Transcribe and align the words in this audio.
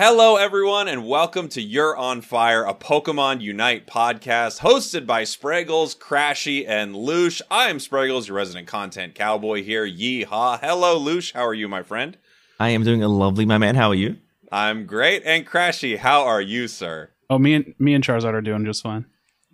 Hello, 0.00 0.36
everyone, 0.36 0.86
and 0.86 1.08
welcome 1.08 1.48
to 1.48 1.60
You're 1.60 1.96
on 1.96 2.20
Fire, 2.20 2.64
a 2.64 2.72
Pokemon 2.72 3.40
Unite 3.40 3.84
podcast 3.88 4.60
hosted 4.60 5.06
by 5.06 5.24
Spragels, 5.24 5.98
Krashy, 5.98 6.64
and 6.68 6.94
Louche. 6.94 7.42
I 7.50 7.68
am 7.68 7.78
Spragels, 7.78 8.28
your 8.28 8.36
resident 8.36 8.68
content 8.68 9.16
cowboy 9.16 9.64
here. 9.64 9.84
Yeehaw. 9.84 10.60
Hello, 10.60 11.00
Louche. 11.00 11.32
How 11.34 11.44
are 11.44 11.52
you, 11.52 11.66
my 11.66 11.82
friend? 11.82 12.16
I 12.60 12.68
am 12.68 12.84
doing 12.84 13.02
a 13.02 13.08
lovely, 13.08 13.44
my 13.44 13.58
man. 13.58 13.74
How 13.74 13.88
are 13.88 13.94
you? 13.96 14.18
I'm 14.52 14.86
great. 14.86 15.24
And 15.24 15.44
Krashy, 15.44 15.98
how 15.98 16.22
are 16.22 16.40
you, 16.40 16.68
sir? 16.68 17.10
Oh, 17.28 17.38
me 17.40 17.54
and 17.54 17.74
me 17.80 17.92
and 17.92 18.04
Charizard 18.04 18.34
are 18.34 18.40
doing 18.40 18.64
just 18.64 18.84
fine. 18.84 19.04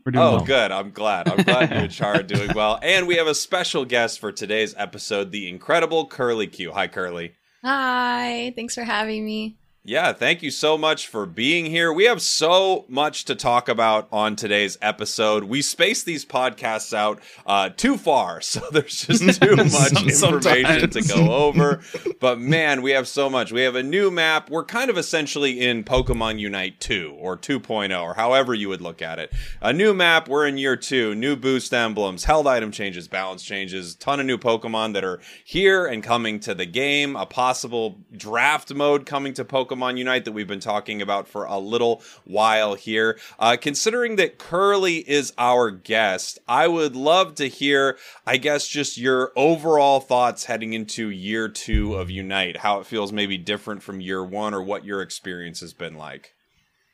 We're 0.05 0.13
doing 0.13 0.27
Oh, 0.27 0.37
well. 0.37 0.45
good. 0.45 0.71
I'm 0.73 0.91
glad. 0.91 1.27
I'm 1.27 1.43
glad 1.43 1.71
you 1.71 1.77
and 1.77 1.91
Char 1.91 2.17
are 2.17 2.23
doing 2.23 2.51
well. 2.55 2.79
And 2.83 3.07
we 3.07 3.17
have 3.17 3.27
a 3.29 3.35
special 3.35 3.87
guest 3.87 4.21
for 4.21 4.31
today's 4.31 4.75
episode, 4.77 5.33
the 5.33 5.49
incredible 5.49 6.07
CurlieQ. 6.07 6.73
Hi, 6.75 6.87
Curly. 6.87 7.33
Hi, 7.65 8.53
thanks 8.55 8.75
for 8.75 8.85
having 8.85 9.25
me. 9.25 9.57
Yeah, 9.87 10.15
thank 10.15 10.43
you 10.43 10.51
so 10.51 10.79
much 10.79 11.09
for 11.09 11.27
being 11.27 11.67
here. 11.67 11.93
We 11.93 12.05
have 12.05 12.23
so 12.23 12.87
much 12.89 13.27
to 13.27 13.35
talk 13.35 13.69
about 13.69 14.09
on 14.11 14.35
today's 14.35 14.79
episode. 14.81 15.45
We 15.45 15.61
space 15.61 16.03
these 16.03 16.25
podcasts 16.25 16.95
out 16.95 17.21
uh, 17.45 17.69
too 17.69 17.99
far, 17.99 18.41
so 18.41 18.61
there's 18.73 19.07
just 19.07 19.43
too 19.43 19.57
much 19.57 20.03
information 20.03 20.89
to 20.89 21.03
go 21.03 21.35
over. 21.35 21.83
But 22.19 22.41
man, 22.41 22.81
we 22.81 22.93
have 22.93 23.07
so 23.07 23.29
much. 23.29 23.53
We 23.53 23.61
have 23.61 23.75
a 23.75 23.83
new 23.83 24.11
map. 24.11 24.49
We're 24.49 24.65
kind 24.65 24.89
of 24.89 24.97
essentially 24.97 25.61
in 25.61 25.85
Pokemon 25.85 26.39
Unite 26.39 26.81
2 26.81 27.19
or 27.21 27.37
2.0 27.37 28.03
or 28.03 28.15
however 28.15 28.55
you 28.55 28.71
would 28.71 28.81
look 28.81 29.03
at 29.03 29.19
it. 29.19 29.35
A 29.61 29.75
new 29.75 29.93
map. 29.93 30.31
We're 30.31 30.47
in 30.47 30.57
year 30.57 30.77
two. 30.77 31.15
New 31.15 31.37
boost 31.37 31.75
emblems, 31.75 32.25
held 32.25 32.47
item 32.47 32.71
changes, 32.71 33.07
balance 33.07 33.43
changes, 33.43 33.95
ton 33.97 34.19
of 34.19 34.25
new 34.25 34.39
Pokemon 34.39 34.95
that 34.95 35.05
are 35.05 35.21
here 35.45 35.85
and 35.85 36.03
coming 36.03 36.41
to 36.41 36.55
the 36.55 36.65
game. 36.65 37.17
A 37.17 37.27
possible 37.27 37.99
draft 38.17 38.73
mode 38.73 39.05
coming 39.05 39.35
to 39.35 39.45
Pokemon 39.45 39.74
Unite 39.83 40.25
that 40.25 40.33
we've 40.33 40.47
been 40.47 40.61
talking 40.61 41.03
about 41.03 41.29
for 41.29 41.45
a 41.45 41.59
little 41.59 42.03
while 42.25 42.75
here. 42.75 43.19
Uh, 43.39 43.57
considering 43.61 44.17
that 44.17 44.39
Curly 44.39 44.99
is 44.99 45.33
our 45.39 45.71
guest, 45.71 46.39
I 46.47 46.69
would 46.69 46.97
love 46.97 47.35
to 47.37 47.49
hear, 47.49 47.97
I 48.27 48.37
guess, 48.37 48.69
just 48.69 48.99
your 48.99 49.33
overall 49.37 50.01
thoughts 50.01 50.45
heading 50.45 50.73
into 50.73 51.11
year 51.11 51.49
two 51.49 51.95
of 51.95 52.11
Unite. 52.11 52.59
How 52.59 52.81
it 52.81 52.87
feels 52.87 53.13
maybe 53.13 53.39
different 53.39 53.83
from 53.83 54.01
year 54.01 54.25
one, 54.25 54.55
or 54.55 54.63
what 54.63 54.85
your 54.85 55.03
experience 55.03 55.61
has 55.61 55.73
been 55.73 55.97
like. 55.97 56.35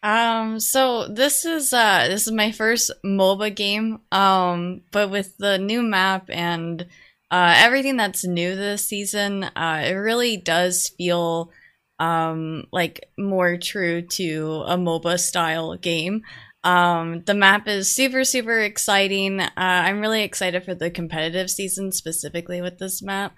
Um, 0.03 0.61
so 0.61 1.09
this 1.09 1.45
is 1.45 1.75
uh 1.75 2.07
this 2.09 2.27
is 2.27 2.33
my 2.33 2.53
first 2.53 2.91
MOBA 3.05 3.55
game. 3.55 4.01
Um, 4.11 4.81
but 4.93 5.11
with 5.11 5.37
the 5.37 5.59
new 5.59 5.83
map 5.83 6.31
and 6.31 6.87
uh 7.31 7.55
everything 7.59 7.99
that's 7.99 8.25
new 8.25 8.57
this 8.57 8.87
season, 8.87 9.45
uh 9.45 9.83
it 9.85 9.93
really 9.93 10.39
does 10.39 10.89
feel 10.97 11.51
um 12.01 12.65
like 12.73 13.09
more 13.19 13.57
true 13.57 14.03
to 14.03 14.65
a 14.67 14.77
MOBA 14.77 15.19
style 15.19 15.77
game. 15.77 16.23
Um, 16.63 17.23
the 17.25 17.35
map 17.35 17.69
is 17.69 17.95
super 17.95 18.25
super 18.25 18.59
exciting. 18.61 19.41
Uh, 19.41 19.51
I'm 19.57 20.01
really 20.01 20.23
excited 20.23 20.65
for 20.65 20.75
the 20.75 20.91
competitive 20.91 21.51
season 21.51 21.93
specifically 21.93 22.61
with 22.61 22.79
this 22.79 23.03
map. 23.03 23.35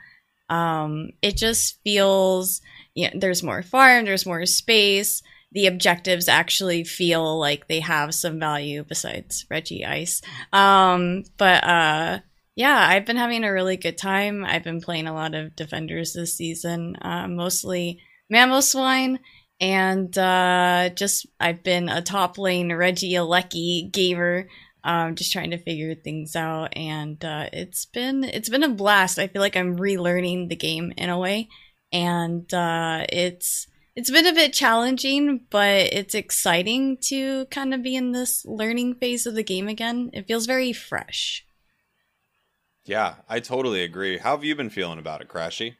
Um, 0.49 1.11
it 1.21 1.37
just 1.37 1.79
feels 1.85 2.61
yeah, 2.95 3.11
there's 3.15 3.43
more 3.43 3.63
farm, 3.63 4.05
there's 4.05 4.27
more 4.27 4.47
space 4.47 5.23
the 5.53 5.67
objectives 5.67 6.29
actually 6.29 6.85
feel 6.85 7.39
like 7.39 7.69
they 7.69 7.81
have 7.81 8.15
some 8.15 8.39
value 8.41 8.85
besides 8.85 9.47
Regice. 9.51 10.23
Um, 10.53 11.25
but 11.37 11.63
uh, 11.65 12.19
yeah, 12.57 12.87
I've 12.89 13.07
been 13.07 13.17
having 13.17 13.45
a 13.45 13.53
really 13.53 13.77
good 13.77 13.99
time. 13.99 14.45
I've 14.45 14.65
been 14.65 14.81
playing 14.81 15.07
a 15.07 15.15
lot 15.15 15.35
of 15.35 15.55
defenders 15.55 16.15
this 16.15 16.37
season, 16.37 16.97
uh, 17.03 17.29
mostly 17.29 18.01
Mamoswine, 18.33 19.19
and 19.61 20.17
uh, 20.17 20.91
just 20.95 21.27
I've 21.39 21.63
been 21.63 21.89
a 21.89 22.03
top 22.03 22.39
lane 22.39 22.71
Regieleki 22.71 23.93
gamer. 23.93 24.49
Um, 24.85 25.15
just 25.15 25.33
trying 25.33 25.53
to 25.53 25.59
figure 25.59 25.95
things 25.95 26.35
out, 26.35 26.77
and 26.77 27.25
uh, 27.25 27.49
it's 27.53 27.85
been 27.85 28.25
it's 28.25 28.49
been 28.49 28.65
a 28.65 28.69
blast. 28.69 29.19
I 29.19 29.29
feel 29.29 29.41
like 29.41 29.57
I'm 29.57 29.77
relearning 29.77 30.49
the 30.49 30.57
game 30.57 30.93
in 30.97 31.09
a 31.09 31.19
way, 31.19 31.49
and 31.93 32.53
uh, 32.53 33.07
it's 33.09 33.69
it's 33.95 34.11
been 34.11 34.27
a 34.27 34.33
bit 34.33 34.53
challenging, 34.53 35.47
but 35.51 35.93
it's 35.93 36.15
exciting 36.15 36.97
to 37.03 37.47
kind 37.47 37.75
of 37.75 37.83
be 37.83 37.95
in 37.95 38.13
this 38.13 38.45
learning 38.47 38.95
phase 38.95 39.27
of 39.27 39.35
the 39.35 39.45
game 39.45 39.69
again. 39.69 40.11
It 40.13 40.27
feels 40.27 40.47
very 40.47 40.73
fresh. 40.73 41.47
Yeah, 42.85 43.17
I 43.29 43.39
totally 43.41 43.83
agree. 43.83 44.19
How 44.19 44.35
have 44.35 44.45
you 44.45 44.57
been 44.57 44.71
feeling 44.71 44.99
about 44.99 45.21
it, 45.21 45.29
Krashy? 45.29 45.77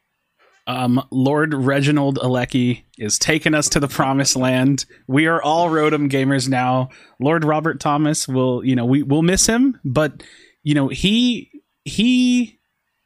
Um, 0.67 1.05
Lord 1.11 1.55
Reginald 1.55 2.19
Alecki 2.19 2.85
is 2.99 3.19
taking 3.19 3.55
us 3.55 3.69
to 3.71 3.81
the 3.81 3.89
promised 3.89 4.37
land. 4.37 4.85
We 5.09 5.27
are 5.27 5.43
all 5.43 5.71
Rotom 5.71 6.09
gamers 6.09 6.49
now. 6.49 6.91
Lord 7.19 7.45
Robert 7.45 7.81
Thomas 7.81 8.29
will, 8.29 8.65
you 8.65 8.77
know, 8.77 8.85
we 8.85 9.03
will 9.03 9.23
miss 9.23 9.47
him, 9.47 9.81
but 9.85 10.23
you 10.63 10.75
know, 10.75 10.89
he 10.89 11.51
he 11.85 12.61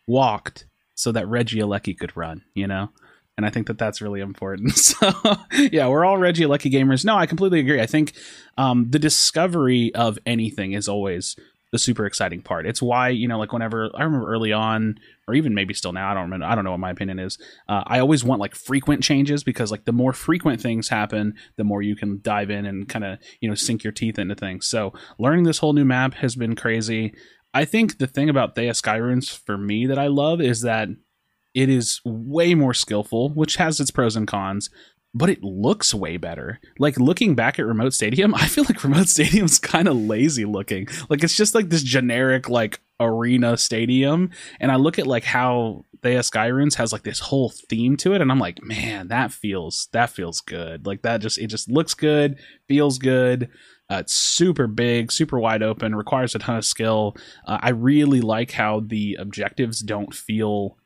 walked 0.06 0.66
so 0.94 1.12
that 1.12 1.26
Regieleki 1.26 1.98
could 1.98 2.16
run, 2.16 2.42
you 2.54 2.66
know? 2.66 2.90
And 3.36 3.44
I 3.44 3.50
think 3.50 3.66
that 3.66 3.78
that's 3.78 4.00
really 4.00 4.20
important. 4.20 4.72
So, 4.76 5.12
yeah, 5.52 5.88
we're 5.88 6.04
all 6.04 6.16
Regieleki 6.16 6.72
gamers. 6.72 7.04
No, 7.04 7.16
I 7.16 7.26
completely 7.26 7.60
agree. 7.60 7.80
I 7.80 7.86
think 7.86 8.12
um, 8.56 8.90
the 8.90 8.98
discovery 8.98 9.94
of 9.94 10.18
anything 10.24 10.72
is 10.72 10.88
always 10.88 11.36
the 11.76 11.82
super 11.82 12.06
exciting 12.06 12.40
part. 12.40 12.66
It's 12.66 12.80
why, 12.80 13.10
you 13.10 13.28
know, 13.28 13.38
like 13.38 13.52
whenever 13.52 13.90
I 13.94 14.02
remember 14.02 14.26
early 14.32 14.50
on, 14.50 14.98
or 15.28 15.34
even 15.34 15.54
maybe 15.54 15.74
still 15.74 15.92
now, 15.92 16.10
I 16.10 16.14
don't 16.14 16.22
remember, 16.22 16.46
I 16.46 16.54
don't 16.54 16.64
know 16.64 16.70
what 16.70 16.80
my 16.80 16.90
opinion 16.90 17.18
is. 17.18 17.38
Uh, 17.68 17.82
I 17.86 17.98
always 17.98 18.24
want 18.24 18.40
like 18.40 18.54
frequent 18.54 19.02
changes 19.02 19.44
because 19.44 19.70
like 19.70 19.84
the 19.84 19.92
more 19.92 20.14
frequent 20.14 20.60
things 20.62 20.88
happen, 20.88 21.34
the 21.56 21.64
more 21.64 21.82
you 21.82 21.94
can 21.94 22.20
dive 22.22 22.48
in 22.48 22.64
and 22.64 22.88
kind 22.88 23.04
of, 23.04 23.18
you 23.40 23.48
know, 23.48 23.54
sink 23.54 23.84
your 23.84 23.92
teeth 23.92 24.18
into 24.18 24.34
things. 24.34 24.66
So 24.66 24.94
learning 25.18 25.44
this 25.44 25.58
whole 25.58 25.74
new 25.74 25.84
map 25.84 26.14
has 26.14 26.34
been 26.34 26.56
crazy. 26.56 27.14
I 27.52 27.66
think 27.66 27.98
the 27.98 28.06
thing 28.06 28.30
about 28.30 28.54
Theia 28.54 28.74
Sky 28.74 28.96
Ruins 28.96 29.28
for 29.28 29.58
me 29.58 29.86
that 29.86 29.98
I 29.98 30.06
love 30.06 30.40
is 30.40 30.62
that 30.62 30.88
it 31.54 31.68
is 31.68 32.00
way 32.04 32.54
more 32.54 32.74
skillful, 32.74 33.30
which 33.30 33.56
has 33.56 33.80
its 33.80 33.90
pros 33.90 34.16
and 34.16 34.26
cons, 34.26 34.70
but 35.16 35.30
it 35.30 35.42
looks 35.42 35.94
way 35.94 36.18
better. 36.18 36.60
Like 36.78 36.98
looking 37.00 37.34
back 37.34 37.58
at 37.58 37.64
Remoat 37.64 37.94
Stadium, 37.94 38.34
I 38.36 38.46
feel 38.46 38.64
like 38.64 38.78
Remoat 38.78 39.08
Stadium's 39.08 39.58
kind 39.58 39.88
of 39.88 39.96
lazy 39.96 40.44
looking. 40.44 40.88
Like 41.08 41.24
it's 41.24 41.36
just 41.36 41.54
like 41.54 41.70
this 41.70 41.82
generic 41.82 42.48
like 42.50 42.80
arena 43.00 43.56
stadium, 43.56 44.30
and 44.60 44.70
I 44.70 44.76
look 44.76 44.98
at 44.98 45.06
like 45.06 45.24
how 45.24 45.86
Theia 46.02 46.22
Sky 46.22 46.46
Ruins 46.46 46.74
has 46.74 46.92
like 46.92 47.02
this 47.02 47.20
whole 47.20 47.48
theme 47.50 47.96
to 47.98 48.12
it, 48.12 48.20
and 48.20 48.30
I'm 48.30 48.38
like, 48.38 48.62
man, 48.62 49.08
that 49.08 49.32
feels 49.32 49.88
that 49.92 50.10
feels 50.10 50.42
good. 50.42 50.86
Like 50.86 51.02
that 51.02 51.22
just 51.22 51.38
it 51.38 51.46
just 51.46 51.70
looks 51.70 51.94
good, 51.94 52.38
feels 52.68 52.98
good. 52.98 53.48
Uh, 53.88 53.98
it's 54.00 54.14
super 54.14 54.66
big, 54.66 55.12
super 55.12 55.38
wide 55.38 55.62
open, 55.62 55.94
requires 55.94 56.34
a 56.34 56.40
ton 56.40 56.56
of 56.56 56.64
skill. 56.64 57.16
Uh, 57.46 57.58
I 57.62 57.70
really 57.70 58.20
like 58.20 58.50
how 58.50 58.80
the 58.80 59.16
objectives 59.18 59.80
don't 59.80 60.12
feel 60.12 60.76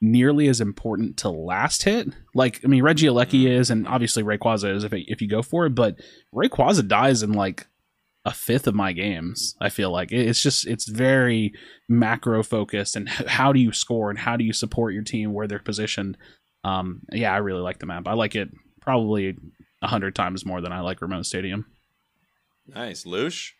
nearly 0.00 0.48
as 0.48 0.60
important 0.60 1.16
to 1.18 1.28
last 1.28 1.82
hit. 1.82 2.08
Like, 2.34 2.60
I 2.64 2.68
mean, 2.68 2.84
Regieleki 2.84 3.48
is, 3.48 3.70
and 3.70 3.86
obviously 3.88 4.22
Rayquaza 4.22 4.74
is 4.74 4.84
if 4.84 4.92
if 4.92 5.20
you 5.20 5.28
go 5.28 5.42
for 5.42 5.66
it, 5.66 5.74
but 5.74 5.96
Rayquaza 6.34 6.86
dies 6.86 7.22
in 7.22 7.32
like 7.32 7.66
a 8.24 8.32
fifth 8.32 8.66
of 8.66 8.74
my 8.74 8.92
games. 8.92 9.56
I 9.60 9.70
feel 9.70 9.90
like 9.90 10.12
it's 10.12 10.42
just 10.42 10.66
it's 10.66 10.88
very 10.88 11.52
macro 11.88 12.42
focused, 12.42 12.96
and 12.96 13.08
how 13.08 13.52
do 13.52 13.60
you 13.60 13.72
score 13.72 14.10
and 14.10 14.18
how 14.18 14.36
do 14.36 14.44
you 14.44 14.52
support 14.52 14.94
your 14.94 15.04
team 15.04 15.32
where 15.32 15.46
they're 15.46 15.58
positioned. 15.58 16.16
Um, 16.64 17.02
yeah, 17.12 17.32
I 17.32 17.38
really 17.38 17.62
like 17.62 17.78
the 17.78 17.86
map. 17.86 18.06
I 18.06 18.14
like 18.14 18.34
it 18.34 18.50
probably 18.80 19.36
a 19.80 19.86
hundred 19.86 20.14
times 20.14 20.44
more 20.44 20.60
than 20.60 20.72
I 20.72 20.80
like 20.80 21.00
Remoat 21.00 21.24
Stadium. 21.24 21.66
Nice, 22.66 23.04
Louche. 23.04 23.52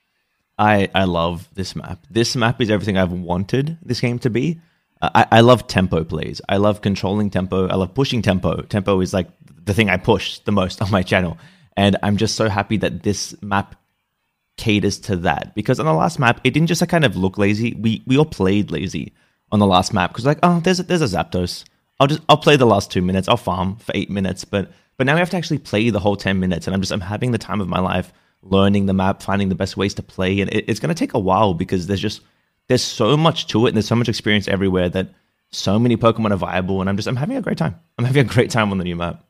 I, 0.59 0.91
I 0.95 1.05
love 1.05 1.49
this 1.55 1.77
map. 1.77 2.05
This 2.11 2.35
map 2.35 2.61
is 2.61 2.71
everything 2.71 2.99
I've 2.99 3.13
wanted 3.13 3.79
this 3.81 4.01
game 4.01 4.19
to 4.21 4.31
be. 4.31 4.61
Uh, 5.01 5.11
I, 5.15 5.27
I 5.39 5.41
love 5.41 5.67
tempo 5.67 6.05
plays. 6.05 6.41
I 6.49 6.57
love 6.57 6.81
controlling 6.83 7.31
tempo. 7.31 7.69
I 7.69 7.75
love 7.77 7.95
pushing 7.95 8.23
tempo. 8.23 8.63
Tempo 8.63 9.01
is 9.01 9.13
like 9.13 9.29
the 9.65 9.75
thing 9.75 9.91
I 9.91 9.97
push 9.97 10.39
the 10.41 10.53
most 10.53 10.83
on 10.83 10.91
my 10.91 11.03
channel. 11.03 11.39
And 11.77 11.97
I'm 12.03 12.17
just 12.17 12.35
so 12.37 12.49
happy 12.49 12.77
that 12.79 13.03
this 13.03 13.41
map 13.43 13.77
caters 14.57 14.99
to 14.99 15.17
that. 15.17 15.55
Because 15.55 15.79
on 15.79 15.87
the 15.87 15.93
last 15.93 16.19
map, 16.19 16.41
it 16.45 16.53
didn't 16.53 16.69
just 16.69 16.87
kind 16.89 17.05
of 17.05 17.17
look 17.17 17.39
lazy. 17.39 17.75
We 17.75 18.03
we 18.07 18.19
all 18.19 18.25
played 18.27 18.71
lazy 18.71 19.13
on 19.53 19.61
the 19.61 19.67
last 19.67 19.95
map. 19.95 20.11
Because 20.11 20.27
like, 20.27 20.41
oh, 20.43 20.61
there's 20.61 20.81
a, 20.81 20.83
there's 20.83 21.03
a 21.03 21.17
Zapdos. 21.17 21.65
I'll 22.01 22.09
just 22.09 22.21
I'll 22.29 22.37
play 22.37 22.57
the 22.57 22.67
last 22.67 22.91
two 22.91 23.03
minutes. 23.03 23.29
I'll 23.29 23.37
farm 23.37 23.77
for 23.77 23.93
eight 23.95 24.11
minutes. 24.11 24.45
But 24.45 24.73
but 24.97 25.07
now 25.07 25.15
we 25.15 25.21
have 25.21 25.31
to 25.31 25.37
actually 25.37 25.59
play 25.59 25.91
the 25.91 26.01
whole 26.01 26.17
ten 26.17 26.41
minutes. 26.41 26.67
And 26.67 26.75
I'm 26.75 26.81
just 26.81 26.93
I'm 26.93 27.01
having 27.01 27.31
the 27.31 27.39
time 27.39 27.61
of 27.61 27.69
my 27.69 27.79
life 27.81 28.13
learning 28.43 28.87
the 28.87 28.93
map, 28.93 29.23
finding 29.23 29.49
the 29.49 29.55
best 29.55 29.77
ways 29.77 29.95
to 29.95 30.03
play. 30.03 30.41
And 30.41 30.53
it, 30.53 30.65
it's 30.69 30.81
going 30.81 30.95
to 30.95 30.99
take 30.99 31.15
a 31.15 31.19
while 31.19 31.55
because 31.55 31.87
there's 31.87 32.01
just 32.01 32.21
there's 32.69 32.83
so 32.83 33.17
much 33.17 33.47
to 33.49 33.67
it 33.67 33.71
and 33.71 33.77
there's 33.77 33.89
so 33.89 33.97
much 33.97 34.09
experience 34.09 34.47
everywhere 34.49 34.89
that 34.91 35.09
so 35.51 35.79
many 35.79 35.97
Pokemon 35.97 36.33
are 36.33 36.37
viable. 36.37 36.81
And 36.81 36.89
I'm 36.89 36.97
just 36.97 37.09
I'm 37.09 37.17
having 37.17 37.37
a 37.37 37.43
great 37.43 37.59
time. 37.59 37.77
I'm 37.99 38.05
having 38.05 38.27
a 38.27 38.29
great 38.29 38.51
time 38.51 38.71
on 38.71 38.79
the 38.79 38.85
new 38.85 38.97
map. 38.97 39.25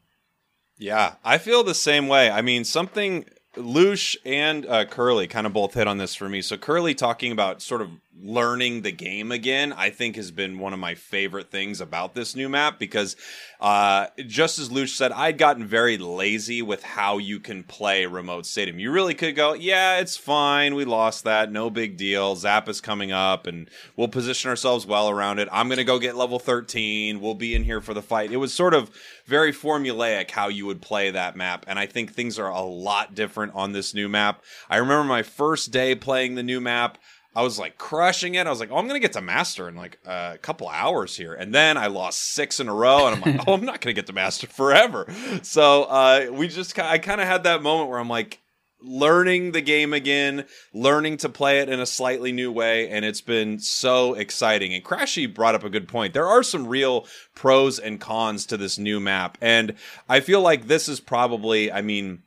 Yeah, 0.77 1.15
I 1.25 1.39
feel 1.39 1.65
the 1.65 1.75
same 1.75 2.07
way. 2.07 2.31
I 2.31 2.43
mean, 2.43 2.65
something 2.65 3.25
Louche 3.57 4.17
and 4.25 4.67
uh, 4.67 4.85
Curly 4.85 5.27
kind 5.27 5.47
of 5.47 5.53
both 5.53 5.75
hit 5.75 5.89
on 5.89 5.99
this 5.99 6.15
for 6.15 6.29
me. 6.29 6.41
So 6.43 6.57
Curly 6.57 6.95
talking 6.95 7.33
about 7.33 7.63
sort 7.63 7.83
of 7.83 7.91
learning 8.23 8.83
the 8.83 8.93
game 8.93 9.31
again, 9.33 9.73
I 9.73 9.91
think 9.91 10.17
has 10.17 10.31
been 10.31 10.59
one 10.59 10.73
of 10.73 10.79
my 10.79 10.95
favorite 10.95 11.51
things 11.51 11.81
about 11.81 12.15
this 12.15 12.35
new 12.35 12.49
map 12.49 12.79
because 12.79 13.17
uh, 13.61 14.07
just 14.27 14.59
as 14.59 14.69
Louche 14.69 14.97
said, 14.97 15.13
I'd 15.13 15.39
gotten 15.39 15.65
very 15.65 15.99
lazy 15.99 16.63
with 16.63 16.83
how 16.83 17.19
you 17.19 17.41
can 17.41 17.63
play 17.63 18.05
Remoat 18.05 18.45
Stadium. 18.45 18.79
You 18.79 18.91
really 18.91 19.15
could 19.15 19.37
go, 19.37 19.53
yeah, 19.53 19.99
it's 19.99 20.17
fine. 20.17 20.75
We 20.75 20.85
lost 20.85 21.25
that. 21.25 21.53
No 21.53 21.71
big 21.71 21.97
deal. 21.97 22.37
Zap 22.37 22.69
is 22.69 22.81
coming 22.81 23.13
up 23.13 23.47
and 23.47 23.69
we'll 23.97 24.09
position 24.09 24.51
ourselves 24.51 24.87
well 24.87 25.09
around 25.09 25.39
it. 25.39 25.49
I'm 25.53 25.69
going 25.69 25.79
to 25.79 25.85
go 25.85 25.99
get 25.99 26.17
level 26.17 26.39
13. 26.39 27.21
We'll 27.21 27.35
be 27.35 27.55
in 27.55 27.65
here 27.65 27.81
for 27.81 27.95
the 27.95 28.03
fight. 28.03 28.33
It 28.33 28.37
was 28.39 28.53
sort 28.53 28.75
of 28.75 28.91
very 29.27 29.53
formulaic 29.53 30.31
how 30.31 30.49
you 30.49 30.67
would 30.67 30.83
play 30.83 31.11
that 31.11 31.37
map. 31.37 31.65
And 31.69 31.79
I 31.79 31.87
think 31.87 32.13
things 32.13 32.39
are 32.39 32.49
a 32.49 32.63
lot 32.63 33.15
different 33.15 33.55
on 33.55 33.73
this 33.73 33.95
new 33.95 34.09
map. 34.09 34.43
I 34.71 34.77
remember 34.77 35.05
my 35.05 35.23
first 35.23 35.71
day 35.71 35.95
playing 35.95 36.35
the 36.35 36.43
new 36.43 36.61
map. 36.61 36.99
I 37.39 37.43
was 37.43 37.57
like 37.57 37.79
crushing 37.79 38.35
it. 38.35 38.49
I 38.49 38.51
was 38.51 38.59
like, 38.59 38.73
oh, 38.73 38.79
I'm 38.79 38.89
gonna 38.89 38.99
get 38.99 39.13
to 39.13 39.21
master 39.21 39.69
in 39.69 39.77
like 39.77 40.01
a 40.05 40.39
couple 40.43 40.69
hours 40.69 41.17
here, 41.17 41.35
and 41.35 41.55
then 41.55 41.77
I 41.77 41.87
lost 41.87 42.33
six 42.33 42.59
in 42.59 42.69
a 42.69 42.75
row, 42.75 43.07
and 43.07 43.15
I'm 43.15 43.33
like, 43.37 43.47
oh, 43.47 43.53
I'm 43.53 43.65
not 43.65 43.81
gonna 43.81 43.95
get 43.95 44.09
to 44.09 44.13
master 44.13 44.49
forever. 44.49 45.07
So 45.43 45.85
uh, 45.85 46.27
we 46.33 46.49
just, 46.49 46.77
I 46.77 46.99
kind 46.99 47.21
of 47.21 47.29
had 47.29 47.45
that 47.45 47.63
moment 47.63 47.91
where 47.91 48.01
I'm 48.01 48.09
like 48.09 48.41
learning 48.83 49.53
the 49.53 49.61
game 49.61 49.93
again, 49.93 50.47
learning 50.75 51.19
to 51.19 51.29
play 51.29 51.61
it 51.61 51.69
in 51.69 51.79
a 51.79 51.87
slightly 51.87 52.33
new 52.33 52.51
way, 52.51 52.89
and 52.91 53.05
it's 53.05 53.21
been 53.21 53.61
so 53.61 54.15
exciting. 54.15 54.75
And 54.75 54.85
Crashy 54.85 55.33
brought 55.33 55.55
up 55.55 55.63
a 55.63 55.71
good 55.71 55.87
point. 55.87 56.15
There 56.15 56.27
are 56.27 56.43
some 56.43 56.67
real 56.67 57.07
pros 57.37 57.79
and 57.79 58.01
cons 58.01 58.47
to 58.47 58.57
this 58.57 58.79
new 58.79 58.99
map, 58.99 59.39
and 59.41 59.75
I 60.09 60.19
feel 60.19 60.41
like 60.41 60.67
this 60.67 60.89
is 60.89 60.99
probably, 60.99 61.71
I 61.71 61.83
mean 61.83 62.25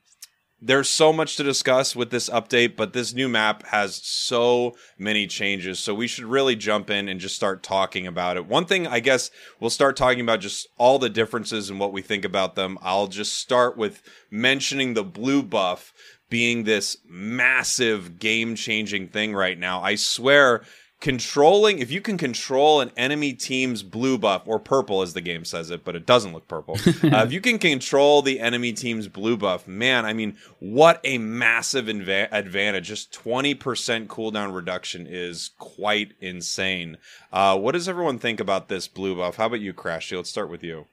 there's 0.61 0.89
so 0.89 1.11
much 1.11 1.37
to 1.37 1.43
discuss 1.43 1.95
with 1.95 2.11
this 2.11 2.29
update, 2.29 2.75
but 2.75 2.93
this 2.93 3.13
new 3.13 3.27
map 3.27 3.65
has 3.67 3.95
so 3.95 4.75
many 4.97 5.25
changes. 5.25 5.79
So 5.79 5.95
we 5.95 6.07
should 6.07 6.25
really 6.25 6.55
jump 6.55 6.91
in 6.91 7.09
and 7.09 7.19
just 7.19 7.35
start 7.35 7.63
talking 7.63 8.05
about 8.05 8.37
it. 8.37 8.45
One 8.45 8.65
thing 8.65 8.85
I 8.85 8.99
guess 8.99 9.31
we'll 9.59 9.71
start 9.71 9.97
talking 9.97 10.21
about 10.21 10.39
just 10.39 10.67
all 10.77 10.99
the 10.99 11.09
differences 11.09 11.71
and 11.71 11.79
what 11.79 11.93
we 11.93 12.03
think 12.03 12.23
about 12.23 12.55
them. 12.55 12.77
I'll 12.81 13.07
just 13.07 13.33
start 13.33 13.75
with 13.75 14.03
mentioning 14.29 14.93
the 14.93 15.03
blue 15.03 15.41
buff 15.41 15.93
being 16.29 16.63
this 16.63 16.97
massive 17.05 18.19
game 18.19 18.55
changing 18.55 19.07
thing 19.07 19.33
right 19.33 19.57
now. 19.59 19.81
I 19.81 19.95
swear 19.95 20.63
controlling 21.01 21.79
if 21.79 21.91
you 21.91 21.99
can 21.99 22.17
control 22.17 22.79
an 22.79 22.91
enemy 22.95 23.33
team's 23.33 23.83
blue 23.83 24.17
buff 24.17 24.43
or 24.45 24.59
purple 24.59 25.01
as 25.01 25.13
the 25.13 25.21
game 25.21 25.43
says 25.43 25.69
it 25.71 25.83
but 25.83 25.95
it 25.95 26.05
doesn't 26.05 26.31
look 26.33 26.47
purple. 26.47 26.77
Uh, 27.01 27.23
if 27.25 27.33
you 27.33 27.41
can 27.41 27.57
control 27.57 28.21
the 28.21 28.39
enemy 28.39 28.71
team's 28.71 29.07
blue 29.07 29.35
buff 29.35 29.67
man 29.67 30.05
i 30.05 30.13
mean 30.13 30.37
what 30.59 31.01
a 31.03 31.17
massive 31.17 31.85
inva- 31.85 32.29
advantage. 32.31 32.87
Just 32.87 33.11
20% 33.13 34.05
cooldown 34.07 34.53
reduction 34.53 35.07
is 35.07 35.51
quite 35.57 36.13
insane. 36.21 36.97
Uh, 37.33 37.57
what 37.57 37.71
does 37.71 37.89
everyone 37.89 38.19
think 38.19 38.39
about 38.39 38.67
this 38.67 38.87
blue 38.87 39.15
buff? 39.15 39.37
How 39.37 39.47
about 39.47 39.59
you 39.59 39.73
Krashy? 39.73 40.15
Let's 40.15 40.29
start 40.29 40.49
with 40.49 40.63
you. 40.63 40.85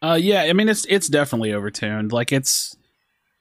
Uh, 0.00 0.18
yeah 0.20 0.42
i 0.42 0.52
mean 0.52 0.68
it's 0.68 0.84
it's 0.88 1.08
definitely 1.08 1.50
overtuned. 1.50 2.12
Like 2.12 2.32
it's 2.32 2.76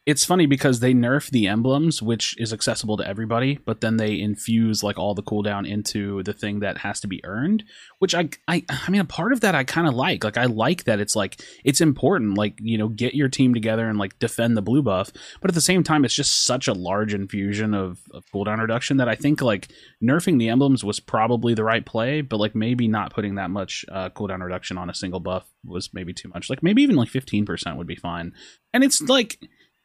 it's 0.08 0.26
funny 0.26 0.48
because 0.48 0.80
they 0.80 0.96
nerf 0.96 1.30
the 1.30 1.46
emblems, 1.46 2.02
which 2.02 2.36
is 2.40 2.52
accessible 2.52 2.98
to 2.98 3.08
everybody, 3.08 3.60
but 3.66 3.82
then 3.82 3.98
they 3.98 4.20
infuse 4.20 4.82
like 4.82 4.98
all 4.98 5.14
the 5.14 5.22
cooldown 5.22 5.70
into 5.70 6.24
the 6.24 6.34
thing 6.34 6.62
that 6.62 6.80
has 6.80 7.00
to 7.02 7.08
be 7.08 7.24
earned, 7.24 7.64
which 8.00 8.16
I 8.16 8.30
I 8.48 8.66
I 8.68 8.90
mean 8.90 9.02
a 9.02 9.06
part 9.06 9.32
of 9.32 9.42
that 9.42 9.54
I 9.54 9.64
kind 9.64 9.88
of 9.88 9.94
like. 9.94 10.24
Like 10.24 10.38
I 10.38 10.46
like 10.46 10.86
that 10.86 11.00
it's 11.00 11.16
like 11.16 11.40
it's 11.64 11.82
important, 11.82 12.36
like 12.36 12.58
you 12.60 12.80
know, 12.80 12.88
get 12.88 13.14
your 13.14 13.30
team 13.30 13.54
together 13.54 13.88
and 13.88 14.00
like 14.00 14.18
defend 14.18 14.58
the 14.58 14.64
blue 14.64 14.82
buff, 14.82 15.12
but 15.40 15.52
at 15.52 15.56
the 15.56 15.62
same 15.62 15.84
time, 15.84 16.04
it's 16.04 16.16
just 16.16 16.46
such 16.46 16.68
a 16.68 16.74
large 16.74 17.14
infusion 17.14 17.76
of, 17.76 18.00
of 18.12 18.26
cooldown 18.34 18.60
reduction 18.60 18.98
that 18.98 19.08
I 19.08 19.14
think 19.14 19.40
like 19.40 19.68
nerfing 20.04 20.40
the 20.40 20.50
emblems 20.50 20.84
was 20.84 21.00
probably 21.00 21.54
the 21.54 21.64
right 21.64 21.86
play, 21.86 22.22
but 22.22 22.40
like 22.40 22.56
maybe 22.56 22.88
not 22.88 23.14
putting 23.14 23.36
that 23.36 23.52
much 23.52 23.86
uh, 23.92 24.10
cooldown 24.10 24.44
reduction 24.44 24.80
on 24.80 24.90
a 24.90 24.96
single 24.96 25.20
buff 25.20 25.46
was 25.64 25.94
maybe 25.94 26.12
too 26.12 26.30
much. 26.30 26.50
Like 26.50 26.64
maybe 26.64 26.82
even 26.82 26.96
like 26.96 27.10
fifteen 27.10 27.46
percent 27.46 27.78
would 27.78 27.86
be 27.86 27.96
fine, 27.96 28.34
and 28.74 28.84
it's 28.84 29.00
like 29.00 29.38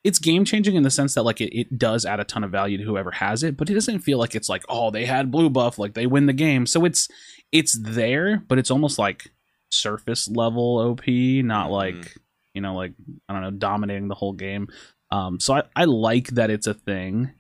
it's 0.07 0.21
game 0.21 0.45
changing 0.45 0.77
in 0.77 0.85
the 0.85 0.91
sense 0.91 1.15
that 1.15 1.25
like 1.25 1.41
it, 1.41 1.53
it 1.53 1.77
does 1.77 2.07
add 2.07 2.21
a 2.21 2.25
ton 2.25 2.45
of 2.45 2.53
value 2.53 2.79
to 2.79 2.85
whoever 2.85 3.11
has 3.11 3.43
it, 3.43 3.57
but 3.57 3.69
it 3.69 3.75
doesn't 3.75 3.99
feel 3.99 4.19
like 4.19 4.37
it's 4.37 4.49
like, 4.49 4.65
oh, 4.69 4.93
they 4.93 5.05
had 5.05 5.33
blue 5.33 5.51
buff, 5.51 5.81
like 5.81 5.95
they 5.95 6.07
win 6.07 6.27
the 6.27 6.33
game. 6.33 6.65
So 6.65 6.85
it's 6.85 7.09
it's 7.51 7.77
there, 7.77 8.41
but 8.47 8.57
it's 8.57 8.71
almost 8.71 9.01
like 9.01 9.33
surface 9.71 10.29
level 10.29 10.79
OP, 10.79 11.09
not 11.09 11.73
like 11.73 11.97
mm. 11.97 12.17
you 12.55 12.61
know, 12.61 12.77
like 12.77 12.93
I 13.29 13.33
don't 13.33 13.43
know, 13.43 13.51
dominating 13.51 14.07
the 14.07 14.15
whole 14.15 14.33
game. 14.33 14.69
Um, 15.11 15.41
so 15.41 15.55
I, 15.55 15.65
I 15.75 15.87
like 15.87 16.29
that 16.29 16.51
it's 16.51 16.69
a 16.69 16.75
thing. 16.75 17.33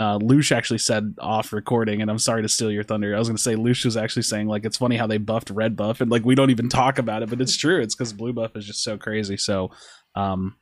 Uh, 0.00 0.18
Louche 0.18 0.50
actually 0.50 0.78
said 0.78 1.14
off 1.20 1.52
recording, 1.52 2.02
and 2.02 2.10
I'm 2.10 2.18
sorry 2.18 2.42
to 2.42 2.48
steal 2.48 2.72
your 2.72 2.82
thunder. 2.82 3.14
I 3.14 3.18
was 3.20 3.28
going 3.28 3.36
to 3.36 3.42
say 3.42 3.54
Louche 3.54 3.84
was 3.84 3.96
actually 3.96 4.22
saying 4.22 4.48
like 4.48 4.64
it's 4.64 4.78
funny 4.78 4.96
how 4.96 5.06
they 5.06 5.18
buffed 5.18 5.50
red 5.50 5.76
buff, 5.76 6.00
and 6.00 6.10
like 6.10 6.24
we 6.24 6.34
don't 6.34 6.50
even 6.50 6.68
talk 6.68 6.98
about 6.98 7.22
it, 7.22 7.30
but 7.30 7.40
it's 7.40 7.56
true. 7.56 7.80
It's 7.80 7.94
because 7.94 8.12
blue 8.12 8.32
buff 8.32 8.56
is 8.56 8.66
just 8.66 8.82
so 8.82 8.98
crazy. 8.98 9.36
So, 9.36 9.70
um, 10.16 10.56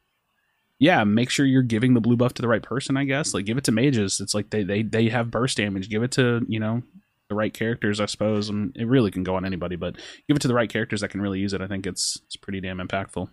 yeah, 0.81 1.05
make 1.05 1.29
sure 1.29 1.45
you're 1.45 1.63
giving 1.63 1.93
the 1.93 2.01
blue 2.01 2.17
buff 2.17 2.35
to 2.35 2.43
the 2.43 2.49
right 2.49 2.63
person. 2.63 2.97
I 2.97 3.05
guess 3.05 3.35
like 3.35 3.45
give 3.45 3.59
it 3.59 3.65
to 3.65 3.73
mages. 3.73 4.19
It's 4.19 4.35
like 4.35 4.49
they 4.51 4.65
they 4.65 4.83
they 4.83 5.11
have 5.11 5.31
burst 5.31 5.59
damage. 5.59 5.91
Give 5.91 6.03
it 6.03 6.13
to 6.13 6.41
you 6.49 6.59
know 6.59 6.83
the 7.29 7.35
right 7.35 7.53
characters, 7.53 8.01
I 8.01 8.07
suppose. 8.07 8.49
And 8.49 8.75
it 8.75 8.87
really 8.87 9.11
can 9.11 9.23
go 9.23 9.37
on 9.37 9.45
anybody, 9.45 9.77
but 9.77 9.95
give 10.27 10.37
it 10.37 10.41
to 10.41 10.49
the 10.49 10.55
right 10.55 10.71
characters 10.71 11.03
that 11.03 11.11
can 11.11 11.21
really 11.21 11.39
use 11.39 11.53
it. 11.53 11.61
I 11.61 11.67
think 11.67 11.87
it's 11.87 12.19
it's 12.25 12.37
pretty 12.37 12.63
damn 12.63 12.79
impactful. 12.79 13.29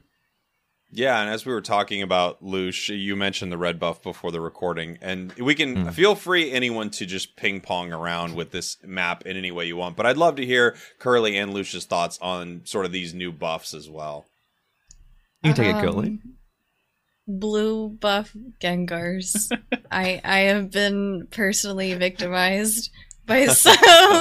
Yeah, 0.92 1.20
and 1.22 1.30
as 1.30 1.46
we 1.46 1.54
were 1.54 1.62
talking 1.62 2.02
about 2.02 2.42
Louche, 2.42 2.98
you 2.98 3.16
mentioned 3.16 3.52
the 3.52 3.58
red 3.58 3.80
buff 3.80 4.02
before 4.02 4.32
the 4.32 4.40
recording, 4.40 4.98
and 5.02 5.34
we 5.34 5.56
can 5.56 5.76
mm. 5.76 5.94
feel 5.94 6.16
free 6.16 6.52
anyone 6.52 6.90
to 6.92 7.06
just 7.06 7.36
ping 7.36 7.60
pong 7.62 7.92
around 7.92 8.36
with 8.36 8.52
this 8.52 8.78
map 8.84 9.26
in 9.26 9.36
any 9.36 9.52
way 9.52 9.66
you 9.66 9.76
want. 9.76 9.98
But 9.98 10.06
I'd 10.06 10.16
love 10.16 10.36
to 10.36 10.46
hear 10.46 10.76
Curly 11.00 11.38
and 11.38 11.54
Louche's 11.54 11.86
thoughts 11.86 12.18
on 12.22 12.62
sort 12.66 12.86
of 12.86 12.94
these 12.94 13.14
new 13.14 13.34
buffs 13.34 13.74
as 13.74 13.90
well. 13.90 14.28
You 15.44 15.54
can 15.54 15.64
take 15.64 15.76
um, 15.76 15.80
it, 15.80 15.86
Curly 15.86 16.20
blue 17.28 17.90
buff 17.90 18.34
Gengars. 18.62 19.52
I 19.92 20.22
I 20.24 20.40
have 20.40 20.72
been 20.72 21.28
personally 21.32 21.94
victimized 21.94 22.90
by 23.28 23.46
so 23.48 23.74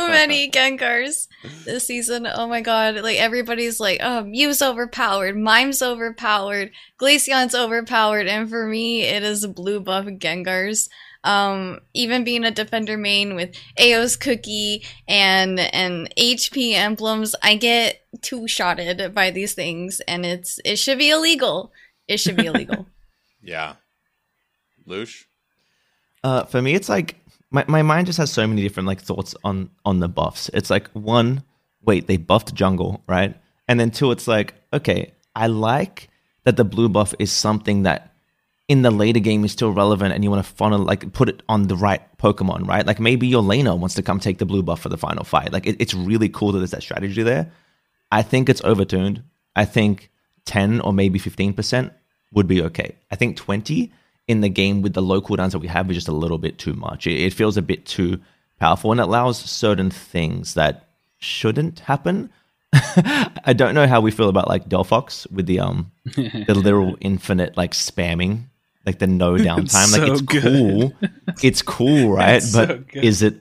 many 0.09 0.51
Gengars 0.51 1.29
this 1.65 1.87
season. 1.87 2.27
Oh 2.27 2.49
my 2.49 2.61
god. 2.61 2.97
Like 2.97 3.19
everybody's 3.19 3.81
like, 3.81 4.01
oh 4.03 4.25
Mew's 4.25 4.61
overpowered, 4.61 5.37
Mime's 5.37 5.81
overpowered, 5.81 6.73
Glaceon's 7.01 7.55
overpowered, 7.55 8.27
and 8.27 8.51
for 8.51 8.67
me 8.67 9.03
it 9.03 9.23
is 9.23 9.47
blue 9.47 9.81
buff 9.81 10.07
Gengars. 10.07 10.89
Um, 11.25 11.81
even 11.93 12.23
being 12.23 12.45
a 12.45 12.53
defender 12.53 12.97
main 12.97 13.35
with 13.35 13.57
Aeos 13.81 14.17
Cookie 14.17 14.85
and 15.09 15.59
and 15.59 16.13
HP 16.17 16.75
emblems, 16.75 17.35
I 17.43 17.57
get 17.57 18.05
two 18.23 18.47
shotted 18.47 19.13
by 19.13 19.31
these 19.33 19.55
things, 19.55 20.01
and 20.07 20.25
it's 20.25 20.61
it 20.65 20.77
should 20.77 20.99
be 20.99 21.11
illegal. 21.11 21.73
It 22.07 22.19
should 22.19 22.37
be 22.37 22.47
illegal. 22.47 22.87
Yeah. 23.47 23.75
Louche? 24.87 25.25
Uh, 26.23 26.45
for 26.45 26.61
me, 26.61 26.75
it's 26.75 26.89
like 26.89 27.17
my, 27.51 27.65
my 27.69 27.83
mind 27.83 28.07
just 28.07 28.19
has 28.19 28.33
so 28.33 28.47
many 28.47 28.63
different 28.63 28.87
like 28.89 29.01
thoughts 29.01 29.35
on 29.45 29.71
on 29.85 30.01
the 30.01 30.09
buffs. 30.09 30.51
It's 30.53 30.71
like 30.71 30.89
one, 30.91 31.45
wait, 31.83 32.07
they 32.09 32.17
buffed 32.17 32.55
jungle, 32.55 33.03
right? 33.07 33.37
And 33.69 33.79
then 33.79 33.91
two, 33.91 34.11
it's 34.11 34.27
like, 34.27 34.55
okay, 34.73 35.13
I 35.35 35.47
like 35.47 36.09
that 36.45 36.57
the 36.57 36.65
blue 36.65 36.89
buff 36.89 37.15
is 37.19 37.31
something 37.31 37.85
that 37.85 38.13
in 38.69 38.83
the 38.83 38.91
later 38.91 39.21
game 39.21 39.45
is 39.45 39.53
still 39.53 39.73
relevant 39.73 40.13
and 40.13 40.25
you 40.25 40.31
want 40.31 40.45
to 40.45 40.53
funnel 40.55 40.81
like 40.81 41.13
put 41.13 41.29
it 41.29 41.43
on 41.49 41.69
the 41.69 41.77
right 41.77 42.03
Pokemon, 42.19 42.67
right? 42.67 42.85
Like 42.85 42.99
maybe 42.99 43.29
your 43.29 43.43
laner 43.43 43.79
wants 43.79 43.95
to 43.95 44.03
come 44.03 44.19
take 44.19 44.39
the 44.39 44.47
blue 44.47 44.63
buff 44.63 44.81
for 44.81 44.89
the 44.89 44.99
final 44.99 45.23
fight. 45.23 45.53
Like 45.53 45.67
it, 45.67 45.77
it's 45.79 45.95
really 45.95 46.29
cool 46.29 46.51
that 46.53 46.59
there's 46.59 46.73
that 46.73 46.83
strategy 46.83 47.23
there. 47.23 47.53
I 48.11 48.23
think 48.23 48.49
it's 48.49 48.63
overturned. 48.65 49.23
I 49.55 49.65
think 49.65 50.11
10 50.47 50.81
or 50.81 50.93
maybe 50.93 51.21
15% 51.21 51.93
would 52.37 52.47
be 52.47 52.63
okay. 52.63 52.95
I 53.11 53.17
think 53.17 53.37
20 53.37 53.91
in 54.29 54.41
the 54.43 54.49
game 54.49 54.83
with 54.83 54.93
the 54.93 55.03
low 55.03 55.21
cooldowns 55.21 55.53
that 55.53 55.59
we 55.59 55.69
have 55.69 55.91
is 55.91 55.97
just 55.97 56.09
a 56.09 56.13
little 56.13 56.39
bit 56.39 56.59
too 56.59 56.75
much. 56.75 57.07
It, 57.07 57.21
it 57.21 57.33
feels 57.33 57.57
a 57.57 57.63
bit 57.63 57.87
too 57.87 58.21
powerful 58.61 58.93
and 58.93 59.01
it 59.01 59.05
allows 59.05 59.39
certain 59.39 59.91
things 59.91 60.55
that 60.55 60.89
shouldn't 61.19 61.81
happen. 61.81 62.31
I 62.73 63.55
don't 63.57 63.75
know 63.75 63.87
how 63.87 64.01
we 64.01 64.11
feel 64.11 64.29
about 64.29 64.49
like 64.49 64.69
Delphox 64.69 65.31
with 65.33 65.47
the 65.47 65.61
um 65.61 65.93
the 66.15 66.55
literal 66.55 66.97
infinite 67.01 67.57
like 67.57 67.73
spamming, 67.73 68.45
like 68.85 68.99
the 68.99 69.07
no 69.07 69.37
downtime. 69.37 69.99
like 69.99 70.11
it's 70.11 70.21
good. 70.21 70.43
cool. 70.43 70.93
It's 71.43 71.63
cool, 71.63 72.11
right? 72.11 72.37
It's 72.37 72.53
but 72.53 72.69
so 72.69 72.85
is 72.93 73.23
it 73.23 73.41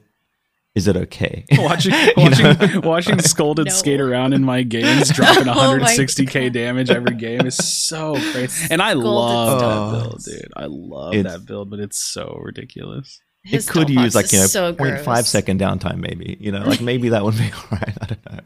is 0.76 0.88
it 0.88 0.98
okay? 0.98 1.46
Watching 1.58 1.94
watching 2.18 2.82
watching 2.82 3.20
Scolded 3.26 3.68
no. 3.68 3.74
skate 3.74 4.02
around 4.02 4.34
in 4.34 4.44
my 4.44 4.62
games, 4.64 5.10
dropping 5.10 5.46
160k 5.46 6.48
oh 6.48 6.50
damage 6.50 6.90
every 6.90 7.16
game 7.16 7.46
is 7.46 7.56
so 7.56 8.16
crazy. 8.32 8.68
And 8.70 8.82
I 8.82 8.92
Scolded 8.92 9.10
love 9.10 9.60
that 9.60 9.66
oh, 9.66 10.02
build, 10.02 10.24
dude. 10.24 10.52
I 10.56 10.66
love 10.66 11.14
it's, 11.14 11.32
that 11.32 11.46
build, 11.46 11.70
but 11.70 11.80
it's 11.80 11.98
so 11.98 12.40
ridiculous. 12.44 13.22
It 13.46 13.66
could 13.68 13.90
use 13.90 14.16
like 14.16 14.32
you 14.34 14.40
know 14.40 14.48
so 14.48 14.74
0.5 14.74 15.26
second 15.26 15.62
downtime, 15.62 16.00
maybe. 16.00 16.36
You 16.40 16.52
know, 16.52 16.64
like 16.64 16.82
maybe 16.82 17.10
that 17.10 17.24
would 17.24 17.38
be 17.38 17.52
alright. 17.72 17.98
I 18.02 18.06
don't 18.08 18.32
know. 18.32 18.40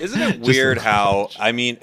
Isn't 0.00 0.22
it 0.22 0.40
weird 0.40 0.78
how 0.78 1.30
I 1.38 1.52
mean? 1.52 1.78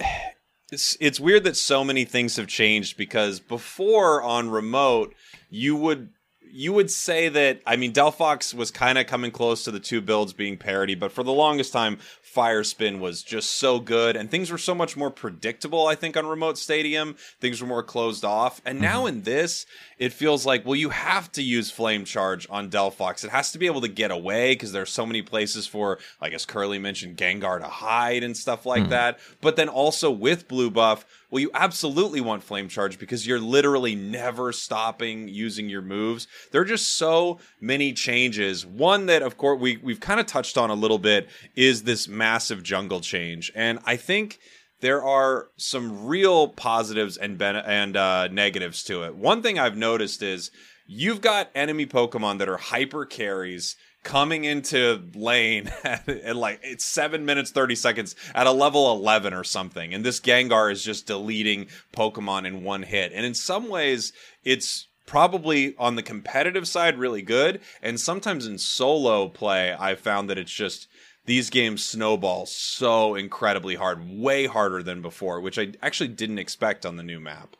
It's, 0.72 0.96
it's 0.98 1.20
weird 1.20 1.44
that 1.44 1.56
so 1.56 1.84
many 1.84 2.04
things 2.04 2.36
have 2.36 2.48
changed 2.48 2.96
because 2.96 3.38
before 3.38 4.22
on 4.22 4.50
remote 4.50 5.14
you 5.50 5.76
would 5.76 6.08
you 6.56 6.72
would 6.72 6.90
say 6.90 7.28
that 7.28 7.60
I 7.66 7.74
mean 7.76 7.92
Delphox 7.92 8.54
was 8.54 8.70
kind 8.70 8.96
of 8.96 9.06
coming 9.06 9.32
close 9.32 9.64
to 9.64 9.72
the 9.72 9.80
two 9.80 10.00
builds 10.00 10.32
being 10.32 10.56
parity, 10.56 10.94
but 10.94 11.10
for 11.10 11.24
the 11.24 11.32
longest 11.32 11.72
time 11.72 11.98
Fire 12.22 12.64
Spin 12.64 13.00
was 13.00 13.22
just 13.22 13.50
so 13.52 13.78
good, 13.80 14.16
and 14.16 14.30
things 14.30 14.50
were 14.50 14.58
so 14.58 14.74
much 14.74 14.96
more 14.96 15.10
predictable. 15.10 15.86
I 15.86 15.94
think 15.94 16.16
on 16.16 16.24
Remoat 16.24 16.56
Stadium, 16.56 17.16
things 17.40 17.60
were 17.60 17.66
more 17.66 17.82
closed 17.82 18.24
off, 18.24 18.60
and 18.64 18.80
now 18.80 18.94
Mm-hmm. 19.04 19.08
in 19.08 19.22
this, 19.22 19.66
it 19.98 20.12
feels 20.12 20.44
like 20.44 20.64
well, 20.64 20.74
you 20.76 20.90
have 20.90 21.30
to 21.32 21.42
use 21.42 21.70
Flame 21.70 22.04
Charge 22.04 22.46
on 22.50 22.70
Delphox. 22.70 23.24
It 23.24 23.30
has 23.30 23.52
to 23.52 23.58
be 23.58 23.66
able 23.66 23.80
to 23.82 23.88
get 23.88 24.10
away 24.10 24.52
because 24.52 24.72
there's 24.72 24.90
so 24.90 25.06
many 25.06 25.22
places 25.22 25.66
for, 25.66 25.98
I 26.20 26.28
guess 26.28 26.44
Curly 26.44 26.78
mentioned 26.78 27.16
Gengar 27.16 27.58
to 27.60 27.66
hide 27.66 28.22
and 28.22 28.36
stuff 28.36 28.66
like 28.66 28.82
Mm-hmm. 28.82 28.90
that. 28.90 29.18
But 29.40 29.56
then 29.56 29.68
also 29.68 30.10
with 30.10 30.48
Blue 30.48 30.70
Buff, 30.70 31.04
well, 31.30 31.40
you 31.40 31.50
absolutely 31.54 32.20
want 32.20 32.42
Flame 32.42 32.68
Charge 32.68 32.98
because 32.98 33.26
you're 33.26 33.40
literally 33.40 33.94
never 33.94 34.52
stopping 34.52 35.28
using 35.28 35.68
your 35.68 35.82
moves. 35.82 36.26
There 36.52 36.60
are 36.60 36.64
just 36.66 36.96
so 36.96 37.38
many 37.60 37.92
changes. 37.92 38.64
One 38.64 39.06
that, 39.06 39.22
of 39.22 39.36
course, 39.36 39.60
we 39.60 39.76
we've 39.78 40.00
kind 40.00 40.20
of 40.20 40.26
touched 40.26 40.56
on 40.58 40.70
a 40.70 40.74
little 40.74 40.98
bit 40.98 41.28
is 41.56 41.82
this 41.84 42.06
massive 42.08 42.62
jungle 42.62 43.00
change, 43.00 43.50
and 43.54 43.78
I 43.84 43.96
think 43.96 44.38
there 44.80 45.02
are 45.02 45.48
some 45.56 46.06
real 46.06 46.48
positives 46.48 47.16
and 47.16 47.38
ben- 47.38 47.56
and 47.56 47.96
uh, 47.96 48.28
negatives 48.28 48.82
to 48.84 49.04
it. 49.04 49.16
One 49.16 49.42
thing 49.42 49.58
I've 49.58 49.76
noticed 49.76 50.22
is 50.22 50.50
you've 50.86 51.20
got 51.20 51.50
enemy 51.54 51.86
Pokemon 51.86 52.38
that 52.38 52.48
are 52.48 52.56
hyper 52.56 53.06
carries 53.06 53.76
coming 54.04 54.44
into 54.44 55.02
lane 55.14 55.72
at, 55.84 56.08
at 56.08 56.36
like 56.36 56.60
it's 56.62 56.84
seven 56.84 57.24
minutes 57.24 57.50
30 57.50 57.74
seconds 57.74 58.14
at 58.34 58.46
a 58.46 58.52
level 58.52 58.92
11 58.92 59.34
or 59.34 59.42
something 59.42 59.92
and 59.92 60.04
this 60.04 60.20
gengar 60.20 60.70
is 60.70 60.84
just 60.84 61.06
deleting 61.06 61.66
pokemon 61.92 62.46
in 62.46 62.62
one 62.62 62.82
hit 62.82 63.12
and 63.12 63.26
in 63.26 63.34
some 63.34 63.68
ways 63.68 64.12
it's 64.44 64.88
probably 65.06 65.74
on 65.78 65.96
the 65.96 66.02
competitive 66.02 66.68
side 66.68 66.98
really 66.98 67.22
good 67.22 67.60
and 67.82 67.98
sometimes 67.98 68.46
in 68.46 68.58
solo 68.58 69.28
play 69.28 69.72
i've 69.72 70.00
found 70.00 70.28
that 70.28 70.38
it's 70.38 70.52
just 70.52 70.86
these 71.26 71.50
games 71.50 71.84
snowball 71.84 72.46
so 72.46 73.14
incredibly 73.14 73.74
hard 73.74 74.08
way 74.08 74.46
harder 74.46 74.82
than 74.82 75.02
before 75.02 75.40
which 75.40 75.58
i 75.58 75.72
actually 75.82 76.08
didn't 76.08 76.38
expect 76.38 76.84
on 76.84 76.96
the 76.96 77.02
new 77.02 77.20
map 77.20 77.56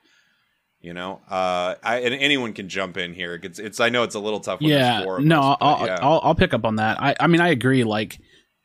you 0.84 0.92
know? 0.92 1.22
Uh 1.30 1.76
I, 1.82 2.00
and 2.00 2.14
anyone 2.14 2.52
can 2.52 2.68
jump 2.68 2.98
in 2.98 3.14
here. 3.14 3.40
It's, 3.42 3.58
it's 3.58 3.80
i 3.80 3.88
know 3.88 4.02
it's 4.02 4.14
a 4.14 4.20
little 4.20 4.40
tough 4.40 4.60
yeah. 4.60 5.02
no 5.20 5.40
us, 5.40 5.56
I'll, 5.60 5.86
yeah. 5.86 5.98
I'll 6.00 6.20
i'll 6.22 6.34
pick 6.34 6.52
up 6.52 6.64
on 6.66 6.76
that. 6.76 7.00
I 7.02 7.16
i 7.18 7.26
mean 7.26 7.40
i 7.40 7.48
agree 7.48 7.84
like 7.84 8.20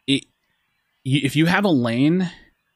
it, 0.05 0.25
if 1.05 1.37
you 1.37 1.45
have 1.45 1.63
a 1.63 1.69
lane 1.69 2.29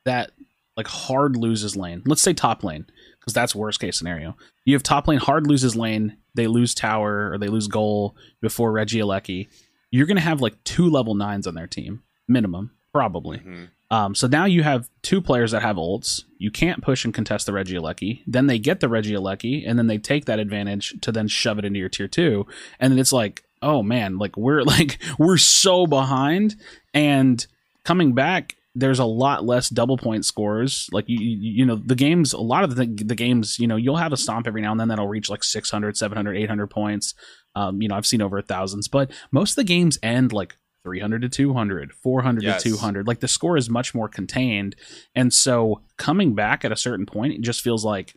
that 0.05 0.31
like 0.77 0.87
hard 0.87 1.35
loses 1.35 1.75
lane 1.75 2.01
let's 2.05 2.21
say 2.21 2.33
top 2.33 2.63
lane 2.63 2.85
because 3.19 3.33
that's 3.33 3.53
worst 3.53 3.79
case 3.79 3.97
scenario. 3.97 4.35
You 4.65 4.75
have 4.75 4.83
top 4.83 5.07
lane 5.09 5.19
hard 5.19 5.45
loses 5.45 5.75
lane 5.75 6.17
they 6.35 6.47
lose 6.47 6.73
tower 6.73 7.31
or 7.31 7.37
they 7.37 7.49
lose 7.49 7.67
goal 7.67 8.15
before 8.41 8.71
Regieleki. 8.71 9.49
you're 9.91 10.07
gonna 10.07 10.21
have 10.21 10.41
like 10.41 10.63
two 10.63 10.89
level 10.89 11.15
nines 11.15 11.47
on 11.47 11.53
their 11.53 11.67
team 11.67 12.01
minimum 12.27 12.71
probably 12.91 13.39
Mhm. 13.39 13.69
um, 13.89 14.15
so 14.15 14.27
now 14.27 14.45
you 14.45 14.63
have 14.63 14.89
two 15.01 15.21
players 15.21 15.51
that 15.51 15.61
have 15.61 15.75
ults. 15.77 16.23
You 16.37 16.51
can't 16.51 16.81
push 16.81 17.05
and 17.05 17.13
contest 17.13 17.45
the 17.45 17.53
Reggie 17.53 17.75
Regieleki. 17.75 18.21
Then 18.27 18.47
they 18.47 18.59
get 18.59 18.79
the 18.79 18.89
Reggie 18.89 19.13
Regieleki, 19.13 19.63
and 19.67 19.77
then 19.79 19.87
they 19.87 19.97
take 19.97 20.25
that 20.25 20.39
advantage 20.39 20.95
to 21.01 21.11
then 21.11 21.27
shove 21.27 21.57
it 21.59 21.65
into 21.65 21.79
your 21.79 21.89
tier 21.89 22.07
two. 22.07 22.45
And 22.79 22.91
then 22.91 22.99
it's 22.99 23.13
like, 23.13 23.43
oh 23.61 23.81
man, 23.83 24.17
like 24.17 24.35
we're 24.37 24.61
like 24.75 24.99
we're 25.17 25.37
so 25.37 25.85
behind. 25.87 26.55
And 26.93 27.45
coming 27.83 28.13
back, 28.13 28.55
there's 28.75 28.99
a 28.99 29.05
lot 29.05 29.45
less 29.45 29.69
double 29.69 29.97
point 29.97 30.25
scores. 30.25 30.89
Like 30.91 31.05
you, 31.07 31.19
you, 31.19 31.65
know, 31.65 31.75
the 31.75 31.95
games, 31.95 32.33
a 32.33 32.39
lot 32.41 32.63
of 32.63 32.75
the, 32.75 32.85
the 32.85 33.15
games, 33.15 33.59
you 33.59 33.67
know, 33.67 33.75
you'll 33.75 33.97
have 33.97 34.13
a 34.13 34.17
stomp 34.17 34.47
every 34.47 34.61
now 34.61 34.71
and 34.71 34.79
then 34.79 34.87
that'll 34.87 35.07
reach 35.07 35.29
like 35.29 35.43
600, 35.43 35.95
700, 35.95 36.35
800 36.37 36.67
points. 36.67 37.13
Um, 37.55 37.81
you 37.81 37.87
know, 37.87 37.95
I've 37.95 38.07
seen 38.07 38.21
over 38.21 38.41
thousands, 38.41 38.87
but 38.87 39.11
most 39.31 39.51
of 39.51 39.55
the 39.57 39.63
games 39.63 39.99
end 40.01 40.33
like 40.33 40.57
300 40.83 41.21
to 41.21 41.29
200, 41.29 41.93
400 41.93 42.43
Yes. 42.43 42.63
to 42.63 42.69
200. 42.69 43.07
Like 43.07 43.21
the 43.21 43.27
score 43.27 43.57
is 43.57 43.69
much 43.69 43.95
more 43.95 44.07
contained. 44.09 44.75
And 45.15 45.33
so 45.33 45.81
coming 45.97 46.35
back 46.35 46.65
at 46.65 46.71
a 46.71 46.77
certain 46.77 47.05
point, 47.05 47.33
it 47.33 47.41
just 47.41 47.61
feels 47.61 47.85
like 47.85 48.15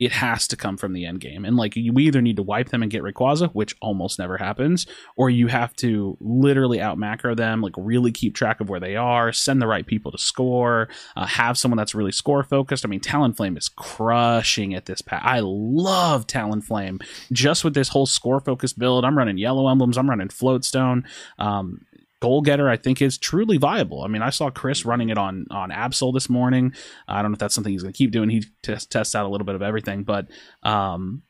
it 0.00 0.12
has 0.12 0.46
to 0.46 0.56
come 0.56 0.76
from 0.76 0.92
the 0.92 1.04
end 1.04 1.18
game. 1.20 1.44
And 1.44 1.56
like 1.56 1.74
you 1.74 1.92
either 1.98 2.20
need 2.22 2.36
to 2.36 2.42
wipe 2.42 2.68
them 2.68 2.82
and 2.82 2.90
get 2.90 3.02
Rayquaza, 3.02 3.50
which 3.52 3.74
almost 3.82 4.16
never 4.16 4.36
happens, 4.36 4.86
or 5.16 5.28
you 5.28 5.48
have 5.48 5.74
to 5.76 6.16
literally 6.20 6.80
out 6.80 6.98
macro 6.98 7.34
them, 7.34 7.62
like 7.62 7.72
really 7.76 8.12
keep 8.12 8.36
track 8.36 8.60
of 8.60 8.68
where 8.68 8.78
they 8.78 8.94
are, 8.94 9.32
send 9.32 9.60
the 9.60 9.66
right 9.66 9.84
people 9.84 10.12
to 10.12 10.18
score, 10.18 10.88
uh, 11.16 11.26
have 11.26 11.58
someone 11.58 11.78
that's 11.78 11.96
really 11.96 12.12
score 12.12 12.44
focused. 12.44 12.84
I 12.84 12.88
mean, 12.88 13.00
Talonflame 13.00 13.58
is 13.58 13.68
crushing 13.68 14.72
at 14.72 14.86
this 14.86 15.02
pack. 15.02 15.22
I 15.24 15.40
love 15.42 16.28
Talonflame 16.28 17.02
just 17.32 17.64
with 17.64 17.74
this 17.74 17.88
whole 17.88 18.06
score 18.06 18.40
focused 18.40 18.78
build. 18.78 19.04
I'm 19.04 19.18
running 19.18 19.36
yellow 19.38 19.68
emblems, 19.68 19.98
I'm 19.98 20.08
running 20.08 20.28
Floatstone. 20.28 21.04
Um, 21.40 21.84
goal 22.20 22.40
getter 22.42 22.68
I 22.68 22.76
think 22.76 23.00
is 23.00 23.18
truly 23.18 23.58
viable. 23.58 24.02
I 24.02 24.08
mean, 24.08 24.22
I 24.22 24.30
saw 24.30 24.50
Chris 24.50 24.84
running 24.84 25.10
it 25.10 25.18
on 25.18 25.46
on 25.50 25.70
Absol 25.70 26.12
this 26.12 26.28
morning. 26.28 26.74
I 27.06 27.22
don't 27.22 27.32
know 27.32 27.36
if 27.36 27.38
that's 27.38 27.54
something 27.54 27.72
he's 27.72 27.82
going 27.82 27.92
to 27.92 27.98
keep 27.98 28.10
doing. 28.10 28.30
He 28.30 28.44
test, 28.62 28.90
tests 28.90 29.14
out 29.14 29.26
a 29.26 29.28
little 29.28 29.46
bit 29.46 29.54
of 29.54 29.62
everything, 29.62 30.04
but 30.04 30.26
um, 30.62 31.22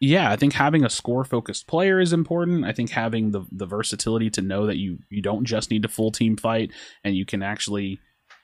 yeah, 0.00 0.30
I 0.30 0.36
think 0.36 0.52
having 0.52 0.84
a 0.84 0.90
score 0.90 1.24
focused 1.24 1.66
player 1.66 2.00
is 2.00 2.12
important. 2.12 2.64
I 2.64 2.72
think 2.72 2.90
having 2.90 3.30
the 3.30 3.44
the 3.50 3.66
versatility 3.66 4.30
to 4.30 4.42
know 4.42 4.66
that 4.66 4.76
you 4.76 4.98
you 5.08 5.22
don't 5.22 5.44
just 5.44 5.70
need 5.70 5.82
to 5.82 5.88
full 5.88 6.10
team 6.10 6.36
fight 6.36 6.72
and 7.02 7.16
you 7.16 7.24
can 7.24 7.42
actually 7.42 8.00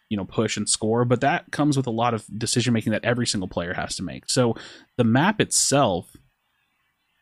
you 0.08 0.16
know 0.16 0.24
push 0.24 0.56
and 0.56 0.68
score, 0.68 1.04
but 1.04 1.20
that 1.20 1.50
comes 1.52 1.76
with 1.76 1.86
a 1.86 1.92
lot 1.92 2.14
of 2.14 2.26
decision 2.38 2.72
making 2.72 2.92
that 2.92 3.04
every 3.04 3.26
single 3.26 3.48
player 3.48 3.74
has 3.74 3.96
to 3.96 4.02
make. 4.02 4.28
So 4.28 4.54
the 4.96 5.04
map 5.04 5.40
itself 5.40 6.16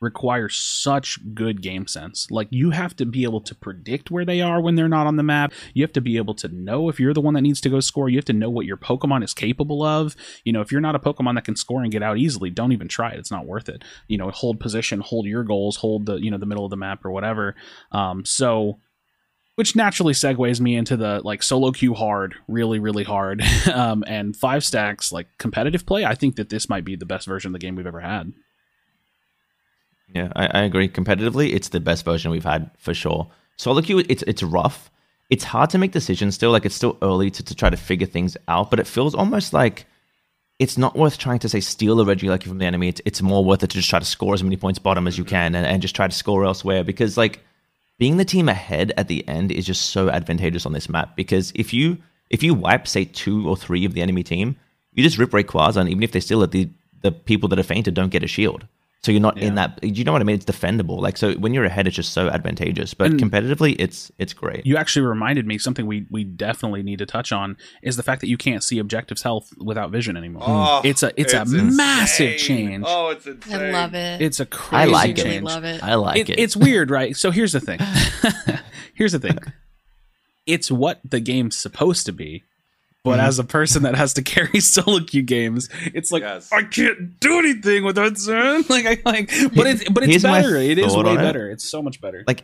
requires 0.00 0.56
such 0.56 1.18
good 1.34 1.60
game 1.62 1.86
sense. 1.86 2.30
Like 2.30 2.48
you 2.50 2.70
have 2.70 2.94
to 2.96 3.06
be 3.06 3.24
able 3.24 3.40
to 3.42 3.54
predict 3.54 4.10
where 4.10 4.24
they 4.24 4.40
are 4.40 4.60
when 4.60 4.74
they're 4.74 4.88
not 4.88 5.06
on 5.06 5.16
the 5.16 5.22
map. 5.22 5.52
You 5.74 5.82
have 5.82 5.92
to 5.94 6.00
be 6.00 6.16
able 6.16 6.34
to 6.36 6.48
know 6.48 6.88
if 6.88 7.00
you're 7.00 7.14
the 7.14 7.20
one 7.20 7.34
that 7.34 7.42
needs 7.42 7.60
to 7.62 7.68
go 7.68 7.80
score. 7.80 8.08
You 8.08 8.18
have 8.18 8.24
to 8.26 8.32
know 8.32 8.50
what 8.50 8.66
your 8.66 8.76
Pokemon 8.76 9.24
is 9.24 9.34
capable 9.34 9.82
of. 9.82 10.14
You 10.44 10.52
know, 10.52 10.60
if 10.60 10.70
you're 10.70 10.80
not 10.80 10.94
a 10.94 11.00
Pokemon 11.00 11.34
that 11.34 11.44
can 11.44 11.56
score 11.56 11.82
and 11.82 11.92
get 11.92 12.02
out 12.02 12.18
easily, 12.18 12.50
don't 12.50 12.72
even 12.72 12.88
try 12.88 13.10
it. 13.10 13.18
It's 13.18 13.30
not 13.30 13.46
worth 13.46 13.68
it. 13.68 13.82
You 14.06 14.18
know, 14.18 14.30
hold 14.30 14.60
position, 14.60 15.00
hold 15.00 15.26
your 15.26 15.44
goals, 15.44 15.76
hold 15.76 16.06
the, 16.06 16.16
you 16.16 16.30
know, 16.30 16.38
the 16.38 16.46
middle 16.46 16.64
of 16.64 16.70
the 16.70 16.76
map 16.76 17.04
or 17.04 17.10
whatever. 17.10 17.54
Um 17.92 18.24
so 18.24 18.78
which 19.58 19.74
naturally 19.74 20.12
segues 20.12 20.60
me 20.60 20.76
into 20.76 20.96
the 20.96 21.20
like 21.24 21.42
solo 21.42 21.72
queue 21.72 21.92
hard, 21.92 22.36
really, 22.46 22.78
really 22.78 23.02
hard, 23.02 23.42
um, 23.74 24.04
and 24.06 24.36
five 24.36 24.64
stacks 24.64 25.10
like 25.10 25.26
competitive 25.38 25.84
play. 25.84 26.04
I 26.04 26.14
think 26.14 26.36
that 26.36 26.48
this 26.48 26.68
might 26.68 26.84
be 26.84 26.94
the 26.94 27.04
best 27.04 27.26
version 27.26 27.48
of 27.48 27.54
the 27.54 27.58
game 27.58 27.74
we've 27.74 27.84
ever 27.84 27.98
had. 27.98 28.32
Yeah, 30.14 30.32
I, 30.34 30.46
I 30.46 30.62
agree. 30.62 30.88
Competitively, 30.88 31.52
it's 31.54 31.68
the 31.68 31.80
best 31.80 32.04
version 32.04 32.30
we've 32.30 32.44
had 32.44 32.70
for 32.78 32.94
sure. 32.94 33.30
Solo 33.56 33.82
queue, 33.82 33.98
it's 34.08 34.22
it's 34.22 34.42
rough. 34.42 34.90
It's 35.30 35.44
hard 35.44 35.70
to 35.70 35.78
make 35.78 35.92
decisions 35.92 36.34
still. 36.34 36.50
Like 36.50 36.64
it's 36.64 36.74
still 36.74 36.96
early 37.02 37.30
to, 37.30 37.42
to 37.42 37.54
try 37.54 37.70
to 37.70 37.76
figure 37.76 38.06
things 38.06 38.36
out, 38.46 38.70
but 38.70 38.80
it 38.80 38.86
feels 38.86 39.14
almost 39.14 39.52
like 39.52 39.86
it's 40.58 40.78
not 40.78 40.96
worth 40.96 41.18
trying 41.18 41.38
to 41.40 41.48
say 41.48 41.60
steal 41.60 42.00
a 42.00 42.04
Regieleki 42.04 42.44
from 42.44 42.58
the 42.58 42.64
enemy. 42.64 42.88
It's, 42.88 43.00
it's 43.04 43.22
more 43.22 43.44
worth 43.44 43.62
it 43.62 43.70
to 43.70 43.76
just 43.76 43.90
try 43.90 43.98
to 43.98 44.04
score 44.04 44.34
as 44.34 44.42
many 44.42 44.56
points 44.56 44.78
bottom 44.78 45.06
as 45.06 45.16
you 45.16 45.24
can 45.24 45.54
and, 45.54 45.66
and 45.66 45.82
just 45.82 45.94
try 45.94 46.08
to 46.08 46.14
score 46.14 46.44
elsewhere 46.44 46.82
because 46.82 47.16
like 47.16 47.40
being 47.98 48.16
the 48.16 48.24
team 48.24 48.48
ahead 48.48 48.92
at 48.96 49.08
the 49.08 49.26
end 49.28 49.52
is 49.52 49.66
just 49.66 49.90
so 49.90 50.08
advantageous 50.08 50.66
on 50.66 50.72
this 50.72 50.88
map 50.88 51.14
because 51.16 51.52
if 51.54 51.72
you 51.72 51.98
if 52.30 52.42
you 52.42 52.54
wipe 52.54 52.86
say 52.86 53.04
two 53.04 53.48
or 53.48 53.56
three 53.56 53.84
of 53.84 53.94
the 53.94 54.02
enemy 54.02 54.22
team, 54.22 54.56
you 54.92 55.02
just 55.02 55.18
rip 55.18 55.30
Rayquaza 55.30 55.76
and 55.76 55.88
even 55.88 56.02
if 56.02 56.12
they 56.12 56.20
steal 56.20 56.42
it, 56.42 56.50
the 56.50 56.68
the 57.02 57.12
people 57.12 57.48
that 57.50 57.58
are 57.58 57.64
fainted 57.64 57.94
don't 57.94 58.10
get 58.10 58.24
a 58.24 58.28
shield. 58.28 58.66
So 59.04 59.12
you're 59.12 59.20
not 59.20 59.38
in 59.38 59.54
Yeah. 59.56 59.68
that. 59.80 59.84
You 59.84 60.02
know 60.02 60.10
what 60.12 60.20
I 60.20 60.24
mean? 60.24 60.34
It's 60.34 60.44
defendable. 60.44 61.00
Like 61.00 61.16
so, 61.16 61.34
when 61.34 61.54
you're 61.54 61.64
ahead, 61.64 61.86
it's 61.86 61.94
just 61.94 62.12
so 62.12 62.28
advantageous. 62.28 62.94
But 62.94 63.12
And- 63.12 63.20
competitively, 63.20 63.76
it's 63.78 64.10
it's 64.18 64.32
great. 64.32 64.66
You 64.66 64.76
actually 64.76 65.06
reminded 65.06 65.46
me 65.46 65.56
something 65.56 65.86
we 65.86 66.06
we 66.10 66.24
definitely 66.24 66.82
need 66.82 66.98
to 66.98 67.06
touch 67.06 67.30
on 67.30 67.56
is 67.80 67.96
the 67.96 68.02
fact 68.02 68.20
that 68.22 68.28
you 68.28 68.36
can't 68.36 68.62
see 68.64 68.78
objectives 68.80 69.22
health 69.22 69.52
without 69.56 69.92
vision 69.92 70.16
anymore. 70.16 70.42
Oh, 70.44 70.80
it's 70.84 71.04
a 71.04 71.12
it's, 71.16 71.32
a 71.32 71.42
insane. 71.42 71.76
massive 71.76 72.38
change. 72.38 72.84
Oh, 72.86 73.10
it's 73.10 73.24
insane. 73.26 73.60
I 73.60 73.70
love 73.70 73.94
it. 73.94 74.20
It's 74.20 74.40
a 74.40 74.42
I 74.42 74.46
crazy 74.46 74.90
like 74.92 75.10
it. 75.10 75.18
really 75.18 75.30
change. 75.30 75.44
love 75.44 75.64
it. 75.64 75.82
I 75.84 75.94
like 75.94 76.16
It- 76.18 76.30
it. 76.30 76.38
It's 76.40 76.56
weird, 76.56 76.90
right? 76.90 77.16
So 77.16 77.30
here's 77.30 77.52
the 77.52 77.60
thing. 77.60 77.78
here's 78.94 79.12
the 79.12 79.20
thing. 79.20 79.38
It's 80.46 80.70
what 80.70 81.00
the 81.04 81.20
game's 81.20 81.58
supposed 81.58 82.06
to 82.06 82.12
be. 82.12 82.42
But 83.04 83.18
Mhm. 83.20 83.28
as 83.28 83.38
a 83.38 83.44
person 83.44 83.84
that 83.84 83.94
has 83.94 84.12
to 84.14 84.22
carry 84.34 84.60
solo 84.60 85.00
queue 85.00 85.22
games, 85.22 85.68
it's 85.94 86.10
like 86.12 86.22
Yes. 86.22 86.50
I 86.52 86.62
can't 86.64 87.18
do 87.20 87.38
anything 87.38 87.84
without 87.84 88.18
Zen. 88.18 88.64
Like 88.68 88.86
I 88.86 88.98
like, 89.04 89.30
but 89.54 89.66
it's 89.66 89.88
but 89.88 90.02
it's 90.04 90.10
Here's 90.10 90.22
better. 90.24 90.56
It 90.56 90.78
is 90.78 90.94
way 90.94 91.02
on 91.02 91.18
it. 91.18 91.22
better. 91.22 91.50
It's 91.50 91.64
so 91.64 91.80
much 91.82 92.00
better. 92.00 92.24
like 92.26 92.42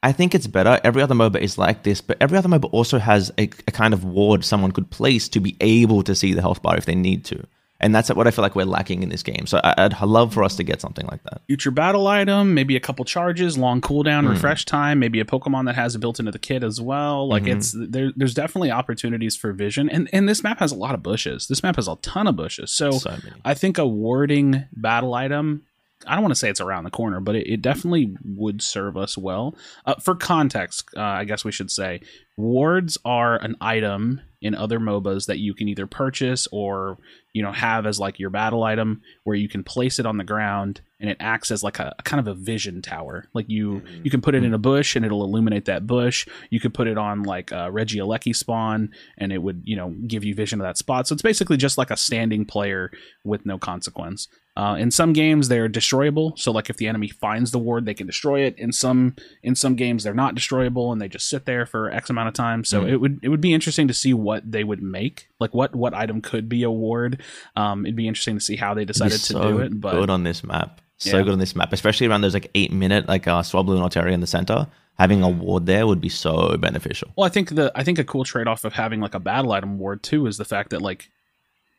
I 0.00 0.12
think 0.12 0.32
it's 0.34 0.46
better. 0.46 0.80
Every 0.84 1.02
other 1.02 1.16
MOBA 1.16 1.40
is 1.40 1.58
like 1.58 1.82
this, 1.82 2.00
but 2.00 2.16
every 2.20 2.38
other 2.38 2.48
MOBA 2.48 2.68
also 2.72 2.98
has 3.00 3.32
a, 3.36 3.42
a 3.66 3.72
kind 3.72 3.92
of 3.92 4.04
ward 4.04 4.44
someone 4.44 4.70
could 4.70 4.88
place 4.90 5.28
to 5.30 5.40
be 5.40 5.56
able 5.60 6.02
to 6.04 6.14
see 6.14 6.34
the 6.34 6.40
health 6.40 6.62
bar 6.62 6.76
if 6.76 6.84
they 6.86 6.94
need 6.94 7.24
to. 7.26 7.44
And 7.80 7.94
that's 7.94 8.08
what 8.10 8.26
I 8.26 8.32
feel 8.32 8.42
like 8.42 8.56
we're 8.56 8.64
lacking 8.64 9.04
in 9.04 9.08
this 9.08 9.22
game. 9.22 9.46
So 9.46 9.60
I'd 9.62 10.00
love 10.02 10.34
for 10.34 10.42
us 10.42 10.56
to 10.56 10.64
get 10.64 10.80
something 10.80 11.06
like 11.06 11.22
that. 11.22 11.42
future 11.46 11.70
battle 11.70 12.08
item, 12.08 12.52
maybe 12.52 12.74
a 12.74 12.80
couple 12.80 13.04
charges, 13.04 13.56
long 13.56 13.80
cooldown, 13.80 14.24
Hmm. 14.24 14.30
refresh 14.30 14.64
time, 14.64 14.98
maybe 14.98 15.20
a 15.20 15.24
Pokemon 15.24 15.66
that 15.66 15.76
has 15.76 15.94
it 15.94 15.98
built 16.00 16.18
into 16.18 16.32
the 16.32 16.38
kit 16.40 16.64
as 16.64 16.80
well. 16.80 17.28
Like 17.28 17.44
Mhm. 17.44 17.56
it's 17.56 17.74
there, 17.78 18.10
there's 18.16 18.34
definitely 18.34 18.70
opportunities 18.72 19.36
for 19.36 19.52
vision, 19.52 19.88
and 19.88 20.08
and 20.12 20.28
this 20.28 20.42
map 20.42 20.58
has 20.58 20.72
a 20.72 20.76
lot 20.76 20.94
of 20.94 21.02
bushes. 21.04 21.46
This 21.46 21.62
map 21.62 21.76
has 21.76 21.86
a 21.86 21.96
ton 22.02 22.26
of 22.26 22.34
bushes, 22.36 22.72
so 22.72 22.90
So. 22.90 23.14
I 23.44 23.54
think 23.54 23.78
a 23.78 23.86
warding 23.86 24.64
battle 24.72 25.14
item 25.14 25.62
I 26.06 26.14
don't 26.14 26.22
want 26.22 26.30
to 26.30 26.38
say 26.38 26.48
it's 26.48 26.60
around 26.60 26.84
the 26.84 26.90
corner, 26.90 27.18
but 27.18 27.34
it, 27.34 27.48
it 27.52 27.60
definitely 27.60 28.14
would 28.24 28.62
serve 28.62 28.96
us 28.96 29.18
well. 29.18 29.56
Uh, 29.84 29.96
for 29.96 30.14
context, 30.14 30.88
uh, 30.96 31.00
I 31.00 31.24
guess 31.24 31.44
we 31.44 31.50
should 31.50 31.72
say 31.72 32.00
wards 32.36 32.96
are 33.04 33.36
an 33.36 33.56
item 33.60 34.20
in 34.40 34.54
other 34.54 34.78
MOBAs 34.78 35.26
that 35.26 35.38
you 35.38 35.52
can 35.52 35.68
either 35.68 35.86
purchase 35.86 36.46
or 36.52 36.96
you 37.32 37.42
know 37.42 37.52
have 37.52 37.86
as 37.86 37.98
like 37.98 38.18
your 38.18 38.30
battle 38.30 38.62
item, 38.62 39.02
where 39.24 39.36
you 39.36 39.48
can 39.48 39.62
place 39.64 39.98
it 39.98 40.06
on 40.06 40.16
the 40.16 40.24
ground 40.24 40.80
and 41.00 41.08
it 41.10 41.16
acts 41.20 41.50
as 41.50 41.62
like 41.62 41.78
a, 41.78 41.94
a 41.98 42.02
kind 42.02 42.18
of 42.20 42.26
a 42.26 42.34
vision 42.38 42.82
tower. 42.82 43.28
Like 43.34 43.48
you 43.48 43.82
Mhm. 43.84 44.04
you 44.04 44.10
can 44.10 44.20
put 44.20 44.34
it 44.34 44.44
in 44.44 44.54
a 44.54 44.58
bush 44.58 44.96
and 44.96 45.04
it'll 45.04 45.24
illuminate 45.24 45.64
that 45.66 45.86
bush. 45.86 46.26
You 46.50 46.60
could 46.60 46.74
put 46.74 46.86
it 46.88 46.98
on 46.98 47.22
like 47.22 47.50
a 47.52 47.70
Regieleki 47.70 48.34
spawn 48.34 48.90
and 49.16 49.32
it 49.32 49.42
would 49.42 49.62
you 49.64 49.76
know 49.76 49.94
give 50.06 50.24
you 50.24 50.34
vision 50.34 50.60
of 50.60 50.64
that 50.66 50.78
spot. 50.78 51.06
So 51.08 51.12
it's 51.14 51.22
basically 51.22 51.56
just 51.56 51.78
like 51.78 51.90
a 51.90 51.96
standing 51.96 52.44
player 52.44 52.90
with 53.24 53.44
no 53.46 53.58
consequence. 53.58 54.28
Uh, 54.58 54.74
in 54.74 54.90
some 54.90 55.12
games 55.12 55.46
they're 55.48 55.68
destroyable, 55.68 56.34
so 56.36 56.50
like 56.50 56.68
if 56.68 56.76
the 56.78 56.88
enemy 56.88 57.06
finds 57.08 57.52
the 57.52 57.58
ward, 57.60 57.84
they 57.86 57.94
can 57.94 58.08
destroy 58.08 58.40
it. 58.40 58.58
In 58.58 58.72
some 58.72 59.14
in 59.44 59.54
some 59.54 59.76
games 59.76 60.02
they're 60.02 60.12
not 60.24 60.34
destroyable 60.34 60.90
and 60.90 61.00
they 61.00 61.06
just 61.08 61.28
sit 61.28 61.44
there 61.46 61.64
for 61.64 61.90
X 61.92 62.10
amount 62.10 62.26
of 62.28 62.34
time. 62.34 62.64
So 62.64 62.82
Mm. 62.82 62.90
it 62.90 62.96
would 62.96 63.20
it 63.22 63.28
would 63.28 63.40
be 63.40 63.54
interesting 63.54 63.86
to 63.86 63.94
see 63.94 64.12
what 64.12 64.50
they 64.50 64.64
would 64.64 64.82
make, 64.82 65.28
like 65.38 65.54
what 65.54 65.76
what 65.76 65.94
item 65.94 66.20
could 66.20 66.48
be 66.48 66.64
a 66.64 66.70
ward. 66.70 67.22
Um, 67.54 67.86
it'd 67.86 67.94
be 67.94 68.08
interesting 68.08 68.34
to 68.36 68.44
see 68.44 68.56
how 68.56 68.74
they 68.74 68.84
decided 68.84 69.20
to 69.20 69.32
do 69.34 69.58
it. 69.60 69.80
But 69.80 69.92
good 69.92 70.10
on 70.10 70.24
this 70.24 70.42
map. 70.42 70.80
So 70.96 71.16
Yeah. 71.16 71.22
good 71.22 71.34
on 71.34 71.38
this 71.38 71.54
map, 71.54 71.72
especially 71.72 72.08
around 72.08 72.22
those 72.22 72.34
like 72.34 72.50
eight 72.56 72.72
minute 72.72 73.06
like 73.06 73.28
uh, 73.28 73.42
Swablu 73.42 73.76
and 73.80 73.82
Altaria 73.88 74.12
in 74.12 74.20
the 74.20 74.26
center. 74.26 74.66
Having 74.98 75.22
a 75.22 75.28
ward 75.28 75.66
there 75.66 75.86
would 75.86 76.00
be 76.00 76.08
so 76.08 76.56
beneficial. 76.56 77.12
Well, 77.16 77.24
I 77.24 77.28
think 77.30 77.54
the 77.54 77.70
I 77.76 77.84
think 77.84 78.00
a 78.00 78.04
cool 78.04 78.24
trade 78.24 78.48
off 78.48 78.64
of 78.64 78.72
having 78.72 79.00
like 79.00 79.14
a 79.14 79.20
battle 79.20 79.52
item 79.52 79.78
ward 79.78 80.02
too 80.02 80.26
is 80.26 80.36
the 80.36 80.44
fact 80.44 80.70
that 80.70 80.82
like 80.82 81.08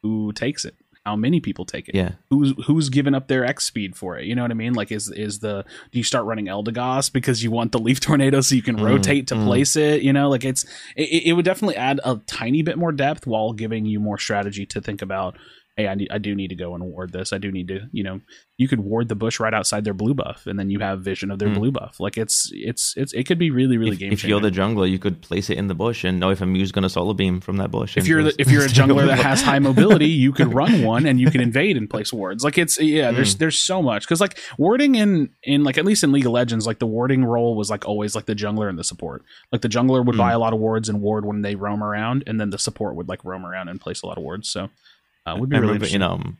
who 0.02 0.32
takes 0.32 0.64
it, 0.64 0.76
how 1.06 1.15
many 1.15 1.39
people 1.39 1.65
take 1.65 1.88
it, 1.89 1.96
Yeah, 1.96 2.12
who's 2.29 2.53
who's 2.65 2.89
giving 2.89 3.15
up 3.15 3.27
their 3.27 3.46
X 3.46 3.65
speed 3.65 3.96
for 3.96 4.18
it. 4.18 4.25
You 4.25 4.36
know 4.36 4.41
what 4.41 4.51
I 4.51 4.56
mean? 4.56 4.74
Like 4.74 4.91
is 4.91 5.10
is 5.10 5.39
the 5.39 5.65
do 5.91 5.98
you 5.98 6.03
start 6.03 6.25
running 6.25 6.46
Eldegoss 6.46 7.12
because 7.12 7.44
you 7.44 7.51
want 7.51 7.72
the 7.72 7.79
leaf 7.79 8.00
tornado 8.08 8.41
so 8.41 8.56
you 8.56 8.62
can 8.62 8.77
Mm, 8.77 8.84
rotate 8.86 9.27
to 9.27 9.36
mm. 9.36 9.46
place 9.46 9.75
it? 9.75 10.01
You 10.01 10.13
know, 10.13 10.29
like 10.29 10.44
it's 10.44 10.65
it, 10.96 11.24
it 11.27 11.34
would 11.34 11.46
definitely 11.46 11.77
add 11.77 12.00
a 12.03 12.18
tiny 12.27 12.62
bit 12.62 12.77
more 12.77 12.91
depth 12.91 13.25
while 13.25 13.53
giving 13.53 13.86
you 13.86 14.00
more 14.00 14.18
strategy 14.18 14.65
to 14.68 14.82
think 14.82 15.01
about. 15.01 15.38
Hey, 15.80 15.88
I, 15.88 15.96
need, 15.96 16.10
I 16.12 16.18
do 16.18 16.36
need 16.36 16.50
to 16.50 16.56
go 16.56 16.76
and 16.76 16.84
ward 16.84 17.14
this. 17.14 17.32
I 17.32 17.38
do 17.38 17.52
need 17.54 17.70
to, 17.70 17.88
you 17.94 18.04
know, 18.04 18.20
you 18.58 18.68
could 18.68 18.82
ward 18.82 19.08
the 19.08 19.16
bush 19.16 19.40
right 19.40 19.54
outside 19.54 19.86
their 19.86 19.94
blue 19.94 20.14
buff, 20.14 20.46
and 20.46 20.60
then 20.60 20.70
you 20.70 20.80
have 20.80 21.00
vision 21.00 21.32
of 21.32 21.40
their 21.40 21.48
Mm. 21.48 21.56
blue 21.56 21.72
buff. 21.72 22.02
Like 22.02 22.18
it's 22.18 22.50
it's 22.54 22.94
it's 22.98 23.14
it 23.14 23.24
could 23.26 23.40
be 23.40 23.50
really 23.50 23.78
really 23.78 23.94
if, 23.94 24.00
game 24.00 24.12
if 24.12 24.26
you're 24.26 24.42
the 24.42 24.52
jungler, 24.52 24.92
you 24.92 25.00
could 25.00 25.22
place 25.22 25.50
it 25.50 25.58
in 25.58 25.68
the 25.70 25.74
bush 25.74 26.04
and 26.04 26.20
know 26.20 26.32
if 26.32 26.42
a 26.42 26.46
Mew's 26.46 26.74
going 26.74 26.84
to 26.84 26.90
solar 26.90 27.14
beam 27.14 27.40
from 27.40 27.56
that 27.58 27.72
bush. 27.72 27.96
if 27.96 28.08
you're 28.08 28.24
the, 28.24 28.36
if 28.38 28.52
you're 28.52 28.66
a 28.66 28.68
jungler 28.80 29.08
that 29.08 29.20
has 29.20 29.42
high 29.42 29.60
mobility, 29.60 30.08
you 30.10 30.34
could 30.34 30.54
run 30.54 30.82
one 30.94 31.06
and 31.06 31.18
you 31.22 31.32
can 31.32 31.40
invade 31.40 31.78
and 31.78 31.90
place 31.90 32.12
wards. 32.12 32.44
Like 32.44 32.58
it's 32.58 32.78
yeah, 32.82 33.12
there's 33.12 33.36
Mm. 33.36 33.40
there's 33.40 33.58
so 33.62 33.82
much 33.82 34.04
because 34.04 34.20
like 34.20 34.38
warding 34.58 34.96
in 34.96 35.30
in 35.44 35.64
like 35.64 35.78
at 35.78 35.86
least 35.86 36.04
in 36.04 36.12
League 36.12 36.26
of 36.26 36.34
Legends, 36.34 36.68
like 36.68 36.80
the 36.80 36.88
warding 36.88 37.24
role 37.24 37.56
was 37.56 37.70
like 37.70 37.88
always 37.88 38.16
like 38.16 38.26
the 38.26 38.36
jungler 38.36 38.68
and 38.68 38.78
the 38.78 38.84
support. 38.84 39.24
Like 39.54 39.62
the 39.62 39.70
jungler 39.70 40.06
would 40.06 40.16
Mm. 40.16 40.26
buy 40.26 40.32
a 40.34 40.40
lot 40.40 40.52
of 40.52 40.60
wards 40.60 40.90
and 40.90 41.00
ward 41.02 41.24
when 41.26 41.42
they 41.44 41.56
roam 41.56 41.82
around, 41.82 42.26
and 42.28 42.42
then 42.42 42.50
the 42.50 42.60
support 42.60 42.96
would 42.98 43.08
like 43.08 43.24
roam 43.24 43.46
around 43.46 43.70
and 43.70 43.80
place 43.80 44.02
a 44.02 44.06
lot 44.08 44.18
of 44.18 44.24
wards. 44.24 44.50
So 44.50 44.70
uh, 45.36 45.38
would 45.38 45.50
be 45.50 45.56
I 45.56 45.60
really 45.60 45.74
remember 45.74 45.86
interesting. 45.86 46.02
in 46.02 46.30
um 46.30 46.38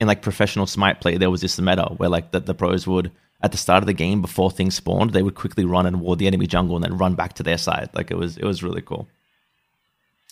in 0.00 0.06
like 0.06 0.22
professional 0.22 0.66
smite 0.66 1.00
play, 1.00 1.16
there 1.16 1.30
was 1.30 1.40
this 1.42 1.60
meta 1.60 1.84
where 1.96 2.08
like 2.08 2.30
the, 2.30 2.40
the 2.40 2.54
pros 2.54 2.86
would 2.86 3.12
at 3.42 3.52
the 3.52 3.58
start 3.58 3.82
of 3.82 3.86
the 3.86 3.92
game 3.92 4.20
before 4.20 4.50
things 4.50 4.74
spawned, 4.74 5.12
they 5.12 5.22
would 5.22 5.34
quickly 5.34 5.64
run 5.64 5.86
and 5.86 6.00
ward 6.00 6.18
the 6.18 6.26
enemy 6.26 6.46
jungle 6.46 6.76
and 6.76 6.84
then 6.84 6.96
run 6.98 7.14
back 7.14 7.34
to 7.34 7.42
their 7.42 7.58
side. 7.58 7.90
Like 7.94 8.10
it 8.10 8.16
was 8.16 8.36
it 8.36 8.44
was 8.44 8.62
really 8.62 8.82
cool. 8.82 9.08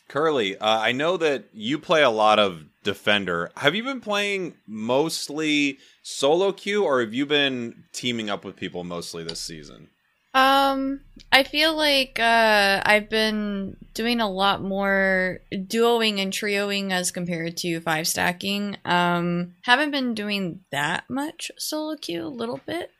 Curly, 0.09 0.57
uh, 0.57 0.78
I 0.78 0.93
know 0.93 1.19
that 1.19 1.45
you 1.52 1.78
play 1.78 2.02
a 2.02 2.11
lot 2.11 2.38
of 2.38 2.64
Defender. 2.83 3.50
Have 3.59 3.75
you 3.75 3.83
been 3.83 4.00
playing 4.00 4.55
mostly 4.67 5.78
solo 6.02 6.52
queue, 6.52 6.85
or 6.85 7.00
have 7.00 7.12
you 7.12 7.26
been 7.26 7.85
teaming 7.93 8.31
up 8.31 8.45
with 8.45 8.57
people 8.57 8.85
mostly 8.85 9.23
this 9.25 9.40
season? 9.40 9.88
Um, 10.35 11.00
I 11.32 11.42
feel 11.42 11.76
like 11.76 12.18
uh, 12.18 12.82
I've 12.85 13.11
been 13.11 13.76
doing 13.94 14.20
a 14.20 14.30
lot 14.30 14.62
more 14.62 15.40
duoing 15.52 16.20
and 16.20 16.32
trioing 16.32 16.92
as 16.92 17.11
compared 17.11 17.56
to 17.58 17.80
five 17.80 18.06
stacking. 18.06 18.76
Um, 18.85 19.54
haven't 19.62 19.90
been 19.90 20.14
doing 20.14 20.61
that 20.70 21.04
much 21.08 21.50
solo 21.58 21.97
queue, 21.97 22.25
a 22.25 22.28
little 22.28 22.61
bit. 22.66 22.90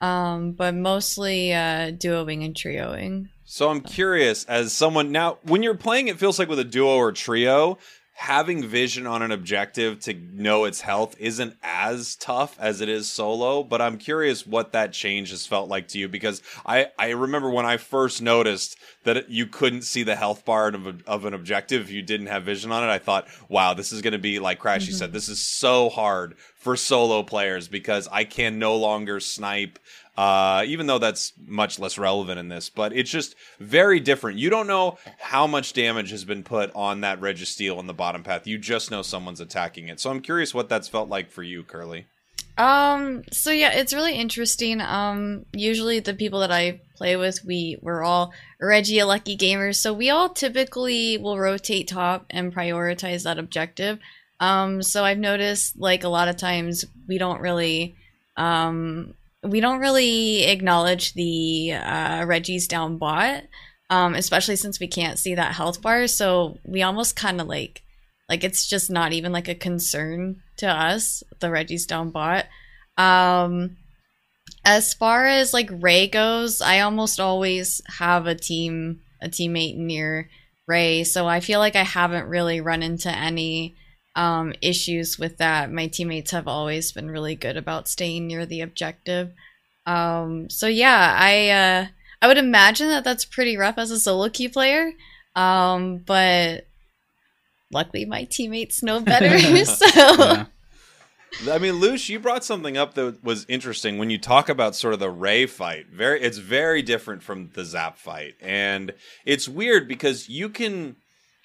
Um, 0.00 0.52
but 0.52 0.74
mostly 0.74 1.52
uh, 1.52 1.92
duoing 1.92 2.44
and 2.44 2.54
trioing. 2.54 3.28
So 3.44 3.70
I'm 3.70 3.82
curious, 3.82 4.44
as 4.46 4.72
someone 4.72 5.12
now, 5.12 5.38
when 5.42 5.62
you're 5.62 5.76
playing, 5.76 6.08
it 6.08 6.18
feels 6.18 6.38
like 6.38 6.48
with 6.48 6.58
a 6.58 6.64
duo 6.64 6.96
or 6.96 7.12
trio, 7.12 7.78
having 8.14 8.66
vision 8.66 9.06
on 9.06 9.22
an 9.22 9.32
objective 9.32 9.98
to 10.00 10.14
know 10.14 10.64
its 10.64 10.82
health 10.82 11.16
isn't 11.18 11.56
as 11.62 12.14
tough 12.16 12.56
as 12.60 12.80
it 12.80 12.88
is 12.88 13.10
solo. 13.10 13.62
But 13.62 13.80
I'm 13.80 13.98
curious 13.98 14.46
what 14.46 14.72
that 14.72 14.92
change 14.92 15.30
has 15.30 15.46
felt 15.46 15.68
like 15.68 15.88
to 15.88 15.98
you 15.98 16.08
because 16.08 16.42
I 16.64 16.88
I 16.98 17.10
remember 17.10 17.50
when 17.50 17.66
I 17.66 17.78
first 17.78 18.22
noticed 18.22 18.76
that 19.04 19.28
you 19.30 19.46
couldn't 19.46 19.82
see 19.82 20.02
the 20.04 20.14
health 20.14 20.44
bar 20.44 20.68
of, 20.68 20.86
a, 20.86 20.94
of 21.06 21.24
an 21.24 21.34
objective 21.34 21.82
if 21.82 21.90
you 21.90 22.02
didn't 22.02 22.28
have 22.28 22.44
vision 22.44 22.70
on 22.70 22.84
it. 22.84 22.92
I 22.92 22.98
thought, 22.98 23.26
wow, 23.48 23.74
this 23.74 23.92
is 23.92 24.02
going 24.02 24.12
to 24.12 24.18
be 24.18 24.38
like 24.38 24.60
Krashy 24.60 24.90
Mhm. 24.90 24.94
said, 24.94 25.12
this 25.12 25.28
is 25.28 25.40
so 25.40 25.88
hard 25.88 26.34
for 26.62 26.76
solo 26.76 27.22
players 27.22 27.68
because 27.68 28.08
I 28.10 28.24
can 28.24 28.58
no 28.58 28.76
longer 28.76 29.20
snipe 29.20 29.78
uh, 30.16 30.62
even 30.66 30.86
though 30.86 30.98
that's 30.98 31.32
much 31.46 31.78
less 31.78 31.96
relevant 31.96 32.38
in 32.38 32.48
this. 32.48 32.68
But 32.68 32.92
it's 32.92 33.10
just 33.10 33.34
very 33.58 34.00
different. 34.00 34.38
You 34.38 34.50
don't 34.50 34.66
know 34.66 34.98
how 35.18 35.46
much 35.46 35.72
damage 35.72 36.10
has 36.10 36.24
been 36.24 36.42
put 36.42 36.70
on 36.74 37.00
that 37.00 37.20
Registeel 37.20 37.78
in 37.78 37.86
the 37.86 37.94
bottom 37.94 38.22
path. 38.22 38.46
You 38.46 38.58
just 38.58 38.90
know 38.90 39.02
someone's 39.02 39.40
attacking 39.40 39.88
it. 39.88 40.00
So 40.00 40.10
I'm 40.10 40.20
curious 40.20 40.54
what 40.54 40.68
that's 40.68 40.88
felt 40.88 41.08
like 41.08 41.30
for 41.30 41.42
you, 41.42 41.62
Curly. 41.62 42.06
Um, 42.58 43.22
so 43.32 43.50
yeah, 43.50 43.72
it's 43.72 43.94
really 43.94 44.14
interesting. 44.14 44.82
Um, 44.82 45.46
usually 45.54 46.00
the 46.00 46.12
people 46.12 46.40
that 46.40 46.52
I 46.52 46.82
play 46.94 47.16
with, 47.16 47.42
we 47.46 47.78
we're 47.80 48.02
all 48.02 48.34
Regieleki 48.62 49.38
gamers, 49.38 49.76
so 49.76 49.94
we 49.94 50.10
all 50.10 50.28
typically 50.28 51.16
will 51.16 51.38
rotate 51.38 51.88
top 51.88 52.26
and 52.28 52.54
prioritize 52.54 53.22
that 53.22 53.38
objective. 53.38 53.98
Um, 54.42 54.82
so 54.82 55.04
I've 55.04 55.18
noticed 55.18 55.78
like 55.78 56.02
a 56.02 56.08
lot 56.08 56.26
of 56.26 56.36
times 56.36 56.84
we 57.06 57.16
don't 57.16 57.40
really, 57.40 57.94
um, 58.36 59.14
we 59.44 59.60
don't 59.60 59.78
really 59.78 60.42
acknowledge 60.42 61.14
the 61.14 61.74
uh, 61.74 62.24
Reggie's 62.26 62.66
down 62.66 62.98
bot, 62.98 63.44
um, 63.88 64.16
especially 64.16 64.56
since 64.56 64.80
we 64.80 64.88
can't 64.88 65.16
see 65.16 65.36
that 65.36 65.54
health 65.54 65.80
bar. 65.80 66.08
So 66.08 66.58
we 66.64 66.82
almost 66.82 67.14
kind 67.14 67.40
of 67.40 67.46
like 67.46 67.82
like 68.28 68.42
it's 68.42 68.66
just 68.66 68.90
not 68.90 69.12
even 69.12 69.30
like 69.30 69.46
a 69.46 69.54
concern 69.54 70.42
to 70.56 70.66
us, 70.66 71.22
the 71.38 71.48
Reggie's 71.48 71.86
down 71.86 72.10
bot. 72.10 72.46
Um 72.98 73.76
as 74.64 74.92
far 74.92 75.24
as 75.24 75.52
like 75.52 75.70
Ray 75.70 76.08
goes, 76.08 76.60
I 76.60 76.80
almost 76.80 77.20
always 77.20 77.80
have 77.98 78.26
a 78.26 78.34
team 78.34 79.02
a 79.20 79.28
teammate 79.28 79.76
near 79.76 80.28
Ray, 80.66 81.04
so 81.04 81.28
I 81.28 81.38
feel 81.38 81.60
like 81.60 81.76
I 81.76 81.84
haven't 81.84 82.26
really 82.26 82.60
run 82.60 82.82
into 82.82 83.08
any 83.08 83.76
um 84.14 84.52
issues 84.60 85.18
with 85.18 85.38
that. 85.38 85.72
My 85.72 85.86
teammates 85.86 86.30
have 86.32 86.46
always 86.46 86.92
been 86.92 87.10
really 87.10 87.34
good 87.34 87.56
about 87.56 87.88
staying 87.88 88.26
near 88.26 88.46
the 88.46 88.60
objective. 88.60 89.32
Um 89.86 90.50
so 90.50 90.66
yeah, 90.66 91.16
I 91.18 91.48
uh 91.48 91.86
I 92.20 92.28
would 92.28 92.38
imagine 92.38 92.88
that 92.88 93.04
that's 93.04 93.24
pretty 93.24 93.56
rough 93.56 93.78
as 93.78 93.90
a 93.90 93.98
solo 93.98 94.28
key 94.28 94.48
player. 94.48 94.92
Um 95.34 95.98
but 95.98 96.66
luckily 97.72 98.04
my 98.04 98.24
teammates 98.24 98.82
know 98.82 99.00
better. 99.00 99.38
so 99.64 100.46
Yeah. 101.44 101.54
I 101.54 101.58
mean, 101.58 101.74
Louche, 101.74 102.08
you 102.08 102.18
brought 102.20 102.44
something 102.44 102.76
up 102.76 102.94
that 102.94 103.24
was 103.24 103.46
interesting 103.48 103.98
when 103.98 104.10
you 104.10 104.18
talk 104.18 104.48
about 104.48 104.76
sort 104.76 104.94
of 104.94 105.00
the 105.00 105.10
Ray 105.10 105.46
fight. 105.46 105.86
Very, 105.88 106.20
it's 106.20 106.38
very 106.38 106.82
different 106.82 107.22
from 107.22 107.50
the 107.54 107.64
Zap 107.64 107.96
fight, 107.96 108.34
and 108.40 108.92
it's 109.24 109.48
weird 109.48 109.88
because 109.88 110.28
you 110.28 110.48
can, 110.48 110.96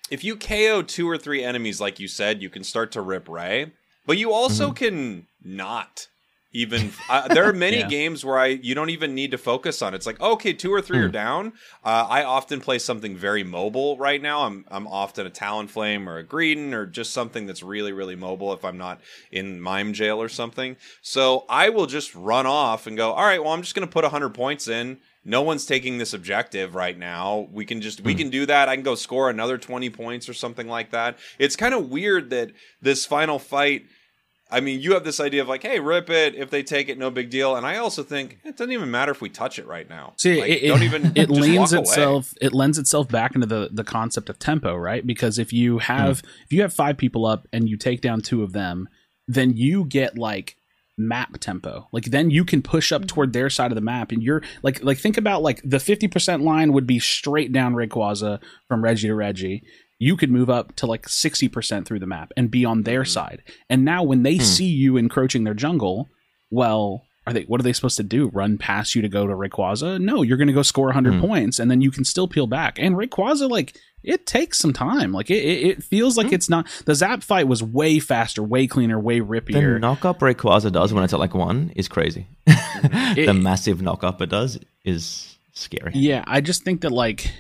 if 0.10 0.24
you 0.24 0.36
KO 0.36 0.82
two 0.82 1.10
or 1.10 1.18
three 1.18 1.44
enemies, 1.44 1.82
like 1.82 2.00
you 2.00 2.08
said, 2.08 2.42
you 2.42 2.50
can 2.50 2.64
start 2.64 2.92
to 2.94 3.02
rip 3.02 3.28
Ray, 3.28 3.72
but 4.06 4.18
you 4.18 4.32
also 4.32 4.72
can 4.72 5.28
not 5.44 6.08
even. 6.54 6.92
Uh, 7.10 7.28
there 7.28 7.48
are 7.48 7.54
many 7.54 7.78
Yeah. 7.82 7.88
games 7.88 8.24
where 8.24 8.40
I 8.40 8.48
you 8.48 8.74
don't 8.74 8.90
even 8.90 9.14
need 9.14 9.32
to 9.32 9.38
focus 9.38 9.82
on. 9.82 9.94
it. 9.94 9.98
It's 9.98 10.06
like 10.06 10.20
okay, 10.22 10.54
two 10.54 10.74
or 10.74 10.82
three 10.82 11.00
are 11.00 11.10
down. 11.10 11.54
Uh, 11.84 12.08
I 12.10 12.24
often 12.24 12.62
play 12.62 12.80
something 12.80 13.18
very 13.18 13.44
mobile 13.44 13.98
right 13.98 14.22
now. 14.22 14.44
I'm 14.44 14.66
I'm 14.70 14.88
often 14.88 15.28
a 15.28 15.30
Talonflame 15.30 16.08
or 16.08 16.18
a 16.18 16.24
Greedent 16.24 16.74
or 16.74 16.86
just 16.86 17.12
something 17.14 17.46
that's 17.46 17.62
really 17.62 17.92
really 17.92 18.16
mobile 18.16 18.54
if 18.54 18.64
I'm 18.64 18.78
not 18.78 19.02
in 19.32 19.60
mime 19.60 19.92
jail 19.94 20.22
or 20.22 20.30
something. 20.30 20.78
So 21.02 21.46
I 21.50 21.70
will 21.70 21.86
just 21.86 22.16
run 22.16 22.46
off 22.46 22.88
and 22.88 22.96
go. 22.96 23.12
All 23.12 23.26
right, 23.26 23.44
well 23.44 23.52
I'm 23.52 23.62
just 23.62 23.76
going 23.76 23.88
to 23.88 23.92
put 23.94 24.04
100 24.06 24.30
points 24.30 24.68
in. 24.70 25.00
No 25.26 25.42
one's 25.42 25.66
taking 25.66 25.98
this 25.98 26.14
objective 26.14 26.76
right 26.76 26.98
now. 26.98 27.48
We 27.52 27.66
can 27.66 27.82
just 27.82 28.02
we 28.02 28.14
hmm. 28.14 28.20
can 28.20 28.30
do 28.30 28.46
that. 28.46 28.70
I 28.70 28.76
can 28.76 28.84
go 28.84 28.96
score 28.96 29.30
another 29.30 29.58
20 29.58 29.90
points 29.90 30.30
or 30.30 30.34
something 30.34 30.68
like 30.68 30.92
that. 30.92 31.18
It's 31.38 31.56
kind 31.56 31.74
of 31.74 31.90
weird 31.90 32.30
that 32.30 32.52
this 32.82 33.06
final 33.06 33.40
fight 33.40 33.86
I 34.50 34.62
mean, 34.62 34.80
you 34.80 34.94
have 34.94 35.04
this 35.04 35.20
idea 35.20 35.42
of 35.42 35.48
like, 35.48 35.64
hey, 35.64 35.80
rip 35.80 36.10
it. 36.10 36.36
If 36.36 36.50
they 36.50 36.64
take 36.64 36.88
it, 36.90 36.98
no 36.98 37.10
big 37.10 37.30
deal. 37.30 37.56
And 37.56 37.66
I 37.66 37.78
also 37.78 38.02
think 38.02 38.40
it 38.46 38.56
doesn't 38.56 38.72
even 38.72 38.90
matter 38.90 39.12
if 39.12 39.22
we 39.22 39.30
touch 39.30 39.60
it 39.60 39.68
right 39.68 39.90
now. 39.90 40.14
See, 40.18 40.40
Like, 40.40 40.50
it, 40.50 40.64
it- 40.64 40.68
don't 40.68 40.84
even. 40.84 41.12
it 41.16 41.30
leans 41.30 41.74
itself. 41.74 42.34
It 42.42 42.54
lends 42.54 42.78
itself 42.78 43.10
back 43.10 43.36
into 43.36 43.48
the 43.48 43.70
the 43.72 43.84
concept 43.84 44.30
of 44.30 44.40
tempo, 44.40 44.76
right? 44.76 45.06
Because 45.06 45.38
if 45.38 45.52
you 45.52 45.80
have 45.80 46.22
hmm. 46.22 46.28
if 46.46 46.54
you 46.54 46.62
have 46.62 46.74
five 46.74 46.98
people 46.98 47.26
up 47.26 47.48
and 47.52 47.68
you 47.68 47.78
take 47.78 48.02
down 48.02 48.22
two 48.22 48.44
of 48.44 48.54
them, 48.54 48.88
then 49.28 49.56
you 49.56 49.86
get 49.86 50.18
like 50.18 50.56
map 50.98 51.38
tempo. 51.40 51.88
Like 51.92 52.06
then 52.06 52.32
you 52.32 52.44
can 52.44 52.62
push 52.62 52.92
up 52.92 53.08
toward 53.08 53.34
their 53.34 53.50
side 53.50 53.72
of 53.72 53.76
the 53.76 53.82
map, 53.82 54.12
and 54.12 54.24
you're 54.24 54.42
like 54.64 54.84
like 54.84 54.98
think 54.98 55.18
about 55.18 55.42
like 55.42 55.62
the 55.64 55.80
fifty 55.80 56.08
percent 56.08 56.44
line 56.44 56.74
would 56.74 56.88
be 56.88 57.00
straight 57.00 57.52
down 57.52 57.76
Rayquaza 57.76 58.42
from 58.68 58.84
Reggie 58.84 59.08
to 59.08 59.16
Reggie. 59.16 59.64
You 60.00 60.16
could 60.16 60.32
move 60.32 60.50
up 60.50 60.76
to 60.78 60.86
like 60.86 61.08
sixty 61.08 61.48
percent 61.48 61.88
through 61.88 62.00
the 62.00 62.08
map 62.08 62.32
and 62.36 62.52
be 62.52 62.66
on 62.66 62.84
their 62.84 63.02
mm-hmm. 63.02 63.12
side. 63.12 63.44
And 63.70 63.86
now 63.86 64.04
when 64.04 64.24
they 64.24 64.38
hmm. 64.38 64.44
see 64.44 64.68
you 64.68 64.98
encroaching 64.98 65.44
their 65.44 65.54
jungle, 65.54 66.10
well, 66.50 67.04
are 67.28 67.34
they 67.34 67.44
what 67.44 67.60
are 67.60 67.64
they 67.64 67.74
supposed 67.74 67.98
to 67.98 68.04
do? 68.04 68.30
Run 68.30 68.58
past 68.58 68.96
you 68.96 69.02
to 69.02 69.10
go 69.10 69.28
to 69.28 69.34
Rayquaza? 69.34 70.00
No, 70.00 70.22
you're 70.22 70.38
going 70.38 70.48
to 70.48 70.54
go 70.54 70.62
score 70.62 70.86
100 70.86 71.16
hmm. 71.16 71.22
points 71.22 71.60
and 71.60 71.70
then 71.70 71.82
you 71.82 71.92
can 71.92 72.06
still 72.06 72.28
peel 72.28 72.48
back. 72.48 72.80
And 72.80 72.96
Rayquaza 72.96 73.50
like 73.50 73.78
it 74.04 74.26
takes 74.26 74.58
some 74.60 74.74
time. 74.74 75.12
Like 75.12 75.30
it, 75.30 75.44
it, 75.44 75.66
it 75.66 75.84
feels 75.84 76.18
like 76.18 76.32
it's 76.32 76.50
not 76.50 76.68
the 76.86 76.96
Zap 76.96 77.24
fight 77.24 77.48
was 77.48 77.62
way 77.62 78.00
faster, 78.00 78.42
way 78.44 78.68
cleaner, 78.68 79.00
way 79.00 79.20
rippier. 79.20 79.74
The 79.76 79.80
knock 79.80 80.06
up 80.06 80.20
Rayquaza 80.20 80.72
does 80.72 80.94
when 80.94 81.04
it's 81.04 81.14
at 81.14 81.20
like 81.20 81.34
one 81.34 81.72
is 81.76 81.88
crazy. 81.88 82.28
the 82.46 83.34
massive 83.36 83.82
knock 83.82 84.04
up 84.04 84.22
it 84.22 84.30
does 84.30 84.60
is 84.86 85.38
scary. 85.54 85.92
Yeah, 85.96 86.24
I 86.28 86.42
just 86.42 86.64
think 86.64 86.82
that 86.82 86.92
like 86.92 87.32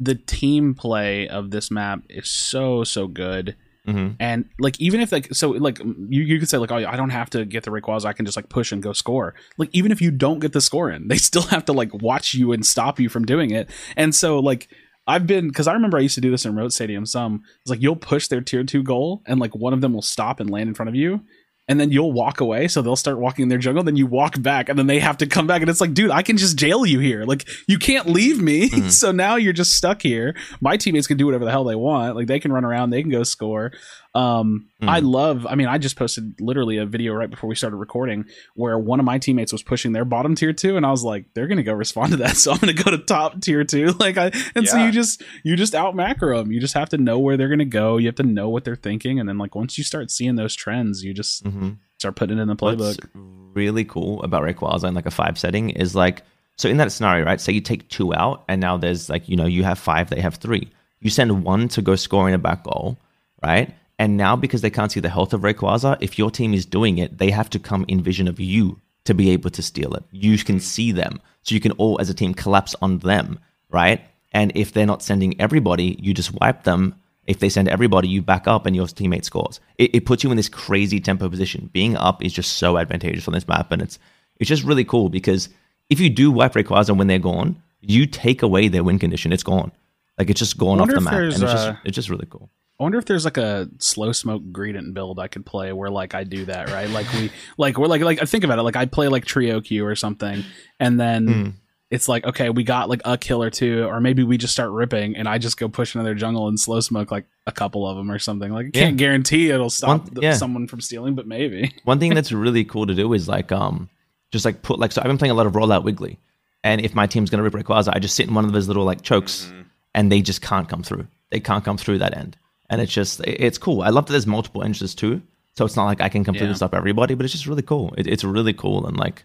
the 0.00 0.16
team 0.16 0.74
play 0.74 1.28
of 1.28 1.50
this 1.50 1.70
map 1.70 2.00
is 2.10 2.28
so 2.28 2.84
so 2.84 3.06
good. 3.06 3.56
hmm 3.86 4.10
And 4.18 4.46
like 4.58 4.80
even 4.80 5.00
if 5.00 5.12
like 5.12 5.32
so 5.34 5.50
like 5.50 5.78
you 5.78 6.22
you 6.22 6.38
could 6.40 6.48
say 6.48 6.58
like 6.58 6.72
oh 6.72 6.76
I 6.76 6.96
don't 6.96 7.10
have 7.10 7.30
to 7.30 7.44
get 7.44 7.62
the 7.64 7.70
Rayquaza 7.70 8.06
I 8.06 8.12
can 8.12 8.26
just 8.26 8.36
like 8.36 8.48
push 8.48 8.72
and 8.72 8.82
go 8.82 8.92
score. 8.92 9.34
Like 9.56 9.70
even 9.72 9.92
if 9.92 10.02
you 10.02 10.10
don't 10.10 10.40
get 10.40 10.52
the 10.52 10.60
score 10.60 10.90
in, 10.90 11.08
they 11.08 11.16
still 11.30 11.42
have 11.42 11.64
to 11.66 11.72
like 11.72 11.94
watch 11.94 12.34
you 12.34 12.52
and 12.52 12.66
stop 12.66 12.98
you 12.98 13.08
from 13.08 13.24
doing 13.24 13.50
it. 13.50 13.70
And 13.96 14.14
so 14.14 14.40
like 14.40 14.68
I've 15.06 15.26
been 15.26 15.48
because 15.48 15.66
I 15.66 15.74
remember 15.74 15.98
I 15.98 16.00
used 16.00 16.14
to 16.14 16.20
do 16.20 16.30
this 16.30 16.44
in 16.44 16.54
Road 16.54 16.72
Stadium. 16.72 17.04
Some 17.06 17.42
it's 17.62 17.70
like 17.70 17.82
you'll 17.82 17.96
push 17.96 18.28
their 18.28 18.40
tier 18.40 18.64
two 18.64 18.82
goal 18.82 19.22
and 19.26 19.38
like 19.40 19.54
one 19.54 19.72
of 19.72 19.80
them 19.80 19.92
will 19.92 20.02
stop 20.02 20.40
and 20.40 20.50
land 20.50 20.68
in 20.68 20.74
front 20.74 20.88
of 20.88 20.94
you. 20.94 21.20
And 21.66 21.80
then 21.80 21.90
you'll 21.90 22.12
walk 22.12 22.40
away, 22.40 22.68
so 22.68 22.82
they'll 22.82 22.94
start 22.94 23.18
walking 23.18 23.44
in 23.44 23.48
their 23.48 23.56
jungle. 23.56 23.82
Then 23.82 23.96
you 23.96 24.06
walk 24.06 24.34
back, 24.42 24.68
and 24.68 24.78
then 24.78 24.86
they 24.86 24.98
have 24.98 25.16
to 25.16 25.26
come 25.26 25.46
back. 25.46 25.62
And 25.62 25.70
it's 25.70 25.80
like, 25.80 25.94
dude, 25.94 26.10
I 26.10 26.20
can 26.20 26.36
just 26.36 26.58
jail 26.58 26.84
you 26.84 26.98
here. 26.98 27.24
Like, 27.24 27.48
you 27.66 27.78
can't 27.78 28.06
leave 28.06 28.38
me. 28.42 28.68
Mm-hmm. 28.74 28.88
so 28.88 29.12
now 29.12 29.36
you're 29.36 29.54
just 29.54 29.72
stuck 29.72 30.02
here. 30.02 30.36
My 30.60 30.76
teammates 30.76 31.06
can 31.06 31.16
do 31.16 31.24
whatever 31.24 31.46
the 31.46 31.50
hell 31.50 31.64
they 31.64 31.74
want. 31.74 32.16
Like, 32.16 32.26
they 32.26 32.38
can 32.38 32.52
run 32.52 32.66
around, 32.66 32.90
they 32.90 33.00
can 33.00 33.10
go 33.10 33.22
score. 33.22 33.72
Um, 34.14 34.68
I 34.80 35.00
love. 35.00 35.44
I 35.46 35.54
mean, 35.56 35.66
I 35.66 35.78
just 35.78 35.96
posted 35.96 36.40
literally 36.40 36.76
a 36.76 36.86
video 36.86 37.14
right 37.14 37.28
before 37.28 37.48
we 37.48 37.56
started 37.56 37.76
recording 37.76 38.26
where 38.54 38.78
one 38.78 39.00
of 39.00 39.06
my 39.06 39.18
teammates 39.18 39.52
was 39.52 39.62
pushing 39.62 39.92
their 39.92 40.04
bottom 40.04 40.34
tier 40.34 40.52
two, 40.52 40.76
and 40.76 40.86
I 40.86 40.90
was 40.90 41.02
like, 41.02 41.24
they're 41.34 41.48
gonna 41.48 41.62
go 41.62 41.72
respond 41.72 42.12
to 42.12 42.18
that, 42.18 42.36
so 42.36 42.52
I'm 42.52 42.58
gonna 42.58 42.74
go 42.74 42.90
to 42.90 42.98
top 42.98 43.40
tier 43.40 43.64
two. 43.64 43.94
Like, 43.98 44.18
I 44.18 44.30
and 44.54 44.68
so 44.68 44.76
you 44.76 44.92
just 44.92 45.22
you 45.42 45.56
just 45.56 45.74
out 45.74 45.96
macro 45.96 46.38
them. 46.38 46.52
You 46.52 46.60
just 46.60 46.74
have 46.74 46.90
to 46.90 46.98
know 46.98 47.18
where 47.18 47.36
they're 47.36 47.48
gonna 47.48 47.64
go. 47.64 47.96
You 47.96 48.06
have 48.06 48.14
to 48.16 48.22
know 48.22 48.48
what 48.50 48.64
they're 48.64 48.76
thinking, 48.76 49.18
and 49.18 49.28
then 49.28 49.38
like 49.38 49.54
once 49.54 49.78
you 49.78 49.84
start 49.84 50.10
seeing 50.10 50.36
those 50.36 50.54
trends, 50.54 51.02
you 51.02 51.14
just 51.14 51.44
hmm 51.44 51.70
start 51.98 52.16
putting 52.16 52.38
it 52.38 52.42
in 52.42 52.48
the 52.48 52.56
playbook. 52.56 52.98
What's 53.02 53.16
really 53.54 53.84
cool 53.84 54.22
about 54.22 54.42
Rayquaza 54.42 54.84
in 54.84 54.94
like 54.94 55.06
a 55.06 55.10
five 55.10 55.38
setting 55.38 55.70
is 55.70 55.94
like 55.94 56.22
so 56.56 56.68
in 56.68 56.76
that 56.76 56.92
scenario, 56.92 57.24
right? 57.24 57.40
Say 57.40 57.52
you 57.52 57.60
take 57.60 57.88
two 57.88 58.14
out, 58.14 58.44
and 58.48 58.60
now 58.60 58.76
there's 58.76 59.08
like 59.08 59.28
you 59.28 59.36
know 59.36 59.46
you 59.46 59.64
have 59.64 59.78
five, 59.78 60.10
they 60.10 60.20
have 60.20 60.36
three. 60.36 60.70
You 61.00 61.10
send 61.10 61.44
one 61.44 61.68
to 61.68 61.82
go 61.82 61.96
score 61.96 62.28
in 62.28 62.34
a 62.34 62.38
back 62.38 62.64
goal, 62.64 62.98
right? 63.42 63.74
And 63.98 64.16
now 64.16 64.34
because 64.36 64.60
they 64.60 64.70
can't 64.70 64.90
see 64.90 65.00
the 65.00 65.08
health 65.08 65.32
of 65.32 65.42
Rayquaza, 65.42 65.98
if 66.00 66.18
your 66.18 66.30
team 66.30 66.52
is 66.52 66.66
doing 66.66 66.98
it, 66.98 67.18
they 67.18 67.30
have 67.30 67.48
to 67.50 67.58
come 67.58 67.84
in 67.86 68.02
vision 68.02 68.26
of 68.26 68.40
you 68.40 68.80
to 69.04 69.14
be 69.14 69.30
able 69.30 69.50
to 69.50 69.62
steal 69.62 69.94
it. 69.94 70.02
You 70.10 70.36
can 70.38 70.58
see 70.60 70.90
them, 70.92 71.20
so 71.42 71.54
you 71.54 71.60
can 71.60 71.72
all 71.72 72.00
as 72.00 72.10
a 72.10 72.14
team 72.14 72.34
collapse 72.34 72.74
on 72.82 72.98
them, 72.98 73.38
right? 73.70 74.00
And 74.32 74.50
if 74.54 74.72
they're 74.72 74.86
not 74.86 75.02
sending 75.02 75.40
everybody, 75.40 75.96
you 76.00 76.12
just 76.14 76.32
wipe 76.40 76.64
them. 76.64 76.96
If 77.26 77.38
they 77.38 77.48
send 77.48 77.68
everybody, 77.68 78.08
you 78.08 78.20
back 78.20 78.48
up 78.48 78.66
and 78.66 78.74
your 78.74 78.86
teammate 78.86 79.24
scores. 79.24 79.60
It, 79.78 79.94
it 79.94 80.06
puts 80.06 80.24
you 80.24 80.30
in 80.30 80.36
this 80.36 80.48
crazy 80.48 81.00
tempo 81.00 81.28
position. 81.28 81.70
Being 81.72 81.96
up 81.96 82.22
is 82.22 82.32
just 82.32 82.54
so 82.54 82.76
advantageous 82.76 83.28
on 83.28 83.34
this 83.34 83.48
map, 83.48 83.70
and 83.72 83.80
it's 83.80 83.98
it's 84.36 84.48
just 84.48 84.64
really 84.64 84.84
cool 84.84 85.08
because 85.08 85.48
if 85.88 86.00
you 86.00 86.10
do 86.10 86.32
wipe 86.32 86.54
Rayquaza 86.54 86.96
when 86.96 87.06
they're 87.06 87.18
gone, 87.18 87.62
you 87.80 88.06
take 88.06 88.42
away 88.42 88.68
their 88.68 88.82
win 88.82 88.98
condition. 88.98 89.32
It's 89.32 89.42
gone. 89.42 89.70
Like 90.18 90.30
it's 90.30 90.40
just 90.40 90.58
gone 90.58 90.80
off 90.80 90.88
the 90.88 91.00
map, 91.00 91.14
and 91.14 91.32
it's 91.32 91.40
just 91.40 91.68
uh, 91.68 91.76
it's 91.84 91.94
just 91.94 92.10
really 92.10 92.26
cool. 92.28 92.50
I 92.78 92.82
wonder 92.82 92.98
if 92.98 93.04
there's 93.04 93.24
like 93.24 93.36
a 93.36 93.68
slow 93.78 94.10
smoke 94.12 94.42
gradient 94.50 94.94
build 94.94 95.20
I 95.20 95.28
could 95.28 95.46
play 95.46 95.72
where 95.72 95.90
like 95.90 96.14
I 96.14 96.24
do 96.24 96.44
that, 96.46 96.70
right? 96.70 96.90
Like 96.90 97.10
we 97.12 97.30
like 97.58 97.78
we're 97.78 97.86
like 97.86 98.02
like 98.02 98.20
I 98.20 98.24
think 98.24 98.44
about 98.44 98.58
it, 98.58 98.62
like 98.62 98.76
I 98.76 98.86
play 98.86 99.08
like 99.08 99.24
trio 99.24 99.60
Q 99.60 99.86
or 99.86 99.94
something, 99.94 100.44
and 100.80 100.98
then 100.98 101.26
Hmm. 101.28 101.48
it's 101.90 102.08
like, 102.08 102.24
okay, 102.26 102.50
we 102.50 102.64
got 102.64 102.88
like 102.88 103.00
a 103.04 103.16
kill 103.16 103.42
or 103.42 103.50
two, 103.50 103.84
or 103.84 104.00
maybe 104.00 104.24
we 104.24 104.36
just 104.38 104.52
start 104.52 104.70
ripping 104.72 105.14
and 105.16 105.28
I 105.28 105.38
just 105.38 105.56
go 105.56 105.68
push 105.68 105.94
another 105.94 106.14
jungle 106.16 106.48
and 106.48 106.58
slow 106.58 106.80
smoke 106.80 107.12
like 107.12 107.26
a 107.46 107.52
couple 107.52 107.86
of 107.88 107.96
them 107.96 108.10
or 108.10 108.18
something. 108.18 108.50
Like 108.52 108.66
I 108.66 108.70
can't 108.70 108.96
guarantee 108.96 109.50
it'll 109.50 109.70
stop 109.70 110.00
One- 110.06 110.14
the- 110.14 110.20
yeah. 110.22 110.32
someone 110.34 110.66
from 110.66 110.80
stealing, 110.80 111.14
but 111.14 111.28
maybe. 111.28 111.72
One 111.84 112.00
thing 112.00 112.12
that's 112.14 112.32
really 112.32 112.64
cool 112.64 112.86
to 112.88 112.94
do 112.94 113.12
is 113.12 113.28
like 113.28 113.52
um 113.52 113.88
just 114.32 114.44
like 114.44 114.62
put 114.62 114.80
like 114.80 114.90
so 114.90 115.00
I've 115.00 115.06
been 115.06 115.18
playing 115.18 115.30
a 115.30 115.34
lot 115.34 115.46
of 115.46 115.52
rollout 115.52 115.84
Wiggly, 115.84 116.18
and 116.64 116.80
if 116.80 116.92
my 116.92 117.06
team's 117.06 117.30
gonna 117.30 117.44
rip 117.44 117.52
Rayquaza, 117.54 117.90
I 117.94 118.00
just 118.00 118.16
sit 118.16 118.26
in 118.26 118.34
one 118.34 118.44
of 118.44 118.52
those 118.52 118.66
little 118.66 118.84
like 118.84 119.02
chokes, 119.02 119.52
and 119.94 120.10
they 120.10 120.20
just 120.22 120.42
can't 120.42 120.68
come 120.68 120.82
through. 120.82 121.06
They 121.30 121.38
can't 121.38 121.64
come 121.64 121.76
through 121.76 121.98
that 121.98 122.16
end, 122.16 122.36
and 122.70 122.80
it's 122.80 122.92
just 122.92 123.20
it's 123.24 123.58
cool. 123.58 123.82
I 123.82 123.90
love 123.90 124.06
that 124.06 124.12
there's 124.12 124.26
multiple 124.26 124.62
entrances 124.62 124.94
too, 124.94 125.22
so 125.56 125.64
it's 125.64 125.76
not 125.76 125.84
like 125.86 126.00
I 126.00 126.08
can 126.08 126.24
completely 126.24 126.48
Yeah. 126.50 126.54
stop 126.54 126.74
everybody, 126.74 127.14
but 127.14 127.24
it's 127.24 127.32
just 127.32 127.46
really 127.46 127.62
cool. 127.62 127.94
It, 127.96 128.06
it's 128.06 128.24
really 128.24 128.52
cool 128.54 128.86
and 128.86 128.96
like. 128.96 129.24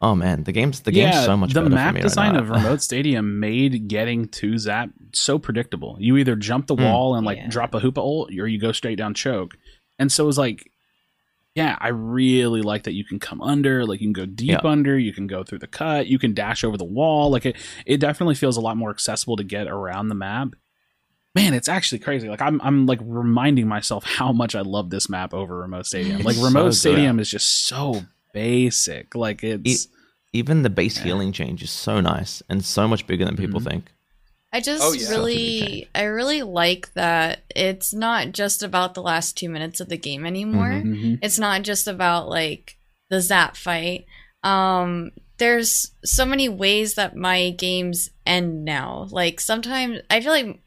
Oh 0.00 0.14
man, 0.14 0.42
the 0.42 0.52
game's 0.52 0.80
the 0.80 0.90
game's 0.92 1.24
so 1.24 1.34
much 1.34 1.54
the 1.54 1.62
better 1.62 1.74
map 1.74 1.92
for 1.92 1.94
me 1.94 2.00
design 2.02 2.34
right 2.34 2.42
of 2.42 2.50
remote 2.50 2.82
stadium 2.90 3.40
made 3.40 3.88
getting 3.88 4.28
to 4.28 4.58
zap 4.58 4.90
so 5.14 5.38
predictable 5.38 5.96
you 5.98 6.18
either 6.18 6.36
jump 6.36 6.66
the 6.66 6.74
hmm. 6.74 6.82
wall 6.82 7.14
and 7.14 7.24
like 7.24 7.38
Yeah. 7.38 7.48
drop 7.48 7.74
a 7.74 7.80
hoopa 7.80 7.98
ult 7.98 8.30
or 8.38 8.46
you 8.46 8.58
go 8.58 8.72
straight 8.72 8.98
down 8.98 9.14
choke 9.14 9.56
and 9.98 10.12
so 10.12 10.24
it 10.24 10.26
was 10.26 10.36
like 10.36 10.70
yeah 11.54 11.78
i 11.80 11.88
really 11.88 12.60
like 12.60 12.82
that 12.82 12.92
you 12.92 13.04
can 13.04 13.18
come 13.18 13.40
under 13.40 13.86
like 13.86 14.00
you 14.00 14.08
can 14.08 14.12
go 14.12 14.26
deep 14.26 14.50
Yeah. 14.50 14.60
under 14.64 14.98
you 14.98 15.14
can 15.14 15.26
go 15.26 15.42
through 15.42 15.60
the 15.60 15.68
cut 15.68 16.06
you 16.06 16.18
can 16.18 16.34
dash 16.34 16.64
over 16.64 16.76
the 16.76 16.84
wall 16.84 17.30
like 17.30 17.46
it 17.46 17.56
it 17.86 17.98
definitely 17.98 18.34
feels 18.34 18.58
a 18.58 18.60
lot 18.60 18.76
more 18.76 18.90
accessible 18.90 19.36
to 19.36 19.44
get 19.44 19.68
around 19.68 20.08
the 20.08 20.16
map 20.16 20.48
man 21.34 21.52
it's 21.54 21.68
actually 21.68 21.98
crazy 21.98 22.28
like 22.28 22.40
i'm 22.40 22.60
i'm 22.62 22.86
like 22.86 23.00
reminding 23.02 23.66
myself 23.66 24.04
how 24.04 24.32
much 24.32 24.54
i 24.54 24.60
love 24.60 24.90
this 24.90 25.08
map 25.08 25.34
over 25.34 25.66
Remoat 25.66 25.84
Stadium 25.86 26.22
like 26.22 26.36
It's 26.36 26.44
remote 26.44 26.70
so 26.74 26.90
stadium 26.90 27.18
is 27.18 27.28
just 27.30 27.66
so 27.66 28.02
basic 28.32 29.14
like 29.14 29.42
it's 29.42 29.84
It- 29.84 29.90
even 30.32 30.62
the 30.62 30.70
base 30.70 30.98
healing 30.98 31.30
change 31.32 31.62
is 31.62 31.70
so 31.70 32.00
nice 32.00 32.42
and 32.48 32.64
so 32.64 32.88
much 32.88 33.06
bigger 33.06 33.24
than 33.24 33.36
people 33.36 33.60
Mhm. 33.60 33.70
think. 33.70 33.92
I 34.52 34.60
just 34.60 34.82
Oh, 34.82 34.92
yeah. 34.92 35.08
really, 35.10 35.88
I 35.94 36.02
really 36.02 36.42
like 36.42 36.92
that 36.94 37.44
it's 37.54 37.94
not 37.94 38.32
just 38.32 38.60
about 38.60 38.94
the 38.94 39.02
last 39.02 39.36
two 39.36 39.48
minutes 39.48 39.78
of 39.80 39.88
the 39.88 39.96
game 39.96 40.26
anymore. 40.26 40.70
Mhm. 40.70 41.20
It's 41.22 41.38
not 41.38 41.62
just 41.62 41.86
about 41.86 42.28
like 42.28 42.76
the 43.10 43.20
zap 43.20 43.56
fight. 43.56 44.06
Um, 44.42 45.12
there's 45.38 45.92
so 46.04 46.24
many 46.26 46.48
ways 46.48 46.94
that 46.94 47.14
my 47.14 47.50
games 47.50 48.10
end 48.26 48.64
now. 48.64 49.06
Like 49.12 49.38
sometimes 49.40 50.00
I 50.10 50.20
feel 50.20 50.32
like 50.32 50.60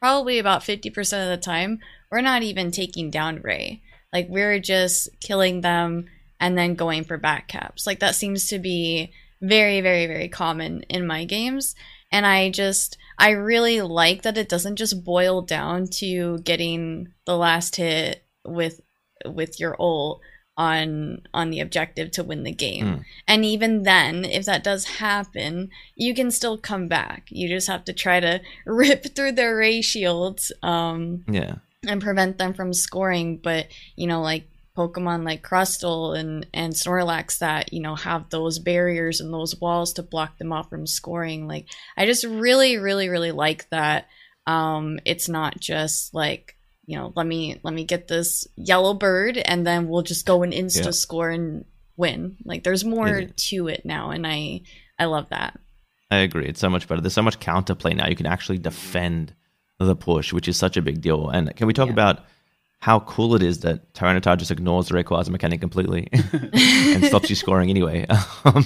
probably 0.00 0.38
about 0.38 0.62
50% 0.62 0.98
of 1.22 1.28
the 1.28 1.42
time 1.42 1.80
we're 2.10 2.20
not 2.20 2.42
even 2.42 2.70
taking 2.70 3.10
down 3.10 3.40
Ray. 3.42 3.82
Like 4.12 4.26
we're 4.28 4.58
just 4.58 5.08
killing 5.20 5.60
them 5.60 6.06
and 6.40 6.58
then 6.58 6.74
going 6.74 7.04
for 7.04 7.18
back 7.18 7.46
caps. 7.46 7.86
Like 7.86 8.00
that 8.00 8.16
seems 8.16 8.48
to 8.48 8.58
be 8.58 9.12
very 9.40 9.80
very 9.80 10.06
very 10.06 10.28
common 10.28 10.82
in 10.82 11.06
my 11.06 11.24
games 11.24 11.74
and 12.12 12.26
I 12.26 12.50
just 12.50 12.98
I 13.18 13.30
really 13.30 13.80
like 13.80 14.22
that 14.22 14.36
it 14.36 14.48
doesn't 14.48 14.76
just 14.76 15.04
boil 15.04 15.42
down 15.42 15.86
to 15.94 16.38
getting 16.40 17.12
the 17.24 17.36
last 17.36 17.76
hit 17.76 18.24
with 18.44 18.80
with 19.24 19.60
your 19.60 19.76
ult 19.80 20.20
on 20.60 21.22
on 21.32 21.48
the 21.48 21.60
objective 21.60 22.10
to 22.10 22.22
win 22.22 22.44
the 22.44 22.52
game. 22.52 22.84
Mm. 22.86 23.04
And 23.26 23.44
even 23.46 23.82
then, 23.84 24.26
if 24.26 24.44
that 24.44 24.62
does 24.62 24.84
happen, 24.84 25.70
you 25.96 26.14
can 26.14 26.30
still 26.30 26.58
come 26.58 26.86
back. 26.86 27.28
You 27.30 27.48
just 27.48 27.66
have 27.68 27.84
to 27.86 27.94
try 27.94 28.20
to 28.20 28.42
rip 28.66 29.14
through 29.16 29.32
their 29.32 29.56
ray 29.56 29.80
shields 29.80 30.52
um, 30.62 31.24
Yeah. 31.26 31.54
and 31.88 32.02
prevent 32.02 32.36
them 32.36 32.52
from 32.52 32.74
scoring. 32.74 33.38
But 33.38 33.68
you 33.96 34.06
know, 34.06 34.20
like 34.20 34.44
Pokemon 34.76 35.24
like 35.24 35.42
Crustle 35.42 36.18
and 36.18 36.46
and 36.52 36.74
Snorlax 36.74 37.38
that 37.38 37.72
you 37.72 37.80
know 37.80 37.94
have 37.94 38.28
those 38.28 38.58
barriers 38.58 39.20
and 39.20 39.32
those 39.32 39.58
walls 39.62 39.94
to 39.94 40.02
block 40.02 40.36
them 40.36 40.52
off 40.52 40.68
from 40.68 40.86
scoring. 40.86 41.48
Like 41.48 41.66
I 41.96 42.04
just 42.04 42.24
really, 42.24 42.76
really, 42.76 43.08
really 43.08 43.32
like 43.32 43.68
that. 43.70 44.08
Um, 44.46 45.00
it's 45.06 45.28
not 45.28 45.58
just 45.58 46.12
like 46.12 46.56
you 46.90 46.96
know, 46.96 47.12
let 47.14 47.26
me 47.26 47.60
let 47.62 47.72
me 47.72 47.84
get 47.84 48.08
this 48.08 48.48
yellow 48.56 48.94
bird 48.94 49.36
and 49.38 49.64
then 49.64 49.88
we'll 49.88 50.02
just 50.02 50.26
go 50.26 50.42
and 50.42 50.52
insta 50.52 50.86
Yeah. 50.86 50.90
score 50.90 51.30
and 51.30 51.64
win. 51.96 52.36
Like 52.44 52.64
there's 52.64 52.84
more 52.84 53.08
Yeah. 53.20 53.26
to 53.48 53.68
it 53.68 53.82
now, 53.86 54.10
and 54.10 54.26
I 54.26 54.62
I 54.98 55.04
love 55.04 55.28
that. 55.30 55.58
I 56.10 56.16
agree. 56.18 56.46
It's 56.46 56.58
so 56.58 56.68
much 56.68 56.88
better. 56.88 57.00
There's 57.00 57.14
so 57.14 57.22
much 57.22 57.38
counterplay 57.38 57.94
now. 57.94 58.08
You 58.08 58.16
can 58.16 58.26
actually 58.26 58.58
defend 58.58 59.34
the 59.78 59.94
push, 59.94 60.32
which 60.32 60.48
is 60.48 60.56
such 60.56 60.76
a 60.76 60.82
big 60.82 61.00
deal. 61.00 61.28
And 61.30 61.54
can 61.54 61.68
we 61.68 61.72
talk 61.72 61.86
Yeah. 61.86 61.92
about 61.92 62.24
how 62.80 62.98
cool 63.00 63.34
it 63.36 63.42
is 63.42 63.60
that 63.60 63.92
Tyranitar 63.94 64.36
just 64.36 64.50
ignores 64.50 64.88
the 64.88 64.94
Rayquaza 64.94 65.28
mechanic 65.30 65.60
completely 65.60 66.08
and 66.92 67.04
stops 67.04 67.30
you 67.30 67.36
scoring 67.36 67.70
anyway, 67.70 68.04
um, 68.44 68.64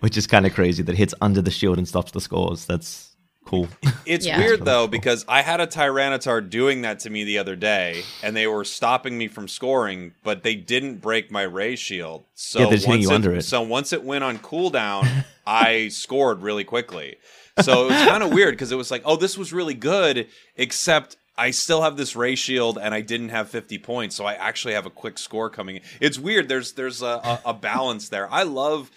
which 0.00 0.16
is 0.16 0.26
kind 0.26 0.46
of 0.46 0.54
crazy 0.54 0.82
that 0.84 0.96
hits 0.96 1.12
under 1.20 1.42
the 1.42 1.50
shield 1.50 1.76
and 1.76 1.86
stops 1.86 2.12
the 2.12 2.20
scores. 2.20 2.64
That's 2.66 3.07
cool. 3.48 3.68
It's 4.04 4.26
Yeah. 4.26 4.38
weird 4.38 4.64
though 4.64 4.82
cool. 4.82 4.88
because 4.88 5.24
I 5.26 5.42
had 5.42 5.60
a 5.60 5.66
Tyranitar 5.66 6.48
doing 6.48 6.82
that 6.82 7.00
to 7.00 7.10
me 7.10 7.24
the 7.24 7.38
other 7.38 7.56
day, 7.56 8.04
and 8.22 8.36
they 8.36 8.46
were 8.46 8.64
stopping 8.64 9.16
me 9.16 9.28
from 9.28 9.48
scoring, 9.48 10.12
but 10.22 10.42
they 10.42 10.54
didn't 10.54 10.96
break 10.96 11.30
my 11.30 11.42
ray 11.42 11.76
shield. 11.76 12.24
So 12.34 12.60
Yeah, 12.60 12.64
they're 12.66 12.74
hitting 12.76 12.90
once 12.90 13.02
you 13.04 13.10
under 13.10 13.34
it. 13.34 13.42
So 13.42 13.62
once 13.62 13.92
it 13.92 14.04
went 14.04 14.24
on 14.24 14.38
cooldown, 14.38 15.24
I 15.46 15.88
scored 15.88 16.42
really 16.42 16.64
quickly. 16.64 17.16
So 17.62 17.86
it 17.86 17.92
was 17.92 18.04
kind 18.04 18.22
of 18.22 18.32
weird 18.32 18.52
because 18.52 18.70
it 18.70 18.76
was 18.76 18.90
like, 18.90 19.02
oh, 19.04 19.16
this 19.16 19.36
was 19.36 19.52
really 19.52 19.74
good, 19.74 20.28
except 20.56 21.16
I 21.36 21.50
still 21.50 21.82
have 21.82 21.96
this 21.96 22.14
ray 22.14 22.34
shield 22.34 22.78
and 22.78 22.94
I 22.94 23.00
didn't 23.00 23.30
have 23.30 23.48
50 23.48 23.78
points, 23.78 24.14
so 24.14 24.24
I 24.26 24.34
actually 24.34 24.74
have 24.74 24.86
a 24.86 24.90
quick 24.90 25.18
score 25.18 25.48
coming. 25.48 25.76
in. 25.76 25.82
It's 26.00 26.18
weird. 26.18 26.48
There's 26.48 26.72
there's 26.72 27.02
a, 27.02 27.20
a, 27.24 27.40
a 27.46 27.54
balance 27.54 28.10
there. 28.10 28.30
I 28.32 28.42
love 28.42 28.90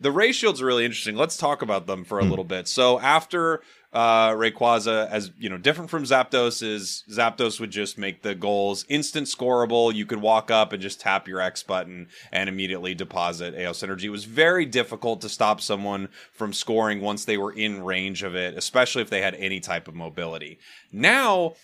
the 0.00 0.12
ray 0.12 0.32
shields 0.32 0.62
are 0.62 0.66
really 0.66 0.84
interesting. 0.84 1.16
Let's 1.16 1.36
talk 1.36 1.62
about 1.62 1.86
them 1.86 2.04
for 2.04 2.18
a 2.18 2.24
hmm. 2.24 2.30
little 2.30 2.44
bit. 2.44 2.68
So 2.68 3.00
after 3.00 3.62
uh, 3.92 4.30
Rayquaza, 4.30 5.08
as 5.10 5.30
you 5.38 5.48
know, 5.48 5.56
different 5.56 5.88
from 5.88 6.04
Zapdos 6.04 6.62
is 6.62 7.04
Zapdos 7.10 7.58
would 7.58 7.70
just 7.70 7.96
make 7.96 8.22
the 8.22 8.34
goals 8.34 8.84
instant 8.88 9.28
scoreable. 9.28 9.94
You 9.94 10.04
could 10.04 10.20
walk 10.20 10.50
up 10.50 10.72
and 10.72 10.82
just 10.82 11.00
tap 11.00 11.26
your 11.26 11.40
X 11.40 11.62
button 11.62 12.08
and 12.30 12.48
immediately 12.48 12.94
deposit 12.94 13.54
Aeos 13.54 13.82
Energy. 13.82 14.08
It 14.08 14.10
was 14.10 14.24
very 14.24 14.66
difficult 14.66 15.22
to 15.22 15.28
stop 15.28 15.60
someone 15.60 16.08
from 16.32 16.52
scoring 16.52 17.00
once 17.00 17.24
they 17.24 17.38
were 17.38 17.52
in 17.52 17.82
range 17.82 18.22
of 18.22 18.36
it, 18.36 18.58
especially 18.58 19.00
if 19.00 19.10
they 19.10 19.22
had 19.22 19.34
any 19.36 19.60
type 19.60 19.88
of 19.88 19.94
mobility. 19.94 20.58
Now 20.92 21.54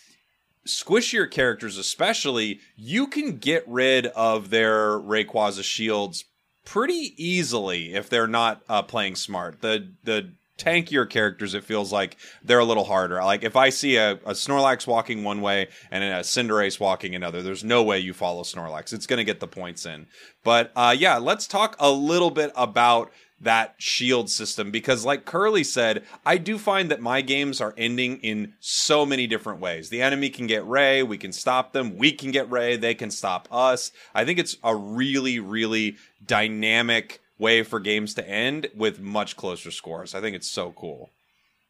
squishier 0.67 1.31
characters 1.31 1.77
especially 1.77 2.59
you 2.75 3.07
can 3.07 3.37
get 3.37 3.63
rid 3.69 4.07
of 4.07 4.49
their 4.49 4.99
Rayquaza 4.99 5.63
shields 5.63 6.25
pretty 6.65 7.13
easily 7.19 7.93
if 7.93 8.09
they're 8.09 8.27
not 8.27 8.63
uh, 8.67 8.81
playing 8.81 9.15
smart 9.15 9.61
the 9.61 9.93
the 10.05 10.33
tankier 10.59 11.09
characters 11.09 11.55
it 11.55 11.64
feels 11.64 11.93
like 11.93 12.17
they're 12.43 12.59
a 12.59 12.64
little 12.64 12.85
harder. 12.85 13.23
Like 13.23 13.43
if 13.43 13.57
i 13.57 13.71
see 13.71 13.97
a, 13.97 14.12
a 14.12 14.33
snorlax 14.33 14.87
walking 14.87 15.25
one 15.25 15.40
way 15.40 15.69
and 15.90 16.05
a 16.05 16.21
cinderace 16.21 16.79
walking 16.79 17.14
another 17.14 17.43
there's 17.43 17.64
no 17.64 17.83
way 17.83 17.99
you 17.99 18.12
follow 18.12 18.43
snorlax. 18.43 18.93
It's 18.93 19.07
going 19.07 19.19
to 19.19 19.25
get 19.25 19.40
the 19.40 19.49
points 19.49 19.87
in. 19.87 20.07
But 20.43 20.73
uh, 20.77 20.95
yeah 20.97 21.19
let's 21.19 21.47
talk 21.47 21.77
a 21.79 21.90
little 21.90 22.31
bit 22.31 22.53
about 22.57 23.11
that 23.40 23.75
shield 23.79 24.31
system 24.31 24.71
because 24.71 25.05
like 25.05 25.25
curly 25.25 25.64
said 25.64 26.05
i 26.25 26.38
do 26.38 26.57
find 26.57 26.90
that 26.90 27.01
my 27.01 27.21
games 27.21 27.61
are 27.61 27.75
ending 27.77 28.17
in 28.19 28.55
so 28.61 29.05
many 29.05 29.27
different 29.27 29.61
ways. 29.61 29.88
The 29.88 30.03
enemy 30.03 30.31
can 30.31 30.47
get 30.47 30.67
ray 30.67 31.03
we 31.03 31.19
can 31.19 31.33
stop 31.33 31.73
them. 31.73 31.99
We 31.99 32.12
can 32.12 32.31
get 32.31 32.51
ray 32.51 32.77
they 32.77 32.95
can 32.95 33.11
stop 33.11 33.49
us. 33.51 33.90
I 34.14 34.25
think 34.25 34.38
it's 34.38 34.57
a 34.62 34.75
really 34.75 35.40
really 35.40 35.97
dynamic 36.25 37.21
way 37.38 37.62
for 37.62 37.81
games 37.81 38.14
to 38.14 38.29
end 38.29 38.68
with 38.75 39.01
much 39.01 39.37
closer 39.37 39.70
scores 39.70 40.14
i 40.14 40.20
think 40.20 40.35
it's 40.37 40.51
so 40.51 40.73
cool 40.73 41.11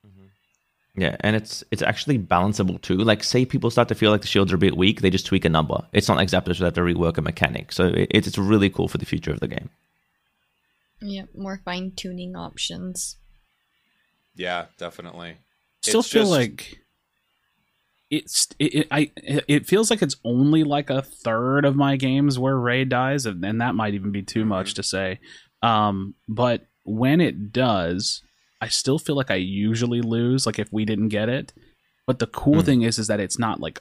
mm-hmm. 0.07 0.27
Yeah, 0.97 1.17
and 1.21 1.35
it's 1.35 1.65
it's 1.73 1.83
actually 1.83 2.21
balanceable 2.21 2.81
too. 2.81 2.99
Like, 2.99 3.25
say 3.25 3.45
people 3.45 3.69
start 3.69 3.89
to 3.89 3.97
feel 3.97 4.13
like 4.13 4.21
the 4.21 4.29
shields 4.29 4.53
are 4.53 4.55
a 4.55 4.59
bit 4.59 4.77
weak, 4.77 5.01
they 5.01 5.11
just 5.11 5.27
tweak 5.27 5.45
a 5.45 5.49
number. 5.49 5.83
It's 5.93 6.07
not 6.07 6.17
like 6.17 6.29
Zapdos 6.29 6.61
would 6.61 6.67
have 6.67 6.75
to 6.75 6.83
rework 6.83 7.19
a 7.19 7.21
mechanic. 7.21 7.73
So 7.73 7.87
it, 7.87 8.11
it's 8.13 8.39
really 8.39 8.71
cool 8.71 8.87
for 8.87 8.99
the 8.99 9.05
future 9.05 9.33
of 9.33 9.41
the 9.41 9.49
game. 9.49 9.71
Yeah, 11.03 11.25
more 11.37 11.61
fine 11.65 11.91
tuning 11.97 12.37
options. 12.37 13.17
yeah 14.37 14.67
definitely 14.79 15.39
Still 15.83 16.01
It's 16.01 16.11
feel 16.11 16.23
just- 16.23 16.31
like 16.31 16.79
it's 18.11 18.49
it, 18.61 18.75
it 18.75 18.87
I 18.93 19.11
it 19.17 19.67
feels 19.67 19.91
like 19.91 20.01
it's 20.01 20.17
only 20.25 20.63
like 20.63 20.91
a 20.91 21.03
third 21.03 21.65
of 21.65 21.75
my 21.75 21.97
games 21.97 22.39
where 22.39 22.57
Ray 22.57 22.85
dies, 22.85 23.27
and, 23.27 23.45
and 23.45 23.61
that 23.61 23.75
might 23.75 23.95
even 23.95 24.13
be 24.13 24.23
too 24.23 24.45
much 24.45 24.69
mm-hmm. 24.71 24.77
to 24.77 24.83
say. 24.85 25.19
Um, 25.65 26.15
but 26.29 26.67
when 26.85 27.21
it 27.21 27.53
does, 27.53 28.23
I 28.61 28.69
still 28.69 28.99
feel 28.99 29.17
like 29.17 29.31
I 29.31 29.37
usually 29.37 30.01
lose. 30.01 30.47
Like 30.47 30.59
if 30.59 30.73
we 30.73 30.85
didn't 30.85 31.09
get 31.09 31.29
it, 31.29 31.53
but 32.07 32.19
the 32.19 32.27
cool 32.27 32.61
Hmm. 32.61 32.67
thing 32.67 32.83
is, 32.83 32.99
is 32.99 33.07
that 33.07 33.21
it's 33.21 33.39
not 33.39 33.61
like 33.61 33.81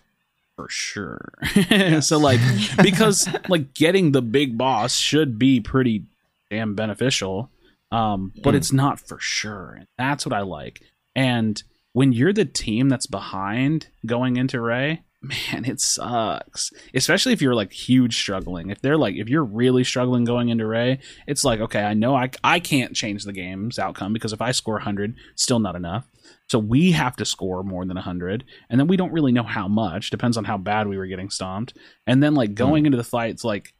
for 0.55 0.67
sure. 0.69 1.33
so 2.01 2.17
like 2.19 2.39
because 2.81 3.27
like 3.49 3.73
getting 3.73 4.11
the 4.11 4.21
big 4.21 4.57
boss 4.57 4.95
should 4.95 5.37
be 5.39 5.59
pretty 5.59 6.05
damn 6.49 6.75
beneficial. 6.75 7.49
Um, 7.91 8.31
but 8.43 8.53
Mm. 8.53 8.57
it's 8.57 8.71
not 8.73 8.99
for 8.99 9.19
sure. 9.19 9.81
That's 9.97 10.25
what 10.25 10.33
I 10.33 10.41
like. 10.41 10.81
And 11.15 11.61
when 11.91 12.11
you're 12.11 12.33
the 12.33 12.45
team 12.45 12.89
that's 12.89 13.05
behind 13.07 13.87
going 14.05 14.35
into 14.37 14.59
Ray, 14.59 15.01
man, 15.23 15.65
it 15.65 15.79
sucks. 15.79 16.71
Especially 16.93 17.33
if 17.33 17.41
you're 17.41 17.55
like 17.55 17.71
huge 17.71 18.17
struggling. 18.17 18.69
If 18.69 18.81
they're 18.81 18.97
like 18.97 19.15
if 19.15 19.29
you're 19.29 19.43
really 19.43 19.83
struggling 19.83 20.25
going 20.25 20.49
into 20.49 20.67
Ray, 20.67 20.99
it's 21.27 21.43
like, 21.43 21.61
okay, 21.61 21.81
I 21.81 21.93
know 21.93 22.15
I 22.15 22.29
I 22.43 22.59
can't 22.59 22.93
change 22.95 23.23
the 23.23 23.33
game's 23.33 23.79
outcome 23.79 24.13
because 24.13 24.33
if 24.33 24.41
I 24.41 24.51
score 24.51 24.75
100, 24.75 25.15
still 25.35 25.59
not 25.59 25.75
enough. 25.75 26.05
So 26.49 26.59
we 26.59 26.91
have 26.91 27.15
to 27.15 27.25
score 27.25 27.63
more 27.63 27.85
than 27.85 27.95
100, 27.95 28.43
and 28.69 28.79
then 28.79 28.87
we 28.87 28.97
don't 28.97 29.13
really 29.13 29.31
know 29.31 29.43
how 29.43 29.67
much. 29.67 30.09
Depends 30.09 30.37
on 30.37 30.43
how 30.43 30.57
bad 30.57 30.87
we 30.87 30.97
were 30.97 31.07
getting 31.07 31.29
stomped. 31.29 31.73
And 32.05 32.21
then 32.21 32.35
like 32.35 32.49
hmm. 32.49 32.55
going 32.55 32.85
into 32.85 32.97
the 32.97 33.03
fights, 33.03 33.43
like 33.43 33.73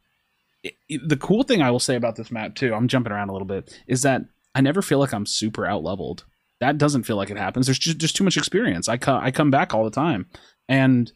it- 0.62 0.76
it- 0.88 1.08
the 1.08 1.16
cool 1.16 1.42
thing 1.42 1.60
I 1.62 1.70
will 1.70 1.78
say 1.78 1.94
about 1.94 2.16
this 2.16 2.32
map 2.32 2.54
too, 2.54 2.74
I'm 2.74 2.88
jumping 2.88 3.12
around 3.12 3.28
a 3.28 3.32
little 3.32 3.46
bit, 3.46 3.78
is 3.86 4.02
that 4.02 4.22
I 4.54 4.60
never 4.62 4.82
feel 4.82 4.98
like 4.98 5.12
I'm 5.12 5.26
super 5.26 5.66
out 5.66 5.82
leveled. 5.82 6.24
That 6.60 6.78
doesn't 6.78 7.02
feel 7.02 7.16
like 7.16 7.30
it 7.30 7.36
happens. 7.36 7.66
There's 7.66 7.78
just 7.78 7.98
just 7.98 8.16
too 8.16 8.24
much 8.24 8.36
experience. 8.38 8.88
I 8.88 8.96
co- 8.96 9.20
I 9.20 9.30
come 9.30 9.50
back 9.50 9.74
all 9.74 9.84
the 9.84 9.90
time, 9.90 10.26
and 10.68 11.12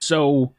so 0.00 0.54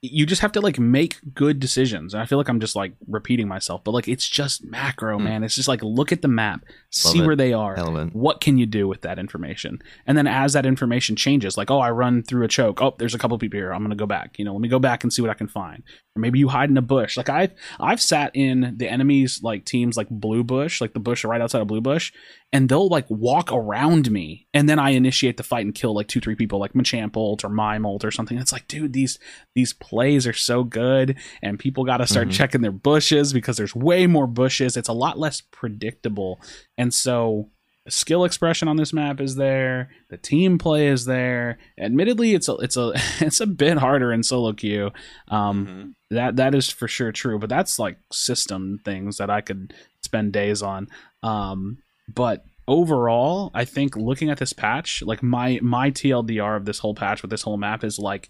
you 0.00 0.24
just 0.26 0.42
have 0.42 0.52
to 0.52 0.60
like 0.60 0.78
make 0.78 1.16
good 1.34 1.58
decisions. 1.58 2.14
And 2.14 2.22
I 2.22 2.26
feel 2.26 2.38
like 2.38 2.48
I'm 2.48 2.60
just 2.60 2.76
like 2.76 2.92
repeating 3.08 3.48
myself, 3.48 3.82
but 3.82 3.90
like 3.90 4.06
it's 4.06 4.28
just 4.28 4.64
macro, 4.64 5.18
Hmm. 5.18 5.24
man. 5.24 5.42
It's 5.42 5.56
just 5.56 5.66
like 5.66 5.82
look 5.82 6.12
at 6.12 6.22
the 6.22 6.28
map, 6.28 6.60
see 6.90 7.18
it. 7.18 7.26
where 7.26 7.34
they 7.34 7.52
are, 7.52 7.74
Relevant. 7.74 8.14
what 8.14 8.40
can 8.40 8.58
you 8.58 8.66
do 8.66 8.86
with 8.86 9.00
that 9.00 9.18
information 9.18 9.80
and 10.06 10.16
then 10.16 10.28
as 10.28 10.52
that 10.52 10.66
information 10.66 11.16
changes 11.16 11.56
like 11.58 11.70
oh 11.70 11.80
i 11.80 11.90
run 11.90 12.22
through 12.22 12.44
a 12.44 12.48
choke 12.48 12.80
oh 12.80 12.94
there's 12.98 13.14
a 13.14 13.18
couple 13.18 13.36
people 13.38 13.58
here 13.58 13.72
i'm 13.72 13.82
gonna 13.82 13.94
go 13.96 14.06
back 14.06 14.38
you 14.38 14.44
know 14.44 14.52
let 14.52 14.60
me 14.60 14.68
go 14.68 14.78
back 14.78 15.02
and 15.02 15.12
see 15.12 15.20
what 15.20 15.30
i 15.30 15.34
can 15.34 15.48
find 15.48 15.82
or 16.18 16.20
maybe 16.20 16.38
you 16.38 16.48
hide 16.48 16.68
in 16.70 16.76
a 16.76 16.82
bush. 16.82 17.16
Like 17.16 17.28
i've 17.30 17.52
i've 17.78 18.00
sat 18.02 18.32
in 18.34 18.74
the 18.76 18.88
enemies 18.88 19.40
like 19.42 19.64
teams 19.64 19.96
like 19.96 20.08
blue 20.10 20.42
bush 20.44 20.80
like 20.80 20.92
the 20.92 21.00
bush 21.00 21.24
right 21.24 21.40
outside 21.40 21.62
of 21.62 21.68
blue 21.68 21.80
bush 21.80 22.12
and 22.52 22.68
they'll 22.68 22.88
like 22.88 23.06
walk 23.08 23.52
around 23.52 24.10
me 24.10 24.46
and 24.52 24.68
then 24.68 24.78
i 24.78 24.90
initiate 24.90 25.36
the 25.36 25.42
fight 25.42 25.64
and 25.64 25.74
kill 25.74 25.94
like 25.94 26.08
two 26.08 26.20
three 26.20 26.34
people 26.34 26.58
like 26.58 26.72
machamp 26.72 27.16
ult 27.16 27.44
or 27.44 27.48
mime 27.48 27.86
ult 27.86 28.04
or 28.04 28.10
something. 28.10 28.36
It's 28.38 28.52
like 28.52 28.66
dude 28.68 28.92
these 28.92 29.18
these 29.54 29.72
plays 29.72 30.26
are 30.26 30.32
so 30.32 30.64
good 30.64 31.16
and 31.42 31.58
people 31.58 31.84
got 31.84 31.98
to 31.98 32.06
start 32.06 32.28
Mhm. 32.28 32.32
checking 32.32 32.60
their 32.62 32.72
bushes 32.72 33.32
because 33.32 33.56
there's 33.56 33.74
way 33.74 34.06
more 34.06 34.26
bushes. 34.26 34.76
It's 34.76 34.88
a 34.88 34.92
lot 34.92 35.18
less 35.18 35.40
predictable. 35.40 36.40
And 36.76 36.92
so 36.92 37.50
the 37.88 37.92
skill 37.92 38.24
expression 38.24 38.68
on 38.68 38.76
this 38.76 38.92
map 38.92 39.18
is 39.18 39.36
there 39.36 39.88
the 40.10 40.18
team 40.18 40.58
play 40.58 40.88
is 40.88 41.06
there. 41.06 41.58
Admittedly 41.80 42.34
it's 42.34 42.48
a 42.48 42.54
it's 42.56 42.76
a 42.76 42.92
it's 43.20 43.40
a 43.40 43.46
bit 43.46 43.78
harder 43.78 44.12
in 44.12 44.22
solo 44.22 44.52
queue. 44.52 44.90
Um 45.28 45.66
Mhm. 45.66 45.94
that 46.16 46.36
that 46.36 46.54
is 46.54 46.68
for 46.68 46.86
sure 46.86 47.12
true 47.12 47.38
but 47.38 47.48
that's 47.48 47.78
like 47.78 47.96
system 48.12 48.78
things 48.84 49.16
that 49.16 49.30
i 49.30 49.40
could 49.40 49.72
spend 50.02 50.32
days 50.32 50.60
on. 50.62 50.88
Um 51.22 51.78
but 52.14 52.44
overall 52.66 53.50
i 53.54 53.64
think 53.64 53.96
looking 53.96 54.28
at 54.28 54.36
this 54.38 54.52
patch 54.52 55.02
like 55.02 55.22
my 55.22 55.58
my 55.62 55.90
tldr 55.90 56.54
of 56.56 56.66
this 56.66 56.78
whole 56.80 56.94
patch 56.94 57.22
with 57.22 57.30
this 57.30 57.40
whole 57.40 57.56
map 57.56 57.82
is 57.82 57.98
like 57.98 58.28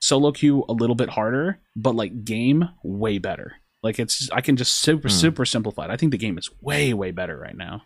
solo 0.00 0.30
queue 0.30 0.64
a 0.68 0.72
little 0.72 0.94
bit 0.94 1.08
harder 1.08 1.58
but 1.74 1.96
like 1.96 2.24
game 2.24 2.68
way 2.84 3.18
better. 3.18 3.56
Like 3.82 3.98
it's 3.98 4.28
i 4.32 4.40
can 4.40 4.56
just 4.56 4.76
super 4.76 5.08
Hmm. 5.08 5.14
super 5.24 5.44
simplify 5.44 5.84
it 5.86 5.90
i 5.90 5.96
think 5.96 6.12
the 6.12 6.18
game 6.26 6.38
is 6.38 6.50
way 6.60 6.94
way 6.94 7.10
better 7.10 7.36
right 7.36 7.56
now 7.56 7.82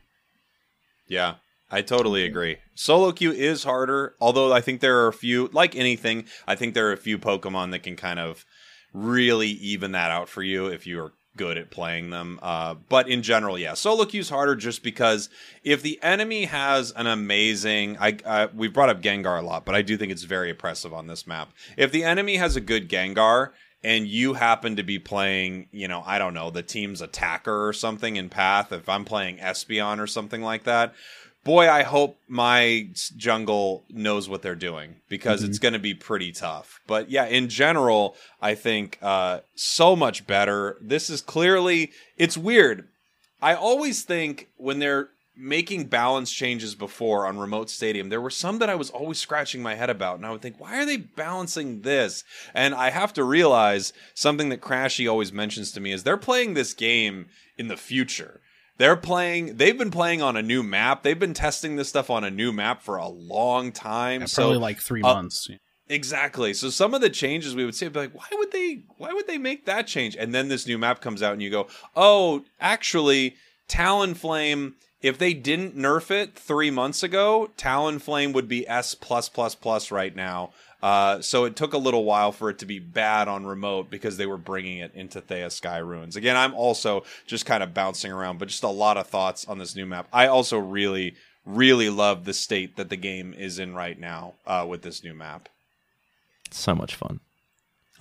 Yeah, 1.08 1.36
I 1.70 1.82
totally 1.82 2.24
agree. 2.24 2.58
Solo 2.74 3.12
queue 3.12 3.32
is 3.32 3.64
harder, 3.64 4.14
although 4.20 4.52
I 4.52 4.60
think 4.60 4.80
there 4.80 4.98
are 5.00 5.08
a 5.08 5.12
few, 5.12 5.48
like 5.52 5.74
anything, 5.74 6.26
I 6.46 6.54
think 6.54 6.74
there 6.74 6.88
are 6.88 6.92
a 6.92 6.98
few 6.98 7.18
Pokemon 7.18 7.70
that 7.70 7.82
can 7.82 7.96
kind 7.96 8.18
of 8.18 8.44
really 8.92 9.48
even 9.48 9.92
that 9.92 10.10
out 10.10 10.28
for 10.28 10.42
you 10.42 10.66
if 10.66 10.86
you 10.86 11.00
are 11.00 11.12
good 11.36 11.56
at 11.56 11.70
playing 11.70 12.10
them. 12.10 12.38
Uh, 12.42 12.74
but 12.74 13.08
in 13.08 13.22
general, 13.22 13.58
yeah, 13.58 13.74
solo 13.74 14.04
queue 14.04 14.20
is 14.20 14.28
harder 14.28 14.54
just 14.54 14.82
because 14.82 15.28
if 15.64 15.82
the 15.82 15.98
enemy 16.02 16.44
has 16.44 16.92
an 16.92 17.06
amazing, 17.06 17.96
I 17.98 18.18
uh, 18.24 18.48
we 18.54 18.68
brought 18.68 18.90
up 18.90 19.00
Gengar 19.00 19.38
a 19.38 19.42
lot, 19.42 19.64
but 19.64 19.74
I 19.74 19.82
do 19.82 19.96
think 19.96 20.12
it's 20.12 20.24
very 20.24 20.50
oppressive 20.50 20.92
on 20.92 21.06
this 21.06 21.26
map. 21.26 21.52
If 21.76 21.90
the 21.90 22.04
enemy 22.04 22.36
has 22.36 22.56
a 22.56 22.60
good 22.60 22.88
Gengar 22.88 23.50
and 23.85 24.07
you 24.07 24.35
happen 24.35 24.77
to 24.77 24.83
be 24.83 24.99
playing, 24.99 25.68
you 25.73 25.88
know, 25.88 26.03
I 26.07 26.18
don't 26.18 26.35
know, 26.35 26.51
the 26.51 26.62
team's 26.62 27.01
attacker 27.01 27.66
or 27.66 27.73
something 27.73 28.16
in 28.16 28.29
Path, 28.29 28.73
if 28.73 28.88
I'm 28.88 29.05
playing 29.05 29.38
Espeon 29.38 29.99
or 29.99 30.07
something 30.07 30.42
like 30.42 30.64
that, 30.64 30.95
boy, 31.45 31.68
I 31.68 31.83
hope 31.83 32.18
my 32.29 32.88
jungle 33.16 33.83
knows 33.90 34.29
what 34.29 34.42
they're 34.42 34.55
doing 34.55 34.97
because 35.09 35.42
it's 35.42 35.59
going 35.59 35.73
to 35.73 35.81
be 35.81 35.95
pretty 35.95 36.33
tough. 36.33 36.81
But 36.87 37.11
yeah, 37.11 37.27
in 37.27 37.49
general, 37.49 38.16
I 38.40 38.55
think 38.55 38.99
uh, 39.03 39.40
so 39.55 39.97
much 39.97 40.27
better. 40.27 40.77
This 40.81 41.11
is 41.11 41.21
clearly, 41.21 41.90
it's 42.16 42.38
weird. 42.38 42.88
I 43.40 43.55
always 43.55 44.05
think 44.05 44.49
when 44.57 44.79
they're 44.79 45.09
making 45.37 45.85
balance 45.85 46.31
changes 46.31 46.75
before 46.75 47.27
on 47.27 47.38
Remoat 47.38 47.68
Stadium 47.68 48.09
there 48.11 48.21
were 48.21 48.31
some 48.31 48.59
that 48.59 48.68
i 48.68 48.75
was 48.75 48.90
always 48.90 49.18
scratching 49.18 49.62
my 49.62 49.75
head 49.75 49.90
about 49.90 50.16
and 50.16 50.27
i 50.27 50.31
would 50.31 50.42
think 50.42 50.61
why 50.61 50.81
are 50.81 50.87
they 50.87 50.99
balancing 50.99 51.81
this 51.81 52.23
and 52.55 52.75
i 52.75 52.90
have 52.90 53.12
to 53.14 53.25
realize 53.25 53.92
something 54.14 54.51
that 54.51 54.61
Krashy 54.61 55.11
always 55.11 55.33
mentions 55.33 55.73
to 55.73 55.81
me 55.81 55.92
is 55.92 56.03
they're 56.03 56.16
playing 56.16 56.55
this 56.55 56.75
game 56.75 57.27
in 57.57 57.68
the 57.68 57.77
future 57.77 58.40
They're 58.79 58.97
playing. 58.97 59.57
They've 59.59 59.77
been 59.77 59.90
playing 59.90 60.23
on 60.23 60.37
a 60.37 60.42
new 60.42 60.62
map. 60.62 61.03
They've 61.03 61.18
been 61.18 61.35
testing 61.35 61.77
this 61.77 61.88
stuff 61.88 62.11
on 62.11 62.25
a 62.25 62.31
new 62.31 62.53
map 62.53 62.83
for 62.83 62.97
a 62.97 63.07
long 63.07 63.71
time. 63.71 64.23
Yeah, 64.23 64.27
so 64.27 64.42
probably 64.42 64.59
like 64.59 64.81
three 64.81 65.03
uh, 65.03 65.14
months. 65.14 65.49
Exactly. 65.88 66.55
So 66.55 66.71
some 66.71 66.95
of 66.95 67.01
the 67.01 67.11
changes 67.11 67.55
we 67.55 67.64
would 67.64 67.75
say, 67.75 67.88
be 67.88 68.01
like, 68.01 68.14
why 68.14 68.27
would 68.33 68.51
they? 68.51 68.85
Why 68.97 69.12
would 69.12 69.27
they 69.27 69.38
make 69.38 69.66
that 69.66 69.87
change? 69.87 70.16
And 70.16 70.35
then 70.35 70.49
this 70.49 70.66
new 70.66 70.79
map 70.79 71.01
comes 71.01 71.23
out, 71.23 71.35
and 71.35 71.42
you 71.42 71.51
go, 71.51 71.68
oh, 71.95 72.45
actually, 72.61 73.37
Talonflame. 73.68 74.73
If 75.02 75.18
they 75.18 75.34
didn't 75.34 75.76
nerf 75.76 76.10
it 76.10 76.36
three 76.36 76.70
months 76.70 77.02
ago, 77.02 77.50
Talonflame 77.58 78.32
would 78.32 78.48
be 78.48 78.66
S 78.68 78.94
plus 78.94 79.28
plus 79.28 79.54
plus 79.54 79.90
right 79.90 80.14
now. 80.14 80.52
Uh, 80.82 81.20
so 81.20 81.44
it 81.44 81.54
took 81.54 81.72
a 81.72 81.78
little 81.78 82.04
while 82.04 82.32
for 82.32 82.50
it 82.50 82.58
to 82.58 82.66
be 82.66 82.80
bad 82.80 83.28
on 83.28 83.46
remote 83.46 83.88
because 83.88 84.16
they 84.16 84.26
were 84.26 84.36
bringing 84.36 84.78
it 84.78 84.92
into 84.94 85.20
Theia 85.20 85.50
Sky 85.50 85.78
Ruins. 85.78 86.16
Again, 86.16 86.36
I'm 86.36 86.54
also 86.54 87.04
just 87.26 87.46
kind 87.46 87.62
of 87.62 87.72
bouncing 87.72 88.10
around, 88.10 88.38
but 88.38 88.48
just 88.48 88.64
a 88.64 88.68
lot 88.68 88.96
of 88.96 89.06
thoughts 89.06 89.46
on 89.46 89.58
this 89.58 89.76
new 89.76 89.86
map. 89.86 90.08
I 90.12 90.26
also 90.26 90.58
really, 90.58 91.14
really 91.46 91.88
love 91.88 92.24
the 92.24 92.34
state 92.34 92.76
that 92.76 92.88
the 92.88 92.96
game 92.96 93.32
is 93.32 93.60
in 93.60 93.74
right 93.74 93.98
now 93.98 94.34
uh, 94.44 94.66
with 94.68 94.82
this 94.82 95.04
new 95.04 95.14
map. 95.14 95.48
so 96.50 96.74
much 96.74 96.96
fun. 96.96 97.20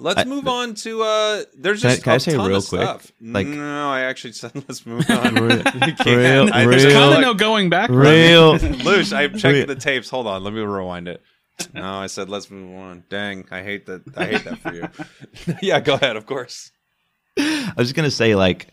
Let's 0.02 0.20
I- 0.22 0.24
move 0.26 0.48
on 0.48 0.74
to 0.76 1.04
uh 1.04 1.44
there's 1.58 1.82
Can 1.82 1.90
I- 1.92 1.94
just 1.94 2.04
can 2.04 2.14
I 2.14 2.16
a 2.16 2.20
say 2.20 2.32
ton 2.36 2.48
real 2.48 2.58
of 2.58 2.68
quick, 2.68 2.82
stuff. 2.82 3.12
like- 3.22 3.48
no, 3.48 3.90
I 3.90 4.02
actually 4.02 4.34
said 4.34 4.52
let's 4.68 4.86
move 4.86 5.06
on. 5.10 5.36
Real- 5.36 5.58
You 6.06 6.18
real- 6.18 6.50
I, 6.54 6.64
real- 6.64 6.80
Kind 6.80 6.92
kinda 6.92 7.22
no 7.22 7.34
going 7.36 7.70
back. 7.70 7.90
Real. 7.90 8.58
Louche, 8.58 9.14
I 9.16 9.28
checked 9.28 9.44
Real- 9.44 9.66
the 9.68 9.76
tapes. 9.76 10.10
Hold 10.10 10.28
on, 10.28 10.44
let 10.44 10.54
me 10.54 10.62
rewind 10.62 11.08
it. 11.08 11.22
No, 11.74 11.94
I 11.94 12.08
said 12.08 12.28
let's 12.30 12.50
move 12.50 12.76
on. 12.80 13.04
Dang, 13.10 13.46
I 13.52 13.62
hate 13.62 13.86
that. 13.86 14.02
I 14.18 14.26
hate 14.26 14.44
that 14.46 14.58
for 14.60 14.74
you. 14.74 14.88
yeah, 15.62 15.80
go 15.80 15.94
ahead. 15.94 16.16
Of 16.16 16.26
course. 16.26 16.72
I 17.38 17.72
was 17.78 17.88
just 17.88 17.96
gonna 17.96 18.10
say 18.12 18.34
like, 18.36 18.68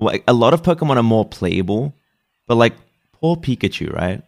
like 0.00 0.24
a 0.26 0.32
lot 0.32 0.54
of 0.54 0.62
Pokemon 0.62 0.96
are 0.96 1.02
more 1.02 1.26
playable, 1.28 1.94
but 2.46 2.54
like 2.56 2.74
poor 3.12 3.36
Pikachu, 3.36 3.92
right? 3.92 4.22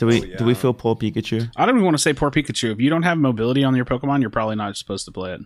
Do 0.00 0.06
we 0.06 0.20
Oh, 0.20 0.24
yeah. 0.24 0.36
do 0.38 0.44
we 0.44 0.54
feel 0.54 0.72
poor 0.72 0.96
Pikachu? 0.96 1.48
I 1.56 1.66
don't 1.66 1.74
even 1.76 1.84
want 1.84 1.94
to 1.96 2.02
say 2.02 2.12
poor 2.12 2.30
Pikachu. 2.30 2.72
If 2.72 2.80
you 2.80 2.88
don't 2.90 3.02
have 3.04 3.18
mobility 3.18 3.62
on 3.62 3.76
your 3.76 3.84
Pokemon, 3.84 4.22
you're 4.22 4.30
probably 4.30 4.56
not 4.56 4.76
supposed 4.76 5.04
to 5.04 5.12
play 5.12 5.34
it. 5.34 5.40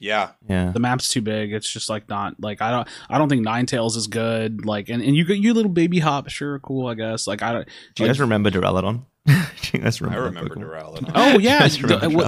Yeah, 0.00 0.30
Yeah, 0.48 0.72
The 0.72 0.80
map's 0.80 1.08
too 1.08 1.20
big. 1.22 1.52
It's 1.52 1.70
just 1.70 1.88
like 1.88 2.08
not 2.08 2.34
like 2.40 2.60
I 2.60 2.70
don't 2.72 2.88
I 3.08 3.16
don't 3.18 3.28
think 3.28 3.46
Ninetales 3.46 3.96
is 3.96 4.06
good. 4.08 4.64
Like 4.66 4.88
and, 4.88 5.00
and 5.02 5.14
you 5.14 5.24
got 5.24 5.36
you 5.38 5.54
little 5.54 5.70
baby 5.70 6.00
hop, 6.00 6.28
sure, 6.30 6.58
cool, 6.58 6.86
I 6.88 6.94
guess. 6.94 7.26
Like 7.28 7.42
I 7.42 7.52
don't. 7.52 7.66
do 7.94 8.02
you 8.02 8.08
like- 8.08 8.16
guys 8.16 8.20
remember 8.20 8.50
Duraludon? 8.50 9.04
do 9.26 9.32
you 9.72 9.78
guys 9.80 10.02
I 10.02 10.06
remember? 10.06 10.30
that 10.30 10.50
remember 10.50 10.56
Duraludon. 10.56 11.12
Oh 11.14 11.38
yeah, 11.38 11.60
Just 11.68 11.80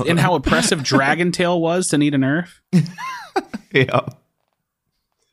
and 0.09 0.21
how 0.21 0.35
oppressive 0.37 0.83
Dragon 0.85 1.33
Tail 1.33 1.61
was 1.61 1.89
to 1.89 1.99
need 1.99 2.15
a 2.15 2.19
nerf. 2.19 2.49
Yeah. 3.73 4.01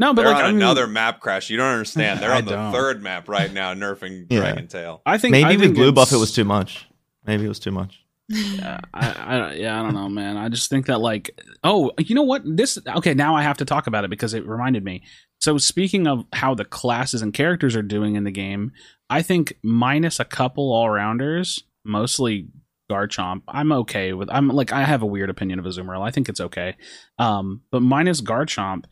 No, 0.03 0.13
but 0.13 0.23
They're 0.23 0.33
like 0.33 0.43
on 0.43 0.49
I 0.49 0.51
mean, 0.51 0.57
another 0.57 0.85
map 0.85 1.21
crash. 1.21 1.49
You 1.49 1.55
don't 1.55 1.71
understand. 1.71 2.19
They're 2.19 2.33
on 2.33 2.43
the 2.43 2.51
don't. 2.51 2.73
third 2.73 3.01
map 3.01 3.29
right 3.29 3.51
now, 3.53 3.73
nerfing 3.73 4.25
Yeah. 4.29 4.39
Dragon 4.39 4.67
Tail. 4.67 5.01
I 5.05 5.17
think 5.17 5.31
Maybe 5.31 5.45
I 5.45 5.51
with 5.51 5.61
think 5.61 5.75
Blue 5.75 5.93
Buff 5.93 6.11
it 6.11 6.17
was 6.17 6.33
too 6.33 6.43
much. 6.43 6.85
Maybe 7.25 7.45
it 7.45 7.47
was 7.47 7.59
too 7.59 7.71
much. 7.71 8.03
Yeah, 8.27 8.81
I, 8.93 9.09
I, 9.11 9.53
yeah, 9.53 9.79
I 9.79 9.83
don't 9.83 9.93
know, 9.93 10.09
man. 10.09 10.35
I 10.35 10.49
just 10.49 10.69
think 10.69 10.87
that 10.87 10.99
like, 10.99 11.39
oh, 11.63 11.91
you 11.97 12.15
know 12.15 12.23
what? 12.23 12.41
This 12.45 12.77
okay. 12.97 13.13
Now 13.13 13.33
I 13.35 13.43
have 13.43 13.57
to 13.59 13.65
talk 13.65 13.87
about 13.87 14.03
it 14.03 14.09
because 14.09 14.33
it 14.33 14.45
reminded 14.45 14.83
me. 14.83 15.03
So 15.39 15.57
speaking 15.57 16.05
of 16.05 16.25
how 16.33 16.53
the 16.53 16.65
classes 16.65 17.21
and 17.21 17.33
characters 17.33 17.73
are 17.77 17.81
doing 17.81 18.15
in 18.15 18.25
the 18.25 18.31
game, 18.31 18.73
I 19.09 19.21
think 19.21 19.53
minus 19.63 20.19
a 20.19 20.25
couple 20.25 20.73
all 20.73 20.89
rounders, 20.89 21.63
mostly 21.85 22.49
Garchomp, 22.91 23.43
I'm 23.47 23.71
okay 23.71 24.11
with. 24.11 24.29
I'm 24.29 24.49
like 24.49 24.73
I 24.73 24.83
have 24.83 25.01
a 25.01 25.05
weird 25.05 25.29
opinion 25.29 25.59
of 25.59 25.65
Azumarill. 25.65 26.05
I 26.05 26.11
think 26.11 26.27
it's 26.27 26.41
okay, 26.41 26.75
um, 27.19 27.61
but 27.71 27.81
minus 27.81 28.19
Garchomp, 28.19 28.83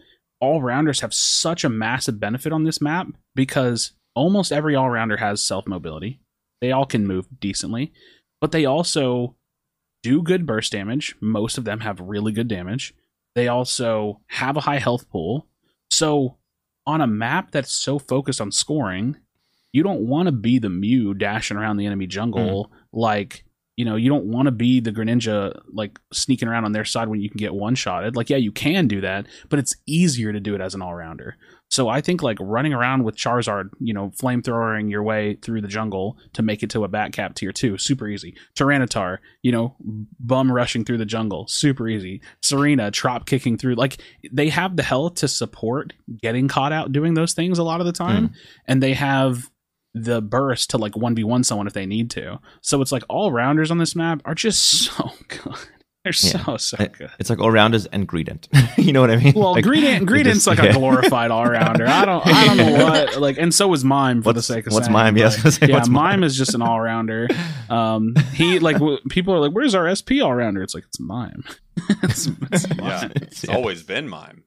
all 0.42 0.62
rounders 0.62 1.00
have 1.00 1.14
such 1.14 1.64
a 1.64 1.70
massive 1.70 2.20
benefit 2.20 2.52
on 2.52 2.66
this 2.66 2.82
map 2.82 3.08
because 3.36 3.94
almost 4.16 4.52
every 4.52 4.76
all 4.76 4.90
rounder 4.90 5.18
has 5.18 5.42
self 5.42 5.66
mobility. 5.66 6.20
They 6.60 6.72
all 6.72 6.86
can 6.86 7.08
move 7.08 7.28
decently 7.40 7.94
but 8.42 8.52
they 8.52 8.66
also 8.66 9.36
do 10.04 10.22
good 10.22 10.46
burst 10.46 10.74
damage. 10.74 11.16
Most 11.22 11.58
of 11.58 11.64
them 11.64 11.80
have 11.82 12.02
really 12.02 12.34
good 12.34 12.48
damage. 12.48 12.94
They 13.36 13.48
also 13.48 14.20
have 14.28 14.58
a 14.58 14.62
high 14.62 14.80
health 14.80 15.10
pool. 15.10 15.48
So, 15.90 16.38
on 16.88 17.00
a 17.00 17.08
map 17.08 17.52
that's 17.52 17.72
so 17.72 18.00
focused 18.00 18.42
on 18.42 18.52
scoring, 18.52 19.18
you 19.72 19.84
don't 19.84 20.08
want 20.08 20.26
to 20.26 20.32
be 20.32 20.58
the 20.58 20.70
Mew 20.70 21.14
dashing 21.14 21.56
around 21.56 21.78
the 21.78 21.86
enemy 21.86 22.08
jungle 22.08 22.66
hmm. 22.66 23.00
like 23.00 23.46
you 23.82 23.86
know 23.86 23.96
you 23.96 24.10
don't 24.10 24.26
want 24.26 24.46
to 24.46 24.52
be 24.52 24.80
the 24.80 24.92
Greninja 24.92 25.60
like 25.74 26.00
sneaking 26.14 26.48
around 26.48 26.66
on 26.66 26.72
their 26.72 26.86
side 26.86 27.08
when 27.08 27.20
you 27.20 27.32
can 27.32 27.40
get 27.40 27.56
one 27.56 27.74
shotted. 27.74 28.16
Like 28.16 28.30
yeah, 28.30 28.38
you 28.38 28.52
can 28.52 28.88
do 28.88 29.02
that, 29.02 29.26
but 29.50 29.58
it's 29.58 29.76
easier 29.88 30.32
to 30.32 30.40
do 30.40 30.54
it 30.54 30.62
as 30.62 30.76
an 30.76 30.84
all 30.84 30.94
rounder. 30.94 31.36
So 31.68 31.90
I 31.90 32.00
think 32.00 32.22
like 32.22 32.38
running 32.40 32.74
around 32.74 33.06
with 33.06 33.16
Charizard, 33.16 33.72
you 33.80 33.92
know, 33.92 34.12
flamethrowering 34.22 34.92
your 34.92 35.02
way 35.02 35.40
through 35.42 35.62
the 35.62 35.68
jungle 35.68 36.20
to 36.34 36.44
make 36.44 36.62
it 36.62 36.70
to 36.72 36.84
a 36.84 36.88
bat 36.88 37.12
cap 37.12 37.34
tier 37.34 37.52
two, 37.52 37.80
super 37.80 38.08
easy. 38.08 38.36
Tyranitar, 38.56 39.18
you 39.42 39.52
know, 39.52 39.76
bum 40.20 40.52
rushing 40.52 40.86
through 40.86 41.00
the 41.00 41.06
jungle, 41.06 41.48
super 41.48 41.88
easy. 41.88 42.22
Serena 42.44 42.92
trop 42.92 43.26
kicking 43.26 43.58
through, 43.58 43.74
like 43.76 44.00
they 44.32 44.50
have 44.50 44.76
the 44.76 44.84
health 44.84 45.16
to 45.16 45.28
support 45.28 45.94
getting 46.22 46.48
caught 46.48 46.72
out 46.72 46.92
doing 46.92 47.16
those 47.16 47.34
things 47.34 47.58
a 47.58 47.64
lot 47.64 47.80
of 47.80 47.88
the 47.88 47.94
time, 47.94 48.28
hmm. 48.28 48.34
and 48.68 48.84
they 48.84 48.94
have 48.94 49.50
the 49.94 50.22
burst 50.22 50.70
to 50.72 50.78
like 50.78 50.96
one 50.96 51.16
v 51.16 51.24
one 51.24 51.44
someone 51.44 51.68
if 51.68 51.74
they 51.74 51.86
need 51.86 52.10
to. 52.12 52.40
So 52.62 52.82
it's 52.82 52.92
like 52.92 53.04
all 53.10 53.32
rounders 53.32 53.72
on 53.72 53.78
this 53.78 53.96
map 53.96 54.22
are 54.26 54.36
just 54.36 54.62
so 54.86 55.12
good. 55.28 55.56
They're 56.04 56.14
Yeah. 56.24 56.44
so 56.46 56.58
so 56.58 56.78
good. 56.78 57.12
It's 57.20 57.30
like 57.30 57.38
all 57.40 57.52
rounders 57.52 57.86
and 57.86 58.08
Greedent. 58.08 58.48
you 58.78 58.92
know 58.92 59.02
what 59.02 59.12
I 59.12 59.18
mean? 59.18 59.34
Well, 59.36 59.52
like, 59.52 59.64
Greedent, 59.66 60.08
Greedent's 60.08 60.46
just- 60.46 60.48
like 60.48 60.58
yeah. 60.64 60.72
a 60.72 60.74
glorified 60.74 61.30
all 61.30 61.46
rounder. 61.46 61.86
I 61.88 62.06
don't, 62.06 62.26
I 62.26 62.46
don't 62.48 62.58
know 62.58 62.84
what 62.86 63.18
like, 63.22 63.38
and 63.38 63.54
so 63.54 63.68
was 63.68 63.84
Mime 63.86 64.24
for 64.24 64.34
the 64.34 64.42
sake 64.42 64.66
of 64.66 64.74
what's 64.74 64.88
saying, 64.88 64.94
Mime? 64.94 65.16
Yeah, 65.18 65.28
I 65.28 65.30
but- 65.30 65.38
gonna 65.44 65.52
say, 65.52 65.68
yeah, 65.68 65.76
what's 65.76 65.90
Mime 65.90 66.22
Mime? 66.22 66.24
is 66.24 66.36
just 66.36 66.56
an 66.56 66.64
all 66.64 66.82
rounder. 66.82 67.28
Um, 67.70 68.16
he 68.34 68.58
like 68.58 68.78
w- 68.78 68.98
people 69.10 69.34
are 69.36 69.40
like, 69.40 69.52
"Where's 69.52 69.76
our 69.76 69.94
SP 69.94 70.24
all 70.24 70.34
rounder?" 70.34 70.64
It's 70.64 70.74
like 70.74 70.86
it's 70.86 71.00
Mime. 71.00 71.44
it's, 72.02 72.28
it's 72.52 72.66
Yeah, 72.80 73.10
it's 73.18 73.44
Yeah. 73.44 73.56
always 73.56 73.84
been 73.84 74.10
mime. 74.10 74.44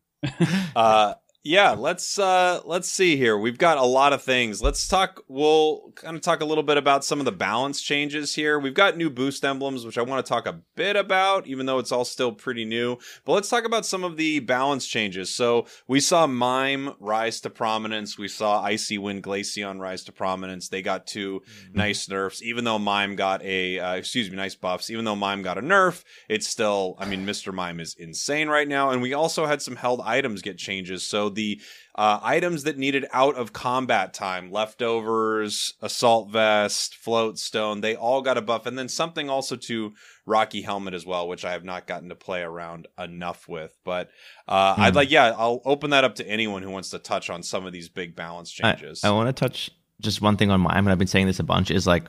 Uh, 0.74 1.14
yeah, 1.46 1.72
let's 1.72 2.18
uh, 2.18 2.62
let's 2.64 2.88
see 2.90 3.18
here. 3.18 3.36
We've 3.36 3.58
got 3.58 3.76
a 3.76 3.84
lot 3.84 4.14
of 4.14 4.22
things. 4.22 4.62
Let's 4.62 4.88
talk. 4.88 5.22
We'll 5.28 5.92
kind 5.94 6.16
of 6.16 6.22
talk 6.22 6.40
a 6.40 6.44
little 6.46 6.62
bit 6.64 6.78
about 6.78 7.04
some 7.04 7.18
of 7.18 7.26
the 7.26 7.32
balance 7.32 7.82
changes 7.82 8.34
here. 8.34 8.58
We've 8.58 8.72
got 8.72 8.96
new 8.96 9.10
boost 9.10 9.44
emblems, 9.44 9.84
which 9.84 9.98
I 9.98 10.02
want 10.02 10.24
to 10.24 10.28
talk 10.28 10.46
a 10.46 10.60
bit 10.74 10.96
about, 10.96 11.46
even 11.46 11.66
though 11.66 11.78
it's 11.78 11.92
all 11.92 12.06
still 12.06 12.32
pretty 12.32 12.64
new. 12.64 12.96
But 13.26 13.34
let's 13.34 13.50
talk 13.50 13.66
about 13.66 13.84
some 13.84 14.04
of 14.04 14.16
the 14.16 14.38
balance 14.38 14.86
changes. 14.86 15.28
So 15.28 15.66
we 15.86 16.00
saw 16.00 16.26
Mime 16.26 16.94
rise 16.98 17.42
to 17.42 17.50
prominence. 17.50 18.16
We 18.16 18.28
saw 18.28 18.62
Icy 18.62 18.96
Wind 18.96 19.22
Glaceon 19.22 19.80
rise 19.80 20.02
to 20.04 20.12
prominence. 20.12 20.70
They 20.70 20.80
got 20.80 21.06
2 21.06 21.42
nice 21.74 22.08
nerfs, 22.08 22.42
even 22.42 22.64
though 22.64 22.78
Mime 22.78 23.16
got 23.16 23.42
a 23.42 23.78
uh, 23.78 23.94
excuse 23.96 24.30
me, 24.30 24.36
nice 24.36 24.54
buffs. 24.54 24.88
Even 24.88 25.04
though 25.04 25.16
Mime 25.16 25.42
got 25.42 25.58
a 25.58 25.62
nerf, 25.62 26.04
it's 26.26 26.46
still. 26.46 26.96
I 26.98 27.04
mean, 27.04 27.26
Mr. 27.26 27.52
Mime 27.52 27.80
is 27.80 27.94
insane 27.98 28.48
right 28.48 28.66
now, 28.66 28.88
and 28.88 29.02
we 29.02 29.12
also 29.12 29.44
had 29.44 29.60
some 29.60 29.76
held 29.76 30.00
items 30.00 30.40
get 30.40 30.56
changes. 30.56 31.02
So 31.02 31.33
the 31.34 31.60
uh, 31.94 32.18
items 32.22 32.64
that 32.64 32.78
needed 32.78 33.06
out 33.12 33.36
of 33.36 33.52
combat 33.52 34.14
time, 34.14 34.50
leftovers, 34.50 35.74
assault 35.80 36.30
vest, 36.30 36.94
float 36.96 37.38
stone, 37.38 37.80
they 37.80 37.94
all 37.94 38.22
got 38.22 38.38
a 38.38 38.42
buff, 38.42 38.66
and 38.66 38.78
then 38.78 38.88
something 38.88 39.28
also 39.30 39.56
to 39.56 39.92
Rocky 40.26 40.62
Helmet 40.62 40.94
as 40.94 41.04
well, 41.06 41.28
which 41.28 41.44
I 41.44 41.52
have 41.52 41.64
not 41.64 41.86
gotten 41.86 42.08
to 42.08 42.14
play 42.14 42.42
around 42.42 42.88
enough 42.98 43.46
with. 43.48 43.76
But 43.84 44.10
uh, 44.48 44.74
I'd 44.78 44.90
Hmm. 44.90 44.96
like, 44.96 45.10
yeah, 45.10 45.34
I'll 45.36 45.60
open 45.64 45.90
that 45.90 46.04
up 46.04 46.16
to 46.16 46.26
anyone 46.28 46.62
who 46.62 46.70
wants 46.70 46.90
to 46.90 46.98
touch 46.98 47.30
on 47.30 47.42
some 47.42 47.66
of 47.66 47.72
these 47.72 47.88
big 47.88 48.16
balance 48.16 48.58
I, 48.62 48.72
changes. 48.74 49.04
I 49.04 49.10
want 49.10 49.28
to 49.28 49.32
touch 49.32 49.70
just 50.00 50.20
one 50.20 50.36
thing 50.36 50.50
on 50.50 50.60
Mime, 50.60 50.78
and 50.78 50.90
I've 50.90 50.98
been 50.98 51.06
saying 51.06 51.26
this 51.26 51.38
a 51.40 51.44
bunch, 51.44 51.70
is 51.70 51.86
like 51.86 52.04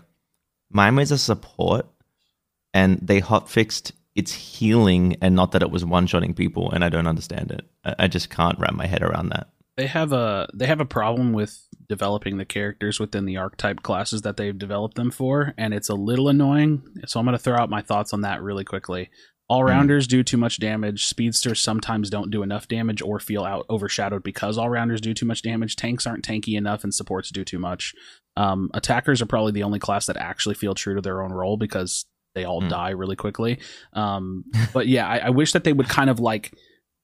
Mime 0.71 0.99
is 0.99 1.11
a 1.11 1.17
support, 1.17 1.85
and 2.73 2.99
they 3.01 3.19
hot 3.19 3.49
fixed 3.49 3.91
its 4.15 4.33
healing 4.33 5.17
and 5.21 5.35
not 5.35 5.51
that 5.51 5.61
it 5.61 5.69
was 5.69 5.83
one 5.83 6.07
shotting 6.07 6.33
people, 6.33 6.71
and 6.71 6.83
I 6.83 6.89
don't 6.89 7.07
understand 7.07 7.51
it. 7.51 7.65
I, 7.99 8.07
just 8.07 8.29
can't 8.29 8.57
wrap 8.57 8.73
my 8.73 8.87
head 8.87 9.03
around 9.03 9.29
that. 9.29 9.49
They 9.77 9.87
have 9.87 10.13
a 10.13 10.47
they 10.53 10.67
have 10.67 10.79
a 10.79 10.85
problem 10.85 11.33
with 11.33 11.67
developing 11.89 12.37
the 12.37 12.45
characters 12.45 12.97
within 12.97 13.25
the 13.25 13.35
archetype 13.35 13.83
classes 13.83 14.21
that 14.21 14.37
they've 14.37 14.57
developed 14.57 14.95
them 14.95 15.11
for, 15.11 15.53
and 15.57 15.73
it's 15.73 15.89
a 15.89 15.95
little 15.95 16.29
annoying. 16.29 16.81
So 17.05 17.19
I'm 17.19 17.25
going 17.25 17.37
to 17.37 17.43
throw 17.43 17.57
out 17.57 17.69
my 17.69 17.81
thoughts 17.81 18.13
on 18.13 18.21
that 18.21 18.41
really 18.41 18.63
quickly. 18.63 19.09
All 19.47 19.63
rounders 19.63 20.07
do 20.07 20.23
too 20.23 20.37
much 20.37 20.59
damage. 20.59 21.05
Speedsters 21.05 21.61
sometimes 21.61 22.09
don't 22.09 22.31
do 22.31 22.41
enough 22.41 22.67
damage 22.67 23.01
or 23.03 23.19
feel 23.19 23.43
out 23.43 23.65
overshadowed 23.69 24.23
because 24.23 24.57
all 24.57 24.69
rounders 24.69 25.01
do 25.01 25.13
too 25.13 25.27
much 25.27 25.43
damage. 25.43 25.75
Tanks 25.75 26.07
aren't 26.07 26.25
tanky 26.25 26.57
enough, 26.57 26.83
and 26.83 26.93
supports 26.93 27.29
do 27.29 27.43
too 27.43 27.59
much. 27.59 27.93
Um, 28.37 28.71
attackers 28.73 29.21
are 29.21 29.27
probably 29.27 29.51
the 29.51 29.63
only 29.63 29.77
class 29.77 30.07
that 30.07 30.17
actually 30.17 30.55
feel 30.55 30.73
true 30.73 30.95
to 30.95 31.01
their 31.01 31.21
own 31.21 31.31
role 31.31 31.57
because 31.57 32.05
they 32.35 32.43
all 32.43 32.61
Hmm. 32.61 32.67
die 32.67 32.89
really 32.91 33.15
quickly. 33.15 33.59
Um, 33.93 34.43
but 34.73 34.87
yeah, 34.87 35.07
I, 35.07 35.17
I 35.17 35.29
wish 35.31 35.53
that 35.53 35.63
they 35.63 35.73
would 35.73 35.89
kind 35.89 36.09
of 36.09 36.19
like 36.19 36.53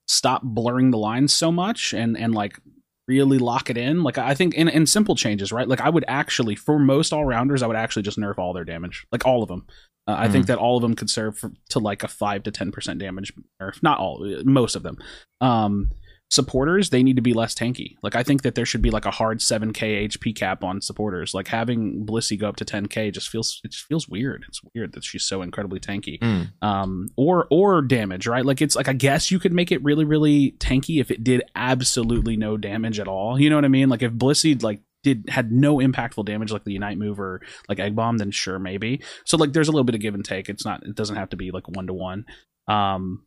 stop 0.08 0.41
blurring 0.43 0.91
the 0.91 0.97
lines 0.97 1.34
so 1.34 1.51
much 1.51 1.93
and 1.93 2.18
and 2.18 2.36
like 2.36 2.60
really 3.08 3.38
lock 3.39 3.70
it 3.70 3.78
in. 3.78 4.03
Like 4.03 4.18
I 4.18 4.36
think 4.36 4.53
in, 4.53 4.68
in 4.70 4.86
simple 4.86 5.16
changes, 5.16 5.51
right? 5.51 5.68
Like 5.68 5.82
I 5.82 5.89
would 5.89 6.06
actually, 6.08 6.56
for 6.56 6.78
most 6.80 7.12
all 7.12 7.26
rounders, 7.26 7.64
I 7.64 7.68
would 7.68 7.76
actually 7.76 8.03
just 8.03 8.20
nerf 8.20 8.38
all 8.38 8.53
their 8.53 8.64
damage, 8.64 9.06
like 9.12 9.26
all 9.26 9.41
of 9.41 9.49
them. 9.49 9.66
Uh, 10.08 10.16
I 10.18 10.30
think 10.30 10.47
that 10.47 10.58
all 10.58 10.78
of 10.78 10.82
them 10.82 10.95
could 10.95 11.10
serve 11.10 11.38
for, 11.38 11.51
to 11.70 11.80
like 11.80 12.03
a 12.03 12.08
five 12.08 12.43
to 12.43 12.51
ten 12.51 12.72
percent 12.72 12.99
damage 12.99 13.34
nerf. 13.62 13.82
Not 13.84 13.99
all, 13.99 14.26
most 14.43 14.76
of 14.76 14.84
them. 14.84 14.97
Um, 15.41 15.89
supporters 16.32 16.90
they 16.90 17.04
need 17.04 17.18
to 17.18 17.22
be 17.22 17.34
less 17.34 17.54
tanky. 17.54 17.98
Like 18.02 18.16
I 18.16 18.24
think 18.24 18.44
that 18.44 18.56
there 18.56 18.66
should 18.66 18.82
be 18.82 18.90
like 18.90 19.06
a 19.06 19.12
hard 19.12 19.40
7k 19.40 20.08
HP 20.08 20.34
cap 20.34 20.64
on 20.64 20.82
supporters. 20.82 21.34
Like 21.34 21.50
having 21.50 22.06
Blissey 22.06 22.40
go 22.40 22.48
up 22.48 22.56
to 22.56 22.66
10k 22.66 23.14
just 23.14 23.28
feels 23.28 23.60
it 23.66 23.72
just 23.72 23.86
feels 23.86 24.08
weird. 24.08 24.46
It's 24.48 24.62
weird 24.74 24.94
that 24.94 25.04
she's 25.04 25.26
so 25.26 25.42
incredibly 25.42 25.82
tanky. 25.82 26.20
Mm. 26.20 26.52
Um 26.62 27.10
or 27.18 27.48
or 27.52 27.82
damage, 27.82 28.28
right? 28.28 28.46
Like 28.46 28.62
it's 28.62 28.78
like 28.78 28.88
I 28.88 28.94
guess 28.94 29.30
you 29.30 29.40
could 29.40 29.52
make 29.52 29.74
it 29.74 29.84
really 29.84 30.06
really 30.06 30.56
tanky 30.58 31.02
if 31.02 31.12
it 31.12 31.24
did 31.24 31.44
absolutely 31.54 32.38
no 32.38 32.56
damage 32.56 33.00
at 33.00 33.10
all. 33.10 33.40
You 33.40 33.50
know 33.50 33.58
what 33.58 33.66
I 33.66 33.70
mean? 33.70 33.90
Like 33.90 34.02
if 34.02 34.14
Blissey 34.14 34.64
like 34.64 34.80
did 35.04 35.26
had 35.28 35.52
no 35.52 35.78
impactful 35.78 36.26
damage 36.26 36.54
like 36.54 36.64
the 36.64 36.74
Unite 36.74 36.98
move 36.98 37.20
or 37.20 37.42
like 37.68 37.80
Egg 37.80 37.96
Bomb, 37.96 38.20
then 38.20 38.32
sure 38.32 38.58
maybe. 38.58 39.02
So 39.26 39.36
like 39.36 39.52
there's 39.52 39.68
a 39.68 39.72
little 39.72 39.84
bit 39.84 39.96
of 39.96 40.02
give 40.02 40.16
and 40.16 40.24
take. 40.24 40.48
It's 40.48 40.64
not 40.64 40.84
it 40.84 40.96
doesn't 40.96 41.18
have 41.18 41.32
to 41.32 41.38
be 41.38 41.52
like 41.52 41.68
one 41.68 41.88
to 41.88 41.94
one. 41.94 42.26
Um 42.70 43.26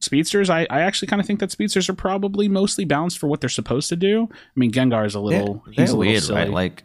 speedsters 0.00 0.48
i, 0.50 0.66
I 0.70 0.80
actually 0.82 1.08
kind 1.08 1.20
of 1.20 1.26
think 1.26 1.40
that 1.40 1.50
speedsters 1.50 1.88
are 1.88 1.94
probably 1.94 2.48
mostly 2.48 2.84
balanced 2.84 3.18
for 3.18 3.26
what 3.26 3.40
they're 3.40 3.48
supposed 3.50 3.88
to 3.88 3.96
do 3.96 4.28
i 4.30 4.36
mean 4.54 4.70
gengar 4.70 5.04
is 5.06 5.14
a 5.14 5.20
little 5.20 5.62
they're, 5.66 5.72
he's 5.74 5.90
they're 5.90 5.94
a 5.94 5.98
weird, 5.98 6.22
silly. 6.22 6.38
right? 6.40 6.50
Like, 6.50 6.84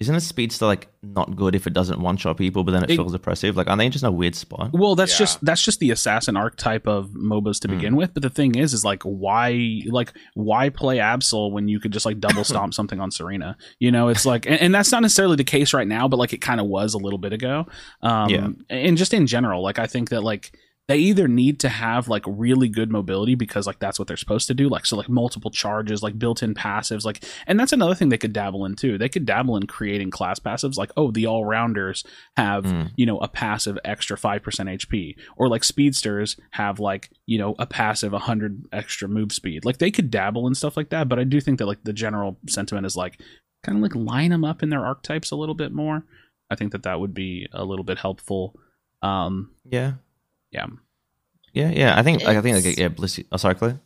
isn't 0.00 0.14
a 0.14 0.20
speedster 0.20 0.64
like 0.64 0.88
not 1.02 1.36
good 1.36 1.54
if 1.54 1.66
it 1.66 1.74
doesn't 1.74 2.00
one 2.00 2.16
shot 2.16 2.38
people, 2.38 2.64
but 2.64 2.72
then 2.72 2.82
it, 2.84 2.90
It- 2.90 2.96
feels 2.96 3.12
oppressive? 3.12 3.54
Like, 3.58 3.66
aren't 3.68 3.80
they 3.80 3.88
just 3.90 4.02
in 4.02 4.08
a 4.08 4.12
weird 4.12 4.34
spot? 4.34 4.70
well 4.72 4.94
that's 4.94 5.12
Yeah. 5.12 5.18
just 5.18 5.44
that's 5.44 5.62
just 5.62 5.78
the 5.78 5.90
assassin 5.90 6.38
archetype 6.38 6.86
of 6.88 7.10
mobas 7.10 7.60
to 7.60 7.68
Hmm. 7.68 7.74
begin 7.74 7.96
with 7.96 8.14
but 8.14 8.22
the 8.22 8.30
thing 8.30 8.54
is 8.54 8.72
is 8.72 8.82
like 8.82 9.02
why 9.02 9.82
like 9.88 10.14
why 10.32 10.70
play 10.70 10.96
absol 10.96 11.52
when 11.52 11.68
you 11.68 11.78
could 11.80 11.92
just 11.92 12.06
like 12.06 12.18
double 12.18 12.44
stomp 12.50 12.72
something 12.72 12.98
on 12.98 13.10
serena 13.10 13.58
you 13.78 13.90
know 13.92 14.08
it's 14.08 14.24
like 14.24 14.46
and, 14.46 14.58
and 14.62 14.74
that's 14.74 14.90
not 14.90 15.02
necessarily 15.02 15.36
the 15.36 15.44
case 15.44 15.74
right 15.74 15.88
now 15.88 16.08
but 16.08 16.16
like 16.18 16.32
it 16.32 16.40
kind 16.40 16.60
of 16.60 16.66
was 16.66 16.94
a 16.94 16.98
little 16.98 17.18
bit 17.18 17.34
ago 17.34 17.66
um 18.00 18.30
Yeah. 18.30 18.48
and 18.70 18.96
just 18.96 19.12
in 19.12 19.26
general 19.26 19.62
like 19.62 19.78
i 19.78 19.86
think 19.86 20.08
that 20.08 20.22
like 20.22 20.52
they 20.90 20.98
either 20.98 21.28
need 21.28 21.60
to 21.60 21.68
have 21.68 22.08
like 22.08 22.24
really 22.26 22.68
good 22.68 22.90
mobility 22.90 23.34
because 23.34 23.66
like 23.66 23.78
that's 23.78 23.98
what 23.98 24.08
they're 24.08 24.16
supposed 24.16 24.46
to 24.48 24.54
do 24.54 24.68
like 24.68 24.84
so 24.84 24.96
like 24.96 25.08
multiple 25.08 25.50
charges 25.50 26.02
like 26.02 26.18
built-in 26.18 26.52
passives 26.54 27.04
like 27.04 27.24
and 27.46 27.58
that's 27.58 27.72
another 27.72 27.94
thing 27.94 28.08
they 28.08 28.18
could 28.18 28.32
dabble 28.32 28.64
in 28.64 28.74
too. 28.74 28.98
They 28.98 29.08
could 29.08 29.24
dabble 29.24 29.56
in 29.56 29.66
creating 29.66 30.10
class 30.10 30.38
passives 30.40 30.76
like 30.76 30.90
oh 30.96 31.10
the 31.10 31.26
all-rounders 31.26 32.04
have 32.36 32.64
Mm. 32.64 32.90
you 32.96 33.06
know 33.06 33.18
a 33.18 33.28
passive 33.28 33.78
extra 33.84 34.16
5% 34.16 34.42
hp 34.42 35.14
or 35.36 35.48
like 35.48 35.64
speedsters 35.64 36.36
have 36.50 36.78
like 36.80 37.10
you 37.26 37.38
know 37.38 37.54
a 37.58 37.66
passive 37.66 38.12
100 38.12 38.66
extra 38.72 39.08
move 39.08 39.32
speed. 39.32 39.64
Like 39.64 39.78
they 39.78 39.90
could 39.90 40.10
dabble 40.10 40.46
in 40.46 40.54
stuff 40.54 40.76
like 40.76 40.90
that 40.90 41.08
but 41.08 41.18
i 41.18 41.24
do 41.24 41.40
think 41.40 41.58
that 41.58 41.66
like 41.66 41.82
the 41.84 41.92
general 41.92 42.36
sentiment 42.48 42.84
is 42.86 42.96
like 42.96 43.20
kind 43.64 43.76
of 43.78 43.82
like 43.82 43.94
line 43.94 44.30
them 44.30 44.44
up 44.44 44.62
in 44.62 44.70
their 44.70 44.84
archetypes 44.84 45.30
a 45.30 45.36
little 45.36 45.54
bit 45.54 45.72
more. 45.72 46.04
I 46.50 46.56
think 46.56 46.72
that 46.72 46.82
that 46.82 46.98
would 46.98 47.14
be 47.14 47.46
a 47.52 47.64
little 47.64 47.84
bit 47.84 47.98
helpful. 47.98 48.54
Um 49.02 49.50
Yeah, 49.70 49.92
yeah 50.50 50.66
yeah, 51.52 51.70
yeah. 51.70 51.98
I 51.98 52.02
think, 52.02 52.22
like, 52.22 52.36
I 52.36 52.40
think, 52.40 52.64
like, 52.64 52.78
yeah, 52.78 52.88
Blissey. 52.88 53.26
Oh, 53.32 53.36
sorry, 53.36 53.54
Claire. 53.54 53.80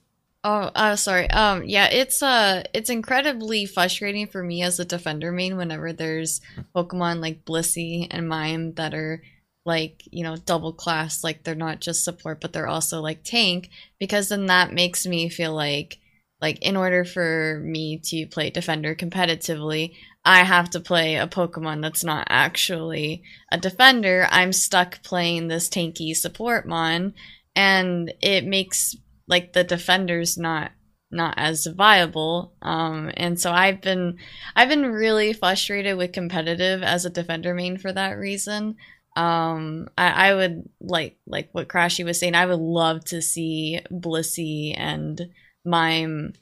Oh, 0.47 0.71
uh, 0.75 0.97
sorry. 0.97 1.31
Um, 1.31 1.65
yeah, 1.65 1.89
it's 1.91 2.23
uh, 2.23 2.65
it's 2.75 2.91
incredibly 2.91 3.65
frustrating 3.65 4.27
for 4.27 4.43
me 4.43 4.63
as 4.63 4.79
a 4.79 4.85
defender 4.85 5.33
main 5.33 5.57
whenever 5.57 5.93
there's 5.93 6.43
Pokemon 6.77 7.21
like 7.21 7.47
Blissey 7.47 8.07
and 8.11 8.29
Mime 8.29 8.75
that 8.75 8.93
are 8.93 9.23
like 9.65 10.03
you 10.13 10.23
know 10.23 10.37
double 10.37 10.75
class, 10.75 11.25
like 11.25 11.45
they're 11.45 11.55
not 11.55 11.81
just 11.81 12.05
support 12.05 12.43
but 12.43 12.53
they're 12.53 12.67
also 12.69 13.01
like 13.01 13.25
tank, 13.25 13.71
because 13.99 14.29
then 14.29 14.47
that 14.47 14.75
makes 14.75 15.07
me 15.07 15.31
feel 15.31 15.55
like 15.55 15.99
like 16.43 16.59
in 16.61 16.77
order 16.77 17.07
for 17.07 17.63
me 17.65 17.97
to 18.05 18.27
play 18.27 18.51
defender 18.51 18.95
competitively, 18.95 19.95
I 20.25 20.45
have 20.45 20.71
to 20.71 20.81
play 20.81 21.17
a 21.17 21.27
Pokemon 21.27 21.83
that's 21.83 22.03
not 22.05 22.27
actually 22.31 23.23
a 23.53 23.59
defender. 23.59 24.27
I'm 24.31 24.53
stuck 24.53 25.03
playing 25.03 25.49
this 25.49 25.69
tanky 25.69 26.17
support 26.17 26.67
mon, 26.67 27.15
and 27.55 28.13
it 28.23 28.45
makes 28.45 28.97
like 29.29 29.53
the 29.53 29.65
defenders 29.65 30.39
not 30.39 30.73
not 31.11 31.35
as 31.37 31.67
viable 31.67 32.53
um 32.61 33.11
and 33.17 33.39
so 33.39 33.53
i've 33.53 33.81
been 33.81 34.19
i've 34.57 34.69
been 34.69 34.85
really 34.85 35.33
frustrated 35.33 35.97
with 35.97 36.13
competitive 36.13 36.83
as 36.83 37.05
a 37.05 37.11
defender 37.11 37.55
main 37.55 37.79
for 37.79 37.93
that 37.93 38.19
reason 38.19 38.75
um 39.17 39.87
i, 39.97 40.31
I 40.31 40.35
would 40.35 40.69
like 40.81 41.17
like 41.25 41.51
what 41.53 41.69
Krashy 41.69 42.05
was 42.05 42.19
saying 42.19 42.35
i 42.35 42.47
would 42.47 42.59
love 42.59 43.05
to 43.07 43.23
see 43.23 43.81
blissey 43.93 44.75
and 44.77 45.21
mime 45.65 46.33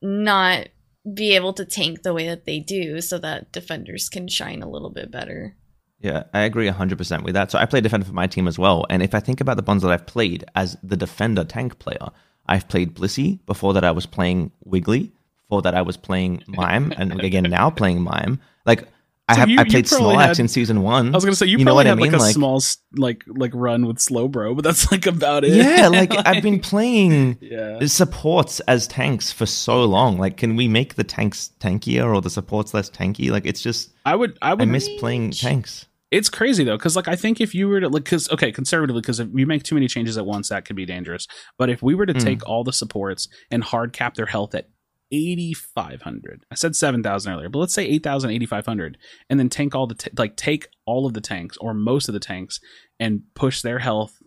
not 0.00 0.68
be 1.12 1.34
able 1.34 1.52
to 1.52 1.64
tank 1.64 2.02
the 2.02 2.14
way 2.14 2.26
that 2.26 2.46
they 2.46 2.58
do 2.58 3.00
so 3.00 3.18
that 3.18 3.52
defenders 3.52 4.08
can 4.08 4.26
shine 4.26 4.62
a 4.62 4.68
little 4.68 4.90
bit 4.90 5.10
better 5.10 5.54
Yeah, 6.00 6.24
I 6.34 6.40
agree 6.40 6.68
100% 6.68 7.24
with 7.24 7.32
that. 7.34 7.50
So 7.50 7.58
I 7.58 7.64
play 7.64 7.80
defender 7.80 8.06
for 8.06 8.12
my 8.12 8.26
team 8.26 8.46
as 8.46 8.58
well. 8.58 8.84
And 8.90 9.02
if 9.02 9.14
I 9.14 9.20
think 9.20 9.40
about 9.40 9.56
the 9.56 9.62
bonds 9.62 9.82
that 9.82 9.90
I've 9.90 10.06
played 10.06 10.44
as 10.54 10.76
the 10.82 10.98
defender 10.98 11.44
tank 11.44 11.78
player, 11.78 12.10
I've 12.46 12.68
played 12.68 12.94
Blissey. 12.94 13.38
Before 13.46 13.72
that, 13.72 13.84
I 13.84 13.90
was 13.90 14.04
playing 14.04 14.52
Wiggly. 14.64 15.12
Before 15.48 15.62
that, 15.62 15.74
I 15.74 15.80
was 15.80 15.96
playing 15.96 16.42
Mime. 16.46 16.92
And 16.98 17.18
again, 17.20 17.44
now 17.44 17.70
playing 17.70 18.02
Mime. 18.02 18.38
Like, 18.66 18.86
I 19.26 19.34
So 19.34 19.40
have 19.40 19.48
you- 19.48 19.58
I 19.58 19.64
played 19.64 19.86
Snorlax 19.86 20.26
had- 20.26 20.40
in 20.40 20.48
season 20.48 20.82
one. 20.82 21.08
i 21.08 21.16
was 21.16 21.24
gonna 21.24 21.34
say 21.34 21.46
you, 21.46 21.56
know 21.58 21.64
probably 21.64 21.86
I 21.86 21.88
had 21.88 21.96
mean? 21.98 22.12
like 22.12 22.20
a 22.20 22.22
Like- 22.22 22.34
small 22.34 22.62
like 22.96 23.24
like 23.26 23.52
run 23.54 23.86
with 23.86 23.96
slowbro 23.96 24.54
but 24.54 24.62
that's 24.64 24.90
like 24.92 25.06
about 25.06 25.44
it 25.44 25.54
yeah, 25.54 25.88
like 26.00 26.12
I've 26.26 26.42
been 26.42 26.60
playing 26.60 27.38
yeah 27.40 27.78
supports 27.86 28.60
as 28.60 28.86
tanks 28.86 29.32
for 29.32 29.46
so 29.46 29.84
long. 29.84 30.18
Like, 30.18 30.36
can 30.36 30.56
we 30.56 30.68
make 30.68 30.94
the 30.96 31.04
tanks 31.04 31.50
tankier 31.60 32.12
or 32.14 32.20
the 32.20 32.30
supports 32.30 32.74
less 32.74 32.90
tanky? 32.90 33.30
Like, 33.30 33.46
it's 33.46 33.62
just 33.62 33.92
i 34.04 34.14
would 34.14 34.36
i 34.42 34.50
I 34.50 34.54
would 34.54 34.68
miss 34.68 34.88
playing 34.98 35.30
tanks. 35.30 35.86
It's 36.10 36.28
crazy 36.28 36.62
though, 36.62 36.76
because 36.76 36.94
like 36.94 37.08
I 37.08 37.16
think 37.16 37.40
if 37.40 37.54
you 37.56 37.66
were 37.66 37.80
to 37.80 37.88
like, 37.88 38.04
because 38.04 38.30
okay, 38.30 38.52
conservatively, 38.52 39.00
because 39.00 39.18
if 39.18 39.28
you 39.34 39.46
make 39.46 39.64
too 39.64 39.74
many 39.74 39.88
changes 39.88 40.16
at 40.16 40.24
once, 40.26 40.48
that 40.50 40.64
could 40.64 40.76
be 40.76 40.86
dangerous. 40.86 41.26
But 41.58 41.70
if 41.70 41.82
we 41.82 41.94
were 41.96 42.06
to 42.06 42.14
Mm. 42.14 42.22
take 42.22 42.46
all 42.48 42.62
the 42.62 42.72
supports 42.72 43.26
and 43.50 43.64
hard 43.64 43.92
cap 43.92 44.14
their 44.14 44.26
health 44.26 44.54
at 44.54 44.68
8500 45.12 46.44
i 46.50 46.54
said 46.54 46.74
7000 46.74 47.32
earlier 47.32 47.48
but 47.48 47.58
let's 47.58 47.74
say 47.74 47.86
8000 47.86 48.30
8500 48.30 48.98
and 49.28 49.38
then 49.38 49.48
tank 49.48 49.74
all 49.74 49.86
the 49.86 49.94
t- 49.94 50.10
like 50.16 50.36
take 50.36 50.68
all 50.86 51.06
of 51.06 51.14
the 51.14 51.20
tanks 51.20 51.56
or 51.58 51.74
most 51.74 52.08
of 52.08 52.12
the 52.12 52.20
tanks 52.20 52.60
and 52.98 53.22
push 53.34 53.62
their 53.62 53.78
health 53.78 54.20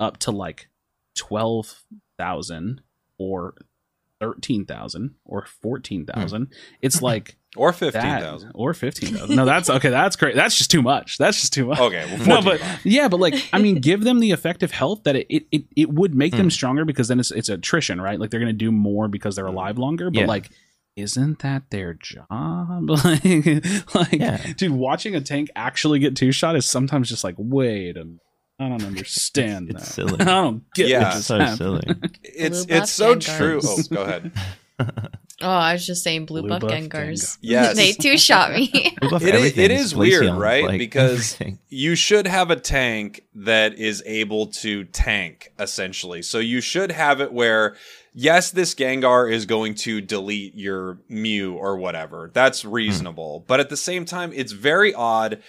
up 0.00 0.18
to 0.18 0.30
like 0.30 0.68
12000 1.16 2.80
or 3.18 3.54
13000 4.20 5.14
or 5.24 5.46
14000 5.46 6.46
hmm. 6.46 6.52
it's 6.82 7.02
like 7.02 7.36
or 7.56 7.72
15,000. 7.72 8.50
or 8.54 8.74
15000 8.74 9.34
no 9.36 9.44
that's 9.44 9.70
okay 9.70 9.90
that's 9.90 10.16
great 10.16 10.34
that's 10.34 10.56
just 10.56 10.70
too 10.70 10.82
much 10.82 11.18
that's 11.18 11.40
just 11.40 11.52
too 11.52 11.66
much 11.66 11.78
Okay, 11.78 12.04
well, 12.18 12.26
no, 12.26 12.42
but 12.42 12.60
yeah, 12.84 13.08
but 13.08 13.20
like 13.20 13.34
I 13.52 13.58
mean, 13.58 13.76
give 13.80 14.02
them 14.04 14.20
the 14.20 14.30
effective 14.32 14.70
health 14.72 15.02
that 15.04 15.16
it 15.16 15.26
it, 15.28 15.46
it, 15.52 15.64
it 15.76 15.88
would 15.90 16.14
make 16.14 16.32
Hmm. 16.32 16.38
them 16.38 16.50
stronger 16.50 16.84
because 16.84 17.08
then 17.08 17.20
it's 17.20 17.30
it's 17.30 17.48
attrition, 17.48 18.00
right? 18.00 18.18
Like 18.18 18.30
they're 18.30 18.40
gonna 18.40 18.52
do 18.52 18.72
more 18.72 19.08
because 19.08 19.36
they're 19.36 19.46
alive 19.46 19.78
longer. 19.78 20.10
But 20.10 20.20
Yeah. 20.20 20.26
like, 20.26 20.50
isn't 20.96 21.40
that 21.40 21.70
their 21.70 21.94
job? 21.94 22.26
like, 22.88 23.24
like 23.94 24.12
Yeah. 24.12 24.52
dude, 24.56 24.72
watching 24.72 25.14
a 25.14 25.20
tank 25.20 25.50
actually 25.56 25.98
get 25.98 26.16
two 26.16 26.32
shot 26.32 26.56
is 26.56 26.66
sometimes 26.66 27.08
just 27.08 27.24
like, 27.24 27.34
wait 27.38 27.96
a 27.96 28.04
minute. 28.04 28.20
I 28.60 28.68
don't 28.68 28.84
understand 28.86 29.70
It's 29.70 29.84
that. 29.84 29.92
silly. 29.94 30.20
I 30.20 30.24
don't 30.24 30.62
get 30.74 30.88
Yeah. 30.88 31.02
what's 31.04 31.16
It's 31.18 31.26
so 31.26 31.38
happening. 31.38 31.56
silly. 31.56 31.82
it's 32.22 32.66
it's 32.68 32.92
so 32.92 33.16
true. 33.16 33.60
Oh, 33.64 33.78
go 33.92 34.02
ahead. 34.02 34.30
Oh 35.42 35.48
i 35.48 35.72
was 35.72 35.86
just 35.86 36.02
saying 36.02 36.26
blue, 36.26 36.42
Blue 36.42 36.50
buff, 36.50 36.62
buff 36.62 36.70
gengars 36.70 37.38
Yes. 37.42 37.76
they 37.76 37.92
two 37.92 38.16
shot 38.16 38.52
me 38.52 38.70
it, 39.02 39.34
is, 39.34 39.58
it 39.58 39.70
is 39.70 39.94
Glaceon, 39.94 39.98
weird, 39.98 40.34
right? 40.34 40.64
like, 40.64 40.78
Because- 40.78 41.34
everything. 41.34 41.58
you 41.68 41.94
should 41.94 42.26
have 42.26 42.50
a 42.50 42.56
tank 42.56 43.22
that 43.34 43.74
is 43.74 44.02
able 44.06 44.46
to 44.46 44.84
tank 44.84 45.52
essentially. 45.58 46.22
So 46.22 46.38
you 46.38 46.60
should 46.60 46.92
have 46.92 47.20
it 47.20 47.32
where 47.32 47.76
yes, 48.14 48.50
this 48.50 48.74
Gengar 48.74 49.30
is 49.30 49.44
going 49.44 49.74
to 49.74 50.00
delete 50.00 50.54
your 50.54 50.98
Mew 51.08 51.54
or 51.54 51.76
whatever. 51.76 52.30
That's 52.32 52.62
hmm. 52.62 52.70
reasonable. 52.70 53.44
But 53.46 53.60
at 53.60 53.68
the 53.68 53.76
same 53.76 54.04
time, 54.04 54.32
it's 54.34 54.52
very 54.52 54.94
odd 54.94 55.42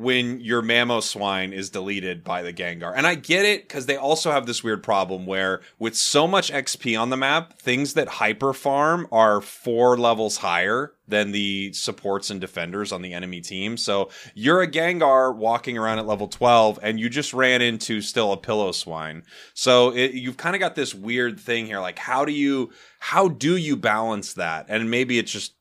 when 0.00 0.40
your 0.40 0.62
Mamoswine 0.62 1.52
is 1.52 1.68
deleted 1.68 2.24
by 2.24 2.42
the 2.42 2.54
Gengar. 2.54 2.90
And 2.96 3.06
I 3.06 3.14
get 3.16 3.44
it 3.44 3.64
because 3.64 3.84
they 3.84 3.96
also 3.96 4.30
have 4.30 4.46
this 4.46 4.64
weird 4.64 4.82
problem 4.82 5.26
where 5.26 5.60
with 5.78 5.94
so 5.94 6.26
much 6.26 6.50
XP 6.50 6.98
on 6.98 7.10
the 7.10 7.18
map, 7.18 7.60
things 7.60 7.92
that 7.92 8.08
hyper 8.08 8.54
farm 8.54 9.06
are 9.12 9.42
four 9.42 9.98
levels 9.98 10.38
higher 10.38 10.94
than 11.06 11.32
the 11.32 11.74
supports 11.74 12.30
and 12.30 12.40
defenders 12.40 12.92
on 12.92 13.02
the 13.02 13.12
enemy 13.12 13.42
team. 13.42 13.76
So 13.76 14.08
you're 14.34 14.62
a 14.62 14.66
Gengar 14.66 15.36
walking 15.36 15.76
around 15.76 15.98
at 15.98 16.06
level 16.06 16.28
12 16.28 16.78
and 16.82 16.98
you 16.98 17.10
just 17.10 17.34
ran 17.34 17.60
into 17.60 18.00
still 18.00 18.32
a 18.32 18.38
Piloswine. 18.38 19.22
So 19.52 19.90
it, 19.94 20.14
you've 20.14 20.38
kind 20.38 20.56
of 20.56 20.60
got 20.60 20.76
this 20.76 20.94
weird 20.94 21.38
thing 21.38 21.66
here. 21.66 21.80
Like 21.80 21.98
how 21.98 22.24
do 22.24 22.32
you, 22.32 22.70
how 23.00 23.28
do 23.28 23.54
you 23.54 23.76
balance 23.76 24.32
that? 24.32 24.64
And 24.70 24.90
maybe 24.90 25.18
it's 25.18 25.32
just, 25.32 25.52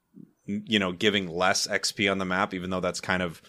you 0.46 0.80
know, 0.80 0.94
giving 0.94 1.28
less 1.28 1.68
XP 1.68 2.10
on 2.10 2.20
the 2.20 2.26
map, 2.26 2.54
even 2.54 2.70
though 2.70 2.80
that's 2.80 3.02
kind 3.02 3.22
of 3.22 3.42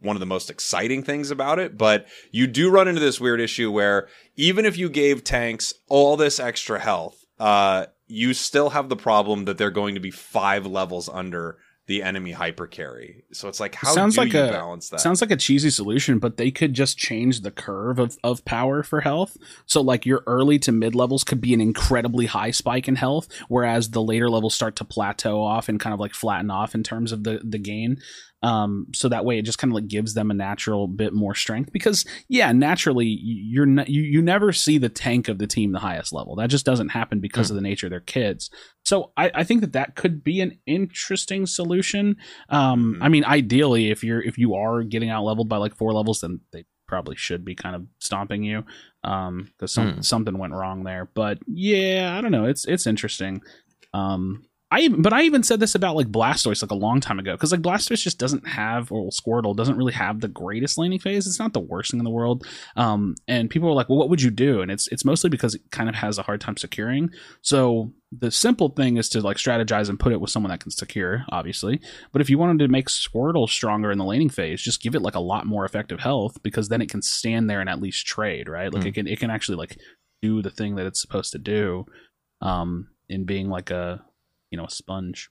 one 0.00 0.16
of 0.16 0.20
the 0.20 0.26
most 0.26 0.50
exciting 0.50 1.02
things 1.02 1.30
about 1.30 1.58
it. 1.58 1.76
But 1.76 2.06
you 2.30 2.46
do 2.46 2.70
run 2.70 2.88
into 2.88 3.00
this 3.00 3.20
weird 3.20 3.40
issue 3.40 3.70
where 3.70 4.08
even 4.36 4.64
if 4.64 4.76
you 4.76 4.88
gave 4.88 5.24
tanks 5.24 5.74
all 5.88 6.16
this 6.16 6.38
extra 6.38 6.78
health, 6.78 7.24
uh, 7.38 7.86
you 8.06 8.34
still 8.34 8.70
have 8.70 8.88
the 8.88 8.96
problem 8.96 9.44
that 9.44 9.58
they're 9.58 9.70
going 9.70 9.94
to 9.94 10.00
be 10.00 10.10
five 10.10 10.66
levels 10.66 11.08
under 11.08 11.58
the 11.88 12.02
enemy 12.02 12.32
hyper 12.32 12.66
carry. 12.66 13.24
So 13.32 13.48
it's 13.48 13.60
like 13.60 13.74
how 13.74 13.94
sounds 13.94 14.14
do 14.14 14.20
like 14.20 14.34
you 14.34 14.44
a 14.44 14.50
balance 14.50 14.90
that? 14.90 15.00
sounds 15.00 15.22
like 15.22 15.30
a 15.30 15.36
cheesy 15.36 15.70
solution, 15.70 16.18
but 16.18 16.36
they 16.36 16.50
could 16.50 16.74
just 16.74 16.98
change 16.98 17.40
the 17.40 17.50
curve 17.50 17.98
of, 17.98 18.18
of 18.22 18.44
power 18.44 18.82
for 18.82 19.00
health. 19.00 19.38
So 19.64 19.80
like 19.80 20.04
your 20.04 20.22
early 20.26 20.58
to 20.60 20.70
mid 20.72 20.94
levels 20.94 21.24
could 21.24 21.40
be 21.40 21.54
an 21.54 21.62
incredibly 21.62 22.26
high 22.26 22.50
spike 22.50 22.88
in 22.88 22.96
health, 22.96 23.26
whereas 23.48 23.90
the 23.90 24.02
later 24.02 24.28
levels 24.28 24.54
start 24.54 24.76
to 24.76 24.84
plateau 24.84 25.42
off 25.42 25.70
and 25.70 25.80
kind 25.80 25.94
of 25.94 25.98
like 25.98 26.12
flatten 26.12 26.50
off 26.50 26.74
in 26.74 26.82
terms 26.82 27.10
of 27.10 27.24
the 27.24 27.40
the 27.42 27.58
gain. 27.58 27.96
Um, 28.42 28.86
so 28.94 29.08
that 29.08 29.24
way 29.24 29.38
it 29.38 29.44
just 29.44 29.58
kind 29.58 29.72
of 29.72 29.74
like 29.74 29.88
gives 29.88 30.14
them 30.14 30.30
a 30.30 30.34
natural 30.34 30.86
bit 30.86 31.12
more 31.12 31.34
strength 31.34 31.72
because 31.72 32.04
yeah, 32.28 32.52
naturally 32.52 33.06
you're 33.06 33.66
not, 33.66 33.88
you 33.88 34.02
you 34.02 34.22
never 34.22 34.52
see 34.52 34.78
the 34.78 34.88
tank 34.88 35.28
of 35.28 35.38
the 35.38 35.46
team 35.48 35.72
the 35.72 35.80
highest 35.80 36.12
level. 36.12 36.36
That 36.36 36.48
just 36.48 36.64
doesn't 36.64 36.90
happen 36.90 37.18
because 37.18 37.50
of 37.50 37.56
the 37.56 37.62
nature 37.62 37.86
of 37.86 37.90
their 37.90 38.00
kids. 38.00 38.48
So 38.84 39.10
I, 39.16 39.30
I 39.34 39.44
think 39.44 39.62
that 39.62 39.72
that 39.72 39.96
could 39.96 40.22
be 40.22 40.40
an 40.40 40.58
interesting 40.66 41.46
solution. 41.46 42.16
Um, 42.48 42.94
Mhm. 42.94 43.04
I 43.04 43.08
mean, 43.08 43.24
ideally, 43.24 43.90
if 43.90 44.04
you're 44.04 44.22
if 44.22 44.38
you 44.38 44.54
are 44.54 44.82
getting 44.84 45.10
out 45.10 45.24
leveled 45.24 45.48
by 45.48 45.56
like 45.56 45.74
four 45.74 45.92
levels, 45.92 46.20
then 46.20 46.40
they 46.52 46.64
probably 46.86 47.16
should 47.16 47.44
be 47.44 47.54
kind 47.54 47.74
of 47.76 47.86
stomping 47.98 48.42
you, 48.44 48.64
um, 49.04 49.48
because 49.58 49.72
some, 49.72 49.94
Hmm. 49.94 50.00
something 50.00 50.38
went 50.38 50.54
wrong 50.54 50.84
there. 50.84 51.10
But 51.12 51.38
yeah, 51.46 52.14
I 52.16 52.20
don't 52.20 52.32
know. 52.32 52.44
It's 52.46 52.64
it's 52.66 52.86
interesting. 52.86 53.42
Um, 53.92 54.44
I 54.70 54.80
even, 54.80 55.00
but 55.00 55.14
I 55.14 55.22
even 55.22 55.42
said 55.42 55.60
this 55.60 55.74
about 55.74 55.96
like 55.96 56.08
Blastoise 56.12 56.60
like 56.60 56.70
a 56.70 56.74
long 56.74 57.00
time 57.00 57.18
ago 57.18 57.32
because 57.32 57.52
like 57.52 57.62
Blastoise 57.62 58.02
just 58.02 58.18
doesn't 58.18 58.46
have 58.46 58.92
or 58.92 59.08
Squirtle 59.08 59.56
doesn't 59.56 59.76
really 59.78 59.94
have 59.94 60.20
the 60.20 60.28
greatest 60.28 60.76
laning 60.76 60.98
phase. 60.98 61.26
It's 61.26 61.38
not 61.38 61.54
the 61.54 61.60
worst 61.60 61.90
thing 61.90 62.00
in 62.00 62.04
the 62.04 62.10
world. 62.10 62.46
Um, 62.76 63.14
and 63.26 63.48
people 63.48 63.68
were 63.68 63.74
like, 63.74 63.88
well, 63.88 63.96
what 63.98 64.10
would 64.10 64.20
you 64.20 64.30
do? 64.30 64.60
And 64.60 64.70
it's 64.70 64.86
it's 64.88 65.06
mostly 65.06 65.30
because 65.30 65.54
it 65.54 65.62
kind 65.70 65.88
of 65.88 65.94
has 65.94 66.18
a 66.18 66.22
hard 66.22 66.42
time 66.42 66.58
securing. 66.58 67.08
So 67.40 67.94
the 68.12 68.30
simple 68.30 68.68
thing 68.68 68.98
is 68.98 69.08
to 69.10 69.22
like 69.22 69.38
strategize 69.38 69.88
and 69.88 69.98
put 69.98 70.12
it 70.12 70.20
with 70.20 70.30
someone 70.30 70.50
that 70.50 70.60
can 70.60 70.70
secure, 70.70 71.24
obviously. 71.30 71.80
But 72.12 72.20
if 72.20 72.28
you 72.28 72.36
wanted 72.36 72.58
to 72.58 72.68
make 72.68 72.88
Squirtle 72.88 73.48
stronger 73.48 73.90
in 73.90 73.96
the 73.96 74.04
laning 74.04 74.28
phase, 74.28 74.60
just 74.60 74.82
give 74.82 74.94
it 74.94 75.00
like 75.02 75.14
a 75.14 75.20
lot 75.20 75.46
more 75.46 75.64
effective 75.64 76.00
health 76.00 76.42
because 76.42 76.68
then 76.68 76.82
it 76.82 76.90
can 76.90 77.00
stand 77.00 77.48
there 77.48 77.60
and 77.62 77.70
at 77.70 77.80
least 77.80 78.06
trade, 78.06 78.50
right? 78.50 78.70
Like 78.70 78.82
Mm. 78.82 78.88
it 78.88 78.94
can 78.94 79.06
it 79.08 79.18
can 79.18 79.30
actually 79.30 79.56
like 79.56 79.78
do 80.20 80.42
the 80.42 80.50
thing 80.50 80.76
that 80.76 80.84
it's 80.84 81.00
supposed 81.00 81.32
to 81.32 81.38
do, 81.38 81.86
um, 82.42 82.88
in 83.08 83.24
being 83.24 83.48
like 83.48 83.70
a 83.70 84.04
you 84.50 84.58
know 84.58 84.64
a 84.64 84.70
sponge. 84.70 85.30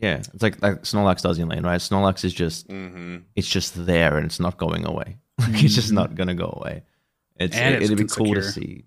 Yeah, 0.00 0.18
it's 0.18 0.42
like 0.42 0.60
like 0.62 0.82
Snorlax 0.82 1.22
does 1.22 1.38
in 1.38 1.48
lane, 1.48 1.64
right? 1.64 1.80
Snorlax 1.80 2.24
is 2.24 2.32
just 2.34 2.66
hmm 2.68 3.16
it's 3.34 3.48
just 3.48 3.86
there 3.86 4.16
and 4.16 4.26
it's 4.26 4.40
not 4.40 4.58
going 4.58 4.86
away. 4.86 5.18
Like 5.40 5.62
it's 5.64 5.74
just 5.74 5.92
not 5.92 6.14
gonna 6.14 6.34
go 6.34 6.58
away. 6.60 6.82
It's, 7.36 7.56
And 7.56 7.74
it, 7.74 7.82
it's 7.82 7.90
it'd 7.92 7.98
be 7.98 8.12
cool 8.12 8.34
to 8.34 8.42
see. 8.42 8.84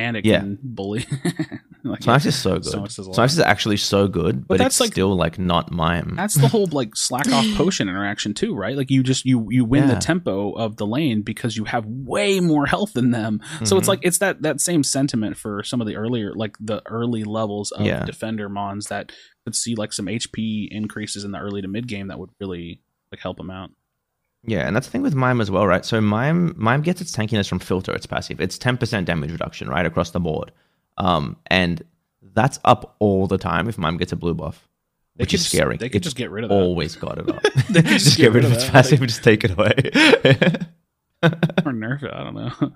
And 0.00 0.16
it 0.16 0.24
Yeah. 0.24 0.42
bully. 0.62 1.04
like, 1.84 2.00
Snorlax 2.00 2.26
is 2.26 2.36
so 2.36 2.58
good. 2.58 2.72
Snorlax 2.72 2.98
is 2.98 3.18
a 3.18 3.22
is 3.22 3.38
actually 3.40 3.76
so 3.76 4.08
good, 4.08 4.46
but, 4.46 4.58
that's 4.58 4.74
it's 4.76 4.80
like- 4.80 4.92
still 4.92 5.14
like 5.14 5.38
not 5.38 5.70
mime. 5.70 6.14
That's 6.16 6.34
the 6.34 6.48
whole 6.48 6.66
like 6.66 6.96
slack 6.96 7.30
off 7.32 7.46
potion 7.56 7.88
interaction 7.88 8.32
too, 8.34 8.54
right? 8.54 8.76
Like 8.76 8.90
you 8.90 9.02
just 9.02 9.24
you 9.24 9.46
you 9.50 9.64
win 9.64 9.88
the 9.88 9.96
tempo 9.96 10.52
of 10.52 10.76
the 10.76 10.86
lane 10.86 11.22
because 11.22 11.56
you 11.56 11.64
have 11.64 11.84
way 11.86 12.40
more 12.40 12.66
health 12.66 12.92
than 12.94 13.10
them. 13.10 13.40
So 13.64 13.76
it's 13.76 13.86
Mhm. 13.86 13.88
like 13.88 14.00
it's 14.02 14.18
that 14.18 14.42
that 14.42 14.60
same 14.60 14.82
sentiment 14.84 15.36
for 15.36 15.62
some 15.62 15.80
of 15.80 15.86
the 15.86 15.96
earlier 15.96 16.32
like 16.34 16.56
the 16.60 16.82
early 16.86 17.24
levels 17.24 17.70
of 17.72 17.84
Yeah. 17.86 18.04
defender 18.04 18.48
mons 18.48 18.86
that 18.86 19.12
could 19.44 19.54
see 19.54 19.74
like 19.74 19.92
some 19.92 20.06
HP 20.06 20.68
increases 20.70 21.24
in 21.24 21.32
the 21.32 21.38
early 21.38 21.62
to 21.62 21.68
mid 21.68 21.86
game 21.88 22.08
that 22.08 22.18
would 22.18 22.30
really 22.40 22.80
like 23.12 23.20
help 23.20 23.36
them 23.36 23.50
out. 23.50 23.70
Yeah, 24.44 24.66
and 24.66 24.74
that's 24.74 24.86
the 24.86 24.90
thing 24.92 25.02
with 25.02 25.14
Mime 25.14 25.40
as 25.40 25.50
well, 25.50 25.66
right? 25.66 25.84
So 25.84 26.00
Mime 26.00 26.54
Mime 26.56 26.80
gets 26.82 27.00
its 27.00 27.14
tankiness 27.14 27.48
from 27.48 27.58
filter, 27.58 27.92
its 27.92 28.06
passive. 28.06 28.40
It's 28.40 28.56
ten 28.58 28.76
percent 28.78 29.06
damage 29.06 29.30
reduction, 29.32 29.68
right, 29.68 29.84
across 29.84 30.10
the 30.10 30.20
board. 30.20 30.50
Um, 30.98 31.36
and 31.48 31.82
that's 32.34 32.58
up 32.64 32.96
all 33.00 33.26
the 33.26 33.38
time 33.38 33.68
if 33.68 33.76
Mime 33.78 33.96
gets 33.98 34.12
a 34.12 34.16
blue 34.16 34.34
buff. 34.34 34.66
They 35.16 35.22
Which 35.24 35.30
could 35.30 35.34
is 35.40 35.42
just- 35.44 35.54
scary. 35.56 35.76
they 35.76 35.88
could 35.90 35.96
It's 35.96 36.04
just 36.04 36.16
get 36.16 36.30
rid 36.30 36.44
of 36.44 36.50
it. 36.50 36.54
Always 36.54 36.96
got 36.96 37.18
it 37.18 37.28
up. 37.28 37.42
They 37.70 37.82
could 37.82 37.90
just, 37.98 38.16
get 38.16 38.32
rid 38.32 38.44
of 38.44 38.52
its 38.52 38.64
that, 38.64 38.72
passive 38.72 38.92
like- 38.92 39.00
and 39.00 39.08
just 39.10 39.22
take 39.24 39.44
it 39.44 39.50
away. 39.50 39.74
or 41.22 41.72
nerf 41.72 42.02
it. 42.02 42.12
I 42.12 42.24
don't 42.24 42.34
know. 42.34 42.72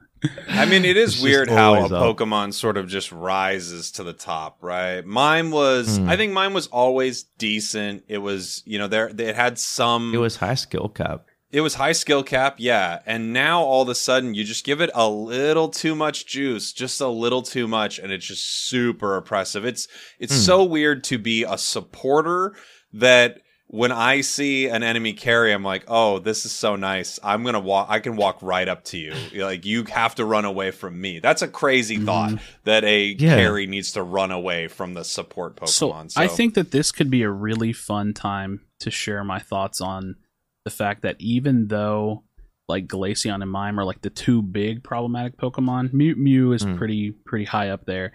I 0.48 0.66
mean, 0.66 0.84
it 0.84 0.96
It's 0.98 1.22
weird 1.22 1.48
how 1.48 1.74
a 1.74 1.76
always 1.78 1.92
up. 1.92 2.16
Pokemon 2.16 2.52
sort 2.52 2.76
of 2.76 2.88
just 2.88 3.10
rises 3.12 3.90
to 3.92 4.04
the 4.04 4.12
top, 4.12 4.58
right? 4.62 5.04
Mime 5.04 5.50
was, 5.50 5.96
Hmm. 5.96 6.08
I 6.10 6.16
think 6.16 6.32
Mime 6.34 6.52
was 6.52 6.66
always 6.68 7.22
decent. 7.38 8.04
It 8.08 8.18
was, 8.18 8.62
you 8.66 8.78
know, 8.78 8.88
there 8.88 9.08
it 9.08 9.34
had 9.36 9.58
some. 9.58 10.14
it 10.14 10.18
was 10.18 10.36
high 10.36 10.54
skill 10.54 10.88
cap. 10.88 11.24
It 11.54 11.60
was 11.60 11.74
high 11.74 11.92
skill 11.92 12.24
cap, 12.24 12.56
yeah. 12.58 12.98
And 13.06 13.32
now 13.32 13.62
all 13.62 13.82
of 13.82 13.88
a 13.88 13.94
sudden 13.94 14.34
you 14.34 14.42
just 14.42 14.64
give 14.64 14.80
it 14.80 14.90
a 14.92 15.08
little 15.08 15.68
too 15.68 15.94
much 15.94 16.26
juice, 16.26 16.72
just 16.72 17.00
a 17.00 17.06
little 17.08 17.42
too 17.42 17.68
much, 17.68 17.98
and 18.00 18.10
it's 18.10 18.26
just 18.26 18.44
super 18.66 19.16
oppressive. 19.16 19.64
It's 19.64 19.86
it's 20.18 20.34
Hmm. 20.34 20.40
so 20.40 20.64
weird 20.64 21.04
to 21.04 21.18
be 21.18 21.44
a 21.44 21.56
supporter 21.56 22.54
that 22.92 23.40
when 23.68 23.90
I 23.90 24.20
see 24.20 24.68
an 24.68 24.82
enemy 24.82 25.12
carry, 25.14 25.52
I'm 25.52 25.64
like, 25.64 25.84
oh, 25.88 26.18
this 26.18 26.44
is 26.44 26.52
so 26.52 26.76
nice. 26.76 27.18
I'm 27.22 27.42
gonna 27.44 27.60
walk 27.60 27.86
I 27.88 27.98
can 28.00 28.16
walk 28.16 28.38
right 28.42 28.68
up 28.68 28.84
to 28.86 28.98
you. 28.98 29.14
Like 29.34 29.64
you 29.64 29.84
have 29.84 30.14
to 30.16 30.24
run 30.24 30.44
away 30.44 30.70
from 30.72 31.00
me. 31.00 31.18
That's 31.20 31.42
a 31.42 31.48
crazy 31.48 31.98
thought 31.98 32.34
that 32.64 32.84
a 32.84 33.16
Yeah. 33.18 33.36
carry 33.36 33.66
needs 33.66 33.92
to 33.92 34.02
run 34.02 34.30
away 34.32 34.66
from 34.68 34.94
the 34.94 35.04
support 35.04 35.56
Pokemon. 35.56 36.10
So, 36.10 36.20
I 36.20 36.26
think 36.28 36.54
that 36.54 36.72
this 36.72 36.90
could 36.92 37.10
be 37.10 37.22
a 37.22 37.30
really 37.30 37.72
fun 37.72 38.12
time 38.12 38.60
to 38.80 38.90
share 38.90 39.22
my 39.24 39.38
thoughts 39.38 39.80
on 39.80 40.16
the 40.64 40.70
fact 40.70 41.02
that 41.02 41.16
even 41.18 41.68
though 41.68 42.24
like 42.68 42.86
Glaceon 42.86 43.42
and 43.42 43.50
Mime 43.50 43.78
are 43.78 43.84
like 43.84 44.00
the 44.00 44.10
two 44.10 44.40
big 44.40 44.82
problematic 44.82 45.36
Pokemon, 45.36 45.92
Mew, 45.92 46.16
Mew 46.16 46.52
is 46.52 46.62
Hmm. 46.62 46.76
pretty 46.76 47.10
pretty 47.10 47.44
high 47.44 47.68
up 47.70 47.84
there. 47.86 48.12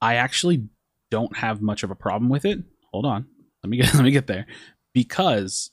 I 0.00 0.16
actually 0.16 0.66
don't 1.10 1.36
have 1.36 1.62
much 1.62 1.82
of 1.84 1.90
a 1.90 1.94
problem 1.94 2.28
with 2.28 2.44
it. 2.44 2.58
Hold 2.92 3.06
on, 3.06 3.26
let 3.62 3.70
me 3.70 3.76
get 3.80 3.94
let 3.94 4.02
me 4.04 4.10
get 4.10 4.26
there 4.26 4.46
because 4.92 5.70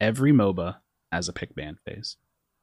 every 0.00 0.32
MOBA 0.32 0.76
has 1.12 1.28
a 1.28 1.32
pick 1.32 1.54
ban 1.54 1.76
phase, 1.86 2.16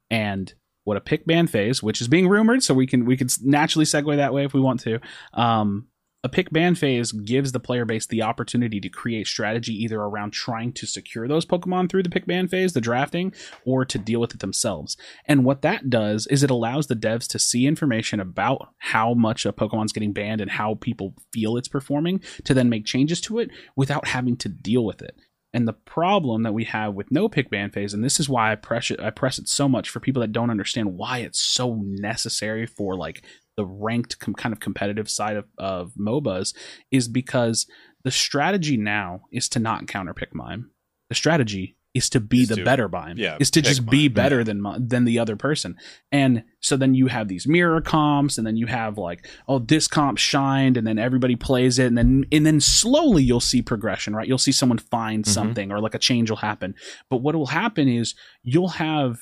and 0.09 0.53
what 0.83 0.97
a 0.97 1.01
pick 1.01 1.25
ban 1.25 1.47
phase, 1.47 1.81
which 1.83 2.01
is 2.01 2.07
being 2.07 2.27
rumored, 2.27 2.63
so 2.63 2.73
we 2.73 2.87
can 2.87 3.05
we 3.05 3.15
can 3.17 3.27
naturally 3.43 3.85
segue 3.85 4.15
that 4.17 4.33
way 4.33 4.43
if 4.45 4.53
we 4.53 4.59
want 4.61 4.79
to. 4.81 4.99
Um, 5.33 5.87
a 6.27 6.29
pick 6.29 6.51
ban 6.51 6.75
phase 6.75 7.13
gives 7.13 7.53
the 7.53 7.59
player 7.59 7.85
base 7.85 8.05
the 8.05 8.21
opportunity 8.21 8.81
to 8.81 8.89
create 8.89 9.27
strategy 9.27 9.73
either 9.73 10.01
around 10.01 10.31
trying 10.31 10.73
to 10.73 10.85
secure 10.85 11.25
those 11.25 11.45
Pokemon 11.45 11.89
through 11.89 12.03
the 12.03 12.09
pick 12.09 12.25
ban 12.25 12.49
phase, 12.49 12.73
the 12.73 12.81
drafting, 12.81 13.33
or 13.63 13.85
to 13.85 13.97
deal 13.97 14.19
with 14.19 14.33
it 14.33 14.41
themselves. 14.41 14.97
And 15.25 15.45
what 15.45 15.61
that 15.61 15.89
does 15.89 16.27
is 16.27 16.43
it 16.43 16.49
allows 16.49 16.87
the 16.87 16.97
devs 16.97 17.29
to 17.29 17.39
see 17.39 17.65
information 17.65 18.19
about 18.19 18.73
how 18.79 19.13
much 19.13 19.45
a 19.45 19.53
Pokemon's 19.53 19.93
getting 19.93 20.11
banned 20.11 20.41
and 20.41 20.51
how 20.51 20.75
people 20.75 21.13
feel 21.31 21.55
it's 21.55 21.69
performing 21.69 22.19
to 22.43 22.53
then 22.53 22.67
make 22.67 22.85
changes 22.85 23.21
to 23.21 23.39
it 23.39 23.49
without 23.77 24.07
having 24.07 24.35
to 24.35 24.49
deal 24.49 24.83
with 24.83 25.01
it. 25.01 25.15
And 25.53 25.65
the 25.65 25.73
problem 25.73 26.43
that 26.43 26.53
we 26.53 26.65
have 26.65 26.93
with 26.93 27.09
no 27.09 27.29
pick 27.29 27.49
ban 27.49 27.71
phase, 27.71 27.93
and 27.93 28.03
this 28.03 28.19
is 28.19 28.27
why 28.27 28.51
I 28.51 28.55
press 28.55 28.91
it, 28.91 28.99
I 28.99 29.11
press 29.11 29.39
it 29.39 29.47
so 29.47 29.69
much 29.69 29.87
for 29.87 30.01
people 30.01 30.19
that 30.19 30.33
don't 30.33 30.49
understand 30.49 30.97
why 30.97 31.19
it's 31.19 31.39
so 31.39 31.81
necessary 31.81 32.65
for 32.65 32.97
like 32.97 33.23
the 33.57 33.65
ranked 33.65 34.19
com- 34.19 34.35
kind 34.35 34.53
of 34.53 34.59
competitive 34.59 35.09
side 35.09 35.35
of, 35.35 35.45
of 35.57 35.91
MOBAs, 35.99 36.53
is 36.91 37.07
because 37.07 37.65
the 38.03 38.11
strategy 38.11 38.77
now 38.77 39.21
is 39.31 39.49
to 39.49 39.59
not 39.59 39.87
counter 39.87 40.13
pick 40.13 40.33
mime. 40.33 40.69
The 41.09 41.15
strategy 41.15 41.75
is 41.93 42.09
to 42.11 42.19
be 42.19 42.41
Is 42.43 42.49
the 42.49 42.57
to- 42.57 42.63
better 42.65 42.87
mime. 42.87 43.17
yeah, 43.17 43.37
is 43.39 43.49
to 43.51 43.61
just 43.61 43.87
be 43.89 44.07
mime, 44.07 44.13
better 44.13 44.43
than 44.43 44.63
than 44.87 45.05
the 45.05 45.17
other 45.17 45.35
person. 45.35 45.75
And 46.11 46.43
so 46.59 46.77
then 46.77 46.93
you 46.93 47.07
have 47.07 47.27
these 47.27 47.47
mirror 47.47 47.81
comps, 47.81 48.37
and 48.37 48.45
then 48.45 48.55
you 48.55 48.67
have 48.67 48.99
like, 48.99 49.27
oh, 49.47 49.57
this 49.59 49.87
comp 49.87 50.19
shined, 50.19 50.77
and 50.77 50.85
then 50.85 50.99
everybody 50.99 51.35
plays 51.35 51.79
it, 51.79 51.87
and 51.87 51.97
then 51.97 52.25
and 52.31 52.45
then 52.45 52.61
slowly 52.61 53.23
you'll 53.23 53.39
see 53.39 53.63
progression, 53.63 54.15
right? 54.15 54.27
You'll 54.27 54.37
see 54.37 54.51
someone 54.51 54.77
find 54.77 55.23
Mhm. 55.25 55.29
something, 55.29 55.71
or 55.71 55.79
like 55.81 55.95
a 55.95 55.99
change 55.99 56.29
will 56.29 56.37
happen. 56.37 56.75
But 57.09 57.17
what 57.23 57.35
will 57.35 57.47
happen 57.47 57.87
is 57.87 58.13
you'll 58.43 58.67
have 58.69 59.17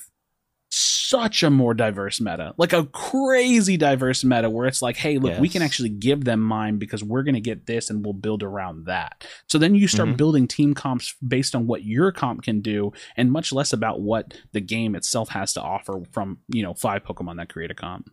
such 1.10 1.44
a 1.44 1.50
more 1.50 1.74
diverse 1.74 2.20
meta, 2.20 2.54
like 2.58 2.74
a 2.74 2.86
crazy 2.88 3.78
diverse 3.78 4.24
meta, 4.24 4.50
where 4.50 4.68
it's 4.68 4.82
like, 4.82 4.98
hey, 4.98 5.18
look, 5.18 5.34
we 5.42 5.50
can 5.50 5.62
actually 5.62 5.90
give 5.90 6.24
them 6.26 6.40
Mime 6.42 6.78
because 6.78 7.04
we're 7.04 7.24
going 7.24 7.36
to 7.36 7.42
get 7.42 7.66
this, 7.66 7.90
and 7.90 8.04
we'll 8.04 8.14
build 8.14 8.44
around 8.44 8.86
that. 8.86 9.26
So 9.48 9.58
then 9.58 9.76
you 9.76 9.88
start 9.88 10.10
Mhm. 10.10 10.18
building 10.18 10.48
team 10.48 10.74
comps 10.74 11.16
based 11.26 11.56
on 11.56 11.68
what 11.68 11.84
your 11.84 12.12
comp 12.12 12.44
can 12.44 12.62
do, 12.62 12.92
and 13.18 13.32
much 13.32 13.52
less 13.54 13.74
about 13.74 14.02
what 14.02 14.34
the 14.52 14.62
game 14.62 14.96
itself 14.96 15.30
has 15.30 15.54
to 15.54 15.62
offer 15.62 16.02
from 16.12 16.40
you 16.48 16.64
know 16.64 16.74
five 16.74 17.04
Pokemon 17.04 17.38
that 17.38 17.50
create 17.50 17.72
a 17.72 17.76
comp. 17.76 18.10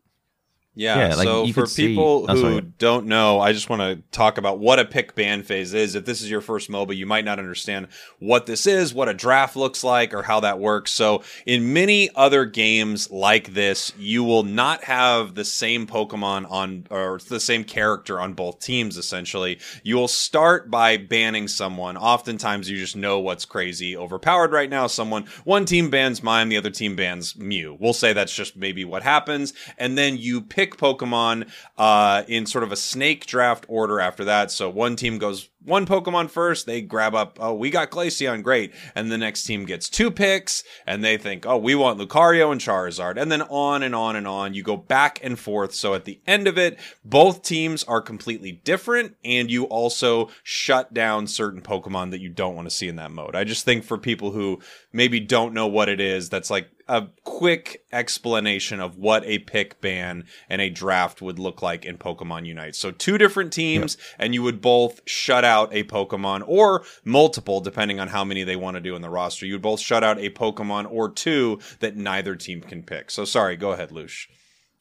Yeah, 0.75 1.09
Yeah, 1.09 1.15
like, 1.17 1.27
so 1.27 1.47
for 1.53 1.67
see- 1.67 1.89
people 1.89 2.25
oh, 2.29 2.35
who 2.35 2.41
sorry. 2.41 2.61
don't 2.79 3.07
know, 3.07 3.41
I 3.41 3.53
just 3.53 3.69
want 3.69 3.83
to 3.83 4.03
talk 4.11 4.39
about 4.39 4.59
what 4.59 4.79
a 4.79 4.87
pick 4.87 5.15
ban 5.15 5.43
phase 5.43 5.75
is. 5.75 5.95
If 5.95 6.07
this 6.07 6.23
is 6.23 6.31
your 6.31 6.41
first 6.41 6.71
MOBA, 6.71 6.97
you 6.97 7.05
might 7.05 7.27
not 7.27 7.39
understand 7.39 7.89
what 8.21 8.47
this 8.47 8.67
is, 8.67 8.95
what 8.95 9.07
a 9.09 9.13
draft 9.13 9.55
looks 9.55 9.85
like, 9.85 10.15
or 10.15 10.23
how 10.23 10.41
that 10.41 10.59
works. 10.59 10.91
So, 10.91 11.23
in 11.45 11.75
many 11.75 12.09
other 12.15 12.47
games 12.47 13.11
like 13.11 13.53
this, 13.53 13.93
you 13.99 14.25
will 14.25 14.45
not 14.45 14.85
have 14.85 15.35
the 15.35 15.45
same 15.45 15.87
Pokemon 15.87 16.51
on, 16.51 16.87
or 16.89 17.21
the 17.29 17.41
same 17.41 17.65
character 17.65 18.19
on 18.19 18.33
both 18.33 18.61
teams, 18.61 18.97
essentially. 18.97 19.59
You 19.83 19.97
will 19.97 20.09
start 20.09 20.71
by 20.71 20.97
banning 20.97 21.49
someone. 21.49 21.99
Oftentimes, 21.99 22.71
you 22.71 22.79
just 22.79 22.97
know 22.97 23.19
what's 23.19 23.45
crazy 23.45 23.95
overpowered 23.95 24.53
right 24.53 24.71
now. 24.71 24.87
Someone, 24.87 25.27
one 25.45 25.67
team 25.67 25.91
bans 25.91 26.23
Mime, 26.23 26.49
the 26.49 26.57
other 26.57 26.71
team 26.71 26.97
bans 26.97 27.37
Mew. 27.37 27.77
We'll 27.79 27.93
say 27.93 28.15
that's 28.15 28.35
just 28.35 28.57
maybe 28.57 28.87
what 28.87 29.03
happens. 29.03 29.53
And 29.77 29.99
then 29.99 30.17
you 30.17 30.41
pick 30.41 30.62
Pokemon 30.71 31.51
uh, 31.77 32.23
in 32.29 32.47
sort 32.47 32.65
of 32.65 32.73
a 32.73 32.77
snake 32.77 33.27
draft 33.27 33.67
order 33.69 34.01
after 34.01 34.25
that. 34.25 34.51
So 34.51 34.71
one 34.71 34.97
team 34.97 35.19
goes 35.19 35.49
one 35.65 35.87
Pokemon 35.87 36.31
first, 36.31 36.67
they 36.67 36.81
grab 36.81 37.15
up, 37.15 37.39
oh, 37.41 37.55
we 37.55 37.71
got 37.71 37.91
Glaceon, 37.91 38.43
great. 38.43 38.73
And 38.95 39.11
the 39.13 39.19
next 39.19 39.45
team 39.45 39.65
gets 39.65 39.89
two 39.89 40.11
picks, 40.11 40.65
and 40.87 41.05
they 41.05 41.17
think, 41.17 41.47
oh, 41.47 41.57
we 41.57 41.75
want 41.75 42.01
Lucario 42.01 42.51
and 42.51 42.61
Charizard. 42.61 43.21
And 43.21 43.31
then 43.31 43.43
on 43.43 43.83
and 43.83 43.95
on 43.95 44.17
and 44.17 44.27
on. 44.27 44.55
You 44.55 44.63
go 44.63 44.77
back 44.77 45.21
and 45.23 45.39
forth. 45.39 45.75
So 45.75 45.95
at 45.95 46.05
the 46.05 46.21
end 46.27 46.49
of 46.49 46.59
it, 46.59 46.79
both 47.05 47.43
teams 47.43 47.85
are 47.85 48.01
completely 48.01 48.53
different, 48.53 49.17
and 49.25 49.51
you 49.51 49.65
also 49.65 50.31
shut 50.43 50.93
down 50.93 51.27
certain 51.27 51.63
Pokemon 51.63 52.11
that 52.11 52.21
you 52.21 52.29
don't 52.29 52.57
want 52.57 52.69
to 52.69 52.75
see 52.75 52.89
in 52.89 52.97
that 52.97 53.13
mode. 53.13 53.37
I 53.37 53.45
just 53.45 53.65
think 53.65 53.85
for 53.85 53.99
people 53.99 54.33
who 54.33 54.61
maybe 54.93 55.21
don't 55.21 55.55
know 55.55 55.67
what 55.67 55.89
it 55.89 56.01
is, 56.01 56.29
that's 56.29 56.51
like 56.51 56.69
a 56.93 57.09
quick 57.25 57.87
explanation 57.91 58.79
of 58.79 58.99
what 58.99 59.25
a 59.25 59.39
pick 59.39 59.81
ban 59.81 60.27
and 60.51 60.61
a 60.61 60.69
draft 60.69 61.23
would 61.23 61.39
look 61.39 61.63
like 61.63 61.87
in 61.87 61.97
Pokemon 61.97 62.45
Unite. 62.45 62.77
So 62.77 62.91
two 62.91 63.17
different 63.17 63.51
teams, 63.51 63.97
yep. 63.97 64.17
and 64.19 64.35
you 64.35 64.43
would 64.43 64.61
both 64.61 65.01
shut 65.07 65.43
out 65.43 65.73
a 65.73 65.85
Pokemon 65.85 66.45
or 66.47 66.85
multiple, 67.03 67.61
depending 67.61 67.99
on 67.99 68.09
how 68.09 68.25
many 68.25 68.45
they 68.45 68.57
want 68.57 68.75
to 68.75 68.83
do 68.83 68.95
in 68.95 69.01
the 69.01 69.09
roster. 69.09 69.47
You 69.47 69.55
would 69.55 69.63
both 69.63 69.81
shut 69.81 70.05
out 70.05 70.19
a 70.19 70.29
Pokemon 70.29 70.93
or 70.93 71.09
two 71.09 71.61
that 71.81 71.97
neither 71.97 72.37
team 72.37 72.61
can 72.61 72.83
pick. 72.83 73.11
So 73.11 73.25
sorry, 73.25 73.57
go 73.57 73.73
ahead, 73.73 73.89
Louche. 73.89 74.27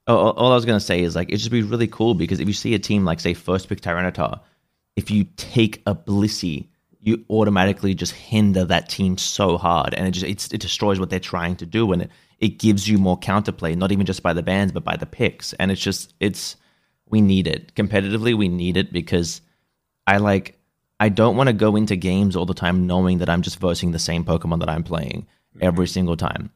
Oh, 0.06 0.32
all 0.32 0.52
I 0.52 0.56
was 0.56 0.66
gonna 0.66 0.82
say 0.82 1.00
is 1.00 1.16
like 1.16 1.30
it 1.30 1.38
just 1.38 1.50
be 1.50 1.64
really 1.64 1.88
cool 1.88 2.14
because 2.14 2.42
if 2.42 2.48
you 2.48 2.54
see 2.54 2.74
a 2.74 2.80
team 2.80 3.06
like 3.06 3.22
say 3.22 3.34
first 3.34 3.70
pick 3.70 3.80
Tyranitar, 3.80 4.42
if 4.98 5.10
you 5.10 5.28
take 5.38 5.82
a 5.86 5.96
Blissey 5.96 6.71
you 7.02 7.26
automatically 7.30 7.96
just 7.96 8.14
hinder 8.14 8.64
that 8.66 8.90
team 8.90 9.18
so 9.18 9.58
hard, 9.58 9.94
and 9.94 10.08
it 10.08 10.12
just 10.12 10.54
it 10.54 10.62
destroys 10.62 11.00
what 11.00 11.10
they're 11.10 11.20
trying 11.20 11.56
to 11.58 11.66
do, 11.66 11.92
and 11.92 12.04
it 12.04 12.12
it 12.40 12.60
gives 12.60 12.88
you 12.88 12.98
more 12.98 13.20
counterplay, 13.20 13.76
not 13.76 13.92
even 13.92 14.06
just 14.06 14.24
by 14.24 14.34
the 14.34 14.44
bans, 14.44 14.72
but 14.72 14.84
by 14.84 14.98
the 14.98 15.06
picks, 15.06 15.54
and 15.54 15.72
it's 15.72 15.82
just 15.82 16.14
it's 16.20 16.56
we 17.08 17.22
need 17.22 17.48
it 17.48 17.74
competitively. 17.76 18.38
We 18.38 18.50
need 18.50 18.78
it 18.78 18.92
because 18.92 19.42
I 20.08 20.18
like 20.18 20.60
I 21.00 21.10
don't 21.10 21.36
want 21.36 21.48
to 21.48 21.54
go 21.54 21.76
into 21.76 21.96
games 21.96 22.36
all 22.36 22.46
the 22.46 22.54
time 22.54 22.88
knowing 22.88 23.20
that 23.20 23.30
I'm 23.30 23.42
just 23.42 23.60
versing 23.60 23.92
the 23.92 24.00
same 24.00 24.24
Pokemon 24.24 24.60
that 24.60 24.70
I'm 24.70 24.84
playing 24.84 25.28
every 25.60 25.86
mm-hmm. 25.86 25.92
single 25.92 26.18
time. 26.18 26.52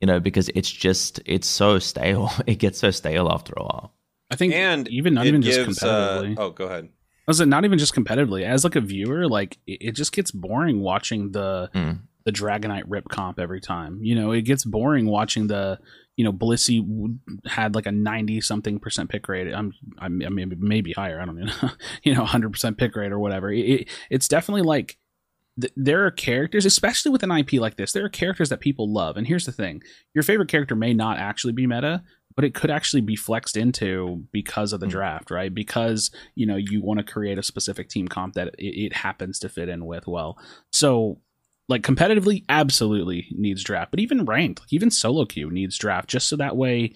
You 0.00 0.06
know, 0.06 0.20
because 0.20 0.50
it's 0.54 0.70
just 0.70 1.20
it's 1.24 1.48
so 1.48 1.78
stale. 1.78 2.30
It 2.46 2.56
gets 2.56 2.78
so 2.78 2.90
stale 2.90 3.30
after 3.30 3.54
a 3.56 3.62
while. 3.62 3.94
I 4.30 4.36
think, 4.36 4.54
and 4.54 4.88
even 4.88 5.14
not 5.14 5.26
even 5.26 5.40
gives, 5.40 5.56
just 5.56 5.84
uh, 5.84 6.22
competitively. 6.22 6.38
Uh, 6.38 6.42
oh, 6.42 6.50
go 6.50 6.64
ahead. 6.64 6.88
Was 7.26 7.40
it 7.40 7.46
not 7.46 7.64
even 7.64 7.78
just 7.78 7.94
competitively? 7.94 8.42
As 8.44 8.64
like 8.64 8.76
a 8.76 8.80
viewer, 8.80 9.28
like 9.28 9.58
it, 9.66 9.78
it 9.80 9.92
just 9.92 10.12
gets 10.12 10.30
boring 10.30 10.80
watching 10.80 11.32
the 11.32 11.70
mm. 11.74 11.98
the 12.24 12.32
Dragonite 12.32 12.84
rip 12.86 13.08
comp 13.08 13.38
every 13.38 13.60
time. 13.60 14.00
You 14.02 14.14
know, 14.14 14.32
it 14.32 14.42
gets 14.42 14.64
boring 14.64 15.06
watching 15.06 15.46
the 15.46 15.78
you 16.16 16.24
know 16.24 16.32
Blissey 16.32 17.18
had 17.46 17.74
like 17.74 17.86
a 17.86 17.92
ninety 17.92 18.40
something 18.40 18.78
percent 18.78 19.10
pick 19.10 19.28
rate. 19.28 19.52
I'm 19.52 19.72
I 19.98 20.08
mean 20.08 20.52
maybe 20.58 20.92
higher. 20.92 21.20
I 21.20 21.24
don't 21.24 21.36
know. 21.36 21.70
you 22.02 22.14
know, 22.14 22.24
hundred 22.24 22.52
percent 22.52 22.78
pick 22.78 22.94
rate 22.96 23.12
or 23.12 23.18
whatever. 23.18 23.50
It, 23.50 23.60
it, 23.60 23.88
it's 24.10 24.28
definitely 24.28 24.62
like 24.62 24.98
there 25.76 26.04
are 26.04 26.10
characters, 26.10 26.66
especially 26.66 27.12
with 27.12 27.22
an 27.22 27.30
IP 27.30 27.54
like 27.54 27.76
this, 27.76 27.92
there 27.92 28.04
are 28.04 28.08
characters 28.08 28.48
that 28.48 28.60
people 28.60 28.92
love. 28.92 29.16
And 29.16 29.26
here's 29.26 29.46
the 29.46 29.52
thing 29.52 29.82
your 30.12 30.24
favorite 30.24 30.48
character 30.48 30.74
may 30.74 30.92
not 30.94 31.18
actually 31.18 31.52
be 31.52 31.66
meta, 31.66 32.02
but 32.36 32.44
it 32.44 32.54
could 32.54 32.70
actually 32.70 33.00
be 33.00 33.16
flexed 33.16 33.56
into 33.56 34.24
because 34.32 34.72
of 34.72 34.80
the 34.80 34.86
hmm. 34.86 34.92
draft, 34.92 35.30
right? 35.30 35.54
Because 35.54 36.10
you 36.34 36.46
know 36.46 36.56
you 36.56 36.82
want 36.82 36.98
to 36.98 37.12
create 37.12 37.38
a 37.38 37.42
specific 37.42 37.88
team 37.88 38.08
comp 38.08 38.34
that 38.34 38.48
it, 38.58 38.86
it 38.86 38.92
happens 38.92 39.38
to 39.40 39.48
fit 39.48 39.68
in 39.68 39.86
with 39.86 40.06
well. 40.06 40.38
So 40.72 41.20
like 41.68 41.82
competitively 41.82 42.44
absolutely 42.48 43.26
needs 43.30 43.64
draft 43.64 43.90
but 43.90 44.00
even 44.00 44.24
ranked 44.24 44.60
like 44.60 44.72
even 44.72 44.90
solo 44.90 45.24
queue 45.24 45.50
needs 45.50 45.78
draft 45.78 46.08
just 46.08 46.28
so 46.28 46.36
that 46.36 46.56
way 46.56 46.92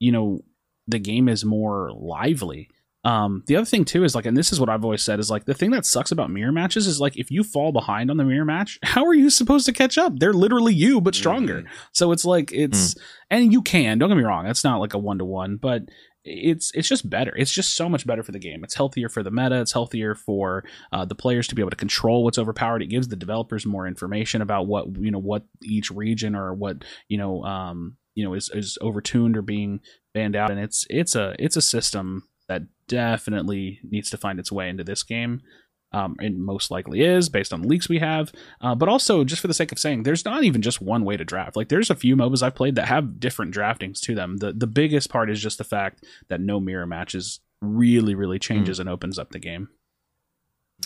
you 0.00 0.10
know 0.10 0.40
the 0.88 0.98
game 0.98 1.28
is 1.28 1.44
more 1.44 1.92
lively 1.92 2.68
um, 3.04 3.44
the 3.46 3.56
other 3.56 3.64
thing 3.64 3.84
too 3.84 4.04
is 4.04 4.14
like, 4.14 4.26
and 4.26 4.36
this 4.36 4.52
is 4.52 4.58
what 4.58 4.68
I've 4.68 4.84
always 4.84 5.02
said 5.02 5.20
is 5.20 5.30
like 5.30 5.44
the 5.44 5.54
thing 5.54 5.70
that 5.70 5.86
sucks 5.86 6.10
about 6.10 6.30
mirror 6.30 6.52
matches 6.52 6.86
is 6.86 7.00
like 7.00 7.16
if 7.16 7.30
you 7.30 7.44
fall 7.44 7.72
behind 7.72 8.10
on 8.10 8.16
the 8.16 8.24
mirror 8.24 8.44
match, 8.44 8.78
how 8.82 9.04
are 9.04 9.14
you 9.14 9.30
supposed 9.30 9.66
to 9.66 9.72
catch 9.72 9.96
up? 9.96 10.18
They're 10.18 10.32
literally 10.32 10.74
you 10.74 11.00
but 11.00 11.14
stronger. 11.14 11.60
Mm-hmm. 11.62 11.72
So 11.92 12.12
it's 12.12 12.24
like 12.24 12.52
it's 12.52 12.94
mm. 12.94 13.00
and 13.30 13.52
you 13.52 13.62
can 13.62 13.98
don't 13.98 14.08
get 14.08 14.16
me 14.16 14.24
wrong, 14.24 14.44
that's 14.44 14.64
not 14.64 14.80
like 14.80 14.94
a 14.94 14.98
one 14.98 15.18
to 15.18 15.24
one, 15.24 15.56
but 15.56 15.82
it's 16.24 16.72
it's 16.74 16.88
just 16.88 17.08
better. 17.08 17.34
It's 17.36 17.52
just 17.52 17.76
so 17.76 17.88
much 17.88 18.06
better 18.06 18.22
for 18.22 18.32
the 18.32 18.38
game. 18.38 18.64
It's 18.64 18.74
healthier 18.74 19.08
for 19.08 19.22
the 19.22 19.30
meta. 19.30 19.60
It's 19.60 19.72
healthier 19.72 20.14
for 20.14 20.64
uh, 20.92 21.04
the 21.04 21.14
players 21.14 21.46
to 21.48 21.54
be 21.54 21.62
able 21.62 21.70
to 21.70 21.76
control 21.76 22.24
what's 22.24 22.38
overpowered. 22.38 22.82
It 22.82 22.86
gives 22.88 23.08
the 23.08 23.16
developers 23.16 23.64
more 23.64 23.86
information 23.86 24.42
about 24.42 24.66
what 24.66 24.86
you 24.98 25.10
know 25.10 25.20
what 25.20 25.44
each 25.62 25.90
region 25.90 26.34
or 26.34 26.52
what 26.52 26.84
you 27.08 27.16
know 27.18 27.44
um, 27.44 27.96
you 28.14 28.24
know 28.24 28.34
is 28.34 28.50
is 28.52 28.76
overtuned 28.82 29.36
or 29.36 29.42
being 29.42 29.80
banned 30.12 30.36
out. 30.36 30.50
And 30.50 30.60
it's 30.60 30.86
it's 30.90 31.14
a 31.14 31.34
it's 31.38 31.56
a 31.56 31.62
system 31.62 32.28
that 32.48 32.62
definitely 32.88 33.80
needs 33.88 34.10
to 34.10 34.16
find 34.16 34.38
its 34.38 34.50
way 34.50 34.68
into 34.68 34.84
this 34.84 35.02
game. 35.02 35.42
Um, 35.90 36.16
and 36.18 36.44
most 36.44 36.70
likely 36.70 37.00
is 37.00 37.30
based 37.30 37.50
on 37.50 37.62
the 37.62 37.68
leaks 37.68 37.88
we 37.88 37.98
have. 37.98 38.30
Uh, 38.60 38.74
but 38.74 38.90
also, 38.90 39.24
just 39.24 39.40
for 39.40 39.48
the 39.48 39.54
sake 39.54 39.72
of 39.72 39.78
saying, 39.78 40.02
there's 40.02 40.24
not 40.24 40.44
even 40.44 40.60
just 40.60 40.82
one 40.82 41.02
way 41.02 41.16
to 41.16 41.24
draft. 41.24 41.56
Like, 41.56 41.70
there's 41.70 41.88
a 41.88 41.94
few 41.94 42.14
MOBAs 42.14 42.42
I've 42.42 42.54
played 42.54 42.74
that 42.74 42.88
have 42.88 43.18
different 43.18 43.54
draftings 43.54 43.98
to 44.00 44.14
them. 44.14 44.36
The 44.36 44.52
the 44.52 44.66
biggest 44.66 45.08
part 45.08 45.30
is 45.30 45.40
just 45.40 45.56
the 45.56 45.64
fact 45.64 46.04
that 46.28 46.42
no 46.42 46.60
mirror 46.60 46.86
matches 46.86 47.40
really, 47.62 48.14
really 48.14 48.38
changes 48.38 48.76
mm. 48.76 48.80
and 48.82 48.90
opens 48.90 49.18
up 49.18 49.30
the 49.30 49.38
game. 49.38 49.68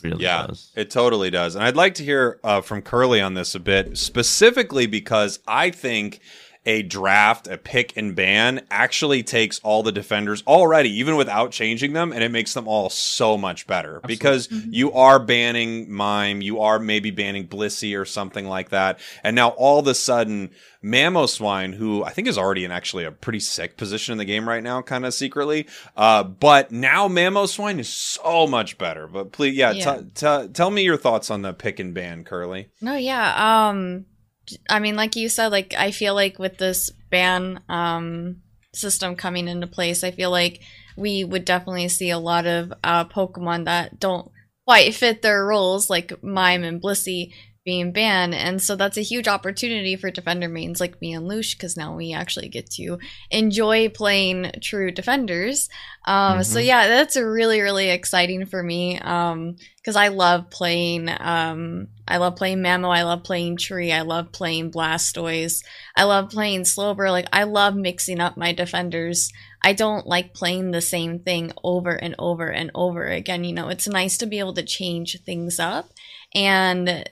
Really 0.03 0.23
yeah, 0.23 0.47
does. 0.47 0.73
it 0.75 0.91
totally 0.91 1.31
does. 1.31 1.55
And 1.55 1.65
I'd 1.65 1.77
like 1.77 1.95
to 1.95 2.05
hear 2.05 2.41
uh, 2.43 2.61
from 2.61 2.81
Curly 2.81 3.21
on 3.21 3.35
this 3.35 3.55
a 3.55 3.61
bit, 3.61 3.99
specifically 3.99 4.87
because 4.87 5.41
I 5.47 5.71
think 5.71 6.21
a 6.65 6.83
draft, 6.83 7.49
a 7.49 7.59
pick 7.59 7.97
and 7.97 8.15
ban 8.15 8.65
actually 8.71 9.23
takes 9.23 9.59
all 9.61 9.83
the 9.83 9.91
defenders 9.91 10.43
already, 10.47 10.91
even 10.91 11.17
without 11.17 11.51
changing 11.51 11.93
them, 11.93 12.13
and 12.13 12.23
it 12.23 12.31
makes 12.31 12.55
them 12.55 12.69
all 12.69 12.89
so 12.89 13.37
much 13.37 13.67
better 13.67 13.97
Absolutely. 13.97 14.15
because 14.15 14.49
mm-hmm. 14.49 14.73
you 14.73 14.93
are 14.93 15.19
banning 15.19 15.91
Mime, 15.91 16.41
you 16.41 16.61
are 16.61 16.79
maybe 16.79 17.11
banning 17.11 17.49
Blissey 17.49 17.99
or 17.99 18.05
something 18.05 18.47
like 18.47 18.69
that. 18.69 19.01
And 19.25 19.35
now 19.35 19.51
all 19.51 19.81
of 19.81 19.87
a 19.89 19.95
sudden, 19.95 20.51
Mamoswine, 20.85 21.75
who 21.75 22.05
I 22.05 22.11
think 22.11 22.29
is 22.29 22.39
already 22.39 22.65
in 22.65 22.71
actually 22.71 23.05
a 23.05 23.13
pretty 23.13 23.41
sick 23.41 23.77
position 23.77 24.13
in 24.13 24.19
the 24.19 24.25
game 24.25 24.49
right 24.49 24.63
now, 24.63 24.83
kind 24.83 25.05
of 25.05 25.15
secretly. 25.15 25.67
Uh, 25.97 26.23
but 26.25 26.71
now 26.71 27.09
Mamoswine 27.09 27.79
is 27.79 27.89
so 27.89 28.47
much 28.47 28.79
better. 28.79 29.07
But 29.07 29.33
please, 29.33 29.57
yeah, 29.57 29.73
yeah. 29.73 29.97
T- 29.97 30.07
t- 30.15 30.49
tell 30.49 30.71
me 30.71 30.83
your 30.83 30.97
thoughts 30.97 31.31
on 31.31 31.43
the 31.43 31.53
pick 31.53 31.79
and 31.79 31.95
ban, 31.95 32.25
Curly. 32.25 32.69
No, 32.81 32.95
yeah. 32.95 33.69
Um, 33.69 34.07
I 34.69 34.79
mean, 34.79 34.97
like 34.97 35.17
you 35.17 35.29
said, 35.29 35.49
like 35.49 35.75
I 35.77 35.91
feel 35.91 36.15
like 36.15 36.39
with 36.39 36.59
this 36.59 36.91
ban 37.11 37.61
um, 37.69 38.43
system 38.75 39.17
coming 39.17 39.49
into 39.49 39.67
place, 39.67 40.03
I 40.05 40.11
feel 40.11 40.31
like 40.31 40.61
we 40.97 41.25
would 41.25 41.45
definitely 41.45 41.89
see 41.89 42.11
a 42.11 42.19
lot 42.19 42.47
of 42.47 42.73
uh, 42.85 43.05
Pokemon 43.07 43.65
that 43.65 43.99
don't 43.99 44.31
quite 44.67 44.95
fit 44.95 45.23
their 45.23 45.45
roles, 45.45 45.89
like 45.91 46.23
Mime 46.23 46.65
and 46.65 46.83
Blissey, 46.83 47.33
being 47.65 47.93
banned. 47.93 48.35
And 48.35 48.61
so 48.61 48.75
that's 48.75 48.97
a 48.97 49.03
huge 49.03 49.29
opportunity 49.29 49.97
for 49.97 50.11
defender 50.11 50.49
mains 50.49 50.81
like 50.81 51.01
me 51.01 51.15
and 51.15 51.29
Louche 51.29 51.57
because 51.57 51.77
now 51.77 51.95
we 51.95 52.13
actually 52.13 52.49
get 52.49 52.71
to 52.73 52.99
enjoy 53.31 53.89
playing 53.89 54.53
true 54.61 54.91
defenders. 54.91 55.69
Um, 56.05 56.35
mm-hmm. 56.35 56.43
So 56.43 56.59
yeah, 56.59 56.89
that's 56.89 57.17
really, 57.17 57.61
really 57.61 57.91
exciting 57.91 58.47
for 58.47 58.63
me 58.63 58.97
because 58.97 59.07
um, 59.33 59.57
I 59.97 60.09
love 60.09 60.51
playing. 60.51 61.09
Um, 61.09 61.89
I 62.09 62.17
love 62.17 62.37
playing 62.37 62.59
Mamo. 62.59 62.95
I 62.95 63.05
love 63.05 63.23
playing 63.23 63.59
Tree. 63.59 63.93
I 63.93 64.03
love 64.03 64.33
playing 64.33 64.73
Blastoise. 64.73 65.63
I 65.97 66.05
love 66.05 66.31
playing 66.31 66.63
Slowbro. 66.63 67.11
Like 67.11 67.29
I 67.33 67.45
love 67.45 67.77
mixing 67.77 68.21
up 68.21 68.37
my 68.37 68.53
defenders. 68.53 69.33
I 69.65 69.73
don't 69.73 70.07
like 70.07 70.35
playing 70.35 70.73
the 70.73 70.81
same 70.81 71.21
thing 71.21 71.53
over 71.63 71.91
and 71.91 72.17
over 72.19 72.49
and 72.49 72.73
over 72.75 73.07
again. 73.07 73.45
You 73.45 73.53
know, 73.53 73.69
it's 73.69 73.87
nice 73.87 74.19
to 74.19 74.27
be 74.27 74.41
able 74.41 74.55
to 74.55 74.65
change 74.65 75.23
things 75.23 75.61
up. 75.61 75.91
And 76.35 77.09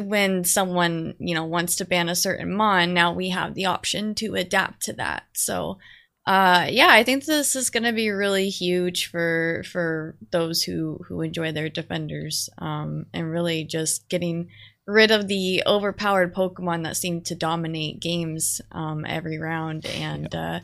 when 0.00 0.44
someone 0.44 1.14
you 1.18 1.34
know 1.34 1.44
wants 1.44 1.76
to 1.76 1.84
ban 1.84 2.08
a 2.08 2.14
certain 2.14 2.52
mon 2.52 2.94
now 2.94 3.12
we 3.12 3.30
have 3.30 3.54
the 3.54 3.66
option 3.66 4.14
to 4.16 4.34
adapt 4.34 4.82
to 4.82 4.92
that. 4.94 5.24
So 5.32 5.78
uh 6.26 6.66
yeah 6.68 6.88
i 6.90 7.02
think 7.02 7.24
this 7.24 7.56
is 7.56 7.70
going 7.70 7.84
to 7.84 7.92
be 7.92 8.10
really 8.10 8.50
huge 8.50 9.06
for 9.06 9.62
for 9.66 10.14
those 10.30 10.62
who 10.62 11.00
who 11.08 11.22
enjoy 11.22 11.50
their 11.50 11.70
defenders 11.70 12.50
um 12.58 13.06
and 13.14 13.30
really 13.30 13.64
just 13.64 14.06
getting 14.10 14.46
rid 14.86 15.10
of 15.10 15.26
the 15.26 15.62
overpowered 15.66 16.34
pokemon 16.34 16.84
that 16.84 16.96
seem 16.96 17.22
to 17.22 17.34
dominate 17.34 18.00
games 18.00 18.60
um 18.72 19.04
every 19.06 19.38
round. 19.38 19.86
And 19.86 20.34
uh 20.34 20.60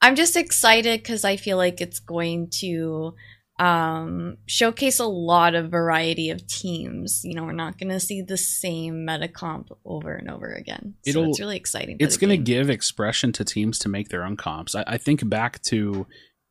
i'm 0.00 0.16
just 0.16 0.36
excited 0.36 1.02
because 1.02 1.24
i 1.24 1.36
feel 1.36 1.58
like 1.58 1.80
it's 1.80 2.00
going 2.00 2.48
to 2.48 3.14
um, 3.62 4.38
showcase 4.46 4.98
a 4.98 5.06
lot 5.06 5.54
of 5.54 5.70
variety 5.70 6.30
of 6.30 6.44
teams. 6.48 7.20
You 7.24 7.34
know, 7.34 7.44
we're 7.44 7.52
not 7.52 7.78
going 7.78 7.90
to 7.90 8.00
see 8.00 8.20
the 8.20 8.36
same 8.36 9.04
meta 9.04 9.28
comp 9.28 9.68
over 9.84 10.12
and 10.12 10.28
over 10.28 10.52
again. 10.52 10.94
So 11.04 11.10
It'll, 11.10 11.30
it's 11.30 11.38
really 11.38 11.58
exciting. 11.58 11.96
It's 12.00 12.16
going 12.16 12.30
to 12.30 12.36
give 12.36 12.70
expression 12.70 13.30
to 13.32 13.44
teams 13.44 13.78
to 13.80 13.88
make 13.88 14.08
their 14.08 14.24
own 14.24 14.36
comps. 14.36 14.74
I, 14.74 14.82
I 14.88 14.98
think 14.98 15.28
back 15.28 15.62
to 15.64 16.08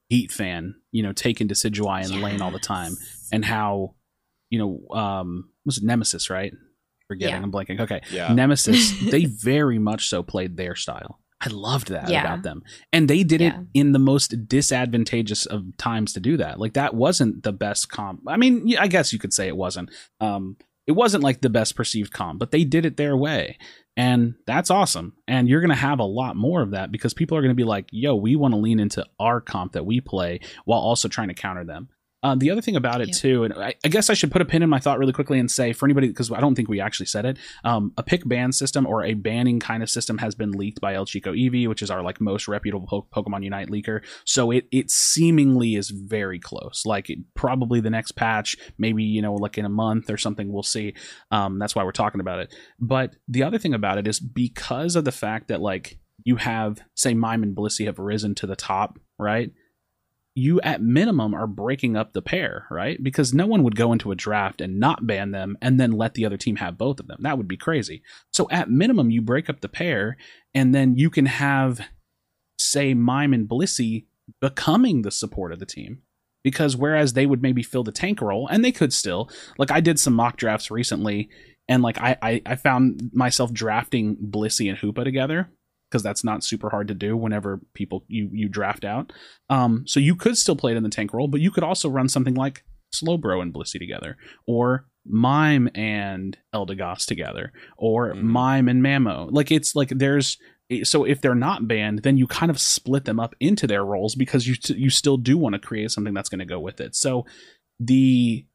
Heat 0.07 0.32
fan, 0.32 0.76
you 0.91 1.03
know, 1.03 1.12
taking 1.12 1.49
Decidueye 1.49 2.05
in 2.05 2.14
yes. 2.14 2.24
lane 2.24 2.41
all 2.41 2.51
the 2.51 2.59
time, 2.59 2.97
and 3.32 3.43
how, 3.43 3.95
you 4.49 4.59
know, 4.59 4.97
um, 4.97 5.49
was 5.66 5.78
it 5.80 5.84
Nemesis, 5.84 6.30
right? 6.30 6.53
Forgetting, 7.07 7.36
yeah. 7.36 7.41
I'm 7.41 7.51
blanking. 7.51 7.82
Okay, 7.82 8.01
yeah. 8.09 8.34
Nemesis. 8.34 8.93
they 9.12 9.26
very 9.26 9.80
much 9.80 10.07
so 10.07 10.24
played 10.24 10.55
their 10.55 10.76
style 10.76 11.21
I 11.44 11.50
loved 11.50 11.88
that 11.89 12.10
Yeah. 12.10 12.22
about 12.22 12.44
them. 12.44 12.64
And 12.94 13.10
they 13.10 13.24
did 13.24 13.42
it 13.42 13.54
in 13.74 13.92
the 13.94 14.00
most 14.00 14.48
disadvantageous 14.48 15.46
of 15.48 15.76
times 15.78 16.14
to 16.14 16.20
do 16.20 16.38
that. 16.38 16.60
Like 16.60 16.74
that 16.74 16.94
wasn't 16.94 17.44
the 17.44 17.52
best 17.52 17.89
comp. 17.89 18.22
I 18.28 18.38
mean, 18.38 18.78
I 18.80 18.88
guess 18.88 19.12
you 19.12 19.20
could 19.20 19.34
say 19.34 19.48
it 19.48 19.58
wasn't. 19.58 19.89
Um 20.20 20.58
it 20.88 20.94
wasn't 20.94 21.24
like 21.24 21.42
the 21.42 21.50
best 21.50 21.76
perceived 21.76 22.12
comp, 22.12 22.39
but 22.39 22.52
they 22.52 22.64
did 22.64 22.86
it 22.86 22.98
their 22.98 23.16
way. 23.16 23.58
And 23.96 24.34
that's 24.48 24.72
awesome. 24.72 25.14
And 25.28 25.48
you're 25.48 25.62
going 25.62 25.70
to 25.70 25.76
have 25.76 26.00
a 26.00 26.04
lot 26.04 26.36
more 26.36 26.62
of 26.62 26.72
that 26.72 26.92
because 26.92 27.14
people 27.14 27.38
are 27.38 27.42
going 27.42 27.52
to 27.52 27.56
be 27.56 27.64
like, 27.64 27.86
yo, 27.92 28.16
we 28.16 28.36
want 28.36 28.54
to 28.56 28.60
lean 28.60 28.80
into 28.80 29.06
our 29.20 29.39
comp 29.42 29.74
that 29.74 29.86
we 29.86 30.02
play 30.02 30.39
while 30.66 30.80
also 30.80 31.08
trying 31.08 31.28
to 31.28 31.34
counter 31.36 31.64
them. 31.64 31.89
Uh, 32.24 32.36
the 32.36 32.52
other 32.52 32.62
thing 32.62 32.76
about 32.76 33.02
it 33.02 33.08
Yep. 33.08 33.18
too, 33.18 33.44
and 33.46 33.54
I, 33.56 33.74
I 33.84 33.88
guess 33.88 34.08
I 34.10 34.14
should 34.14 34.32
put 34.32 34.44
a 34.44 34.46
pin 34.46 34.62
in 34.62 34.70
my 34.70 34.78
thought 34.80 35.00
really 35.00 35.12
quickly 35.14 35.40
and 35.40 35.50
say 35.50 35.74
for 35.74 35.88
anybody 35.88 36.08
because 36.08 36.32
I 36.32 36.40
don't 36.40 36.54
think 36.54 36.70
we 36.70 36.80
actually 36.80 37.08
said 37.08 37.26
it, 37.26 37.38
um, 37.64 37.94
a 37.98 38.04
pick 38.04 38.28
ban 38.28 38.52
system 38.52 38.86
or 38.86 39.04
a 39.04 39.16
banning 39.16 39.60
kind 39.60 39.82
of 39.82 39.90
system 39.90 40.20
has 40.20 40.36
been 40.36 40.52
leaked 40.52 40.80
by 40.80 40.94
El 40.94 41.08
Chico 41.08 41.34
Eevee, 41.34 41.68
which 41.68 41.82
is 41.82 41.90
our 41.90 42.04
like 42.04 42.22
most 42.22 42.48
reputable 42.48 42.86
po- 42.86 43.08
Pokemon 43.24 43.44
Unite 43.44 43.70
leaker. 43.70 44.02
So 44.24 44.52
it 44.52 44.68
it 44.72 44.92
seemingly 44.92 45.76
is 45.76 45.90
very 45.90 46.38
close. 46.38 46.84
Like 46.86 47.10
it, 47.10 47.18
probably 47.34 47.80
the 47.80 47.90
next 47.90 48.12
patch, 48.12 48.56
maybe 48.78 49.04
you 49.04 49.24
know 49.24 49.34
like 49.34 49.58
in 49.58 49.66
a 49.66 49.70
month 49.70 50.10
or 50.12 50.18
something, 50.18 50.52
we'll 50.54 50.62
see. 50.62 50.94
Um, 51.32 51.58
that's 51.58 51.76
why 51.76 51.84
we're 51.84 51.92
talking 51.92 52.22
about 52.22 52.38
it. 52.40 52.54
But 52.80 53.16
the 53.28 53.42
other 53.42 53.58
thing 53.58 53.74
about 53.74 53.98
it 53.98 54.08
is 54.08 54.20
because 54.20 54.96
of 54.96 55.06
the 55.06 55.12
fact 55.12 55.48
that 55.48 55.60
like 55.60 55.98
you 56.24 56.36
have 56.36 56.82
say 56.96 57.16
Mime 57.16 57.42
and 57.42 57.56
Blissey 57.56 57.88
have 57.88 57.98
risen 57.98 58.36
to 58.36 58.46
the 58.46 58.56
top, 58.56 59.00
right? 59.18 59.52
You 60.34 60.62
at 60.62 60.82
minimum 60.82 61.34
are 61.34 61.48
breaking 61.48 61.98
up 61.98 62.14
the 62.14 62.22
pair, 62.22 62.66
right? 62.72 63.02
Because 63.04 63.34
no 63.34 63.46
one 63.46 63.64
would 63.64 63.76
go 63.76 63.92
into 63.92 64.12
a 64.12 64.16
draft 64.16 64.62
and 64.62 64.80
not 64.80 65.06
ban 65.06 65.32
them 65.32 65.58
and 65.62 65.80
then 65.80 65.92
let 65.92 66.14
the 66.14 66.26
other 66.26 66.38
team 66.38 66.56
have 66.58 66.78
both 66.78 67.00
of 67.00 67.08
them. 67.08 67.20
That 67.22 67.38
would 67.38 67.48
be 67.48 67.58
crazy. 67.58 68.02
So 68.32 68.48
at 68.50 68.70
minimum, 68.70 69.12
you 69.12 69.22
break 69.22 69.50
up 69.50 69.60
the 69.60 69.70
pair 69.70 70.18
and 70.54 70.74
then 70.74 70.96
you 70.96 71.10
can 71.10 71.26
have, 71.26 71.82
say, 72.58 72.94
Mime 72.94 73.34
and 73.34 73.48
Blissey 73.48 74.06
becoming 74.40 75.02
the 75.02 75.12
support 75.12 75.52
of 75.52 75.60
the 75.60 75.66
team. 75.66 76.02
Because 76.44 76.76
whereas 76.76 77.14
they 77.14 77.28
would 77.28 77.44
maybe 77.44 77.62
fill 77.62 77.84
the 77.84 77.92
tank 77.92 78.20
role, 78.20 78.48
and 78.48 78.66
they 78.66 78.72
could 78.72 78.92
still, 78.92 79.30
like 79.60 79.70
I 79.70 79.80
did 79.80 80.00
some 80.00 80.16
mock 80.16 80.38
drafts 80.38 80.72
recently, 80.72 81.30
and 81.68 81.84
like 81.84 82.02
I, 82.02 82.18
I, 82.20 82.42
I 82.48 82.56
found 82.56 83.12
myself 83.14 83.54
drafting 83.54 84.16
Blissey 84.16 84.68
and 84.68 84.76
Hoopa 84.80 85.04
together 85.04 85.52
because 85.92 86.04
that's 86.04 86.24
not 86.24 86.44
super 86.44 86.70
hard 86.70 86.88
to 86.88 86.94
do 86.94 87.18
whenever 87.18 87.60
people 87.74 88.06
you 88.08 88.30
you 88.32 88.48
draft 88.48 88.86
out. 88.86 89.12
Um, 89.50 89.84
so 89.86 90.00
you 90.00 90.16
could 90.16 90.38
still 90.38 90.56
play 90.56 90.72
it 90.72 90.78
in 90.78 90.84
the 90.84 90.89
tank 90.89 91.14
role, 91.14 91.28
but 91.28 91.42
you 91.42 91.52
could 91.52 91.64
also 91.64 91.89
run 91.89 92.08
something 92.08 92.36
like 92.36 92.64
Slowbro 92.94 93.42
and 93.42 93.54
Blissey 93.54 93.80
together, 93.80 94.18
or 94.48 94.86
Mime 95.06 95.70
and 95.76 96.38
Eldegoss 96.54 97.06
together, 97.06 97.52
or 97.78 98.14
Mhm. 98.14 98.24
Mime 98.24 98.68
and 98.70 98.84
Mamo. 98.84 99.30
Like 99.32 99.52
it's 99.52 99.76
like 99.76 99.89
there's 99.89 100.38
so 100.84 101.04
if 101.04 101.20
they're 101.20 101.36
not 101.36 101.68
banned, 101.68 102.00
then 102.04 102.18
you 102.18 102.28
kind 102.28 102.50
of 102.50 102.58
split 102.60 103.04
them 103.04 103.20
up 103.20 103.36
into 103.42 103.68
their 103.68 103.84
roles 103.84 104.16
because 104.16 104.48
you 104.48 104.56
you 104.76 104.89
still 104.89 105.18
do 105.18 105.38
want 105.38 105.54
to 105.54 105.60
create 105.60 105.92
something 105.92 106.14
that's 106.14 106.30
going 106.30 106.39
to 106.39 106.46
go 106.46 106.60
with 106.60 106.80
it. 106.80 106.96
So 106.96 107.26
the 107.80 108.46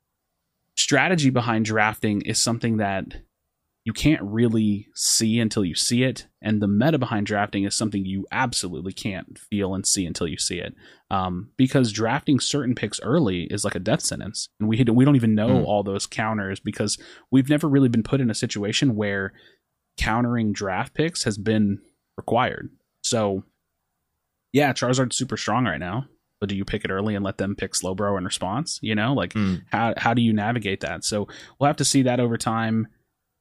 strategy 0.76 1.30
behind 1.30 1.64
drafting 1.64 2.22
is 2.22 2.40
something 2.42 2.78
that 2.78 3.04
you 3.86 3.92
can't 3.92 4.20
really 4.22 4.88
see 4.96 5.38
until 5.38 5.64
you 5.64 5.76
see 5.76 6.02
it 6.02 6.26
and 6.42 6.60
the 6.60 6.66
meta 6.66 6.98
behind 6.98 7.24
drafting 7.24 7.62
is 7.62 7.72
something 7.76 8.04
you 8.04 8.26
absolutely 8.32 8.92
can't 8.92 9.38
feel 9.38 9.76
and 9.76 9.86
see 9.86 10.04
until 10.04 10.26
you 10.26 10.36
see 10.36 10.58
it. 10.58 10.74
Um, 11.08 11.50
because 11.56 11.92
drafting 11.92 12.40
certain 12.40 12.74
picks 12.74 12.98
early 13.02 13.44
is 13.44 13.64
like 13.64 13.76
a 13.76 13.78
death 13.78 14.00
sentence 14.02 14.48
and 14.58 14.68
we 14.68 14.76
we 14.92 15.04
don't 15.04 15.14
even 15.14 15.36
know 15.36 15.50
Mm. 15.50 15.64
all 15.64 15.84
those 15.84 16.04
counters 16.06 16.58
because 16.58 16.98
we've 17.30 17.48
never 17.48 17.68
really 17.68 17.88
been 17.88 18.02
put 18.02 18.20
in 18.20 18.28
a 18.28 18.34
situation 18.34 18.96
where 18.96 19.32
countering 19.96 20.52
draft 20.52 20.92
picks 20.92 21.22
has 21.22 21.38
been 21.38 21.78
required. 22.16 22.68
So 23.02 23.44
yeah 24.52 24.72
charizard's 24.72 25.16
super 25.16 25.36
strong 25.36 25.64
right 25.64 25.78
now 25.80 26.06
but 26.40 26.48
do 26.50 26.56
you 26.56 26.64
pick 26.64 26.84
it 26.84 26.90
early 26.90 27.14
and 27.14 27.24
let 27.24 27.38
them 27.38 27.54
pick 27.56 27.72
slowbro 27.72 28.18
in 28.18 28.24
response? 28.24 28.78
You 28.82 28.94
know 28.96 29.14
like 29.14 29.32
Mm. 29.34 29.62
how 29.70 29.94
how 29.96 30.12
do 30.12 30.22
you 30.22 30.32
navigate 30.32 30.80
that? 30.80 31.04
So 31.04 31.28
we'll 31.60 31.68
have 31.68 31.76
to 31.76 31.84
see 31.84 32.02
that 32.02 32.18
over 32.18 32.36
time 32.36 32.88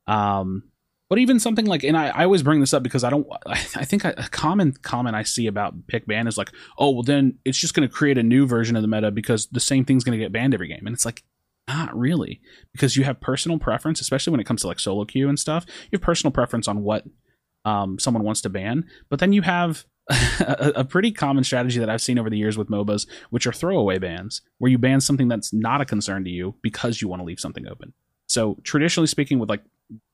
um 0.07 0.63
but 1.09 1.19
even 1.19 1.39
something 1.39 1.65
like 1.65 1.83
and 1.83 1.97
i, 1.97 2.07
I 2.07 2.23
always 2.23 2.43
bring 2.43 2.59
this 2.59 2.73
up 2.73 2.83
because 2.83 3.03
i 3.03 3.09
don't 3.09 3.27
i, 3.45 3.85
think 3.85 4.03
a 4.03 4.13
a 4.17 4.29
common 4.29 4.73
comment 4.73 5.15
i 5.15 5.23
see 5.23 5.47
about 5.47 5.87
pick 5.87 6.05
ban 6.05 6.27
is 6.27 6.37
like 6.37 6.51
oh 6.77 6.91
well 6.91 7.03
then 7.03 7.37
it's 7.45 7.57
just 7.57 7.73
going 7.73 7.87
to 7.87 7.93
create 7.93 8.17
a 8.17 8.23
new 8.23 8.45
version 8.45 8.75
of 8.75 8.81
the 8.81 8.87
meta 8.87 9.11
because 9.11 9.47
the 9.47 9.59
same 9.59 9.85
thing's 9.85 10.03
going 10.03 10.17
to 10.17 10.23
get 10.23 10.31
banned 10.31 10.53
every 10.53 10.67
game 10.67 10.83
and 10.85 10.93
it's 10.93 11.05
like 11.05 11.23
not 11.67 11.95
really 11.97 12.41
because 12.73 12.95
you 12.95 13.03
have 13.03 13.19
personal 13.19 13.57
preference 13.57 13.99
especially 13.99 14.31
when 14.31 14.39
it 14.39 14.45
comes 14.45 14.61
to 14.61 14.67
like 14.67 14.79
solo 14.79 15.03
queue 15.05 15.27
and 15.27 15.39
stuff 15.39 15.65
you 15.91 15.97
have 15.97 16.01
personal 16.01 16.31
preference 16.31 16.67
on 16.67 16.83
what 16.83 17.05
um, 17.65 17.97
someone 17.97 18.23
wants 18.23 18.41
to 18.41 18.49
ban 18.49 18.85
but 19.09 19.19
then 19.19 19.33
you 19.33 19.41
have 19.41 19.85
a, 20.39 20.73
a 20.77 20.85
pretty 20.85 21.11
common 21.11 21.43
strategy 21.43 21.79
that 21.79 21.89
I've 21.89 22.01
seen 22.01 22.19
over 22.19 22.29
the 22.29 22.37
years 22.37 22.57
with 22.57 22.69
MOBAs, 22.69 23.07
which 23.31 23.47
are 23.47 23.51
throwaway 23.51 23.97
bans, 23.97 24.41
where 24.59 24.69
you 24.69 24.77
ban 24.77 25.01
something 25.01 25.27
that's 25.27 25.51
not 25.51 25.81
a 25.81 25.85
concern 25.85 26.23
to 26.25 26.29
you 26.29 26.55
because 26.61 27.01
you 27.01 27.07
want 27.07 27.21
to 27.21 27.25
leave 27.25 27.39
something 27.39 27.67
open. 27.67 27.93
So 28.27 28.57
traditionally 28.63 29.07
speaking, 29.07 29.39
with 29.39 29.49
like 29.49 29.63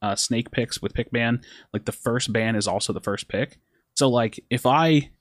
uh, 0.01 0.15
snake 0.15 0.51
picks 0.51 0.82
with 0.82 0.93
pick 0.93 1.11
ban, 1.11 1.41
like 1.74 1.86
the 1.86 1.91
first 1.91 2.32
ban 2.34 2.55
is 2.55 2.67
also 2.67 2.91
the 2.93 2.99
first 3.01 3.28
pick. 3.28 3.57
So 3.95 4.09
like 4.09 4.43
if 4.49 4.65
I 4.65 5.11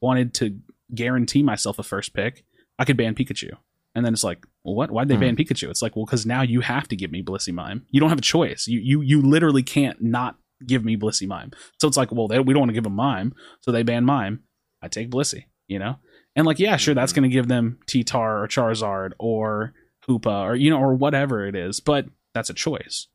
wanted 0.00 0.34
to 0.34 0.58
guarantee 0.94 1.42
myself 1.42 1.78
a 1.78 1.82
first 1.82 2.12
pick, 2.14 2.44
I 2.78 2.84
could 2.84 2.96
ban 2.96 3.14
Pikachu. 3.14 3.50
And 3.94 4.04
then 4.04 4.12
it's 4.12 4.24
like, 4.24 4.44
well, 4.62 4.74
what? 4.74 4.90
Why'd 4.90 5.08
they 5.08 5.14
Hmm. 5.14 5.20
ban 5.20 5.36
Pikachu? 5.36 5.70
It's 5.70 5.80
like, 5.80 5.96
well, 5.96 6.04
because 6.04 6.26
now 6.26 6.42
you 6.42 6.60
have 6.60 6.86
to 6.88 6.96
give 6.96 7.10
me 7.10 7.22
Blissey 7.22 7.52
Mime. 7.54 7.86
You 7.90 8.00
don't 8.00 8.10
have 8.10 8.18
a 8.18 8.22
choice. 8.22 8.66
You 8.68 8.78
you 8.80 9.00
you 9.00 9.22
literally 9.22 9.62
can't 9.62 10.02
not 10.02 10.36
give 10.66 10.84
me 10.84 10.96
Blissey 10.96 11.26
Mime. 11.26 11.52
So 11.80 11.88
it's 11.88 11.96
like, 11.96 12.12
well, 12.12 12.28
they, 12.28 12.38
we 12.40 12.52
don't 12.52 12.60
want 12.60 12.70
to 12.70 12.74
give 12.74 12.84
them 12.84 12.94
Mime, 12.94 13.34
so 13.62 13.72
they 13.72 13.82
ban 13.82 14.04
Mime. 14.04 14.42
I 14.82 14.88
take 14.88 15.10
Blissey, 15.10 15.44
you 15.68 15.78
know. 15.78 15.96
And 16.34 16.46
like, 16.46 16.58
yeah, 16.58 16.76
sure, 16.76 16.94
that's 16.94 17.12
Mhm. 17.12 17.16
going 17.16 17.30
to 17.30 17.34
give 17.34 17.48
them 17.48 17.78
T-Tar 17.86 18.42
or 18.42 18.48
Charizard 18.48 19.12
or 19.18 19.72
Hoopa 20.06 20.42
or 20.42 20.54
you 20.56 20.68
know 20.70 20.78
or 20.78 20.94
whatever 20.94 21.46
it 21.46 21.54
is, 21.54 21.80
but 21.80 22.06
that's 22.34 22.50
a 22.50 22.54
choice. 22.54 23.06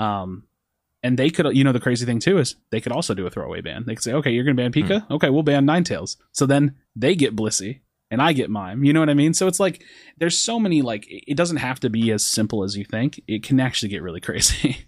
Um, 0.00 0.44
and 1.02 1.18
they 1.18 1.30
could, 1.30 1.56
you 1.56 1.64
know, 1.64 1.72
the 1.72 1.80
crazy 1.80 2.04
thing 2.04 2.18
too 2.18 2.38
is 2.38 2.56
they 2.70 2.80
could 2.80 2.92
also 2.92 3.14
do 3.14 3.26
a 3.26 3.30
throwaway 3.30 3.60
ban. 3.60 3.84
They 3.86 3.94
could 3.94 4.04
say, 4.04 4.12
okay, 4.14 4.30
you're 4.30 4.44
going 4.44 4.56
to 4.56 4.62
ban 4.62 4.72
Pika. 4.72 5.10
Okay, 5.10 5.30
we'll 5.30 5.42
ban 5.42 5.66
Ninetales. 5.66 6.16
So 6.32 6.46
then 6.46 6.76
they 6.94 7.14
get 7.14 7.36
Blissey 7.36 7.80
and 8.10 8.20
I 8.20 8.32
get 8.32 8.50
Mime. 8.50 8.84
You 8.84 8.92
know 8.92 9.00
what 9.00 9.08
I 9.08 9.14
mean? 9.14 9.32
So 9.32 9.46
it's 9.46 9.60
like 9.60 9.82
there's 10.18 10.38
so 10.38 10.58
many 10.58 10.82
like 10.82 11.06
it 11.08 11.36
doesn't 11.36 11.58
have 11.58 11.80
to 11.80 11.90
be 11.90 12.10
as 12.10 12.24
simple 12.24 12.64
as 12.64 12.76
you 12.76 12.84
think. 12.84 13.20
It 13.26 13.42
can 13.42 13.60
actually 13.60 13.88
get 13.88 14.02
really 14.02 14.20
crazy. 14.28 14.86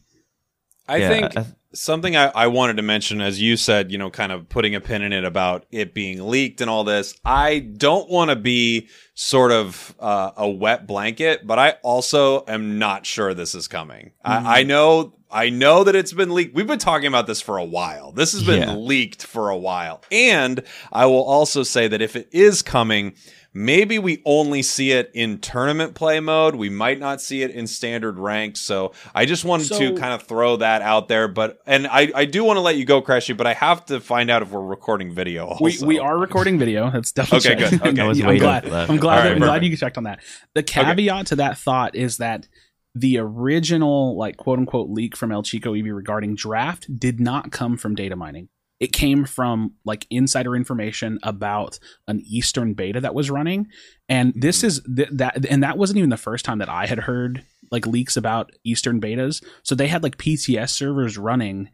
I 0.88 0.96
Yeah, 0.96 1.08
think 1.08 1.36
I- 1.36 1.46
something 1.74 2.16
I, 2.16 2.26
I 2.34 2.46
wanted 2.48 2.76
to 2.76 2.82
mention, 2.82 3.20
as 3.20 3.40
you 3.40 3.56
said, 3.56 3.90
you 3.92 3.98
know, 3.98 4.10
kind 4.10 4.32
of 4.32 4.48
putting 4.48 4.74
a 4.74 4.80
pin 4.80 5.02
in 5.02 5.12
it 5.12 5.24
about 5.24 5.64
it 5.70 5.94
being 5.94 6.28
leaked 6.28 6.60
and 6.60 6.68
all 6.68 6.84
this. 6.84 7.14
I 7.24 7.60
don't 7.60 8.10
want 8.10 8.30
to 8.30 8.36
be 8.36 8.88
sort 9.14 9.52
of 9.52 9.94
uh, 10.00 10.32
a 10.36 10.48
wet 10.48 10.86
blanket, 10.86 11.46
but 11.46 11.58
I 11.58 11.76
also 11.82 12.44
am 12.46 12.78
not 12.78 13.06
sure 13.06 13.32
this 13.34 13.54
is 13.54 13.68
coming. 13.68 14.06
Mhm. 14.26 14.30
I, 14.46 14.60
I 14.60 14.62
know. 14.64 15.14
I 15.34 15.48
know 15.48 15.82
that 15.84 15.96
it's 15.96 16.12
been 16.12 16.34
leaked. 16.34 16.54
We've 16.54 16.66
been 16.66 16.78
talking 16.78 17.06
about 17.06 17.26
this 17.26 17.40
for 17.40 17.56
a 17.56 17.64
while. 17.64 18.12
This 18.12 18.32
has 18.32 18.42
been 18.44 18.68
Yeah. 18.68 18.74
leaked 18.74 19.24
for 19.24 19.48
a 19.48 19.56
while. 19.56 20.02
And 20.12 20.62
I 20.92 21.06
will 21.06 21.24
also 21.24 21.62
say 21.62 21.88
that 21.88 22.02
if 22.02 22.16
it 22.16 22.28
is 22.32 22.60
coming, 22.60 23.14
maybe 23.55 23.98
we 23.98 24.22
only 24.24 24.62
see 24.62 24.92
it 24.92 25.11
in 25.14 25.38
tournament 25.38 25.94
play 25.94 26.20
mode. 26.20 26.55
We 26.55 26.68
might 26.70 26.98
not 26.98 27.20
see 27.20 27.42
it 27.42 27.50
in 27.50 27.66
standard 27.66 28.18
rank. 28.18 28.57
So 28.57 28.92
I 29.14 29.24
just 29.24 29.44
wanted 29.44 29.68
to 29.68 29.94
kind 29.94 30.14
of 30.14 30.22
throw 30.22 30.57
that 30.57 30.82
out 30.82 31.09
there. 31.09 31.28
But 31.28 31.61
and 31.66 31.86
I, 31.86 32.11
I 32.14 32.24
do 32.24 32.44
want 32.44 32.57
to 32.57 32.61
let 32.61 32.76
you 32.76 32.84
go, 32.84 33.03
Krashy, 33.03 33.36
but 33.36 33.46
I 33.46 33.55
have 33.55 33.86
to 33.86 34.00
find 34.00 34.30
out 34.30 34.42
if 34.42 34.50
we're 34.50 34.61
recording 34.61 35.12
video. 35.14 35.46
Also. 35.46 35.64
We, 35.86 35.96
we 35.96 35.98
are 35.98 36.18
recording 36.18 36.59
video. 36.59 36.90
That's 36.90 37.12
definitely 37.12 37.50
Okay, 37.50 37.70
good. 37.70 37.86
Okay. 37.86 38.00
I 38.00 38.07
was 38.07 38.20
I'm 38.20 38.26
waiting 38.26 38.42
glad. 38.42 38.64
I'm 38.66 38.96
glad. 38.96 39.18
All 39.18 39.24
right, 39.24 39.32
I'm 39.32 39.38
glad 39.38 39.64
you 39.64 39.76
checked 39.76 39.98
on 39.98 40.05
that. 40.05 40.20
The 40.55 40.62
caveat 40.62 41.26
to 41.28 41.36
that 41.36 41.59
thought 41.59 41.94
is 41.94 42.18
that 42.18 42.48
the 42.94 43.18
original, 43.18 44.16
like 44.16 44.36
quote 44.36 44.59
unquote, 44.59 44.90
leak 44.90 45.16
from 45.16 45.32
El 45.32 45.42
Chico 45.42 45.74
Eevee 45.74 45.94
regarding 45.94 46.34
draft 46.34 46.98
did 46.98 47.20
not 47.20 47.50
come 47.50 47.76
from 47.76 47.94
data 47.94 48.16
mining. 48.16 48.48
It 48.82 48.92
came 48.92 49.24
from 49.24 49.74
like 49.84 50.08
insider 50.10 50.56
information 50.56 51.20
about 51.22 51.78
an 52.08 52.20
Eastern 52.26 52.74
beta 52.74 53.00
that 53.00 53.14
was 53.14 53.30
running, 53.30 53.68
and 54.08 54.32
this 54.34 54.64
is 54.64 54.80
mm. 54.80 54.96
th- 54.96 55.08
that, 55.12 55.46
and 55.46 55.62
that 55.62 55.78
wasn't 55.78 55.98
even 55.98 56.10
the 56.10 56.16
first 56.16 56.44
time 56.44 56.58
that 56.58 56.68
I 56.68 56.86
had 56.86 56.98
heard 56.98 57.44
like 57.70 57.86
leaks 57.86 58.16
about 58.16 58.50
Eastern 58.64 59.00
betas. 59.00 59.40
So 59.62 59.76
they 59.76 59.86
had 59.86 60.02
like 60.02 60.18
PTS 60.18 60.70
servers 60.70 61.16
running 61.16 61.70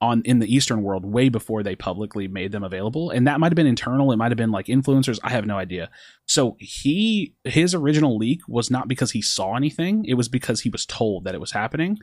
on 0.00 0.22
in 0.24 0.40
the 0.40 0.52
eastern 0.52 0.82
world 0.82 1.04
way 1.04 1.28
before 1.28 1.62
they 1.62 1.76
publicly 1.76 2.26
made 2.26 2.50
them 2.50 2.64
available. 2.64 3.10
And 3.10 3.28
that 3.28 3.38
might 3.38 3.52
have 3.52 3.56
been 3.56 3.66
internal. 3.66 4.10
It 4.10 4.16
might 4.16 4.32
have 4.32 4.38
been 4.38 4.50
like 4.50 4.66
influencers. 4.66 5.20
I 5.22 5.30
have 5.30 5.46
no 5.46 5.56
idea. 5.56 5.88
So 6.26 6.56
he 6.58 7.34
his 7.44 7.74
original 7.74 8.16
leak 8.16 8.40
was 8.48 8.72
not 8.72 8.88
because 8.88 9.12
he 9.12 9.22
saw 9.22 9.54
anything. 9.54 10.04
It 10.04 10.14
was 10.14 10.28
because 10.28 10.62
he 10.62 10.70
was 10.70 10.84
told 10.86 11.24
that 11.24 11.34
it 11.34 11.40
was 11.40 11.52
happening. 11.52 11.98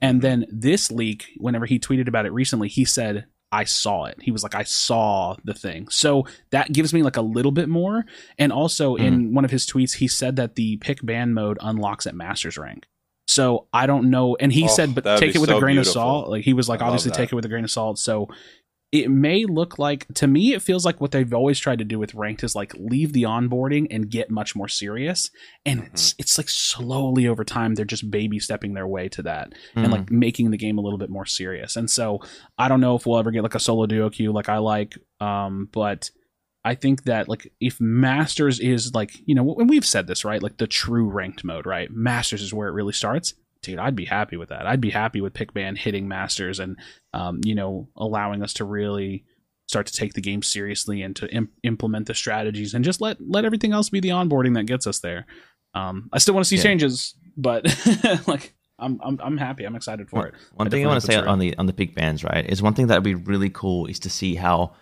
And 0.00 0.16
mm-hmm. 0.16 0.22
then 0.22 0.46
this 0.50 0.90
leak 0.90 1.26
whenever 1.36 1.66
he 1.66 1.78
tweeted 1.78 2.08
about 2.08 2.26
it 2.26 2.32
recently 2.32 2.68
he 2.68 2.84
said 2.84 3.26
I 3.52 3.64
saw 3.64 4.06
it. 4.06 4.16
He 4.20 4.30
was 4.30 4.42
like, 4.42 4.54
I 4.54 4.62
saw 4.62 5.36
the 5.44 5.52
thing. 5.52 5.88
So 5.88 6.26
that 6.50 6.72
gives 6.72 6.94
me 6.94 7.02
like 7.02 7.18
a 7.18 7.22
little 7.22 7.52
bit 7.52 7.68
more. 7.68 8.04
And 8.38 8.50
also 8.50 8.96
hmm. 8.96 9.02
in 9.02 9.34
one 9.34 9.44
of 9.44 9.50
his 9.50 9.66
tweets, 9.66 9.96
he 9.96 10.08
said 10.08 10.36
that 10.36 10.54
the 10.56 10.78
pick 10.78 11.04
ban 11.04 11.34
mode 11.34 11.58
unlocks 11.60 12.06
at 12.06 12.14
master's 12.14 12.56
rank. 12.56 12.86
So 13.28 13.68
I 13.72 13.86
don't 13.86 14.10
know. 14.10 14.36
And 14.40 14.52
he 14.52 14.64
Oh, 14.64 14.68
said, 14.68 14.94
but 14.94 15.04
take 15.18 15.34
it 15.34 15.38
with 15.38 15.50
so 15.50 15.58
a 15.58 15.60
grain 15.60 15.76
beautiful. 15.76 15.90
of 15.90 16.04
salt. 16.06 16.28
Like 16.28 16.44
he 16.44 16.54
was 16.54 16.68
like, 16.68 16.82
I 16.82 16.86
obviously 16.86 17.12
take 17.12 17.30
it 17.30 17.34
with 17.34 17.44
a 17.44 17.48
grain 17.48 17.64
of 17.64 17.70
salt. 17.70 17.98
So 17.98 18.28
it 18.92 19.10
may 19.10 19.46
look 19.46 19.78
like 19.78 20.06
to 20.14 20.26
me 20.26 20.52
it 20.52 20.60
feels 20.60 20.84
like 20.84 21.00
what 21.00 21.10
they've 21.12 21.32
always 21.32 21.58
tried 21.58 21.78
to 21.78 21.84
do 21.84 21.98
with 21.98 22.14
ranked 22.14 22.44
is 22.44 22.54
like 22.54 22.74
leave 22.74 23.14
the 23.14 23.22
onboarding 23.22 23.86
and 23.90 24.10
get 24.10 24.30
much 24.30 24.54
more 24.54 24.68
serious. 24.68 25.30
And 25.64 25.80
Mm-hmm. 25.80 25.92
it's 25.94 26.14
it's 26.18 26.38
like 26.38 26.50
slowly 26.50 27.26
over 27.26 27.42
time 27.44 27.74
they're 27.74 27.84
just 27.86 28.10
baby 28.10 28.38
stepping 28.38 28.74
their 28.74 28.86
way 28.86 29.08
to 29.08 29.22
that 29.22 29.52
and 29.74 29.86
Mm. 29.86 29.90
like 29.92 30.10
making 30.10 30.50
the 30.50 30.58
game 30.58 30.76
a 30.78 30.82
little 30.82 30.98
bit 30.98 31.10
more 31.10 31.26
serious. 31.26 31.74
And 31.76 31.90
so 31.90 32.20
i 32.58 32.68
don't 32.68 32.80
know 32.80 32.94
if 32.94 33.06
we'll 33.06 33.18
ever 33.18 33.30
get 33.30 33.42
like 33.42 33.54
a 33.54 33.60
solo 33.60 33.86
duo 33.86 34.10
queue 34.10 34.30
like 34.32 34.48
i 34.50 34.58
like 34.58 34.94
um 35.20 35.68
but 35.72 36.10
i 36.64 36.74
think 36.74 37.04
that 37.04 37.28
like 37.28 37.50
if 37.60 37.80
masters 37.80 38.60
is 38.60 38.94
like 38.94 39.12
you 39.26 39.34
know 39.34 39.54
and 39.58 39.70
we've 39.70 39.86
said 39.86 40.06
this 40.06 40.24
right? 40.24 40.42
Like 40.42 40.58
the 40.58 40.66
true 40.66 41.08
ranked 41.08 41.44
mode 41.44 41.66
right? 41.66 41.90
Masters 41.90 42.42
is 42.42 42.52
where 42.52 42.68
it 42.68 42.72
really 42.72 42.92
starts 42.92 43.34
dude 43.62 43.78
i'd 43.78 43.96
be 43.96 44.04
happy 44.04 44.36
with 44.36 44.48
that. 44.50 44.66
I'd 44.66 44.80
be 44.80 44.90
happy 44.90 45.20
with 45.20 45.34
pick 45.34 45.52
ban 45.54 45.76
hitting 45.76 46.08
masters 46.08 46.58
and 46.58 46.76
um, 47.14 47.40
you 47.44 47.54
know 47.54 47.88
allowing 47.96 48.42
us 48.42 48.52
to 48.54 48.64
really 48.64 49.24
start 49.68 49.86
to 49.86 49.92
take 49.92 50.14
the 50.14 50.20
game 50.20 50.42
seriously 50.42 51.02
and 51.02 51.14
to 51.16 51.32
im- 51.32 51.50
implement 51.62 52.06
the 52.06 52.14
strategies 52.14 52.74
and 52.74 52.84
just 52.84 53.00
let 53.00 53.16
let 53.20 53.44
everything 53.44 53.72
else 53.72 53.88
be 53.90 54.00
the 54.00 54.10
onboarding 54.10 54.54
that 54.54 54.64
gets 54.66 54.86
us 54.86 54.98
there. 54.98 55.26
Um, 55.74 56.10
i 56.12 56.18
still 56.18 56.34
want 56.34 56.44
to 56.44 56.48
see 56.48 56.56
Yeah. 56.56 56.62
changes 56.64 57.14
but 57.36 57.64
like 58.26 58.52
I'm, 58.78 59.00
I'm 59.02 59.18
i'm 59.22 59.36
happy. 59.38 59.64
I'm 59.64 59.76
excited 59.76 60.10
for 60.10 60.26
it. 60.26 60.34
One 60.54 60.66
I 60.66 60.70
thing 60.70 60.84
I 60.84 60.88
want 60.88 61.00
to 61.00 61.06
say 61.06 61.16
on 61.16 61.38
the 61.38 61.56
on 61.56 61.66
the 61.66 61.72
pick 61.72 61.94
bans, 61.94 62.24
right, 62.24 62.44
is 62.50 62.60
one 62.60 62.74
thing 62.74 62.88
that 62.88 62.96
would 62.96 63.04
be 63.04 63.14
really 63.14 63.48
cool 63.50 63.86
is 63.86 63.98
to 64.00 64.10
see 64.10 64.34
how 64.34 64.72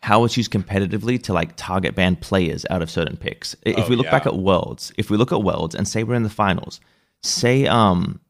how 0.00 0.24
it's 0.24 0.36
used 0.36 0.52
competitively 0.52 1.20
to 1.24 1.32
like 1.32 1.52
target 1.56 1.94
ban 1.96 2.14
players 2.16 2.64
out 2.70 2.82
of 2.82 2.90
certain 2.90 3.16
picks. 3.16 3.54
If 3.62 3.78
Oh, 3.86 3.88
we 3.88 3.96
look 3.96 4.10
back 4.10 4.26
at 4.26 4.36
Worlds, 4.36 4.92
if 4.96 5.10
we 5.10 5.16
look 5.16 5.32
at 5.32 5.42
Worlds 5.42 5.74
and 5.74 5.86
say 5.88 6.02
we're 6.04 6.14
in 6.14 6.22
the 6.22 6.30
finals, 6.30 6.80
say 7.22 7.66
um 7.66 8.20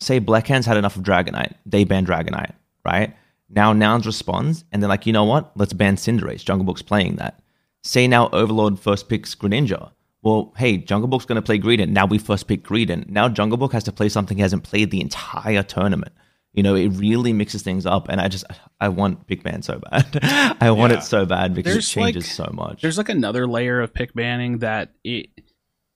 say 0.00 0.18
Black 0.18 0.46
Hands 0.46 0.64
had 0.64 0.76
enough 0.76 0.96
of 0.96 1.02
Dragonite, 1.02 1.54
they 1.66 1.84
ban 1.84 2.06
Dragonite, 2.06 2.52
right? 2.84 3.14
Now 3.50 3.72
Nouns 3.72 4.06
responds 4.06 4.64
and 4.72 4.82
they're 4.82 4.88
like, 4.88 5.06
you 5.06 5.12
know 5.12 5.24
what? 5.24 5.52
Let's 5.56 5.72
ban 5.72 5.96
Cinderace. 5.96 6.44
Jungle 6.44 6.64
Book's 6.64 6.82
playing 6.82 7.16
that. 7.16 7.40
Say 7.82 8.06
now 8.06 8.28
Overlord 8.30 8.78
first 8.78 9.08
picks 9.08 9.34
Greninja. 9.34 9.90
Well, 10.22 10.52
hey, 10.56 10.76
Jungle 10.78 11.08
Book's 11.08 11.24
going 11.24 11.36
to 11.36 11.42
play 11.42 11.58
Greedent. 11.58 11.88
Now 11.90 12.04
we 12.04 12.18
first 12.18 12.48
pick 12.48 12.64
Greedent. 12.64 13.08
Now 13.08 13.28
Jungle 13.28 13.56
Book 13.56 13.72
has 13.72 13.84
to 13.84 13.92
play 13.92 14.08
something 14.08 14.36
he 14.36 14.42
hasn't 14.42 14.64
played 14.64 14.90
the 14.90 15.00
entire 15.00 15.62
tournament. 15.62 16.12
You 16.52 16.62
know, 16.64 16.74
it 16.74 16.88
really 16.88 17.32
mixes 17.32 17.62
things 17.62 17.86
up, 17.86 18.08
and 18.08 18.20
I 18.20 18.26
just 18.28 18.44
I 18.80 18.88
want 18.88 19.26
pick 19.28 19.44
ban 19.44 19.62
so 19.62 19.78
bad. 19.90 20.56
I 20.60 20.70
want 20.72 20.92
Yeah. 20.92 20.98
it 20.98 21.02
so 21.02 21.24
bad 21.24 21.54
because 21.54 21.72
There's, 21.74 21.88
it 21.88 21.90
changes 22.00 22.24
like- 22.38 22.48
so 22.48 22.52
much. 22.52 22.82
there's 22.82 22.98
like 22.98 23.08
another 23.10 23.46
layer 23.46 23.80
of 23.80 23.94
pick 23.94 24.12
banning 24.12 24.58
that 24.58 24.92
it 25.04 25.28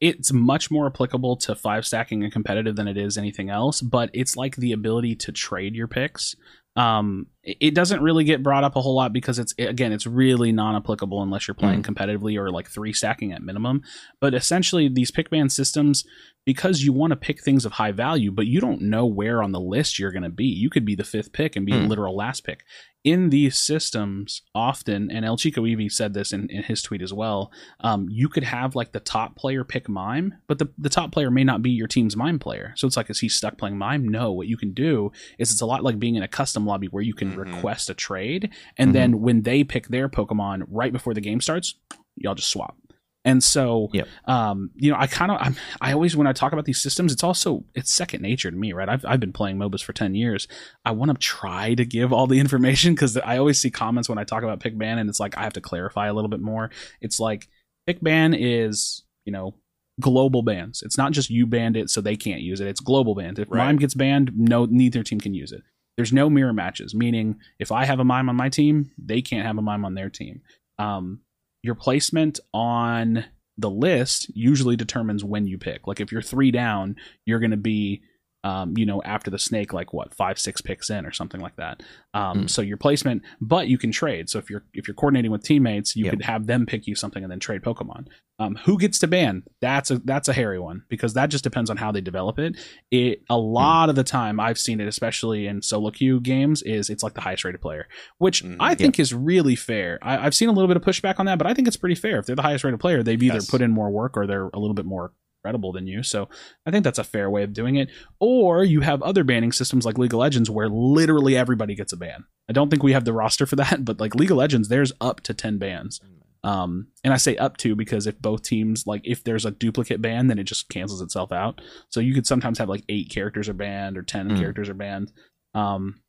it's 0.02 0.32
much 0.32 0.68
more 0.68 0.86
applicable 0.86 1.36
to 1.36 1.54
five 1.54 1.86
stacking 1.86 2.24
and 2.24 2.32
competitive 2.32 2.74
than 2.74 2.88
it 2.88 2.98
is 2.98 3.16
anything 3.16 3.48
else 3.48 3.80
but 3.80 4.10
it's 4.12 4.36
like 4.36 4.56
the 4.56 4.72
ability 4.72 5.14
to 5.14 5.32
trade 5.32 5.74
your 5.74 5.88
picks. 5.88 6.34
Um 6.74 7.26
it 7.44 7.74
doesn't 7.74 8.02
really 8.02 8.24
get 8.24 8.42
brought 8.42 8.64
up 8.64 8.76
a 8.76 8.80
whole 8.80 8.94
lot 8.94 9.12
because 9.12 9.38
it's 9.38 9.54
again 9.58 9.92
it's 9.92 10.06
really 10.06 10.52
non-applicable 10.52 11.22
unless 11.22 11.46
you're 11.46 11.54
playing 11.54 11.82
competitively 11.82 12.36
or 12.38 12.50
like 12.50 12.68
three 12.68 12.92
stacking 12.92 13.32
at 13.32 13.42
minimum. 13.42 13.82
But 14.20 14.34
essentially 14.34 14.88
these 14.88 15.10
pick 15.10 15.30
ban 15.30 15.48
systems 15.50 16.04
because 16.44 16.82
you 16.82 16.92
want 16.92 17.10
to 17.12 17.16
pick 17.16 17.40
things 17.42 17.64
of 17.64 17.72
high 17.72 17.92
value 17.92 18.30
but 18.32 18.46
you 18.46 18.60
don't 18.60 18.80
know 18.82 19.06
where 19.06 19.42
on 19.42 19.52
the 19.52 19.60
list 19.60 19.98
you're 19.98 20.10
going 20.12 20.22
to 20.22 20.28
be 20.28 20.44
you 20.46 20.68
could 20.70 20.84
be 20.84 20.94
the 20.94 21.04
fifth 21.04 21.32
pick 21.32 21.54
and 21.56 21.64
be 21.66 21.74
a 21.74 21.78
Hmm. 21.78 21.86
literal 21.86 22.16
last 22.16 22.42
pick 22.44 22.64
in 23.04 23.30
these 23.30 23.58
systems 23.58 24.42
often 24.54 25.10
and 25.10 25.24
el 25.24 25.36
chico 25.36 25.62
Eevee 25.62 25.90
said 25.90 26.14
this 26.14 26.32
in, 26.32 26.48
in 26.50 26.62
his 26.62 26.82
tweet 26.82 27.02
as 27.02 27.12
well 27.12 27.50
um, 27.80 28.06
you 28.10 28.28
could 28.28 28.44
have 28.44 28.74
like 28.74 28.92
the 28.92 29.00
top 29.00 29.36
player 29.36 29.64
pick 29.64 29.88
mime 29.88 30.34
but 30.46 30.58
the, 30.58 30.68
the 30.78 30.88
top 30.88 31.10
player 31.12 31.30
may 31.30 31.44
not 31.44 31.62
be 31.62 31.70
your 31.70 31.88
team's 31.88 32.16
mime 32.16 32.38
player 32.38 32.72
so 32.76 32.86
it's 32.86 32.96
like 32.96 33.10
is 33.10 33.18
he 33.20 33.28
stuck 33.28 33.58
playing 33.58 33.76
mime 33.78 34.06
no 34.08 34.32
what 34.32 34.46
you 34.48 34.56
can 34.56 34.72
do 34.72 35.10
is 35.38 35.50
it's 35.52 35.60
a 35.60 35.66
lot 35.66 35.82
like 35.82 35.98
being 35.98 36.14
in 36.14 36.22
a 36.22 36.28
custom 36.28 36.64
lobby 36.66 36.86
where 36.88 37.02
you 37.02 37.14
can 37.14 37.32
Mhm. 37.32 37.36
request 37.38 37.90
a 37.90 37.94
trade 37.94 38.50
and 38.78 38.90
Mhm. 38.90 38.94
then 38.94 39.20
when 39.20 39.42
they 39.42 39.64
pick 39.64 39.88
their 39.88 40.08
pokemon 40.08 40.64
right 40.68 40.92
before 40.92 41.14
the 41.14 41.20
game 41.20 41.40
starts 41.40 41.74
y'all 42.16 42.34
just 42.34 42.50
swap 42.50 42.76
and 43.24 43.42
so 43.44 43.88
Yep. 43.92 44.08
um, 44.24 44.70
you 44.74 44.90
know 44.90 44.96
i 44.98 45.06
kind 45.06 45.30
of 45.30 45.38
I'm, 45.40 45.56
always 45.80 46.16
when 46.16 46.26
i 46.26 46.32
talk 46.32 46.52
about 46.52 46.64
these 46.64 46.80
systems 46.80 47.12
it's 47.12 47.22
also 47.22 47.64
it's 47.74 47.94
second 47.94 48.20
nature 48.22 48.50
to 48.50 48.56
me 48.56 48.72
right? 48.72 48.88
I've, 48.88 49.04
I've 49.06 49.20
been 49.20 49.32
playing 49.32 49.58
mobas 49.58 49.82
for 49.82 49.92
10 49.92 50.14
years. 50.14 50.48
I 50.84 50.90
want 50.92 51.10
to 51.12 51.16
try 51.16 51.74
to 51.74 51.84
give 51.84 52.12
all 52.12 52.26
the 52.26 52.40
information 52.44 52.94
because 52.94 53.16
i 53.18 53.38
always 53.38 53.58
see 53.60 53.70
comments 53.70 54.08
when 54.08 54.18
i 54.18 54.24
talk 54.24 54.42
about 54.42 54.60
pick 54.60 54.76
ban 54.76 54.98
and 54.98 55.08
it's 55.08 55.20
like 55.20 55.36
i 55.38 55.42
have 55.42 55.52
to 55.54 55.60
clarify 55.60 56.08
a 56.08 56.14
little 56.14 56.30
bit 56.30 56.40
more. 56.40 56.70
It's 57.00 57.20
like 57.20 57.48
pick 57.86 58.00
ban 58.00 58.34
is 58.34 59.04
you 59.24 59.32
know 59.32 59.54
global 60.00 60.42
bans. 60.42 60.82
It's 60.82 60.96
not 60.98 61.12
just 61.12 61.28
you 61.30 61.46
banned 61.46 61.76
it 61.76 61.90
so 61.90 62.00
they 62.00 62.16
can't 62.16 62.40
use 62.40 62.60
it. 62.60 62.66
It's 62.66 62.80
global 62.80 63.14
bans. 63.14 63.38
If 63.38 63.48
Right. 63.50 63.66
mime 63.66 63.76
gets 63.76 63.94
banned 63.94 64.32
no 64.34 64.64
neither 64.64 65.02
team 65.02 65.20
can 65.20 65.34
use 65.34 65.52
it. 65.52 65.62
There's 65.96 66.12
no 66.12 66.28
mirror 66.30 66.52
matches 66.54 66.94
meaning 66.94 67.36
if 67.58 67.70
i 67.70 67.84
have 67.84 68.00
a 68.00 68.04
mime 68.04 68.28
on 68.28 68.36
my 68.36 68.48
team 68.48 68.90
they 68.98 69.20
can't 69.22 69.46
have 69.46 69.58
a 69.58 69.62
mime 69.62 69.84
on 69.84 69.94
their 69.94 70.10
team. 70.10 70.40
Um, 70.78 71.20
your 71.62 71.74
placement 71.74 72.40
on 72.52 73.24
the 73.58 73.70
list 73.70 74.30
usually 74.34 74.76
determines 74.76 75.24
when 75.24 75.46
you 75.46 75.58
pick. 75.58 75.86
Like 75.86 76.00
if 76.00 76.10
you're 76.10 76.22
three 76.22 76.50
down, 76.50 76.96
you're 77.24 77.40
going 77.40 77.50
to 77.52 77.56
be, 77.56 78.02
um, 78.44 78.74
you 78.76 78.84
know, 78.86 79.00
after 79.04 79.30
the 79.30 79.38
snake, 79.38 79.72
like 79.72 79.92
what 79.92 80.14
five, 80.14 80.38
six 80.38 80.60
picks 80.60 80.90
in 80.90 81.06
or 81.06 81.12
something 81.12 81.40
like 81.40 81.56
that. 81.56 81.82
Um, 82.14 82.32
Mm. 82.44 82.50
So 82.50 82.60
your 82.62 82.76
placement, 82.76 83.22
but 83.40 83.68
you 83.68 83.78
can 83.78 83.90
trade. 83.92 84.28
So 84.30 84.38
if 84.38 84.50
you're 84.50 84.64
if 84.74 84.86
you're 84.88 84.94
coordinating 84.94 85.30
with 85.30 85.42
teammates, 85.44 85.94
you 85.96 86.04
Yep. 86.06 86.10
could 86.12 86.22
have 86.22 86.46
them 86.46 86.66
pick 86.66 86.86
you 86.86 86.94
something 86.94 87.22
and 87.22 87.30
then 87.30 87.38
trade 87.40 87.62
Pokemon. 87.62 88.06
Um, 88.38 88.56
who 88.64 88.76
gets 88.78 88.98
to 89.00 89.06
ban? 89.06 89.44
That's 89.60 89.90
a 89.90 89.98
that's 89.98 90.28
a 90.28 90.32
hairy 90.32 90.58
one 90.58 90.82
because 90.88 91.14
that 91.14 91.26
just 91.30 91.44
depends 91.44 91.70
on 91.70 91.76
how 91.76 91.92
they 91.92 92.00
develop 92.00 92.38
it. 92.38 92.56
It 92.90 93.22
a 93.30 93.36
lot 93.38 93.88
of 93.88 93.94
the 93.94 94.02
time 94.04 94.40
I've 94.40 94.58
seen 94.58 94.80
it, 94.80 94.88
especially 94.88 95.46
in 95.46 95.62
solo 95.62 95.90
queue 95.90 96.18
games, 96.20 96.62
is 96.62 96.90
it's 96.90 97.02
like 97.02 97.14
the 97.14 97.20
highest 97.20 97.44
rated 97.44 97.60
player, 97.60 97.86
which 98.18 98.42
Mhm. 98.42 98.56
I 98.58 98.74
think 98.74 98.98
is 98.98 99.14
really 99.14 99.54
fair. 99.54 99.98
I, 100.02 100.26
I've 100.26 100.34
seen 100.34 100.48
a 100.48 100.52
little 100.52 100.68
bit 100.68 100.76
of 100.76 100.82
pushback 100.82 101.20
on 101.20 101.26
that, 101.26 101.38
but 101.38 101.46
I 101.46 101.54
think 101.54 101.68
it's 101.68 101.76
pretty 101.76 101.94
fair. 101.94 102.18
If 102.18 102.26
they're 102.26 102.36
the 102.36 102.42
highest 102.42 102.64
rated 102.64 102.80
player, 102.80 103.02
they've 103.02 103.22
either 103.22 103.34
Yes. 103.34 103.50
put 103.50 103.62
in 103.62 103.70
more 103.70 103.90
work 103.90 104.16
or 104.16 104.26
they're 104.26 104.48
a 104.52 104.58
little 104.58 104.74
bit 104.74 104.86
more 104.86 105.12
credible 105.42 105.72
than 105.72 105.86
you. 105.86 106.02
So 106.02 106.28
I 106.66 106.70
think 106.70 106.84
that's 106.84 106.98
a 106.98 107.04
fair 107.04 107.28
way 107.28 107.42
of 107.42 107.52
doing 107.52 107.76
it. 107.76 107.90
Or 108.20 108.64
you 108.64 108.80
have 108.80 109.02
other 109.02 109.24
banning 109.24 109.52
systems 109.52 109.84
like 109.84 109.98
League 109.98 110.14
of 110.14 110.20
Legends 110.20 110.48
where 110.48 110.68
literally 110.68 111.36
everybody 111.36 111.74
gets 111.74 111.92
a 111.92 111.96
ban. 111.96 112.24
I 112.48 112.52
don't 112.52 112.70
think 112.70 112.82
we 112.82 112.92
have 112.92 113.04
the 113.04 113.12
roster 113.12 113.44
for 113.46 113.56
that, 113.62 113.84
but 113.84 114.00
like 114.00 114.14
League 114.14 114.30
of 114.30 114.36
Legends, 114.36 114.68
there's 114.68 114.92
up 115.00 115.20
to 115.22 115.34
10 115.34 115.58
bans. 115.58 116.00
Um, 116.44 116.88
and 117.04 117.14
I 117.14 117.18
say 117.18 117.36
up 117.36 117.56
to 117.58 117.76
because 117.76 118.06
if 118.08 118.20
both 118.20 118.42
teams, 118.42 118.84
like 118.86 119.02
if 119.04 119.22
there's 119.22 119.44
a 119.44 119.52
duplicate 119.52 120.02
ban, 120.02 120.26
then 120.26 120.38
it 120.40 120.44
just 120.44 120.68
cancels 120.68 121.00
itself 121.00 121.30
out. 121.30 121.60
So 121.88 122.00
you 122.00 122.14
could 122.14 122.26
sometimes 122.26 122.58
have 122.58 122.68
like 122.68 122.82
eight 122.88 123.10
characters 123.10 123.48
are 123.48 123.52
banned 123.54 123.96
or 123.96 124.02
10 124.02 124.30
Mm. 124.30 124.38
characters 124.38 124.68
are 124.68 124.74
banned. 124.74 125.12
Um, 125.54 126.00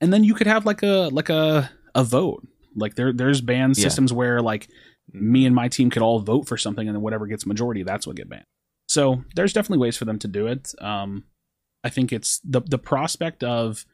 and 0.00 0.12
then 0.12 0.24
you 0.24 0.34
could 0.34 0.46
have 0.48 0.66
like 0.66 0.82
a, 0.82 1.08
like 1.12 1.28
a, 1.28 1.70
a 1.94 2.02
vote. 2.04 2.46
Like 2.74 2.94
there, 2.96 3.12
there's 3.12 3.40
ban 3.40 3.70
Yeah. 3.70 3.82
systems 3.84 4.12
where 4.12 4.40
like 4.40 4.68
me 5.12 5.46
and 5.46 5.54
my 5.54 5.68
team 5.68 5.90
could 5.90 6.02
all 6.02 6.18
vote 6.20 6.46
for 6.48 6.56
something 6.56 6.86
and 6.88 6.94
then 6.96 7.02
whatever 7.02 7.26
gets 7.26 7.46
majority, 7.46 7.82
that's 7.84 8.06
what 8.06 8.16
get 8.16 8.28
banned. 8.28 8.44
So 8.88 9.24
there's 9.34 9.52
definitely 9.52 9.82
ways 9.82 9.96
for 9.96 10.04
them 10.06 10.18
to 10.20 10.28
do 10.28 10.46
it. 10.46 10.72
Um, 10.80 11.24
I 11.84 11.90
think 11.90 12.12
it's 12.12 12.40
the 12.44 12.60
the 12.60 12.78
prospect 12.78 13.44
of 13.44 13.86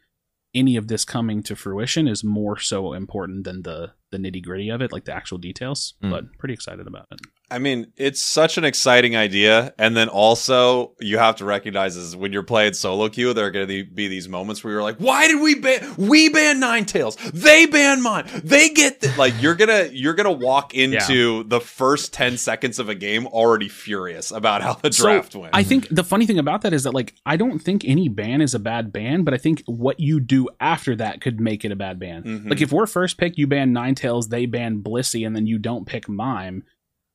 any 0.54 0.76
of 0.76 0.88
this 0.88 1.04
coming 1.04 1.42
to 1.42 1.56
fruition 1.56 2.06
is 2.06 2.22
more 2.22 2.58
so 2.58 2.92
important 2.92 3.44
than 3.44 3.62
the 3.62 3.92
the 4.14 4.18
nitty 4.18 4.42
gritty 4.42 4.70
of 4.70 4.80
it, 4.80 4.92
like 4.92 5.04
the 5.04 5.12
actual 5.14 5.38
details. 5.38 5.94
Mm. 6.02 6.10
But 6.10 6.38
pretty 6.38 6.54
excited 6.54 6.86
about 6.86 7.06
it. 7.10 7.20
I 7.50 7.58
mean, 7.58 7.92
it's 7.96 8.22
such 8.22 8.56
an 8.56 8.64
exciting 8.64 9.14
idea, 9.16 9.74
and 9.78 9.94
then 9.96 10.08
also 10.08 10.94
you 10.98 11.18
have 11.18 11.36
to 11.36 11.44
recognize 11.44 11.94
is 11.94 12.16
when 12.16 12.32
you're 12.32 12.42
playing 12.42 12.72
solo 12.72 13.08
queue, 13.10 13.34
there 13.34 13.46
are 13.46 13.50
going 13.50 13.68
to 13.68 13.84
be 13.84 14.08
these 14.08 14.28
moments 14.28 14.64
where 14.64 14.72
you're 14.72 14.82
like, 14.82 14.96
"Why 14.96 15.28
did 15.28 15.40
we 15.40 15.54
ban? 15.54 15.94
We 15.98 16.30
ban 16.30 16.60
Ninetales. 16.60 17.16
They 17.32 17.66
ban 17.66 18.02
Mime. 18.02 18.26
They 18.42 18.70
get 18.70 19.02
th-. 19.02 19.16
like 19.18 19.34
you're 19.40 19.54
gonna 19.54 19.88
you're 19.92 20.14
gonna 20.14 20.32
walk 20.32 20.74
into 20.74 21.44
the 21.44 21.60
first 21.60 22.12
ten 22.14 22.38
seconds 22.38 22.78
of 22.78 22.88
a 22.88 22.94
game 22.94 23.26
already 23.26 23.68
furious 23.68 24.30
about 24.30 24.62
how 24.62 24.74
the 24.74 24.90
So, 24.92 25.04
draft 25.04 25.36
went. 25.36 25.54
I 25.54 25.62
think 25.62 25.88
the 25.90 26.02
funny 26.04 26.26
thing 26.26 26.38
about 26.38 26.62
that 26.62 26.72
is 26.72 26.84
that 26.84 26.94
like 26.94 27.14
I 27.26 27.36
don't 27.36 27.58
think 27.58 27.84
any 27.84 28.08
ban 28.08 28.40
is 28.40 28.54
a 28.54 28.58
bad 28.58 28.90
ban, 28.92 29.22
but 29.22 29.34
I 29.34 29.38
think 29.38 29.62
what 29.66 30.00
you 30.00 30.18
do 30.18 30.48
after 30.60 30.96
that 30.96 31.20
could 31.20 31.40
make 31.40 31.64
it 31.64 31.70
a 31.70 31.76
bad 31.76 32.00
ban. 32.00 32.22
Mhm. 32.22 32.50
Like 32.50 32.62
if 32.62 32.72
we're 32.72 32.86
first 32.86 33.18
pick, 33.18 33.36
you 33.36 33.46
ban 33.46 33.72
Ninetales, 34.04 34.28
they 34.28 34.46
ban 34.46 34.82
Blissey, 34.82 35.26
and 35.26 35.34
then 35.34 35.46
you 35.46 35.58
don't 35.58 35.86
pick 35.86 36.08
Mime. 36.08 36.64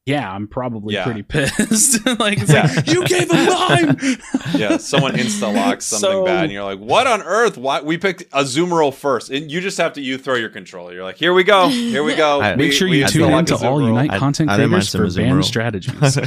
Yeah, 0.05 0.31
I'm 0.31 0.47
probably 0.47 0.95
Yeah. 0.95 1.03
pretty 1.03 1.21
pissed. 1.27 2.03
like, 2.19 2.39
it's 2.41 2.51
Yeah. 2.51 2.71
like 2.75 2.87
you 2.87 3.05
gave 3.05 3.29
him 3.29 3.45
Mime. 3.45 3.97
yeah, 4.57 4.77
someone 4.77 5.13
insta 5.13 5.53
locks 5.53 5.85
something 5.85 6.09
So- 6.09 6.25
bad, 6.25 6.45
and 6.45 6.53
you're 6.53 6.63
like, 6.63 6.79
"What 6.79 7.05
on 7.05 7.21
earth? 7.21 7.57
Why 7.57 7.81
we 7.81 7.97
picked 7.99 8.27
Azumarill 8.31 8.91
first? 8.93 9.29
And 9.29 9.51
you 9.51 9.61
just 9.61 9.77
have 9.77 9.93
to 9.93 10.01
you 10.01 10.17
throw 10.17 10.33
your 10.35 10.49
controller. 10.49 10.93
You're 10.93 11.03
like, 11.03 11.17
"Here 11.17 11.33
we 11.33 11.43
go, 11.43 11.67
here 11.69 12.03
we 12.03 12.15
go." 12.15 12.41
I- 12.41 12.55
Make 12.55 12.69
We- 12.69 12.75
sure 12.75 12.87
you 12.87 13.05
tune 13.07 13.29
lock 13.31 13.39
in 13.41 13.45
to 13.57 13.67
all 13.67 13.81
Unite 13.81 14.09
I- 14.11 14.17
content 14.17 14.49
I 14.49 14.55
creators 14.55 14.89
some 14.89 15.01
for 15.07 15.13
ban 15.15 15.37
Azumarill. 15.37 15.43
strategies. 15.43 16.17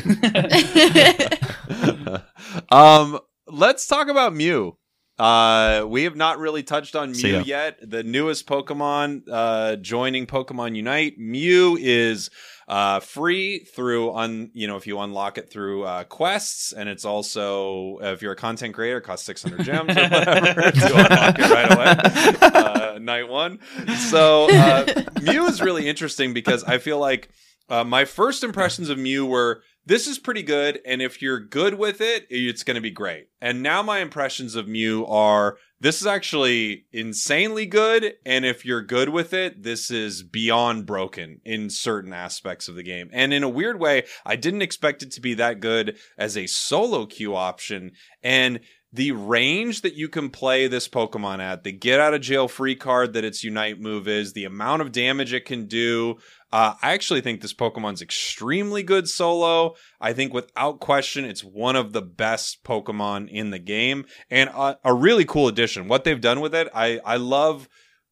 um, 2.71 3.19
let's 3.49 3.87
talk 3.87 4.09
about 4.09 4.35
Mew. 4.35 4.77
Uh, 5.19 5.85
we 5.87 6.05
have 6.05 6.17
not 6.17 6.39
really 6.39 6.63
touched 6.63 6.97
on 6.97 7.13
Mew 7.13 7.41
yet. 7.41 7.79
The 7.83 8.03
newest 8.03 8.47
Pokemon 8.47 9.23
uh, 9.31 9.77
joining 9.77 10.27
Pokemon 10.27 10.75
Unite. 10.75 11.19
Mew 11.19 11.77
is 11.81 12.31
uh, 12.67 13.01
free 13.01 13.61
through 13.61 14.15
un 14.15 14.51
you 14.55 14.67
know 14.67 14.77
if 14.77 14.87
you 14.87 14.99
unlock 15.01 15.37
it 15.37 15.51
through 15.51 15.85
uh, 15.85 16.05
quests, 16.05 16.73
and 16.73 16.89
it's 16.89 17.05
also 17.05 17.99
if 17.99 18.23
you're 18.23 18.33
a 18.33 18.37
content 18.37 18.75
creator, 18.75 18.99
it 18.99 19.03
costs 19.03 19.27
600 19.27 19.65
gems 19.65 19.97
or 19.97 20.03
whatever 20.03 20.61
to 20.71 20.97
unlock 20.97 21.39
it 21.39 21.51
right 21.51 21.73
away. 21.73 22.63
Uh, 22.95 22.99
night 22.99 23.29
one. 23.29 23.59
one. 23.87 23.97
So 23.97 24.51
uh, 24.51 24.87
Mew 25.21 25.47
is 25.47 25.61
really 25.61 25.89
interesting 25.89 26.33
because 26.33 26.65
I 26.65 26.79
feel 26.79 26.99
like 26.99 27.29
uh, 27.69 27.85
my 27.85 28.05
first 28.05 28.45
impressions 28.45 28.89
of 28.89 28.99
Mew 28.99 29.27
were 29.27 29.63
this 29.85 30.07
is 30.07 30.19
pretty 30.19 30.43
good, 30.43 30.81
and 30.87 31.03
if 31.03 31.21
you're 31.21 31.41
good 31.41 31.75
with 31.75 32.01
it, 32.01 32.27
it's 32.31 32.63
going 32.63 32.77
to 32.77 32.81
be 32.81 32.91
great. 32.91 33.29
And 33.41 33.63
now 33.63 33.83
my 33.83 33.99
impressions 33.99 34.55
of 34.55 34.69
Mew 34.69 35.05
are 35.07 35.57
this 35.81 36.01
is 36.01 36.07
actually 36.07 36.87
insanely 36.93 37.67
good, 37.67 38.15
and 38.25 38.45
if 38.45 38.65
you're 38.65 38.83
good 38.83 39.09
with 39.09 39.33
it, 39.33 39.65
this 39.65 39.91
is 39.91 40.23
beyond 40.23 40.87
broken 40.87 41.41
in 41.45 41.69
certain 41.69 42.13
aspects 42.13 42.69
of 42.69 42.77
the 42.77 42.85
game. 42.85 43.11
And 43.13 43.35
in 43.35 43.43
a 43.43 43.49
weird 43.49 43.81
way, 43.81 44.05
I 44.25 44.37
didn't 44.37 44.63
expect 44.63 45.03
it 45.03 45.11
to 45.13 45.21
be 45.21 45.35
that 45.35 45.59
good 45.59 45.99
as 46.17 46.37
a 46.37 46.47
solo 46.47 47.07
queue 47.07 47.35
option. 47.35 47.93
And 48.23 48.61
the 48.93 49.13
range 49.13 49.81
that 49.81 49.95
you 49.95 50.09
can 50.09 50.29
play 50.29 50.69
this 50.69 50.87
Pokemon 50.87 51.41
at, 51.41 51.65
the 51.65 51.73
get 51.73 51.99
out 51.99 52.15
of 52.15 52.21
jail 52.21 52.47
free 52.47 52.77
card 52.77 53.15
that 53.15 53.25
its 53.25 53.43
Unite 53.43 53.81
move 53.81 54.07
is, 54.07 54.35
the 54.35 54.45
amount 54.45 54.83
of 54.83 54.93
damage 54.93 55.33
it 55.33 55.47
can 55.47 55.67
do, 55.67 56.19
uh, 56.53 56.75
I 56.83 56.93
actually 56.93 57.23
think 57.23 57.41
this 57.41 57.55
Pokemon's 57.55 58.03
extremely 58.03 58.83
good 58.83 59.09
solo. 59.09 59.75
I 60.01 60.13
think 60.13 60.35
without 60.35 60.81
question, 60.81 61.25
it's 61.25 61.43
one 61.43 61.77
of 61.77 61.93
the 61.93 62.03
best 62.03 62.63
Pokemon 62.63 63.31
in 63.31 63.51
the 63.51 63.59
game 63.59 64.05
and 64.31 64.51
a, 64.51 64.79
a 64.85 64.93
really 64.93 65.25
cool 65.25 65.49
addition. 65.49 65.89
What 65.89 66.05
they've 66.05 66.21
done 66.21 66.41
with 66.41 66.55
it, 66.55 66.69
I, 66.75 67.01
I 67.05 67.17
love 67.17 67.69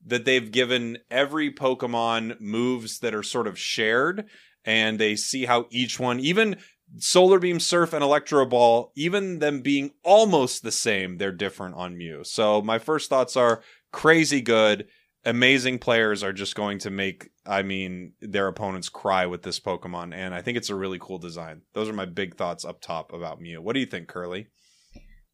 that 0.06 0.24
they've 0.24 0.50
given 0.50 0.98
every 1.10 1.52
Pokemon 1.52 2.40
moves 2.40 3.00
that 3.00 3.14
are 3.14 3.22
sort 3.22 3.46
of 3.46 3.58
shared 3.58 4.24
and 4.64 4.98
they 4.98 5.16
see 5.16 5.44
how 5.44 5.66
each 5.70 6.00
one, 6.00 6.18
even 6.18 6.56
Solar 6.96 7.38
Beam, 7.38 7.60
Surf, 7.60 7.92
and 7.92 8.02
Electro 8.02 8.46
Ball, 8.46 8.90
even 8.96 9.38
them 9.38 9.60
being 9.60 9.92
almost 10.02 10.62
the 10.62 10.72
same, 10.72 11.18
they're 11.18 11.30
different 11.30 11.76
on 11.76 11.96
Mew. 11.96 12.22
So 12.24 12.62
my 12.62 12.78
first 12.78 13.10
thoughts 13.10 13.36
are 13.36 13.62
crazy 13.92 14.40
good 14.40 14.86
amazing 15.24 15.78
players 15.78 16.22
are 16.22 16.32
just 16.32 16.54
going 16.54 16.78
to 16.78 16.90
make 16.90 17.30
I 17.46 17.62
mean 17.62 18.12
their 18.20 18.48
opponents 18.48 18.88
cry 18.88 19.26
with 19.26 19.42
this 19.42 19.60
Pokemon 19.60 20.14
and 20.14 20.34
I 20.34 20.42
think 20.42 20.56
it's 20.56 20.70
a 20.70 20.74
really 20.74 20.98
cool 20.98 21.18
design. 21.18 21.62
Those 21.74 21.88
are 21.88 21.94
my 21.94 22.06
big 22.06 22.36
thoughts 22.36 22.64
up 22.64 22.80
top 22.80 23.12
about 23.12 23.40
Mew. 23.40 23.60
What 23.60 23.74
do 23.74 23.80
you 23.80 23.86
think, 23.86 24.08
Curly? 24.08 24.48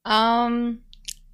Um 0.05 0.81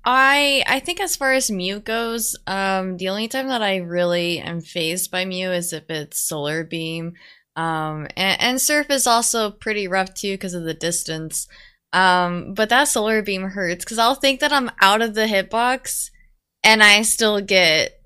I 0.04 0.64
I 0.66 0.80
think 0.80 1.00
as 1.00 1.16
far 1.16 1.32
as 1.32 1.50
Mew 1.50 1.80
goes, 1.80 2.36
um 2.46 2.98
the 2.98 3.08
only 3.08 3.28
time 3.28 3.48
that 3.48 3.62
I 3.62 3.76
really 3.76 4.38
am 4.38 4.60
phased 4.60 5.10
by 5.10 5.24
Mew 5.24 5.50
is 5.50 5.72
if 5.72 5.88
it's 5.88 6.20
Solar 6.20 6.64
Beam. 6.64 7.14
Um 7.56 8.06
and, 8.16 8.40
and 8.40 8.60
Surf 8.60 8.90
is 8.90 9.06
also 9.06 9.50
pretty 9.50 9.88
rough 9.88 10.12
too 10.12 10.34
because 10.34 10.54
of 10.54 10.64
the 10.64 10.74
distance. 10.74 11.48
Um 11.94 12.52
but 12.52 12.68
that 12.68 12.84
Solar 12.84 13.22
Beam 13.22 13.44
hurts 13.44 13.84
because 13.84 13.98
I'll 13.98 14.14
think 14.14 14.40
that 14.40 14.52
I'm 14.52 14.70
out 14.82 15.00
of 15.00 15.14
the 15.14 15.26
hitbox 15.26 16.10
and 16.62 16.82
I 16.82 17.02
still 17.02 17.40
get 17.40 18.01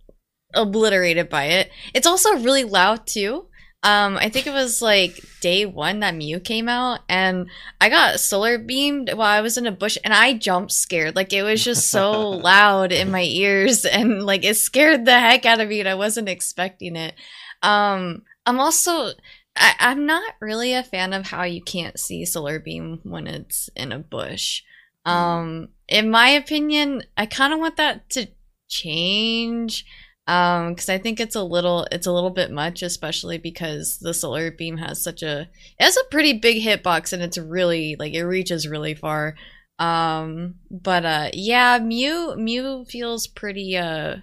obliterated 0.55 1.29
by 1.29 1.45
it. 1.45 1.71
It's 1.95 2.07
also 2.07 2.39
really 2.39 2.65
loud 2.65 3.07
too. 3.07 3.47
Um, 3.83 4.17
I 4.17 4.31
think 4.31 4.47
it 4.47 4.53
was 4.53 4.83
like 4.83 5.21
day 5.41 5.65
one 5.65 6.01
that 6.01 6.15
Mew 6.15 6.41
came 6.41 6.69
out, 6.69 7.01
and 7.09 7.49
I 7.81 7.89
got 7.89 8.19
solar 8.19 8.59
beamed 8.59 9.13
while 9.13 9.29
I 9.29 9.43
was 9.43 9.57
in 9.57 9.67
a 9.67 9.71
bush, 9.73 9.97
and 10.03 10.13
I 10.13 10.33
jumped 10.35 10.73
scared. 10.73 11.15
Like 11.15 11.33
it 11.33 11.45
was 11.45 11.63
just 11.63 11.91
so 11.91 12.31
loud 12.31 12.91
in 12.91 13.11
my 13.11 13.23
ears, 13.23 13.85
and 13.85 14.25
like 14.25 14.45
it 14.45 14.57
scared 14.57 15.05
the 15.05 15.21
heck 15.21 15.47
out 15.47 15.61
of 15.61 15.69
me, 15.69 15.81
and 15.81 15.89
I 15.89 15.95
wasn't 15.95 16.29
expecting 16.29 16.97
it. 16.97 17.15
Um, 17.63 18.23
I'm 18.45 18.59
also 18.59 19.13
I, 19.57 19.75
I'm 19.79 20.05
not 20.07 20.35
really 20.41 20.73
a 20.73 20.83
fan 20.83 21.13
of 21.13 21.27
how 21.27 21.45
you 21.45 21.63
can't 21.63 21.99
see 21.99 22.25
solar 22.25 22.59
beam 22.59 23.01
when 23.05 23.27
it's 23.27 23.71
in 23.77 23.93
a 23.93 23.99
bush. 23.99 24.63
Um, 25.05 25.69
in 25.89 26.11
my 26.11 26.31
opinion, 26.31 27.05
I 27.17 27.27
kind 27.27 27.53
of 27.53 27.61
want 27.61 27.77
that 27.77 28.11
to 28.11 28.27
change 28.69 29.87
um 30.27 30.71
because 30.71 30.89
i 30.89 30.99
think 30.99 31.21
it's 31.21 31.37
a 31.37 31.43
little 31.43 31.87
it's 31.93 32.07
a 32.07 32.13
little 32.13 32.31
bit 32.31 32.51
much 32.51 32.83
especially 32.83 33.39
because 33.39 33.99
the 33.99 34.13
solar 34.13 34.51
beam 34.51 34.77
has 34.77 35.03
such 35.03 35.23
a 35.23 35.43
it 35.43 35.49
has 35.85 35.97
a 35.97 36.05
pretty 36.11 36.33
big 36.33 36.63
hitbox 36.63 37.13
and 37.13 37.23
it's 37.23 37.39
really 37.39 37.97
like 37.99 38.15
it 38.15 38.25
reaches 38.25 38.67
really 38.69 38.95
far. 38.95 39.35
Um 39.79 40.55
but 40.71 41.05
uh 41.05 41.31
yeah 41.35 41.79
mew 41.79 42.35
mew 42.37 42.85
feels 42.89 43.27
pretty 43.27 43.77
uh 43.77 44.17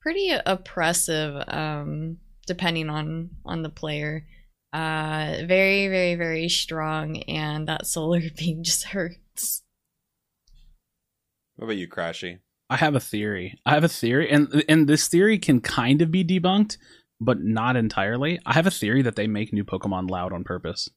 pretty 0.00 0.32
oppressive 0.44 1.42
um 1.46 2.18
depending 2.46 2.90
on 2.90 3.30
on 3.44 3.62
the 3.62 3.70
player. 3.70 4.26
Uh 4.72 5.36
very 5.46 5.88
very 5.88 6.14
very 6.16 6.48
strong 6.48 7.22
and 7.22 7.68
that 7.68 7.86
solar 7.86 8.20
beam 8.36 8.62
just 8.64 8.84
hurts. 8.84 9.62
What 11.56 11.66
about 11.66 11.76
you 11.76 11.88
Krashy 11.88 12.40
I 12.70 12.76
have 12.76 12.94
a 12.94 13.00
theory. 13.00 13.58
I 13.64 13.74
have 13.74 13.84
a 13.84 13.88
theory, 13.88 14.30
and 14.30 14.64
and 14.68 14.86
this 14.88 15.08
theory 15.08 15.38
can 15.38 15.60
kind 15.60 16.02
of 16.02 16.10
be 16.10 16.24
debunked, 16.24 16.76
but 17.20 17.40
not 17.40 17.76
entirely. 17.76 18.38
I 18.44 18.52
have 18.54 18.66
a 18.66 18.70
theory 18.70 19.02
that 19.02 19.16
they 19.16 19.26
make 19.26 19.52
new 19.52 19.64
Pokemon 19.64 20.10
loud 20.10 20.32
on 20.32 20.44
purpose. 20.44 20.88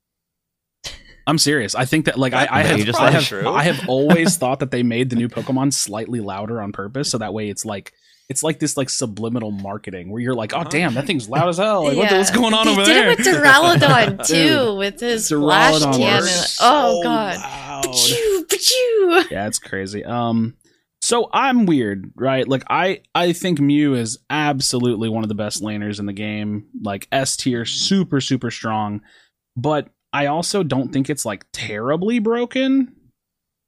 I'm 1.28 1.38
serious. 1.38 1.76
I 1.76 1.86
think 1.86 2.05
that 2.05 2.17
like 2.17 2.34
I, 2.34 2.47
I 2.49 2.63
have 2.63 2.80
just 2.86 2.99
I 2.99 3.11
have, 3.11 3.45
I 3.47 3.63
have 3.63 3.86
always 3.88 4.38
thought 4.38 4.59
that 4.59 4.72
they 4.72 4.84
made 4.84 5.09
the 5.11 5.15
new 5.15 5.30
Pokemon 5.30 5.72
slightly 5.74 6.19
louder 6.19 6.61
on 6.61 6.72
purpose, 6.72 7.09
so 7.09 7.19
that 7.19 7.34
way 7.34 7.49
it's 7.49 7.63
like 7.63 7.93
it's 8.28 8.43
like 8.43 8.59
this 8.59 8.76
like 8.76 8.89
subliminal 8.89 9.51
marketing 9.51 10.09
where 10.11 10.22
you're 10.22 10.34
like, 10.34 10.53
oh 10.53 10.63
damn, 10.63 10.93
that 10.95 11.05
thing's 11.05 11.30
loud 11.30 11.47
as 11.49 11.57
hell. 11.57 11.84
Like, 11.86 11.95
what 11.97 12.09
the- 12.09 12.17
what's 12.17 12.32
going 12.32 12.53
on 12.53 12.65
they 12.65 12.72
over 12.72 12.84
did 12.86 12.95
there? 12.95 13.11
it 13.11 13.17
with 13.19 13.28
Duraludon 13.28 14.28
too, 14.28 14.34
Dude, 14.34 14.78
with 14.78 14.99
his 14.99 15.30
flash 15.30 15.80
cannon. 15.84 16.22
was 16.22 16.57
Oh 16.59 17.01
god. 17.03 17.38
loud. 17.38 17.84
Pachoo, 17.86 18.43
pachoo. 18.47 19.32
yeah 19.32 19.47
it's 19.47 19.59
crazy 19.59 20.03
um 20.05 20.55
so 21.02 21.30
i'm 21.34 21.66
weird 21.66 22.12
right? 22.16 22.47
Like 22.47 22.64
i 22.70 23.02
i 23.16 23.34
think 23.34 23.60
mew 23.60 23.95
is 23.95 24.20
absolutely 24.30 25.10
one 25.10 25.24
of 25.24 25.30
the 25.30 25.36
best 25.36 25.62
laners 25.62 25.99
in 25.99 26.06
the 26.06 26.14
game. 26.14 26.68
Like 26.84 27.08
s 27.12 27.36
tier 27.36 27.66
super 27.66 28.22
super 28.22 28.52
strong. 28.52 29.02
But 29.58 29.89
i 30.14 30.28
also 30.28 30.64
don't 30.64 30.93
think 30.93 31.10
it's 31.10 31.26
like 31.26 31.45
terribly 31.52 32.20
broken. 32.20 32.95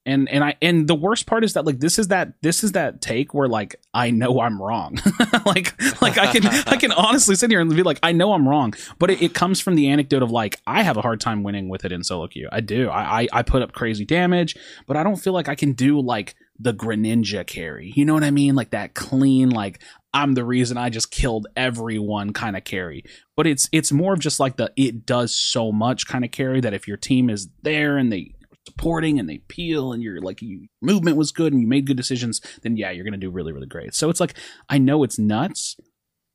And 0.05 0.29
and 0.29 0.43
i 0.43 0.55
and 0.61 0.87
the 0.87 0.95
worst 0.95 1.25
part 1.25 1.45
is 1.45 1.53
that 1.53 1.65
like 1.65 1.79
this 1.79 1.97
is 1.97 2.09
that 2.09 2.33
this 2.41 2.63
is 2.63 2.73
that 2.73 3.01
take 3.01 3.33
where 3.33 3.47
like 3.47 3.77
i 3.93 4.11
know 4.11 4.41
i'm 4.41 4.61
wrong. 4.61 4.99
Like 5.45 5.73
like 6.01 6.17
i 6.17 6.31
can 6.31 6.45
i 6.67 6.77
can 6.77 6.91
honestly 6.91 7.35
sit 7.35 7.49
here 7.49 7.59
and 7.59 7.73
be 7.75 7.83
like 7.83 7.99
i 8.03 8.11
know 8.11 8.33
i'm 8.33 8.47
wrong. 8.47 8.73
But 8.99 9.11
it, 9.11 9.21
it 9.21 9.33
comes 9.33 9.59
from 9.59 9.75
the 9.75 9.89
anecdote 9.89 10.23
of 10.23 10.29
like 10.29 10.59
i 10.67 10.83
have 10.83 10.97
a 10.97 11.01
hard 11.01 11.19
time 11.19 11.41
winning 11.43 11.69
with 11.69 11.83
it 11.85 11.91
in 11.91 12.03
solo 12.03 12.27
queue. 12.27 12.47
I 12.51 12.61
do. 12.61 12.89
I, 12.89 13.21
I 13.21 13.27
i 13.33 13.41
put 13.43 13.61
up 13.61 13.71
crazy 13.71 14.05
damage 14.05 14.55
but 14.87 14.97
i 14.97 15.03
don't 15.03 15.15
feel 15.15 15.33
like 15.33 15.49
i 15.49 15.55
can 15.55 15.73
do 15.73 15.99
like 15.99 16.35
the 16.59 16.73
greninja 16.73 17.45
carry. 17.45 17.91
You 17.95 18.05
know 18.05 18.13
what 18.13 18.23
i 18.23 18.31
mean? 18.31 18.55
Like 18.55 18.71
that 18.71 18.93
clean 18.93 19.49
like 19.49 19.81
i'm 20.13 20.35
the 20.35 20.45
reason 20.45 20.77
i 20.77 20.89
just 20.89 21.09
killed 21.09 21.47
everyone 21.55 22.33
kind 22.33 22.55
of 22.55 22.63
carry. 22.63 23.03
But 23.35 23.47
it's 23.47 23.67
it's 23.71 23.91
more 23.91 24.13
of 24.13 24.19
just 24.19 24.39
like 24.39 24.57
the 24.57 24.71
it 24.77 25.05
does 25.05 25.35
so 25.35 25.71
much 25.71 26.07
kind 26.07 26.23
of 26.23 26.31
carry 26.31 26.61
that 26.61 26.73
if 26.73 26.87
your 26.87 26.97
team 26.97 27.29
is 27.29 27.49
there 27.61 27.97
and 27.97 28.11
they 28.11 28.33
supporting 28.67 29.19
and 29.19 29.29
they 29.29 29.39
peel 29.49 29.91
and 29.91 30.01
your 30.01 30.21
like 30.21 30.41
you, 30.41 30.67
movement 30.81 31.17
was 31.17 31.33
good 31.33 31.51
and 31.51 31.61
you 31.61 31.67
made 31.67 31.85
good 31.85 31.97
decisions 31.97 32.39
then 32.61 32.77
yeah 32.77 32.91
you're 32.91 33.03
gonna 33.03 33.17
do 33.17 33.29
really 33.29 33.51
really 33.51 33.67
great. 33.67 33.93
So 33.93 34.09
it's 34.09 34.19
like 34.19 34.35
i 34.69 34.77
know 34.77 35.03
it's 35.03 35.19
nuts 35.19 35.75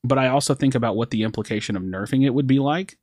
but 0.04 0.18
i 0.18 0.28
also 0.28 0.54
think 0.54 0.74
about 0.74 0.96
what 0.96 1.10
the 1.10 1.22
implication 1.22 1.76
of 1.76 1.82
nerfing 1.82 2.24
it 2.24 2.34
would 2.34 2.46
be 2.46 2.58
like 2.58 2.96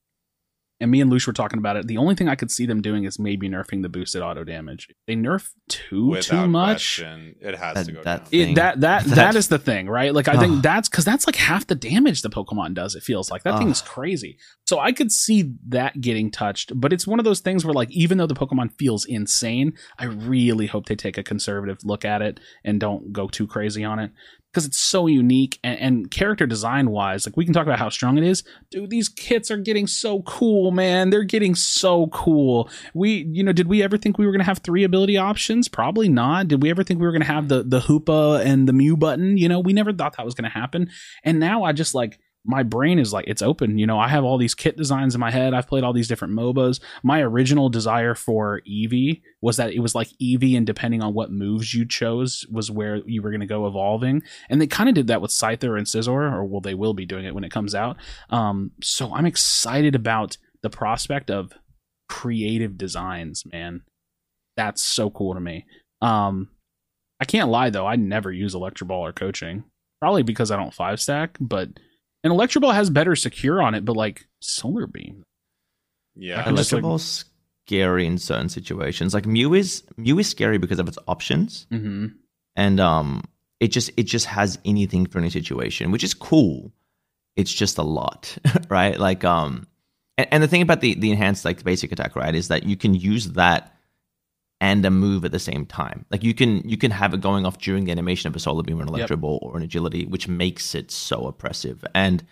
and 0.79 0.91
me 0.91 0.99
and 1.01 1.11
Louche 1.11 1.25
were 1.25 1.33
talking 1.33 1.57
about 1.59 1.77
it. 1.77 1.87
The 1.87 1.97
only 1.97 2.15
thing 2.15 2.27
I 2.27 2.35
could 2.35 2.51
see 2.51 2.65
them 2.65 2.81
doing 2.81 3.05
is 3.05 3.17
maybe 3.17 3.47
nerfing 3.49 3.81
the 3.81 3.89
boosted 3.89 4.21
auto 4.21 4.43
damage. 4.43 4.89
They 5.07 5.15
nerf 5.15 5.49
too 5.69 6.07
Without 6.09 6.43
too 6.43 6.47
much. 6.49 6.97
question, 6.99 7.35
it 7.39 7.55
has 7.57 7.75
That- 7.75 7.85
to 7.85 7.91
go 7.93 8.03
that 8.03 8.29
down. 8.29 8.41
It, 8.41 8.55
that 8.55 8.79
that 8.81 9.03
That- 9.05 9.15
that 9.15 9.35
is 9.35 9.47
the 9.47 9.57
thing, 9.59 9.87
right? 9.87 10.13
Like 10.13 10.27
I 10.27 10.37
think 10.37 10.61
that's 10.61 10.89
because 10.89 11.05
that's 11.05 11.25
like 11.27 11.37
half 11.37 11.65
the 11.67 11.75
damage 11.75 12.21
the 12.21 12.29
Pokemon 12.29 12.73
does. 12.73 12.95
It 12.95 13.03
feels 13.03 13.31
like 13.31 13.43
that 13.43 13.57
thing 13.57 13.69
is 13.69 13.81
crazy. 13.81 14.37
So 14.67 14.79
I 14.79 14.91
could 14.91 15.11
see 15.11 15.53
that 15.69 16.01
getting 16.01 16.29
touched, 16.31 16.71
but 16.79 16.91
it's 16.91 17.07
one 17.07 17.19
of 17.19 17.25
those 17.25 17.39
things 17.39 17.63
where 17.63 17.73
like 17.73 17.91
even 17.91 18.17
though 18.17 18.27
the 18.27 18.35
Pokemon 18.35 18.73
feels 18.77 19.05
insane, 19.05 19.73
I 19.97 20.05
really 20.05 20.67
hope 20.67 20.87
they 20.87 20.95
take 20.95 21.17
a 21.17 21.23
conservative 21.23 21.77
look 21.83 22.03
at 22.03 22.21
it 22.21 22.39
and 22.63 22.79
don't 22.79 23.13
go 23.13 23.27
too 23.27 23.47
crazy 23.47 23.83
on 23.83 23.99
it 23.99 24.11
because 24.55 24.65
it's 24.65 24.77
so 24.77 25.05
unique 25.05 25.59
and, 25.65 25.77
and 25.79 26.11
character 26.11 26.47
design 26.47 26.89
wise. 26.89 27.25
Like 27.25 27.35
we 27.35 27.43
can 27.43 27.53
talk 27.53 27.65
about 27.65 27.77
how 27.77 27.89
strong 27.89 28.17
it 28.17 28.23
is, 28.23 28.41
dude. 28.71 28.89
These 28.89 29.09
kits 29.09 29.51
are 29.51 29.57
getting 29.57 29.85
so 29.85 30.21
cool, 30.21 30.71
man. 30.71 31.09
They're 31.09 31.25
getting 31.25 31.55
so 31.55 32.07
cool. 32.07 32.69
We, 32.93 33.27
you 33.29 33.43
know, 33.43 33.51
did 33.51 33.67
we 33.67 33.83
ever 33.83 33.97
think 33.97 34.17
we 34.17 34.25
were 34.25 34.31
gonna 34.31 34.45
have 34.45 34.59
three 34.59 34.85
ability 34.85 35.17
options? 35.17 35.67
Probably 35.67 36.07
not. 36.07 36.47
Did 36.47 36.63
we 36.63 36.69
ever 36.69 36.85
think 36.85 37.01
we 37.01 37.05
were 37.05 37.11
gonna 37.11 37.25
have 37.25 37.49
the 37.49 37.63
the 37.63 37.81
Hoopa 37.81 38.45
and 38.45 38.65
the 38.65 38.71
Mew 38.71 38.95
button? 38.95 39.37
You 39.37 39.49
know, 39.49 39.59
we 39.59 39.73
never 39.73 39.91
thought 39.91 40.15
that 40.15 40.25
was 40.25 40.35
gonna 40.35 40.47
happen. 40.47 40.89
And 41.25 41.37
now 41.37 41.63
I 41.63 41.73
just 41.73 41.93
like 41.93 42.17
my 42.45 42.63
brain 42.63 42.99
is 42.99 43.11
like 43.11 43.25
it's 43.27 43.41
open. 43.41 43.77
You 43.77 43.87
know, 43.87 43.99
I 43.99 44.07
have 44.07 44.23
all 44.23 44.37
these 44.37 44.53
kit 44.53 44.77
designs 44.77 45.15
in 45.15 45.19
my 45.19 45.31
head. 45.31 45.53
I've 45.53 45.67
played 45.67 45.83
all 45.83 45.93
these 45.93 46.07
different 46.07 46.33
MOBAs. 46.33 46.79
My 47.03 47.21
original 47.21 47.69
desire 47.69 48.15
for 48.15 48.61
Eevee 48.69 49.21
was 49.41 49.57
that 49.57 49.73
it 49.73 49.79
was 49.79 49.95
like 49.95 50.09
Eevee, 50.21 50.55
and 50.55 50.65
depending 50.65 51.01
on 51.01 51.13
what 51.13 51.31
moves 51.31 51.73
you 51.73 51.85
chose, 51.85 52.45
was 52.51 52.69
where 52.69 52.97
you 53.05 53.21
were 53.21 53.31
going 53.31 53.41
to 53.41 53.45
go 53.45 53.67
evolving. 53.67 54.23
And 54.49 54.61
they 54.61 54.67
kind 54.67 54.89
of 54.89 54.95
did 54.95 55.07
that 55.07 55.21
with 55.21 55.31
Scyther 55.31 55.77
and 55.77 55.87
Scizor, 55.87 56.31
or 56.31 56.45
well, 56.45 56.61
they 56.61 56.75
will 56.75 56.93
be 56.93 57.05
doing 57.05 57.25
it 57.25 57.33
when 57.33 57.43
it 57.43 57.51
comes 57.51 57.73
out. 57.73 57.97
Um, 58.29 58.71
so 58.81 59.13
I'm 59.13 59.25
excited 59.25 59.95
about 59.95 60.37
the 60.61 60.69
prospect 60.69 61.29
of 61.29 61.53
creative 62.07 62.77
designs, 62.77 63.43
man. 63.51 63.81
That's 64.55 64.83
so 64.83 65.09
cool 65.09 65.33
to 65.33 65.39
me. 65.39 65.65
Um, 66.01 66.49
I 67.19 67.25
can't 67.25 67.49
lie 67.49 67.69
though, 67.69 67.87
I 67.87 67.95
never 67.95 68.31
use 68.31 68.53
Electro 68.53 68.87
Ball 68.87 69.05
or 69.05 69.13
coaching 69.13 69.63
probably 70.05 70.23
because 70.23 70.51
I 70.51 70.55
don't 70.55 70.73
five 70.73 71.01
stack, 71.01 71.37
but 71.39 71.69
an 72.25 72.31
Electro 72.31 72.59
Ball 72.59 72.71
has 72.71 72.89
better 72.89 73.15
secure 73.15 73.61
on 73.61 73.75
it, 73.75 73.85
but 73.85 73.95
like 73.95 74.27
Solar 74.41 74.87
Beam. 74.87 75.23
Yeah. 76.15 76.43
I'm 76.45 76.55
just 76.55 76.71
Electro 76.73 76.91
like- 76.91 77.01
scary 77.67 78.05
in 78.05 78.17
certain 78.17 78.49
situations. 78.49 79.13
Like 79.13 79.25
Mew 79.25 79.53
is 79.53 79.83
Mew 79.97 80.19
is 80.19 80.27
scary 80.29 80.57
because 80.57 80.79
of 80.79 80.87
its 80.87 80.97
options, 81.07 81.67
Mm-hmm. 81.71 82.07
and 82.55 82.79
um, 82.79 83.23
it 83.59 83.69
just 83.69 83.91
it 83.97 84.03
just 84.03 84.25
has 84.27 84.59
anything 84.65 85.05
for 85.05 85.19
any 85.19 85.29
situation, 85.29 85.91
which 85.91 86.03
is 86.03 86.13
cool. 86.13 86.71
It's 87.35 87.53
just 87.53 87.77
a 87.77 87.83
lot, 87.83 88.37
right? 88.69 88.99
Like 88.99 89.23
um, 89.23 89.67
and, 90.17 90.27
and 90.31 90.43
the 90.43 90.47
thing 90.47 90.61
about 90.61 90.81
the 90.81 90.93
the 90.95 91.11
enhanced 91.11 91.43
like 91.45 91.57
the 91.57 91.63
basic 91.63 91.91
attack, 91.91 92.15
right, 92.15 92.33
is 92.35 92.47
that 92.49 92.63
you 92.63 92.77
can 92.77 92.93
use 92.93 93.29
that 93.33 93.74
and 94.61 94.85
a 94.85 94.91
move 94.91 95.25
at 95.25 95.31
the 95.31 95.39
same 95.39 95.65
time. 95.65 96.05
Like 96.11 96.23
you 96.23 96.33
can 96.33 96.67
you 96.67 96.77
can 96.77 96.91
have 96.91 97.13
it 97.13 97.21
going 97.21 97.45
off 97.45 97.57
during 97.57 97.85
the 97.85 97.91
animation 97.91 98.27
of 98.27 98.35
a 98.35 98.39
solar 98.39 98.63
beam 98.63 98.79
or 98.79 98.83
an 98.83 98.87
electro 98.87 99.17
ball 99.17 99.39
or 99.41 99.57
an 99.57 99.63
agility, 99.63 100.05
which 100.05 100.27
makes 100.27 100.75
it 100.75 100.91
so 100.91 101.27
oppressive. 101.27 101.83
And 101.93 102.23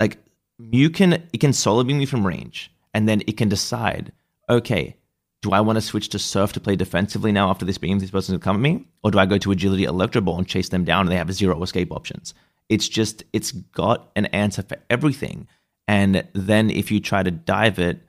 like 0.00 0.18
you 0.58 0.90
can 0.90 1.14
it 1.32 1.40
can 1.40 1.52
solar 1.52 1.84
beam 1.84 2.00
you 2.00 2.06
from 2.06 2.26
range, 2.26 2.70
and 2.94 3.08
then 3.08 3.22
it 3.26 3.36
can 3.36 3.48
decide, 3.48 4.12
okay, 4.48 4.96
do 5.42 5.52
I 5.52 5.60
want 5.60 5.76
to 5.76 5.82
switch 5.82 6.08
to 6.10 6.18
surf 6.18 6.52
to 6.54 6.60
play 6.60 6.76
defensively 6.76 7.32
now 7.32 7.50
after 7.50 7.64
this 7.64 7.78
beam 7.78 7.98
this 7.98 8.10
person's 8.10 8.38
gonna 8.38 8.44
come 8.44 8.56
at 8.56 8.62
me? 8.62 8.86
Or 9.02 9.10
do 9.10 9.18
I 9.18 9.26
go 9.26 9.38
to 9.38 9.52
agility 9.52 9.84
electro 9.84 10.20
ball 10.20 10.38
and 10.38 10.46
chase 10.46 10.68
them 10.68 10.84
down 10.84 11.02
and 11.02 11.10
they 11.10 11.16
have 11.16 11.32
zero 11.32 11.60
escape 11.62 11.92
options? 11.92 12.34
It's 12.68 12.88
just 12.88 13.24
it's 13.32 13.52
got 13.52 14.10
an 14.14 14.26
answer 14.26 14.62
for 14.62 14.76
everything. 14.90 15.48
And 15.86 16.26
then 16.34 16.70
if 16.70 16.90
you 16.90 17.00
try 17.00 17.22
to 17.22 17.30
dive 17.30 17.78
it, 17.78 18.00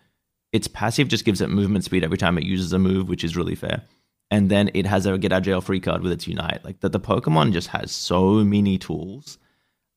its 0.52 0.68
passive 0.68 1.08
just 1.08 1.26
gives 1.26 1.42
it 1.42 1.50
movement 1.50 1.86
speed 1.86 2.04
every 2.04 2.18
time 2.18 2.38
it 2.38 2.44
uses 2.44 2.74
a 2.74 2.80
move, 2.80 3.08
which 3.08 3.24
is 3.24 3.38
really 3.38 3.56
fair. 3.56 3.84
And 4.32 4.50
then 4.50 4.70
it 4.74 4.86
has 4.86 5.06
a 5.06 5.18
get 5.18 5.32
out 5.32 5.44
jail 5.44 5.62
free 5.62 5.80
card 5.80 6.02
with 6.02 6.12
its 6.12 6.28
unite. 6.28 6.64
Like 6.64 6.80
that, 6.82 6.92
the 6.92 7.00
Pokemon 7.00 7.54
just 7.54 7.70
has 7.70 7.92
so 7.92 8.44
many 8.44 8.78
tools 8.78 9.38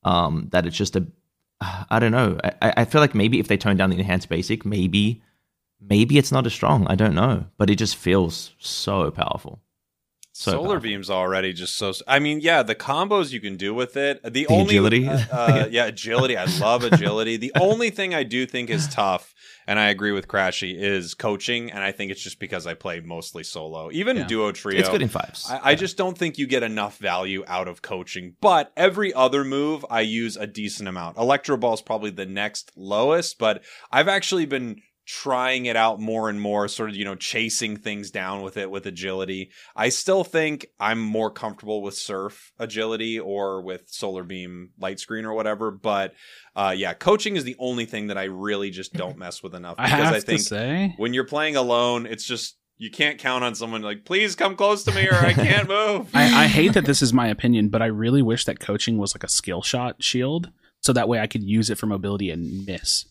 um, 0.04 0.48
that 0.52 0.66
it's 0.66 0.76
just 0.76 0.96
a. 0.96 1.06
I 1.90 1.98
don't 1.98 2.12
know. 2.12 2.38
I, 2.60 2.72
I 2.78 2.84
feel 2.84 3.00
like 3.00 3.14
maybe 3.14 3.40
if 3.40 3.48
they 3.48 3.56
tone 3.56 3.76
down 3.76 3.90
the 3.90 3.98
enhanced 3.98 4.28
basic, 4.28 4.64
maybe 4.64 5.22
maybe 5.80 6.18
it's 6.18 6.32
not 6.32 6.46
as 6.46 6.52
strong. 6.52 6.86
I 6.88 6.94
don't 6.94 7.14
know, 7.14 7.46
but 7.58 7.70
it 7.70 7.76
just 7.76 7.96
feels 7.96 8.54
so 8.58 9.10
powerful. 9.10 9.60
So 10.42 10.50
Solar 10.52 10.62
powerful. 10.70 10.80
beam's 10.82 11.08
already 11.08 11.52
just 11.52 11.76
so. 11.76 11.92
I 12.08 12.18
mean, 12.18 12.40
yeah, 12.40 12.64
the 12.64 12.74
combos 12.74 13.30
you 13.30 13.40
can 13.40 13.56
do 13.56 13.72
with 13.72 13.96
it. 13.96 14.20
The, 14.24 14.30
The 14.30 14.46
only 14.48 14.76
agility. 14.76 15.08
uh, 15.08 15.18
uh, 15.32 15.68
yeah, 15.70 15.86
agility. 15.86 16.36
I 16.36 16.46
love 16.58 16.82
agility. 16.82 17.36
The 17.36 17.52
only 17.60 17.90
thing 17.90 18.12
I 18.12 18.24
do 18.24 18.44
think 18.44 18.68
is 18.68 18.88
tough, 18.88 19.34
and 19.68 19.78
I 19.78 19.90
agree 19.90 20.10
with 20.10 20.26
Krashy, 20.26 20.74
is 20.76 21.14
coaching. 21.14 21.70
And 21.70 21.84
I 21.84 21.92
think 21.92 22.10
it's 22.10 22.20
just 22.22 22.40
because 22.40 22.66
I 22.66 22.74
play 22.74 22.98
mostly 22.98 23.44
solo, 23.44 23.90
even 23.92 24.16
Yeah. 24.16 24.26
duo 24.26 24.50
trio. 24.50 24.80
It's 24.80 24.88
good 24.88 25.02
in 25.02 25.08
fives. 25.08 25.46
I, 25.48 25.70
I 25.70 25.74
just 25.76 25.96
don't 25.96 26.18
think 26.18 26.38
you 26.38 26.48
get 26.48 26.64
enough 26.64 26.98
value 26.98 27.44
out 27.46 27.68
of 27.68 27.80
coaching. 27.82 28.34
But 28.40 28.72
every 28.76 29.14
other 29.14 29.44
move, 29.44 29.86
I 29.88 30.00
use 30.00 30.36
a 30.36 30.48
decent 30.48 30.88
amount. 30.88 31.18
Electro 31.18 31.56
Ball 31.56 31.74
is 31.74 31.82
probably 31.82 32.10
the 32.10 32.26
next 32.26 32.72
lowest, 32.74 33.38
but 33.38 33.62
I've 33.92 34.08
actually 34.08 34.46
been 34.46 34.82
trying 35.06 35.66
it 35.66 35.76
out 35.76 36.00
more 36.00 36.28
and 36.28 36.40
more, 36.40 36.68
sort 36.68 36.90
of, 36.90 36.96
you 36.96 37.04
know, 37.04 37.14
chasing 37.14 37.76
things 37.76 38.10
down 38.10 38.42
with 38.42 38.56
it 38.56 38.70
with 38.70 38.86
agility. 38.86 39.50
I 39.74 39.88
still 39.88 40.24
think 40.24 40.66
I'm 40.78 41.00
more 41.00 41.30
comfortable 41.30 41.82
with 41.82 41.94
Surf 41.94 42.52
agility 42.58 43.18
or 43.18 43.62
with 43.62 43.82
Solar 43.86 44.22
Beam 44.22 44.70
Light 44.78 45.00
Screen 45.00 45.24
or 45.24 45.34
whatever. 45.34 45.70
But 45.70 46.14
uh, 46.54 46.74
yeah, 46.76 46.94
coaching 46.94 47.36
is 47.36 47.44
the 47.44 47.56
only 47.58 47.84
thing 47.84 48.08
that 48.08 48.18
I 48.18 48.24
really 48.24 48.70
just 48.70 48.92
don't 48.92 49.18
mess 49.18 49.42
with 49.42 49.54
enough 49.54 49.76
I 49.78 49.84
because 49.86 50.04
have 50.04 50.14
I 50.14 50.20
think 50.20 50.40
say, 50.40 50.94
when 50.96 51.14
you're 51.14 51.24
playing 51.24 51.56
alone, 51.56 52.06
it's 52.06 52.24
just 52.24 52.56
you 52.78 52.90
can't 52.90 53.18
count 53.18 53.44
on 53.44 53.54
someone 53.54 53.82
like, 53.82 54.04
please 54.04 54.34
come 54.34 54.56
close 54.56 54.82
to 54.84 54.92
me 54.92 55.06
or 55.06 55.14
I 55.14 55.32
can't 55.32 55.68
move. 55.68 56.10
I, 56.14 56.44
I 56.44 56.46
hate 56.46 56.74
that 56.74 56.84
this 56.86 57.00
is 57.00 57.12
my 57.12 57.28
opinion, 57.28 57.68
but 57.68 57.80
I 57.80 57.86
really 57.86 58.22
wish 58.22 58.44
that 58.46 58.58
coaching 58.58 58.98
was 58.98 59.14
like 59.14 59.22
a 59.22 59.28
skill 59.28 59.62
shot 59.62 60.02
shield, 60.02 60.50
so 60.80 60.92
that 60.92 61.08
way 61.08 61.20
I 61.20 61.28
could 61.28 61.44
use 61.44 61.70
it 61.70 61.78
for 61.78 61.86
mobility 61.86 62.30
and 62.30 62.66
miss. 62.66 63.04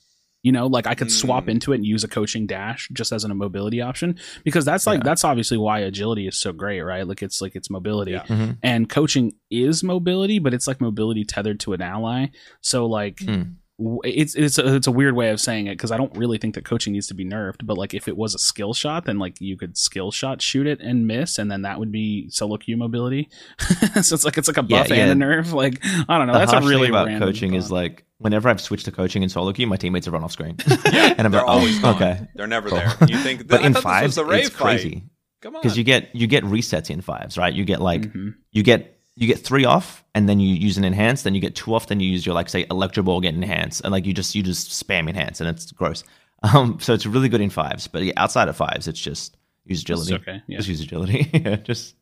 You 0.43 0.51
know, 0.51 0.65
like 0.67 0.87
I 0.87 0.95
could 0.95 1.11
swap 1.11 1.45
Mm. 1.45 1.49
into 1.51 1.71
it 1.71 1.75
and 1.75 1.85
use 1.85 2.03
a 2.03 2.07
coaching 2.07 2.47
dash 2.47 2.89
just 2.93 3.11
as 3.11 3.23
an, 3.23 3.29
a 3.31 3.35
mobility 3.35 3.79
option 3.81 4.17
because 4.43 4.65
that's 4.65 4.87
like 4.87 4.99
Yeah. 4.99 5.03
that's 5.05 5.23
obviously 5.23 5.57
why 5.57 5.79
agility 5.79 6.27
is 6.27 6.35
so 6.35 6.51
great, 6.51 6.81
right? 6.81 7.07
Like 7.07 7.21
it's 7.21 7.41
like 7.41 7.55
it's 7.55 7.69
mobility. 7.69 8.11
Yeah. 8.13 8.23
Mhm. 8.25 8.57
and 8.63 8.89
coaching 8.89 9.33
is 9.51 9.83
mobility, 9.83 10.39
but 10.39 10.53
it's 10.53 10.67
like 10.67 10.81
mobility 10.81 11.23
tethered 11.25 11.59
to 11.61 11.73
an 11.73 11.81
ally. 11.81 12.27
So 12.61 12.87
like 12.87 13.19
Hmm. 13.21 13.41
W- 13.79 13.99
it's 14.03 14.35
it's 14.35 14.57
a, 14.57 14.75
it's 14.75 14.87
a 14.87 14.91
weird 14.91 15.15
way 15.15 15.29
of 15.29 15.39
saying 15.39 15.67
it 15.67 15.71
because 15.77 15.91
I 15.91 15.97
don't 15.97 16.15
really 16.17 16.37
think 16.37 16.55
that 16.55 16.65
coaching 16.65 16.93
needs 16.93 17.07
to 17.07 17.13
be 17.13 17.25
nerfed. 17.25 17.65
But 17.65 17.77
like 17.77 17.93
if 17.93 18.07
it 18.07 18.17
was 18.17 18.33
a 18.35 18.39
skill 18.39 18.73
shot, 18.73 19.05
then 19.05 19.19
like 19.19 19.39
you 19.41 19.57
could 19.57 19.77
skill 19.77 20.11
shot 20.11 20.41
shoot 20.41 20.67
it 20.67 20.79
and 20.81 21.07
miss, 21.07 21.37
and 21.37 21.51
then 21.51 21.61
that 21.63 21.79
would 21.79 21.91
be 21.91 22.29
solo 22.29 22.57
Q 22.57 22.77
mobility. 22.77 23.29
so 24.01 24.15
it's 24.15 24.23
like 24.25 24.37
it's 24.37 24.47
like 24.47 24.57
a 24.57 24.63
buff 24.63 24.89
Yeah, 24.89 24.95
and 24.95 25.21
a 25.21 25.25
yeah. 25.25 25.31
nerf. 25.41 25.51
Like 25.53 25.79
I 26.09 26.17
don't 26.17 26.27
know. 26.27 26.33
the 26.33 26.39
That's 26.39 26.51
a 26.51 26.55
harsh 26.55 26.65
thing 26.65 26.69
really 26.77 26.89
about 26.89 27.07
random 27.07 27.27
coaching 27.29 27.53
is 27.53 27.71
like 27.71 28.05
whenever 28.17 28.49
I've 28.49 28.61
switched 28.61 28.85
to 28.85 28.91
coaching 28.91 29.23
in 29.23 29.29
solo 29.29 29.51
queue, 29.51 29.67
my 29.67 29.77
teammates 29.77 30.07
are 30.07 30.11
run 30.11 30.23
off 30.23 30.31
screen. 30.31 30.57
Yeah, 30.91 31.13
and 31.17 31.21
I'm 31.25 31.31
they're 31.31 31.41
like, 31.41 31.49
always 31.49 31.77
oh, 31.79 31.81
gone. 31.81 31.95
okay. 31.95 32.27
They're 32.35 32.47
never 32.47 32.69
Cool. 32.69 32.77
there. 32.79 32.93
You 33.07 33.17
think, 33.17 33.47
But 33.47 33.61
I 33.61 33.65
in 33.65 33.73
thought 33.73 33.83
fives, 33.83 34.15
this 34.15 34.23
was 34.23 34.27
a 34.27 34.29
rave 34.31 34.45
it's 34.47 34.55
crazy 34.55 34.89
fight. 34.95 35.03
Come 35.41 35.55
on, 35.55 35.61
because 35.63 35.77
you 35.77 35.83
get 35.83 36.15
you 36.15 36.27
get 36.27 36.43
resets 36.43 36.89
in 36.91 37.01
fives, 37.01 37.37
right? 37.37 37.51
You 37.53 37.65
get 37.65 37.81
like 37.81 38.01
Mhm. 38.03 38.35
you 38.51 38.61
get 38.61 38.95
you 39.21 39.27
get 39.27 39.39
three 39.39 39.65
off, 39.65 40.03
and 40.15 40.27
then 40.27 40.39
you 40.39 40.55
use 40.55 40.77
an 40.77 40.83
enhance, 40.83 41.21
then 41.21 41.35
you 41.35 41.41
get 41.41 41.55
two 41.55 41.75
off, 41.75 41.87
then 41.87 41.99
you 41.99 42.09
use 42.09 42.25
your 42.25 42.33
like 42.33 42.49
say 42.49 42.65
electro 42.71 43.03
ball 43.03 43.21
get 43.21 43.35
enhance, 43.35 43.79
and 43.79 43.91
like 43.91 44.05
you 44.05 44.13
just 44.13 44.33
you 44.33 44.41
just 44.41 44.69
spam 44.69 45.07
enhance, 45.07 45.39
and 45.39 45.49
it's 45.49 45.71
gross. 45.71 46.03
Um, 46.43 46.79
so 46.79 46.95
it's 46.95 47.05
really 47.05 47.29
good 47.29 47.39
in 47.39 47.51
fives, 47.51 47.85
but 47.85 48.01
yeah, 48.01 48.13
outside 48.17 48.47
of 48.47 48.57
fives, 48.57 48.87
it's 48.87 48.99
just 48.99 49.37
use 49.63 49.83
agility. 49.83 50.15
okay, 50.15 50.41
yeah. 50.47 50.57
Just 50.57 50.69
use 50.69 50.81
agility. 50.81 51.29
yeah, 51.33 51.57
just 51.57 51.93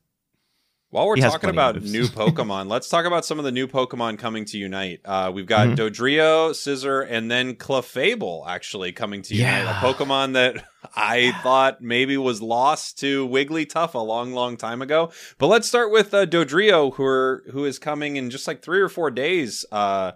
While 0.92 1.06
we're 1.06 1.18
talking 1.18 1.52
about 1.52 1.84
new 1.84 2.04
Pokemon, 2.08 2.68
let's 2.68 2.90
talk 2.90 3.06
about 3.06 3.24
some 3.24 3.38
of 3.38 3.46
the 3.46 3.52
new 3.52 3.68
Pokemon 3.68 4.18
coming 4.18 4.44
to 4.46 4.58
Unite. 4.58 5.02
Uh, 5.06 5.32
we've 5.32 5.46
got 5.46 5.68
Mhm. 5.68 5.76
Dodrio, 5.76 6.50
Scizor, 6.50 7.06
and 7.08 7.30
then 7.30 7.54
Clefable 7.56 8.48
actually 8.48 8.92
coming 8.92 9.22
to 9.22 9.36
Unite. 9.36 9.66
Yeah. 9.66 9.80
A 9.80 9.94
Pokemon 9.94 10.34
that 10.34 10.66
I 10.96 11.32
thought 11.44 11.80
maybe 11.82 12.18
was 12.18 12.42
lost 12.42 12.98
to 13.00 13.28
Wigglytuff 13.28 13.94
a 13.94 14.00
long, 14.00 14.34
long 14.34 14.58
time 14.58 14.82
ago. 14.82 15.12
But 15.38 15.48
let's 15.48 15.68
start 15.68 15.92
with 15.92 16.12
uh, 16.12 16.26
Dodrio, 16.26 16.96
who 16.96 17.04
are, 17.04 17.44
who 17.52 17.66
is 17.66 17.78
coming 17.78 18.16
in 18.16 18.32
just 18.32 18.48
like 18.48 18.64
three 18.64 18.82
or 18.82 18.90
four 18.90 19.12
days. 19.12 19.66
Uh, 19.72 20.14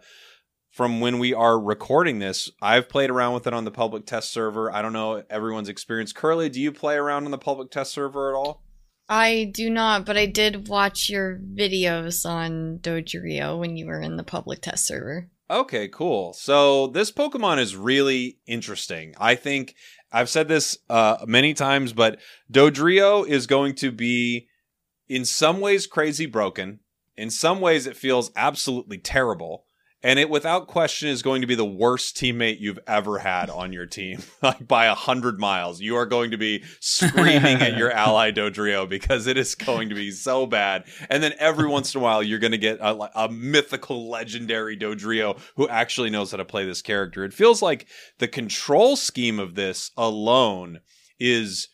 from 0.71 0.99
when 1.01 1.19
we 1.19 1.36
are 1.36 1.59
recording 1.59 2.17
this, 2.17 2.49
I've 2.63 2.89
played 2.89 3.11
around 3.11 3.36
with 3.36 3.45
it 3.45 3.53
on 3.53 3.63
the 3.63 3.69
public 3.69 4.07
test 4.07 4.32
server. 4.32 4.71
I 4.74 4.82
don't 4.82 4.93
know 4.93 5.21
everyone's 5.30 5.69
experience. 5.69 6.11
Curly, 6.11 6.49
do 6.49 6.59
you 6.59 6.71
play 6.71 6.95
around 6.95 7.26
on 7.26 7.32
the 7.32 7.38
public 7.38 7.69
test 7.69 7.91
server 7.91 8.32
at 8.34 8.36
all? 8.36 8.62
I 9.10 9.51
do 9.54 9.70
not, 9.70 10.06
but 10.06 10.18
I 10.18 10.26
did 10.26 10.68
watch 10.68 11.10
your 11.10 11.38
videos 11.38 12.28
on 12.28 12.80
Dodrio 12.80 13.60
when 13.60 13.76
you 13.76 13.86
were 13.86 14.01
in 14.01 14.16
the 14.16 14.24
public 14.24 14.62
test 14.62 14.88
server. 14.88 15.30
Okay, 15.49 15.88
cool. 15.89 16.34
So 16.34 16.88
this 16.88 17.12
Pokemon 17.12 17.60
is 17.60 17.76
really 17.76 18.39
interesting. 18.47 19.14
I 19.20 19.36
think 19.36 19.76
I've 20.12 20.30
said 20.30 20.47
this 20.47 20.78
uh, 20.89 21.18
many 21.28 21.54
times, 21.54 21.91
but 21.91 22.20
Dodrio 22.51 23.28
is 23.28 23.45
going 23.45 23.76
to 23.76 23.91
be, 23.91 24.47
in 25.10 25.26
some 25.26 25.60
ways, 25.60 25.86
crazy 25.86 26.26
broken. 26.26 26.80
In 27.18 27.30
some 27.30 27.62
ways, 27.62 27.86
it 27.86 27.97
feels 27.97 28.32
absolutely 28.36 28.97
terrible. 28.97 29.66
And 30.04 30.20
it, 30.20 30.30
without 30.30 30.68
question, 30.68 31.08
is 31.08 31.22
going 31.22 31.41
to 31.41 31.47
be 31.47 31.56
the 31.56 31.64
worst 31.64 32.18
teammate 32.18 32.60
you've 32.60 32.80
ever 32.86 33.20
had 33.20 33.49
on 33.49 33.72
your 33.72 33.86
team, 33.86 34.22
like 34.41 34.68
by 34.68 34.86
a 34.86 34.93
hundred 34.93 35.39
miles. 35.39 35.80
You 35.80 35.95
are 35.95 36.06
going 36.06 36.32
to 36.32 36.38
be 36.38 36.64
screaming 36.82 37.62
at 37.62 37.78
your 37.78 37.91
ally 37.93 38.32
Dodrio 38.32 38.88
because 38.88 39.28
it 39.28 39.38
is 39.38 39.56
going 39.56 39.89
to 39.89 39.95
be 39.95 40.12
so 40.12 40.45
bad. 40.45 40.84
And 41.10 41.24
then 41.24 41.34
every 41.39 41.68
once 41.68 41.95
in 41.95 42.01
a 42.01 42.04
while, 42.04 42.22
you're 42.22 42.39
going 42.39 42.51
to 42.51 42.58
get 42.58 42.80
a, 42.80 43.24
a 43.24 43.30
mythical, 43.30 44.10
legendary 44.10 44.78
Dodrio 44.78 45.39
who 45.56 45.70
actually 45.70 46.10
knows 46.10 46.32
how 46.32 46.38
to 46.38 46.45
play 46.45 46.66
this 46.66 46.82
character. 46.82 47.24
It 47.24 47.34
feels 47.34 47.62
like 47.62 47.88
the 48.20 48.28
control 48.28 48.97
scheme 48.97 49.39
of 49.39 49.56
this 49.56 49.91
alone 49.95 50.82
is 51.18 51.70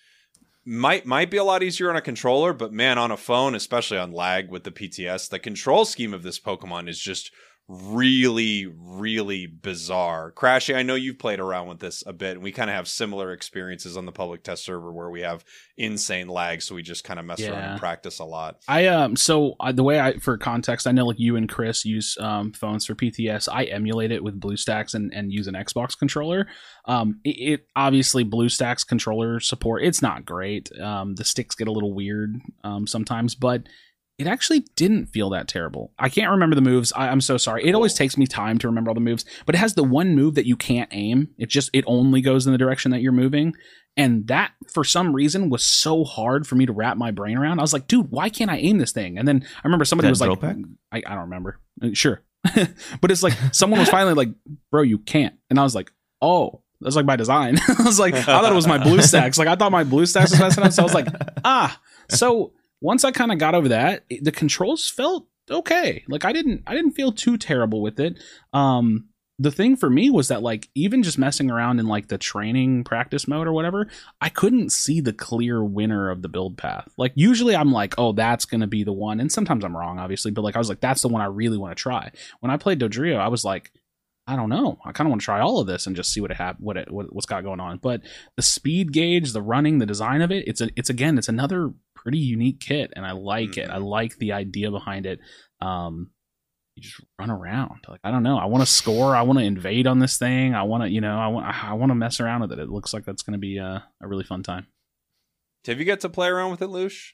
might 0.66 1.04
might 1.04 1.32
be 1.32 1.38
a 1.38 1.44
lot 1.44 1.64
easier 1.64 1.90
on 1.90 1.96
a 1.96 2.02
controller, 2.02 2.54
but 2.54 2.72
man, 2.72 3.00
on 3.00 3.10
a 3.10 3.18
phone, 3.18 3.56
especially 3.56 3.98
on 3.98 4.12
lag 4.12 4.52
with 4.52 4.66
the 4.66 4.72
PTS, 4.72 5.30
the 5.30 5.40
control 5.40 5.84
scheme 5.84 6.14
of 6.14 6.22
this 6.22 6.40
Pokemon 6.40 6.88
is 6.88 7.00
just 7.00 7.32
really, 7.70 8.66
really 8.66 9.46
bizarre. 9.46 10.32
Krashy, 10.32 10.75
I 10.75 10.82
know 10.82 10.96
you've 10.96 11.20
played 11.20 11.39
around 11.39 11.67
with 11.67 11.79
this 11.79 12.04
a 12.08 12.12
bit, 12.12 12.32
and 12.32 12.43
we 12.43 12.51
kind 12.51 12.67
of 12.70 12.75
have 12.75 12.87
similar 12.87 13.32
experiences 13.32 13.96
on 13.96 14.08
the 14.08 14.12
public 14.12 14.43
test 14.43 14.66
server 14.66 14.91
where 14.91 15.12
we 15.12 15.21
have 15.21 15.46
insane 15.78 16.28
lag, 16.28 16.63
so 16.63 16.74
we 16.74 16.82
just 16.82 17.04
kind 17.04 17.20
of 17.20 17.28
mess 17.28 17.41
around 17.41 17.63
and 17.63 17.79
practice 17.79 18.17
a 18.17 18.25
lot. 18.25 18.58
I 18.67 18.87
um 18.87 19.16
so 19.16 19.55
uh, 19.59 19.71
the 19.71 19.83
way 19.83 20.00
I 20.00 20.17
for 20.17 20.37
context 20.37 20.87
I 20.87 20.91
know 20.91 21.05
like 21.05 21.20
you 21.20 21.36
and 21.36 21.47
Chris 21.47 21.86
use 21.86 22.17
um 22.20 22.54
phones 22.54 22.86
for 22.86 22.96
PTS 22.96 23.47
I 23.51 23.66
emulate 23.66 24.12
it 24.12 24.24
with 24.24 24.39
BlueStacks 24.39 24.93
and 24.96 25.13
and 25.13 25.32
use 25.32 25.47
an 25.47 25.54
Xbox 25.54 25.97
controller 25.97 26.47
um 26.86 27.20
it, 27.24 27.29
it 27.29 27.67
obviously 27.75 28.25
BlueStacks 28.25 28.86
controller 28.86 29.39
support 29.39 29.83
it's 29.83 30.01
not 30.01 30.25
great 30.25 30.70
um 30.79 31.16
the 31.16 31.24
sticks 31.24 31.55
get 31.55 31.67
a 31.67 31.71
little 31.71 31.93
weird 31.93 32.36
um 32.63 32.87
sometimes 32.87 33.36
but 33.36 33.63
it 34.20 34.28
actually 34.28 34.66
didn't 34.75 35.08
feel 35.08 35.29
that 35.32 35.47
terrible. 35.47 35.93
I 35.97 36.09
can't 36.09 36.29
remember 36.32 36.55
the 36.55 36.62
moves. 36.62 36.91
I, 36.93 37.08
I'm 37.08 37.21
so 37.21 37.37
sorry. 37.37 37.66
It 37.66 37.74
always 37.74 37.93
takes 37.93 38.17
me 38.17 38.28
time 38.28 38.58
to 38.59 38.67
remember 38.67 38.89
all 38.91 38.96
the 38.96 39.00
moves, 39.00 39.24
but 39.46 39.55
it 39.55 39.59
has 39.59 39.74
the 39.75 39.83
one 39.83 40.13
move 40.13 40.36
that 40.36 40.46
you 40.46 40.58
can't 40.58 40.89
aim. 40.91 41.29
It 41.37 41.50
just 41.50 41.70
it 41.74 41.86
only 41.87 42.21
goes 42.21 42.46
in 42.46 42.51
the 42.51 42.58
direction 42.58 42.91
that 42.91 43.01
you're 43.01 43.13
moving, 43.13 43.54
and 43.96 44.28
that 44.28 44.51
for 44.71 44.83
some 44.83 45.16
reason 45.16 45.50
was 45.50 45.63
so 45.63 46.04
hard 46.04 46.46
for 46.46 46.55
me 46.55 46.66
to 46.66 46.74
wrap 46.74 46.97
my 46.97 47.12
brain 47.12 47.37
around. 47.37 47.59
I 47.59 47.63
was 47.63 47.74
like, 47.74 47.87
dude, 47.87 48.12
why 48.12 48.29
can't 48.29 48.51
I 48.51 48.58
aim 48.58 48.78
this 48.78 48.91
thing? 48.91 49.17
And 49.17 49.28
then 49.28 49.46
I 49.58 49.62
remember 49.63 49.86
somebody 49.86 50.09
was 50.09 50.21
like? 50.21 50.37
I, 50.91 50.97
I 50.97 51.16
don't 51.16 51.24
remember. 51.29 51.59
Uh, 51.82 51.89
Sure. 51.93 52.21
but 53.01 53.12
it's 53.12 53.24
like 53.24 53.33
someone 53.51 53.79
was 53.79 53.89
finally 53.89 54.13
like, 54.13 54.29
bro, 54.71 54.82
you 54.82 54.97
can't. 55.00 55.36
And 55.50 55.59
I 55.59 55.63
was 55.63 55.75
like, 55.75 55.91
oh, 56.21 56.62
that's 56.82 56.96
like 56.96 57.05
by 57.05 57.16
design. 57.16 57.58
I 57.79 57.83
was 57.83 58.00
like, 58.00 58.13
I 58.13 58.21
thought 58.21 58.51
it 58.51 58.55
was 58.55 58.67
my 58.67 58.78
blue 58.78 59.01
stacks. 59.01 59.37
Like 59.37 59.47
I 59.47 59.55
thought 59.55 59.71
my 59.71 59.83
BlueStacks 59.83 60.32
was 60.32 60.39
messing 60.39 60.63
up. 60.63 60.71
So 60.71 60.82
I 60.82 60.86
was 60.86 60.93
like, 60.93 61.08
ah. 61.43 61.79
So 62.09 62.54
once 62.82 63.04
I 63.04 63.12
kind 63.12 63.32
of 63.32 63.38
got 63.38 63.56
over 63.56 63.70
that, 63.70 64.06
the 64.22 64.32
controls 64.32 64.89
felt 64.89 65.28
okay. 65.50 66.04
Like 66.08 66.26
I 66.26 66.32
didn't 66.32 66.64
I 66.68 66.76
didn't 66.76 66.92
feel 66.92 67.12
too 67.12 67.38
terrible 67.38 67.82
with 67.82 68.00
it. 68.00 68.20
Um 68.54 69.06
the 69.42 69.51
thing 69.51 69.78
for 69.78 69.89
me 69.89 70.10
was 70.10 70.28
that 70.28 70.43
like 70.43 70.68
even 70.76 71.01
just 71.01 71.18
messing 71.18 71.50
around 71.50 71.80
in 71.80 71.88
like 71.88 72.10
the 72.10 72.18
training 72.18 72.84
practice 72.84 73.26
mode 73.26 73.47
or 73.47 73.54
whatever, 73.54 73.88
I 74.20 74.28
couldn't 74.28 74.74
see 74.74 75.00
the 75.00 75.14
clear 75.14 75.64
winner 75.64 76.10
of 76.10 76.22
the 76.22 76.28
build 76.28 76.58
path. 76.58 76.89
Like 76.97 77.14
usually 77.16 77.56
I'm 77.56 77.72
like, 77.72 77.96
oh, 77.97 78.12
that's 78.12 78.43
gonna 78.43 78.68
be 78.68 78.84
the 78.84 78.92
one, 78.92 79.22
and 79.22 79.32
sometimes 79.32 79.64
I'm 79.64 79.76
wrong, 79.76 79.97
obviously, 79.97 80.32
but 80.32 80.43
like 80.43 80.58
I 80.58 80.60
was 80.60 80.68
like, 80.68 80.82
that's 80.82 81.01
the 81.01 81.08
one 81.08 81.22
I 81.22 81.28
really 81.28 81.58
want 81.58 81.76
to 81.76 81.82
try. 81.82 82.12
When 82.42 82.51
I 82.51 82.58
played 82.58 82.80
Dodrio, 82.80 83.18
I 83.18 83.30
was 83.30 83.46
like, 83.46 83.72
I 84.30 84.36
don't 84.36 84.50
know, 84.50 84.78
I 84.86 84.92
kind 84.92 85.08
of 85.08 85.10
want 85.10 85.22
to 85.22 85.26
try 85.26 85.39
all 85.39 85.60
of 85.60 85.66
this 85.66 85.88
and 85.88 85.96
just 85.96 86.14
see 86.14 86.22
what 86.22 86.30
it 86.30 86.38
have, 86.38 86.58
what 86.60 86.78
it 86.78 86.92
what, 86.92 87.14
what's 87.14 87.26
got 87.26 87.43
going 87.43 87.60
on. 87.60 87.80
But 87.80 88.01
the 88.36 88.43
speed 88.43 88.93
gauge, 88.93 89.34
the 89.34 89.42
running, 89.42 89.80
the 89.80 89.88
design 89.88 90.22
of 90.22 90.32
it, 90.32 90.47
it's 90.47 90.62
a, 90.62 90.70
it's 90.76 90.92
again, 90.92 91.18
it's 91.18 91.30
another 91.30 91.72
pretty 91.96 92.20
unique 92.20 92.60
kit, 92.60 92.93
and 92.96 93.08
I 93.08 93.14
like 93.14 93.58
it. 93.58 93.70
I 93.72 93.78
like 93.78 94.18
the 94.18 94.34
idea 94.34 94.70
behind 94.70 95.08
it. 95.08 95.20
Um, 95.62 96.12
you 96.76 96.84
just 96.84 97.01
run 97.18 97.32
around. 97.32 97.86
Like 97.88 98.01
I 98.04 98.12
don't 98.12 98.22
know. 98.22 98.38
I 98.38 98.46
want 98.46 98.62
to 98.62 98.72
score. 98.72 99.16
I 99.16 99.24
want 99.24 99.39
to 99.39 99.46
invade 99.46 99.88
on 99.88 99.97
this 99.97 100.20
thing. 100.20 100.54
I 100.54 100.64
want 100.64 100.84
to, 100.84 100.89
you 100.92 101.01
know, 101.01 101.18
I 101.18 101.28
want 101.28 101.64
I 101.66 101.74
want 101.74 101.89
to 101.89 101.96
mess 101.96 102.20
around 102.20 102.42
with 102.42 102.51
it. 102.51 102.60
It 102.60 102.70
looks 102.70 102.93
like 102.93 103.06
that's 103.06 103.24
going 103.24 103.34
to 103.34 103.39
be 103.39 103.58
a, 103.58 103.84
a 104.00 104.08
really 104.08 104.24
fun 104.24 104.43
time. 104.43 104.68
Have 105.66 105.80
you 105.80 105.86
get 105.86 106.01
to 106.01 106.10
play 106.10 106.28
around 106.28 106.51
with 106.51 106.62
it, 106.62 106.70
Louche? 106.70 107.14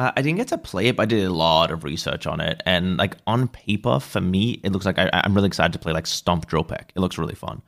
Uh, 0.00 0.10
I 0.16 0.22
didn't 0.22 0.38
get 0.38 0.48
to 0.48 0.56
play 0.56 0.86
it, 0.86 0.96
but 0.96 1.02
I 1.02 1.06
did 1.06 1.26
a 1.26 1.30
lot 1.30 1.70
of 1.70 1.84
research 1.84 2.26
on 2.26 2.40
it. 2.40 2.62
And 2.64 2.96
like 2.96 3.18
on 3.26 3.48
paper, 3.48 4.00
for 4.00 4.22
me, 4.22 4.58
it 4.64 4.72
looks 4.72 4.86
like 4.86 4.98
I, 4.98 5.10
I'm 5.12 5.34
really 5.34 5.48
excited 5.48 5.74
to 5.74 5.78
play 5.78 5.92
like 5.92 6.06
Stomp 6.06 6.46
Drill 6.46 6.64
Peck. 6.64 6.90
It 6.96 7.00
looks 7.00 7.18
really 7.18 7.34
fun. 7.34 7.60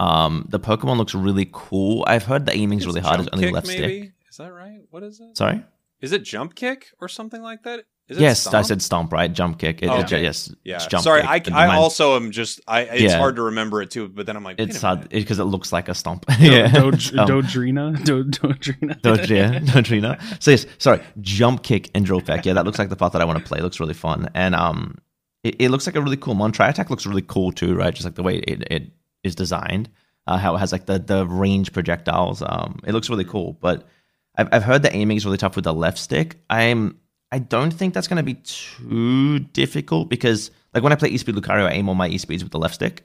Um, 0.00 0.44
the 0.48 0.58
Pokemon 0.58 0.96
looks 0.96 1.14
really 1.14 1.48
cool. 1.52 2.02
I've 2.08 2.24
heard 2.24 2.46
the 2.46 2.52
aiming's 2.52 2.84
really 2.84 3.00
hard. 3.00 3.20
It's 3.20 3.28
only 3.32 3.44
kick, 3.44 3.54
left 3.54 3.68
maybe? 3.68 4.00
stick. 4.00 4.12
Is 4.28 4.38
that 4.38 4.52
right? 4.52 4.80
What 4.90 5.04
is 5.04 5.20
it? 5.20 5.36
Sorry. 5.36 5.64
Is 6.00 6.10
it 6.10 6.24
jump 6.24 6.56
kick 6.56 6.88
or 7.00 7.06
something 7.06 7.42
like 7.42 7.62
that? 7.62 7.84
Is 8.08 8.16
it 8.16 8.22
Yes, 8.22 8.46
I 8.46 8.62
said 8.62 8.80
stomp, 8.80 9.12
right? 9.12 9.30
Jump 9.30 9.58
kick. 9.58 9.82
It, 9.82 9.88
Oh, 9.88 10.00
it- 10.00 10.10
yes. 10.10 10.50
Yeah. 10.64 10.78
jump 10.78 11.04
Sorry, 11.04 11.20
kick. 11.40 11.52
I, 11.52 11.66
I 11.66 11.76
also 11.76 12.16
am 12.16 12.30
just 12.30 12.60
I. 12.66 12.80
It's 12.82 13.02
Yeah. 13.02 13.18
hard 13.18 13.36
to 13.36 13.42
remember 13.42 13.82
it 13.82 13.90
too. 13.90 14.08
But 14.08 14.24
then 14.24 14.34
I'm 14.36 14.42
like, 14.44 14.58
wait 14.58 14.70
It's 14.70 14.80
hard 14.80 15.10
because 15.10 15.38
it 15.38 15.44
looks 15.44 15.72
like 15.72 15.88
a 15.90 15.94
stomp. 15.94 16.24
yeah. 16.40 16.68
Dodge, 16.68 17.14
Um, 17.18 17.28
Dodrina, 17.28 18.02
Do- 18.04 18.24
Dodrina. 18.24 19.00
Dodge, 19.02 19.30
yeah, 19.30 19.58
Dodrina. 19.58 20.18
So 20.42 20.50
yes, 20.52 20.64
sorry, 20.78 21.00
jump 21.20 21.62
kick 21.62 21.90
and 21.94 22.06
drill 22.06 22.22
peck. 22.22 22.46
Yeah, 22.46 22.54
that 22.54 22.64
looks 22.64 22.78
like 22.78 22.88
the 22.88 22.96
part 22.96 23.12
that 23.12 23.20
I 23.20 23.26
want 23.26 23.38
to 23.40 23.44
play. 23.44 23.58
It 23.58 23.62
looks 23.62 23.78
really 23.78 23.94
fun, 23.94 24.28
and 24.34 24.54
um, 24.54 24.96
it, 25.44 25.56
it 25.58 25.68
looks 25.70 25.86
like 25.86 25.96
a 25.96 26.00
really 26.00 26.16
cool 26.16 26.34
mon. 26.34 26.50
Tri 26.50 26.68
attack 26.68 26.88
looks 26.88 27.04
really 27.06 27.22
cool 27.22 27.52
too, 27.52 27.74
right? 27.74 27.92
Just 27.94 28.06
like 28.06 28.14
the 28.14 28.22
way 28.22 28.38
it, 28.38 28.64
it 28.70 28.90
is 29.22 29.34
designed, 29.34 29.90
uh, 30.26 30.38
how 30.38 30.54
it 30.56 30.60
has 30.60 30.72
like 30.72 30.86
the 30.86 30.98
the 30.98 31.26
range 31.26 31.72
projectiles. 31.74 32.42
Um, 32.42 32.80
it 32.86 32.92
looks 32.94 33.10
really 33.10 33.24
cool. 33.26 33.52
But 33.60 33.86
I've 34.34 34.48
I've 34.50 34.64
heard 34.64 34.80
the 34.82 34.94
aiming 34.96 35.18
is 35.18 35.26
really 35.26 35.36
tough 35.36 35.56
with 35.56 35.64
the 35.64 35.74
left 35.74 35.98
stick. 35.98 36.38
I'm 36.48 36.98
I 37.30 37.38
don't 37.38 37.70
think 37.72 37.94
that's 37.94 38.08
going 38.08 38.16
to 38.16 38.22
be 38.22 38.34
too 38.34 39.40
difficult 39.40 40.08
because 40.08 40.50
like 40.74 40.82
when 40.82 40.92
I 40.92 40.96
play 40.96 41.10
E-Speed 41.10 41.34
Lucario, 41.34 41.66
I 41.66 41.72
aim 41.72 41.88
all 41.88 41.94
my 41.94 42.08
E-Speeds 42.08 42.42
with 42.42 42.52
the 42.52 42.58
left 42.58 42.74
stick. 42.74 43.04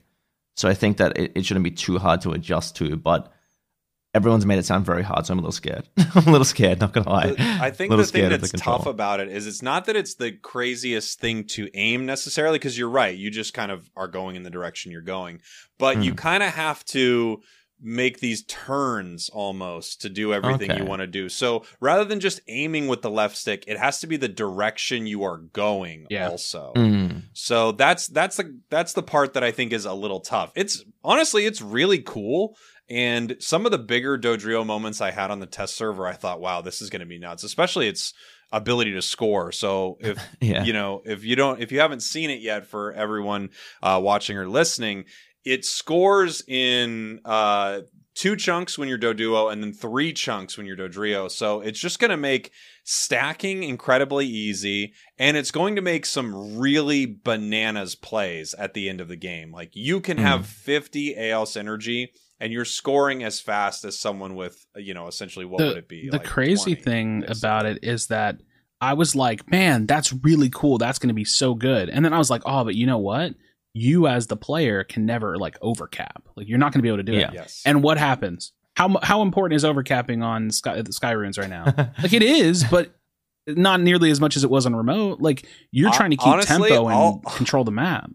So 0.55 0.69
I 0.69 0.73
think 0.73 0.97
that 0.97 1.17
it, 1.17 1.31
it 1.35 1.45
shouldn't 1.45 1.63
be 1.63 1.71
too 1.71 1.97
hard 1.97 2.21
to 2.21 2.31
adjust 2.31 2.75
to, 2.77 2.95
but 2.95 3.31
everyone's 4.13 4.45
made 4.45 4.59
it 4.59 4.65
sound 4.65 4.85
very 4.85 5.01
hard, 5.01 5.25
so 5.25 5.31
I'm 5.33 5.39
a 5.39 5.41
little 5.41 5.51
scared. 5.51 5.89
I'm 6.15 6.27
a 6.27 6.31
little 6.31 6.45
scared, 6.45 6.79
not 6.79 6.93
gonna 6.93 7.09
lie. 7.09 7.33
I 7.39 7.71
think 7.71 7.89
the 7.89 8.03
thing 8.05 8.29
that's 8.29 8.51
the 8.51 8.57
tough 8.59 8.85
about 8.85 9.19
it 9.19 9.29
is 9.29 9.47
it's 9.47 9.63
not 9.63 9.85
that 9.85 9.95
it's 9.95 10.13
the 10.13 10.31
craziest 10.31 11.19
thing 11.19 11.45
to 11.45 11.67
aim 11.73 12.05
necessarily 12.05 12.59
because 12.59 12.77
you're 12.77 12.89
right. 12.89 13.17
You 13.17 13.31
just 13.31 13.55
kind 13.55 13.71
of 13.71 13.89
are 13.95 14.07
going 14.07 14.35
in 14.35 14.43
the 14.43 14.51
direction 14.51 14.91
you're 14.91 15.01
going, 15.01 15.41
but 15.79 16.03
you 16.03 16.13
Mm. 16.13 16.17
kind 16.17 16.43
of 16.43 16.53
have 16.53 16.85
to 16.85 17.41
make 17.85 18.19
these 18.21 18.43
turns 18.45 19.29
almost 19.29 20.01
to 20.01 20.09
do 20.09 20.33
everything 20.33 20.71
Okay. 20.71 20.79
you 20.79 20.85
want 20.85 21.01
to 21.01 21.07
do. 21.07 21.27
So 21.27 21.65
rather 21.81 22.05
than 22.05 22.19
just 22.21 22.39
aiming 22.47 22.87
with 22.87 23.01
the 23.01 23.11
left 23.11 23.35
stick, 23.35 23.65
it 23.67 23.77
has 23.77 23.99
to 23.99 24.07
be 24.07 24.15
the 24.17 24.29
direction 24.29 25.05
you 25.05 25.23
are 25.23 25.37
going 25.37 26.07
Yeah. 26.09 26.29
also. 26.29 26.71
Mm. 26.75 27.23
So 27.33 27.73
that's 27.73 28.07
that's 28.07 28.37
the 28.37 28.57
that's 28.69 28.93
the 28.93 29.03
part 29.03 29.33
that 29.33 29.43
I 29.43 29.51
think 29.51 29.73
is 29.73 29.85
a 29.85 29.93
little 29.93 30.21
tough. 30.21 30.51
It's 30.55 30.83
honestly 31.03 31.45
it's 31.45 31.61
really 31.61 31.99
cool. 31.99 32.55
And 32.89 33.37
some 33.39 33.65
of 33.65 33.71
the 33.71 33.77
bigger 33.79 34.17
Dodrio 34.17 34.65
moments 34.65 34.99
I 35.01 35.11
had 35.11 35.31
on 35.31 35.39
the 35.39 35.45
test 35.45 35.75
server, 35.75 36.05
I 36.05 36.13
thought, 36.13 36.41
wow, 36.41 36.61
this 36.61 36.81
is 36.81 36.89
going 36.89 36.99
to 36.99 37.05
be 37.05 37.17
nuts. 37.17 37.43
Especially 37.43 37.87
its 37.87 38.13
ability 38.51 38.91
to 38.93 39.01
score. 39.01 39.51
So 39.51 39.97
if 39.99 40.17
Yeah. 40.41 40.63
you 40.63 40.73
know 40.73 41.01
if 41.05 41.23
you 41.23 41.35
don't 41.35 41.61
if 41.61 41.71
you 41.71 41.79
haven't 41.79 42.01
seen 42.01 42.29
it 42.29 42.39
yet, 42.41 42.65
for 42.67 42.93
everyone 42.93 43.49
uh, 43.81 43.99
watching 44.03 44.37
or 44.37 44.47
listening, 44.47 45.05
it 45.45 45.65
scores 45.65 46.43
in 46.47 47.19
uh, 47.25 47.81
two 48.15 48.35
chunks 48.35 48.77
when 48.77 48.87
you're 48.87 48.97
Doduo 48.97 49.51
and 49.51 49.61
then 49.63 49.73
three 49.73 50.13
chunks 50.13 50.57
when 50.57 50.65
you're 50.67 50.77
Dodrio. 50.77 51.29
So 51.29 51.61
it's 51.61 51.79
just 51.79 51.99
going 51.99 52.11
to 52.11 52.17
make 52.17 52.51
stacking 52.83 53.63
incredibly 53.63 54.27
easy 54.27 54.93
and 55.17 55.35
it's 55.35 55.51
going 55.51 55.75
to 55.75 55.81
make 55.81 56.05
some 56.05 56.57
really 56.57 57.05
bananas 57.05 57.95
plays 57.95 58.53
at 58.53 58.73
the 58.73 58.87
end 58.89 59.01
of 59.01 59.07
the 59.07 59.15
game. 59.15 59.51
Like 59.51 59.71
you 59.73 59.99
can 59.99 60.17
Mm. 60.17 60.21
have 60.21 60.45
50 60.45 61.15
Aeos 61.15 61.57
energy 61.57 62.11
and 62.39 62.53
you're 62.53 62.65
scoring 62.65 63.23
as 63.23 63.39
fast 63.39 63.83
as 63.85 63.99
someone 63.99 64.35
with, 64.35 64.65
you 64.75 64.93
know, 64.93 65.07
essentially 65.07 65.45
what 65.45 65.61
would 65.61 65.77
it 65.77 65.87
be? 65.87 66.09
the 66.09 66.17
like 66.17 66.25
crazy 66.27 66.75
20, 66.75 66.81
thing 66.81 67.23
about 67.27 67.65
it 67.65 67.79
is 67.83 68.07
that 68.07 68.37
I 68.81 68.93
was 68.93 69.15
like, 69.15 69.49
man, 69.49 69.85
that's 69.85 70.11
really 70.11 70.49
cool. 70.49 70.77
That's 70.77 70.99
going 70.99 71.07
to 71.07 71.13
be 71.13 71.23
so 71.25 71.55
good. 71.55 71.89
And 71.89 72.03
then 72.03 72.13
I 72.13 72.17
was 72.17 72.29
like, 72.29 72.41
oh, 72.45 72.63
but 72.65 72.75
you 72.75 72.85
know 72.85 72.97
what? 72.99 73.33
You 73.73 74.07
as 74.07 74.27
the 74.27 74.37
player 74.37 74.83
can 74.83 75.05
never 75.05 75.37
like 75.37 75.57
overcap. 75.61 76.23
Like 76.35 76.47
you're 76.47 76.59
not 76.59 76.71
going 76.73 76.79
to 76.79 76.83
be 76.83 76.89
able 76.89 76.97
to 76.97 77.03
do 77.03 77.13
Yeah. 77.13 77.29
it. 77.29 77.33
Yes. 77.33 77.61
And 77.65 77.81
what 77.83 77.97
happens? 77.97 78.51
How 78.75 78.97
how 79.03 79.21
important 79.21 79.55
is 79.55 79.65
overcapping 79.65 80.21
on 80.23 80.49
Sky, 80.51 80.81
the 80.81 80.93
Sky 80.93 81.11
Ruins 81.11 81.37
right 81.37 81.49
now? 81.49 81.65
like 82.01 82.13
it 82.13 82.23
is, 82.23 82.63
but 82.63 82.95
not 83.47 83.81
nearly 83.81 84.09
as 84.11 84.19
much 84.21 84.35
as 84.37 84.43
it 84.43 84.49
was 84.49 84.65
on 84.65 84.73
Remoat. 84.73 85.17
Like 85.19 85.45
you're 85.71 85.89
Hon- 85.89 85.97
trying 85.97 86.09
to 86.11 86.17
keep 86.17 86.27
honestly, 86.27 86.69
tempo 86.69 86.87
and 86.87 86.95
I'll- 86.95 87.21
control 87.35 87.63
the 87.63 87.71
map. 87.71 88.09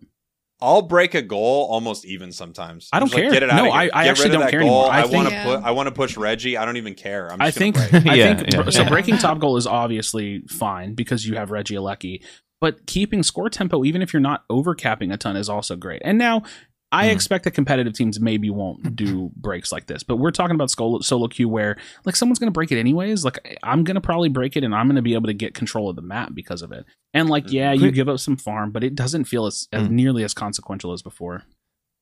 I'll 0.60 0.82
break 0.82 1.14
a 1.14 1.22
goal 1.22 1.68
almost 1.70 2.04
even 2.04 2.32
sometimes. 2.32 2.88
I 2.92 2.98
don't 2.98 3.06
just 3.06 3.14
like, 3.14 3.22
care. 3.24 3.32
Get 3.32 3.42
it 3.44 3.50
out 3.50 3.56
No, 3.62 3.66
of. 3.68 3.74
I- 3.74 3.90
I 3.94 4.04
Get 4.04 4.10
actually 4.10 4.28
don't 4.30 4.50
care 4.50 4.58
goal. 4.60 4.90
anymore. 4.90 4.90
I 4.90 5.02
I, 5.02 5.06
want 5.06 5.28
to 5.28 5.34
Yeah. 5.34 5.44
put. 5.44 5.62
I 5.64 5.70
want 5.70 5.86
to 5.86 5.92
push 5.92 6.16
Reggie. 6.16 6.56
I 6.56 6.64
don't 6.64 6.76
even 6.78 6.94
care. 6.94 7.32
I'm 7.32 7.40
I 7.40 7.46
just 7.52 7.58
gonna 7.60 7.72
think 7.72 7.90
break. 7.92 8.06
I 8.06 8.14
Yeah, 8.16 8.34
think 8.36 8.52
yeah. 8.54 8.70
so. 8.70 8.82
Yeah. 8.82 8.88
Breaking 8.88 9.18
top 9.18 9.38
goal 9.38 9.56
is 9.56 9.68
obviously 9.68 10.40
fine 10.48 10.94
because 10.94 11.24
you 11.26 11.36
have 11.36 11.50
Regieleki, 11.50 12.24
but 12.60 12.86
keeping 12.86 13.22
score 13.22 13.48
tempo, 13.50 13.84
even 13.84 14.02
if 14.02 14.12
you're 14.12 14.20
not 14.20 14.44
overcapping 14.50 15.10
a 15.12 15.16
ton, 15.16 15.36
is 15.36 15.48
also 15.48 15.76
great. 15.76 16.02
And 16.04 16.18
now 16.18 16.42
I 16.90 17.08
Mm. 17.08 17.12
expect 17.12 17.44
that 17.44 17.50
competitive 17.50 17.92
teams 17.92 18.18
maybe 18.18 18.48
won't 18.48 18.96
do 18.96 19.30
breaks 19.36 19.70
like 19.70 19.86
this, 19.86 20.02
but 20.02 20.16
we're 20.16 20.30
talking 20.30 20.54
about 20.54 20.70
solo, 20.70 21.00
solo 21.00 21.28
queue 21.28 21.48
where 21.48 21.76
like 22.06 22.16
someone's 22.16 22.38
going 22.38 22.48
to 22.48 22.52
break 22.52 22.72
it 22.72 22.78
anyways. 22.78 23.24
Like 23.26 23.58
I'm 23.62 23.84
going 23.84 23.96
to 23.96 24.00
probably 24.00 24.30
break 24.30 24.56
it, 24.56 24.64
and 24.64 24.74
I'm 24.74 24.86
going 24.86 24.96
to 24.96 25.02
be 25.02 25.12
able 25.14 25.26
to 25.26 25.34
get 25.34 25.52
control 25.54 25.90
of 25.90 25.96
the 25.96 26.02
map 26.02 26.30
because 26.34 26.62
of 26.62 26.72
it. 26.72 26.86
And 27.12 27.28
like, 27.28 27.52
yeah, 27.52 27.72
you 27.72 27.90
give 27.90 28.08
up 28.08 28.18
some 28.20 28.36
farm, 28.38 28.70
but 28.70 28.82
it 28.82 28.94
doesn't 28.94 29.24
feel 29.24 29.44
as, 29.46 29.68
as 29.72 29.86
Mm. 29.86 29.90
nearly 29.90 30.24
as 30.24 30.32
consequential 30.34 30.92
as 30.94 31.02
before. 31.02 31.42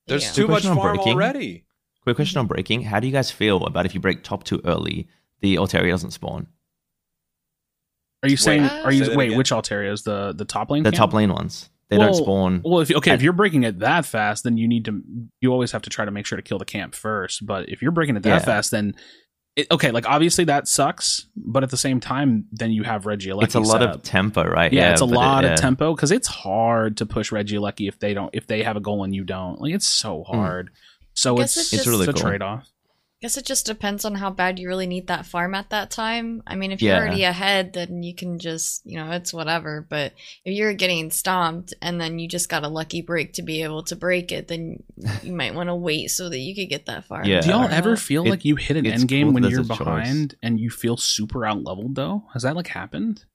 There's 0.07 0.23
Yeah. 0.23 0.31
too 0.31 0.47
much 0.47 0.65
on 0.65 0.77
farm 0.77 0.95
breaking. 0.95 1.13
already. 1.13 1.65
Quick 2.03 2.15
question 2.15 2.39
on 2.39 2.47
breaking. 2.47 2.83
How 2.83 3.01
do 3.01 3.07
you 3.07 3.13
guys 3.13 3.29
feel 3.29 3.65
about 3.65 3.85
if 3.85 3.93
you 3.93 3.99
break 3.99 4.23
top 4.23 4.45
two 4.45 4.61
early, 4.63 5.09
the 5.41 5.55
Altaria 5.55 5.89
doesn't 5.89 6.11
spawn? 6.11 6.47
Are 8.27 8.31
you 8.31 8.37
saying? 8.37 8.63
uh, 8.63 8.81
are 8.85 8.91
you 8.91 9.05
Say 9.05 9.15
wait? 9.15 9.25
again. 9.27 9.37
Which 9.37 9.51
Altarias? 9.51 10.03
The 10.03 10.33
the 10.33 10.45
top 10.45 10.69
lane? 10.69 10.83
The 10.83 10.91
camp? 10.91 10.97
top 10.97 11.13
lane 11.13 11.31
ones. 11.33 11.69
They 11.89 11.97
Well, 11.97 12.11
don't 12.11 12.21
spawn. 12.23 12.61
Well, 12.65 12.81
if 12.81 12.91
okay, 12.93 13.11
I- 13.11 13.13
if 13.13 13.21
you're 13.21 13.31
breaking 13.33 13.63
it 13.63 13.79
that 13.79 14.05
fast, 14.05 14.43
then 14.43 14.57
you 14.57 14.67
need 14.67 14.85
to. 14.85 15.01
You 15.41 15.51
always 15.53 15.71
have 15.71 15.81
to 15.83 15.89
try 15.89 16.03
to 16.05 16.11
make 16.11 16.25
sure 16.25 16.35
to 16.35 16.41
kill 16.41 16.57
the 16.59 16.65
camp 16.65 16.93
first. 16.95 17.45
But 17.45 17.69
if 17.69 17.81
you're 17.81 17.91
breaking 17.91 18.17
it 18.17 18.23
that 18.23 18.29
Yeah. 18.29 18.39
fast, 18.39 18.71
then 18.71 18.93
it, 19.55 19.67
okay, 19.71 19.91
like 19.91 20.05
obviously 20.07 20.43
that 20.45 20.67
sucks. 20.67 21.27
But 21.35 21.63
at 21.63 21.69
the 21.69 21.77
same 21.77 21.99
time, 22.01 22.45
then 22.51 22.71
you 22.71 22.83
have 22.83 23.05
Regieleki 23.05 23.43
It's 23.43 23.55
a 23.55 23.59
lot 23.61 23.79
set 23.79 23.89
of 23.89 24.03
tempo, 24.03 24.43
right? 24.43 24.71
yeah, 24.73 24.91
it's 24.91 25.01
a 25.01 25.05
but 25.05 25.13
it- 25.13 25.15
lot 25.15 25.43
yeah. 25.45 25.53
of 25.53 25.59
tempo 25.61 25.95
because 25.95 26.11
it's 26.11 26.27
hard 26.27 26.97
to 26.97 27.05
push 27.05 27.31
Regieleki 27.31 27.87
if 27.87 27.97
they 27.99 28.13
don't 28.13 28.29
if 28.33 28.47
they 28.47 28.63
have 28.63 28.75
a 28.75 28.81
goal 28.81 29.03
and 29.05 29.15
you 29.15 29.23
don't. 29.23 29.61
Like 29.61 29.73
it's 29.73 29.87
so 29.87 30.23
Hmm. 30.27 30.35
hard. 30.37 30.69
So 31.13 31.37
Guess 31.37 31.55
it's 31.57 31.71
it's 31.73 31.81
It's 31.81 31.87
really 31.87 32.05
a 32.07 32.13
cool. 32.13 32.21
trade 32.21 32.41
off. 32.41 32.67
Guess 33.19 33.35
it 33.35 33.45
just 33.45 33.65
depends 33.65 34.05
on 34.05 34.13
how 34.13 34.29
bad 34.29 34.59
you 34.59 34.67
really 34.67 34.85
need 34.85 35.07
that 35.07 35.25
farm 35.25 35.55
at 35.55 35.71
that 35.71 35.89
time. 35.89 36.43
I 36.45 36.55
mean, 36.55 36.71
if 36.71 36.83
you're 36.83 36.93
Yeah. 36.93 36.99
already 36.99 37.23
ahead, 37.23 37.73
then 37.73 38.03
you 38.03 38.13
can 38.13 38.37
just, 38.37 38.83
you 38.85 38.95
know, 38.95 39.09
it's 39.09 39.33
whatever. 39.33 39.87
But 39.89 40.13
if 40.45 40.55
you're 40.55 40.75
getting 40.75 41.09
stomped 41.09 41.73
and 41.81 41.99
then 41.99 42.19
you 42.19 42.27
just 42.27 42.47
got 42.47 42.63
a 42.63 42.67
lucky 42.67 43.01
break 43.01 43.33
to 43.33 43.41
be 43.41 43.63
able 43.63 43.81
to 43.85 43.95
break 43.95 44.31
it, 44.31 44.47
then 44.47 44.83
you 45.23 45.33
might 45.33 45.55
want 45.55 45.69
to 45.69 45.73
wait 45.75 46.11
so 46.11 46.29
that 46.29 46.37
you 46.37 46.53
could 46.53 46.69
get 46.69 46.85
that 46.85 47.05
farm. 47.05 47.25
Yeah. 47.25 47.41
Do 47.41 47.49
y'all 47.49 47.67
ever 47.67 47.93
uh-huh. 47.93 48.01
feel 48.01 48.25
It- 48.27 48.29
like 48.29 48.45
you 48.45 48.55
hit 48.55 48.77
an 48.77 48.85
end 48.85 49.07
game 49.07 49.27
cool 49.27 49.33
when 49.33 49.43
you're 49.43 49.63
there's 49.63 49.65
a 49.65 49.69
choice. 49.69 49.77
behind 49.79 50.35
and 50.43 50.59
you 50.59 50.69
feel 50.69 50.95
super 50.95 51.43
out 51.43 51.63
leveled 51.63 51.95
though? 51.95 52.25
Has 52.33 52.43
that 52.43 52.55
like 52.55 52.67
happened? 52.67 53.25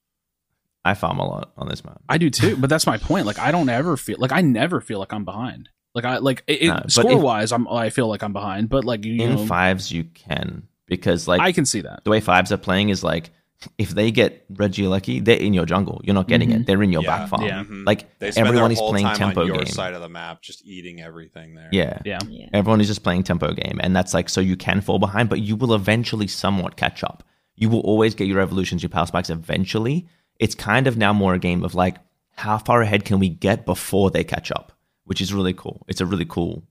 I 0.84 0.94
farm 0.94 1.18
a 1.18 1.26
lot 1.26 1.52
on 1.56 1.68
this 1.68 1.84
map. 1.84 2.00
I 2.08 2.18
do 2.18 2.30
too, 2.30 2.56
but 2.56 2.70
that's 2.70 2.86
my 2.86 2.98
point. 2.98 3.26
Like 3.26 3.38
I 3.40 3.50
don't 3.50 3.68
ever 3.68 3.96
feel 3.96 4.16
like 4.20 4.32
I 4.32 4.42
never 4.42 4.80
feel 4.80 5.00
like 5.00 5.12
I'm 5.12 5.24
behind. 5.24 5.68
Like 5.94 6.04
I 6.04 6.18
like 6.18 6.42
it, 6.46 6.62
No, 6.68 6.74
but 6.74 6.84
if- 6.86 6.92
score 6.92 7.18
wise, 7.20 7.52
I'm 7.52 7.68
I 7.68 7.90
feel 7.90 8.08
like 8.08 8.22
I'm 8.22 8.32
behind, 8.32 8.68
but 8.68 8.84
like 8.84 9.04
you 9.04 9.22
In 9.22 9.34
know, 9.36 9.46
fives, 9.46 9.92
you 9.92 10.04
can 10.04 10.68
because 10.86 11.28
like 11.28 11.40
I 11.40 11.52
can 11.52 11.64
see 11.66 11.80
that. 11.82 12.04
the 12.04 12.10
way 12.10 12.20
fives 12.20 12.50
are 12.52 12.56
playing 12.56 12.88
is 12.88 13.04
like 13.04 13.30
if 13.78 13.90
they 13.90 14.10
get 14.10 14.52
Regieleki, 14.52 15.24
they're 15.24 15.36
in 15.36 15.54
your 15.54 15.64
jungle. 15.66 16.00
You're 16.02 16.14
not 16.14 16.26
getting 16.26 16.50
it. 16.50 16.66
They're 16.66 16.82
in 16.82 16.90
your 16.92 17.02
Yeah. 17.04 17.16
back 17.18 17.28
farm. 17.28 17.42
Yeah. 17.44 17.62
Mhm. 17.62 17.86
Like 17.86 18.08
everyone 18.20 18.72
is 18.72 18.80
playing 18.80 19.06
time 19.06 19.16
tempo 19.16 19.42
on 19.42 19.46
your 19.46 19.56
game. 19.58 19.66
side 19.66 19.94
of 19.94 20.00
the 20.00 20.08
map, 20.08 20.42
just 20.42 20.66
eating 20.66 21.00
everything 21.00 21.54
there. 21.54 21.68
Yeah. 21.70 21.98
Yeah. 22.04 22.18
Yeah. 22.28 22.48
Everyone 22.52 22.80
is 22.80 22.88
just 22.88 23.04
playing 23.04 23.22
tempo 23.22 23.52
game, 23.52 23.78
and 23.80 23.94
that's 23.94 24.14
like 24.14 24.28
so 24.28 24.40
you 24.40 24.56
can 24.56 24.80
fall 24.80 24.98
behind, 24.98 25.28
but 25.28 25.40
you 25.40 25.54
will 25.54 25.74
eventually 25.74 26.26
somewhat 26.26 26.74
catch 26.76 27.04
up. 27.04 27.22
You 27.54 27.68
will 27.68 27.80
always 27.80 28.16
get 28.16 28.26
your 28.26 28.40
evolutions, 28.40 28.82
your 28.82 28.90
power 28.90 29.06
spikes 29.06 29.30
eventually. 29.30 30.08
It's 30.40 30.54
kind 30.56 30.86
of 30.88 30.96
now 30.96 31.12
more 31.12 31.34
a 31.34 31.38
game 31.38 31.62
of 31.62 31.74
like 31.76 31.98
how 32.34 32.58
far 32.58 32.82
ahead 32.82 33.04
can 33.04 33.20
we 33.20 33.28
get 33.28 33.64
before 33.64 34.10
they 34.10 34.24
catch 34.24 34.50
up, 34.50 34.72
which 35.04 35.20
is 35.20 35.32
really 35.32 35.52
cool. 35.54 35.84
It's 35.88 36.00
a 36.00 36.06
really 36.06 36.26
cool 36.26 36.64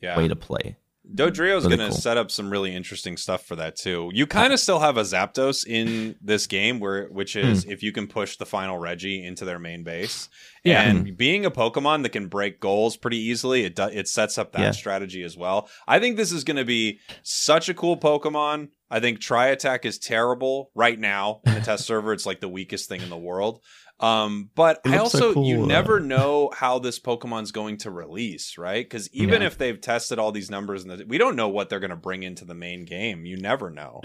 Yeah. 0.00 0.16
way 0.16 0.28
to 0.28 0.36
play. 0.36 0.76
Dodrio's 1.14 1.64
Really 1.64 1.76
going 1.76 1.78
to 1.80 1.88
cool. 1.88 1.96
set 2.00 2.16
up 2.16 2.30
some 2.30 2.48
really 2.48 2.74
interesting 2.74 3.18
stuff 3.18 3.44
for 3.44 3.56
that 3.56 3.76
too. 3.76 4.10
You 4.14 4.26
kind 4.26 4.54
of 4.54 4.60
still 4.60 4.80
have 4.80 4.96
a 4.96 5.02
Zapdos 5.02 5.66
in 5.66 6.16
this 6.22 6.46
game, 6.46 6.80
where 6.80 7.08
which 7.08 7.36
is 7.36 7.64
hmm. 7.64 7.70
if 7.70 7.82
you 7.82 7.92
can 7.92 8.06
push 8.06 8.36
the 8.38 8.46
final 8.46 8.78
Reggie 8.78 9.22
into 9.22 9.44
their 9.44 9.58
main 9.58 9.84
base, 9.84 10.30
Yeah. 10.64 10.82
and 10.88 11.16
being 11.16 11.44
a 11.44 11.50
Pokemon 11.50 12.02
that 12.04 12.08
can 12.10 12.28
break 12.28 12.58
goals 12.58 12.96
pretty 12.96 13.18
easily, 13.18 13.64
it 13.64 13.76
do, 13.76 13.84
it 13.84 14.08
sets 14.08 14.38
up 14.38 14.52
that 14.52 14.60
Yeah. 14.60 14.70
strategy 14.70 15.22
as 15.22 15.36
well. 15.36 15.68
I 15.86 15.98
think 15.98 16.16
this 16.16 16.32
is 16.32 16.42
going 16.44 16.56
to 16.56 16.64
be 16.64 17.00
such 17.22 17.68
a 17.68 17.74
cool 17.74 17.96
Pokemon. 17.98 18.68
I 18.90 19.00
think 19.00 19.20
Tri 19.20 19.48
Attack 19.48 19.84
is 19.84 19.98
terrible 19.98 20.70
right 20.74 20.98
now 20.98 21.40
in 21.46 21.54
the 21.54 21.60
test 21.60 21.84
server. 21.86 22.12
It's 22.12 22.26
like 22.26 22.40
the 22.40 22.48
weakest 22.48 22.88
thing 22.88 23.02
in 23.02 23.10
the 23.10 23.16
world. 23.18 23.60
Um, 24.00 24.50
but 24.56 24.80
I 24.84 24.98
looks 24.98 25.12
so 25.12 25.18
also 25.18 25.34
cool, 25.34 25.46
you 25.46 25.56
though. 25.58 25.66
never 25.66 26.00
know 26.00 26.50
how 26.52 26.78
this 26.80 26.98
Pokemon's 26.98 27.52
going 27.52 27.76
to 27.78 27.90
release, 27.92 28.58
right? 28.58 28.84
Because 28.84 29.08
even 29.12 29.40
Yeah. 29.42 29.46
if 29.48 29.56
they've 29.58 29.80
tested 29.80 30.18
all 30.18 30.32
these 30.32 30.50
numbers, 30.50 30.82
and 30.84 30.90
the, 30.98 31.04
we 31.06 31.16
don't 31.18 31.36
know 31.36 31.48
what 31.48 31.68
they're 31.68 31.78
going 31.80 31.90
to 31.90 31.96
bring 31.96 32.22
into 32.24 32.44
the 32.44 32.54
main 32.54 32.84
game. 32.86 33.24
You 33.24 33.36
never 33.36 33.70
know. 33.70 34.00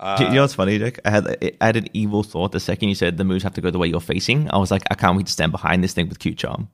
Uh, 0.00 0.16
you 0.20 0.30
know 0.34 0.42
what's 0.42 0.54
funny, 0.54 0.78
Dick? 0.78 1.00
I 1.04 1.10
had 1.10 1.54
I 1.60 1.66
had 1.66 1.76
an 1.76 1.88
evil 1.92 2.22
thought 2.22 2.52
the 2.52 2.60
second 2.60 2.88
you 2.88 2.94
said 2.94 3.16
the 3.16 3.24
moves 3.24 3.42
have 3.42 3.54
to 3.54 3.60
go 3.60 3.70
the 3.70 3.78
way 3.78 3.88
you're 3.88 4.00
facing. 4.00 4.50
I 4.50 4.58
was 4.58 4.70
like, 4.70 4.82
I 4.90 4.94
can't 4.94 5.16
wait 5.16 5.26
to 5.26 5.32
stand 5.32 5.52
behind 5.52 5.82
this 5.82 5.92
thing 5.92 6.08
with 6.08 6.18
Q 6.20 6.34
Charm. 6.34 6.68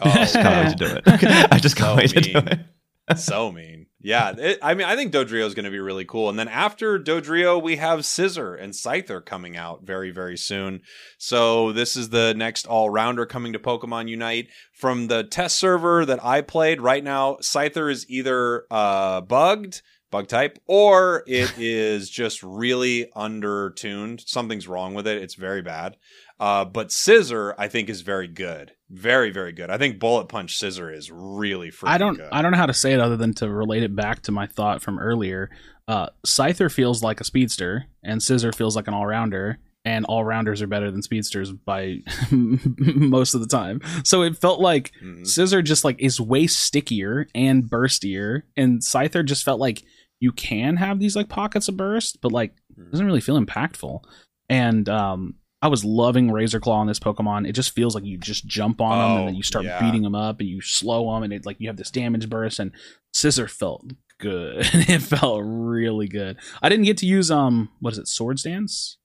oh, 0.00 0.10
I 0.10 0.14
just 0.18 0.34
can't 0.34 0.66
wait 0.66 0.78
to 0.78 0.84
do 0.88 0.96
it. 0.96 1.02
I 1.52 1.58
just 1.58 1.76
can't 1.76 1.90
So 1.90 1.96
wait 1.96 2.10
to 2.10 2.20
do 2.20 2.32
mean. 2.34 2.48
it. 2.48 2.60
so 3.18 3.50
mean. 3.52 3.86
Yeah, 4.00 4.34
it, 4.36 4.58
I 4.62 4.74
mean, 4.74 4.86
I 4.86 4.96
think 4.96 5.12
Dodrio 5.14 5.46
is 5.46 5.54
going 5.54 5.64
to 5.64 5.70
be 5.70 5.80
really 5.80 6.04
cool. 6.04 6.28
And 6.28 6.38
then 6.38 6.48
after 6.48 6.98
Dodrio, 6.98 7.60
we 7.62 7.76
have 7.76 8.00
Scizor 8.00 8.60
and 8.62 8.74
Scyther 8.74 9.24
coming 9.24 9.56
out 9.56 9.82
very, 9.84 10.10
very 10.10 10.36
soon. 10.36 10.82
So 11.16 11.72
this 11.72 11.96
is 11.96 12.10
the 12.10 12.34
next 12.34 12.66
all 12.66 12.90
rounder 12.90 13.24
coming 13.24 13.54
to 13.54 13.58
Pokemon 13.58 14.08
Unite. 14.08 14.48
From 14.74 15.08
the 15.08 15.24
test 15.24 15.58
server 15.58 16.04
that 16.04 16.22
I 16.22 16.42
played 16.42 16.82
right 16.82 17.02
now, 17.02 17.36
Scyther 17.36 17.90
is 17.90 18.04
either 18.10 18.66
uh, 18.70 19.22
bugged, 19.22 19.80
bug 20.14 20.28
type, 20.28 20.58
or 20.66 21.24
it 21.26 21.52
is 21.58 22.08
just 22.08 22.42
really 22.42 23.10
undertuned. 23.16 24.22
Something's 24.26 24.68
wrong 24.68 24.94
with 24.94 25.06
it. 25.06 25.20
It's 25.22 25.34
very 25.34 25.60
bad. 25.62 25.96
Uh, 26.38 26.64
but 26.64 26.88
Scizor, 26.88 27.54
I 27.58 27.68
think, 27.68 27.88
is 27.88 28.00
very 28.02 28.28
good. 28.28 28.72
Very, 28.90 29.30
very 29.30 29.52
good. 29.52 29.70
I 29.70 29.78
think 29.78 29.98
Bullet 29.98 30.28
Punch 30.28 30.58
Scizor 30.58 30.94
is 30.94 31.10
really 31.10 31.70
freaking 31.70 31.88
I 31.88 31.98
don't 31.98 32.16
good. 32.16 32.28
I 32.32 32.42
don't 32.42 32.52
know 32.52 32.58
how 32.58 32.66
to 32.66 32.74
say 32.74 32.92
it 32.92 33.00
other 33.00 33.16
than 33.16 33.34
to 33.34 33.48
relate 33.48 33.82
it 33.82 33.94
back 33.96 34.22
to 34.22 34.32
my 34.32 34.46
thought 34.46 34.82
from 34.82 34.98
earlier. 34.98 35.50
Uh, 35.88 36.08
Scyther 36.26 36.70
feels 36.72 37.02
like 37.02 37.20
a 37.20 37.24
speedster, 37.24 37.86
and 38.02 38.20
Scizor 38.20 38.54
feels 38.54 38.74
like 38.76 38.88
an 38.88 38.94
all 38.94 39.06
rounder, 39.06 39.58
and 39.84 40.04
all 40.06 40.24
rounders 40.24 40.62
are 40.62 40.66
better 40.66 40.90
than 40.90 41.02
speedsters 41.02 41.52
by 41.52 41.98
most 42.30 43.34
of 43.34 43.40
the 43.40 43.46
time. 43.46 43.80
So 44.04 44.22
it 44.22 44.36
felt 44.36 44.60
like 44.60 44.92
Mhm. 45.02 45.22
Scizor 45.22 45.62
just 45.62 45.84
like 45.84 46.00
is 46.00 46.20
way 46.20 46.46
stickier 46.46 47.26
and 47.34 47.64
burstier, 47.64 48.42
and 48.56 48.80
Scyther 48.80 49.24
just 49.24 49.44
felt 49.44 49.60
like 49.60 49.82
you 50.24 50.32
can 50.32 50.76
have 50.76 50.98
these 50.98 51.14
like 51.16 51.28
pockets 51.28 51.68
of 51.68 51.76
burst, 51.76 52.20
but 52.22 52.32
like 52.32 52.52
doesn't 52.90 53.06
really 53.06 53.20
feel 53.20 53.38
impactful. 53.38 54.02
And 54.48 54.88
um, 54.88 55.34
I 55.62 55.68
was 55.68 55.84
loving 55.84 56.30
Razor 56.30 56.60
Claw 56.60 56.78
on 56.80 56.86
this 56.86 56.98
Pokemon. 56.98 57.46
It 57.48 57.52
just 57.52 57.72
feels 57.74 57.94
like 57.94 58.04
you 58.04 58.16
just 58.18 58.46
jump 58.46 58.80
on 58.80 58.98
them 58.98 59.10
and 59.10 59.22
Oh, 59.22 59.26
then 59.26 59.34
you 59.34 59.42
start 59.42 59.64
yeah. 59.64 59.80
beating 59.80 60.02
them 60.02 60.14
up 60.14 60.40
and 60.40 60.48
you 60.48 60.60
slow 60.60 61.12
them 61.14 61.22
and 61.22 61.32
it 61.32 61.46
like 61.46 61.60
you 61.60 61.68
have 61.68 61.76
this 61.76 61.90
damage 61.90 62.28
burst 62.28 62.58
and 62.58 62.72
Scizor 63.14 63.48
felt 63.50 63.92
good. 64.18 64.56
it 64.72 65.02
felt 65.02 65.42
really 65.44 66.08
good. 66.08 66.36
I 66.62 66.68
didn't 66.68 66.84
get 66.86 66.96
to 66.98 67.06
use 67.06 67.30
um 67.30 67.68
what 67.80 67.92
is 67.92 67.98
it 67.98 68.08
Swords 68.08 68.42
Dance? 68.42 68.96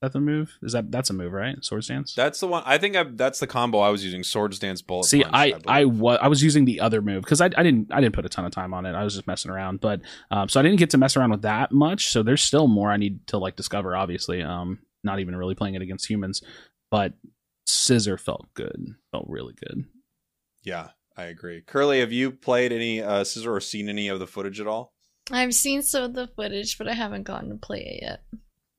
Is 0.00 0.06
that 0.06 0.12
the 0.12 0.20
move? 0.20 0.58
Is 0.62 0.72
that 0.74 0.92
that's 0.92 1.10
a 1.10 1.12
move 1.12 1.32
right? 1.32 1.56
Swords 1.64 1.88
Dance. 1.88 2.14
That's 2.14 2.38
the 2.38 2.46
one. 2.46 2.62
I 2.64 2.78
think 2.78 2.94
I, 2.94 3.02
that's 3.02 3.40
the 3.40 3.48
combo 3.48 3.78
I 3.80 3.88
was 3.90 4.04
using. 4.04 4.22
Swords 4.22 4.60
Dance 4.60 4.80
Bullet. 4.80 5.06
See, 5.06 5.22
Punch, 5.24 5.34
I 5.34 5.54
I, 5.66 5.82
believe. 5.84 6.00
wa- 6.00 6.18
I 6.22 6.28
was 6.28 6.40
using 6.40 6.66
the 6.66 6.78
other 6.80 7.02
move 7.02 7.24
because 7.24 7.40
I, 7.40 7.46
I 7.46 7.64
didn't 7.64 7.92
I 7.92 8.00
didn't 8.00 8.14
put 8.14 8.24
a 8.24 8.28
ton 8.28 8.44
of 8.44 8.52
time 8.52 8.72
on 8.74 8.86
it. 8.86 8.94
I 8.94 9.02
was 9.02 9.14
just 9.16 9.26
messing 9.26 9.50
around, 9.50 9.80
but 9.80 10.00
um, 10.30 10.48
so 10.48 10.60
I 10.60 10.62
didn't 10.62 10.78
get 10.78 10.90
to 10.90 10.98
mess 10.98 11.16
around 11.16 11.30
with 11.32 11.42
that 11.42 11.72
much. 11.72 12.10
So 12.12 12.22
there's 12.22 12.42
still 12.42 12.68
more 12.68 12.92
I 12.92 12.96
need 12.96 13.26
to 13.28 13.38
like 13.38 13.56
discover. 13.56 13.96
Obviously, 13.96 14.40
um, 14.40 14.78
not 15.02 15.18
even 15.18 15.34
really 15.34 15.56
playing 15.56 15.74
it 15.74 15.82
against 15.82 16.08
humans, 16.08 16.42
but 16.92 17.14
Scizor 17.68 18.20
felt 18.20 18.46
good, 18.54 18.94
felt 19.10 19.26
really 19.28 19.54
good. 19.54 19.84
yeah, 20.62 20.90
I 21.16 21.24
agree. 21.24 21.60
Curly, 21.66 21.98
have 21.98 22.12
you 22.12 22.30
played 22.30 22.70
any 22.72 23.02
uh, 23.02 23.24
Scizor 23.24 23.48
or 23.48 23.60
seen 23.60 23.88
any 23.88 24.06
of 24.06 24.20
the 24.20 24.28
footage 24.28 24.60
at 24.60 24.68
all? 24.68 24.92
I've 25.32 25.54
seen 25.56 25.82
some 25.82 26.04
of 26.04 26.14
the 26.14 26.28
footage, 26.28 26.78
but 26.78 26.86
I 26.88 26.94
haven't 26.94 27.24
gotten 27.24 27.50
to 27.50 27.56
play 27.56 27.80
it 27.80 27.98
yet. 28.02 28.22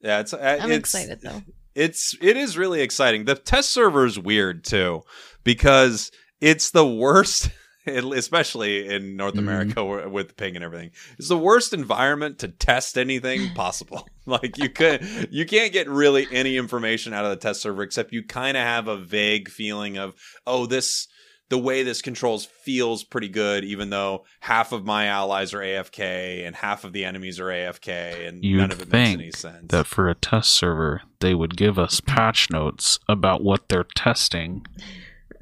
Yeah, 0.01 0.19
it's. 0.19 0.33
Uh, 0.33 0.59
I'm 0.61 0.71
it's, 0.71 0.79
excited 0.79 1.19
though. 1.21 1.41
It's 1.75 2.15
it 2.21 2.37
is 2.37 2.57
really 2.57 2.81
exciting. 2.81 3.25
The 3.25 3.35
test 3.35 3.69
server 3.71 4.05
is 4.05 4.17
weird 4.19 4.63
too 4.63 5.03
because 5.43 6.11
it's 6.41 6.71
the 6.71 6.87
worst. 6.87 7.49
Especially 7.87 8.87
in 8.87 9.15
North 9.15 9.33
Mhm. 9.33 9.39
America 9.39 9.83
where- 9.83 10.07
with 10.09 10.35
ping 10.37 10.55
and 10.55 10.63
everything, 10.63 10.91
it's 11.17 11.29
the 11.29 11.37
worst 11.37 11.73
environment 11.73 12.37
to 12.39 12.47
test 12.49 12.97
anything 12.99 13.49
possible. 13.55 14.07
like 14.27 14.57
you 14.59 14.69
could, 14.69 15.29
you 15.31 15.45
can't 15.45 15.73
get 15.73 15.89
really 15.89 16.27
any 16.31 16.57
information 16.57 17.13
out 17.13 17.23
of 17.25 17.31
the 17.31 17.37
test 17.37 17.61
server 17.61 17.81
except 17.81 18.11
you 18.11 18.21
kind 18.21 18.57
of 18.57 18.63
have 18.63 18.87
a 18.87 18.97
vague 18.97 19.49
feeling 19.49 19.97
of, 19.97 20.13
oh, 20.45 20.67
this 20.67 21.07
the 21.49 21.57
way 21.57 21.83
this 21.83 22.01
controls 22.01 22.45
feels 22.45 23.03
pretty 23.03 23.27
good, 23.27 23.63
even 23.63 23.89
though 23.89 24.25
half 24.39 24.71
of 24.71 24.85
my 24.85 25.07
allies 25.07 25.53
are 25.53 25.59
AFK 25.59 26.45
and 26.45 26.55
half 26.55 26.83
of 26.83 26.93
the 26.93 27.03
enemies 27.05 27.39
are 27.39 27.47
AFK, 27.47 28.27
and 28.27 28.43
You'd 28.43 28.57
none 28.57 28.71
of 28.71 28.81
it 28.81 28.91
makes 28.91 29.09
any 29.19 29.31
sense. 29.31 29.65
that 29.69 29.87
for 29.87 30.07
a 30.07 30.15
test 30.15 30.51
server, 30.51 31.01
they 31.19 31.33
would 31.33 31.57
give 31.57 31.79
us 31.79 32.01
patch 32.01 32.49
notes 32.51 32.99
about 33.09 33.43
what 33.43 33.67
they're 33.67 33.87
testing. 33.95 34.65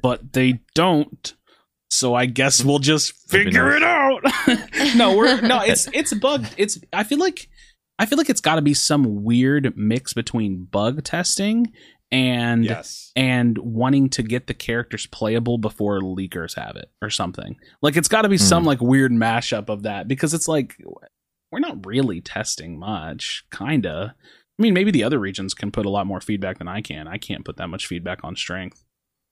but 0.02 0.32
they 0.32 0.60
don't. 0.74 1.34
So 1.90 2.14
I 2.14 2.26
guess 2.26 2.60
hmm. 2.60 2.68
we'll 2.68 2.78
just 2.78 3.12
figure 3.30 3.74
it 3.76 3.82
out. 3.82 4.22
no, 4.96 5.16
we're 5.16 5.40
no, 5.40 5.60
it's 5.64 5.88
it's 5.92 6.14
bugged. 6.14 6.54
It's 6.56 6.78
I 6.92 7.04
feel 7.04 7.18
like 7.18 7.48
I 7.98 8.06
feel 8.06 8.16
like 8.16 8.30
it's 8.30 8.40
got 8.40 8.56
to 8.56 8.62
be 8.62 8.74
some 8.74 9.24
weird 9.24 9.76
mix 9.76 10.14
between 10.14 10.64
bug 10.64 11.02
testing 11.04 11.72
and 12.10 12.64
yes. 12.64 13.12
and 13.16 13.58
wanting 13.58 14.08
to 14.08 14.22
get 14.22 14.46
the 14.46 14.54
characters 14.54 15.06
playable 15.06 15.58
before 15.58 16.00
leakers 16.00 16.54
have 16.56 16.76
it 16.76 16.90
or 17.02 17.10
something. 17.10 17.56
Like 17.82 17.96
it's 17.96 18.08
got 18.08 18.22
to 18.22 18.28
be 18.28 18.38
some 18.38 18.64
like 18.64 18.80
weird 18.80 19.12
mashup 19.12 19.68
of 19.68 19.82
that 19.82 20.08
because 20.08 20.34
it's 20.34 20.48
like 20.48 20.76
we're 21.50 21.60
not 21.60 21.84
really 21.86 22.20
testing 22.20 22.78
much, 22.78 23.44
kinda. 23.50 24.14
I 24.58 24.62
mean, 24.62 24.74
maybe 24.74 24.90
the 24.90 25.04
other 25.04 25.18
regions 25.18 25.54
can 25.54 25.70
put 25.70 25.86
a 25.86 25.90
lot 25.90 26.06
more 26.06 26.20
feedback 26.20 26.58
than 26.58 26.68
I 26.68 26.80
can. 26.80 27.06
I 27.06 27.18
can't 27.18 27.44
put 27.44 27.58
that 27.58 27.68
much 27.68 27.86
feedback 27.86 28.24
on 28.24 28.34
strength 28.34 28.84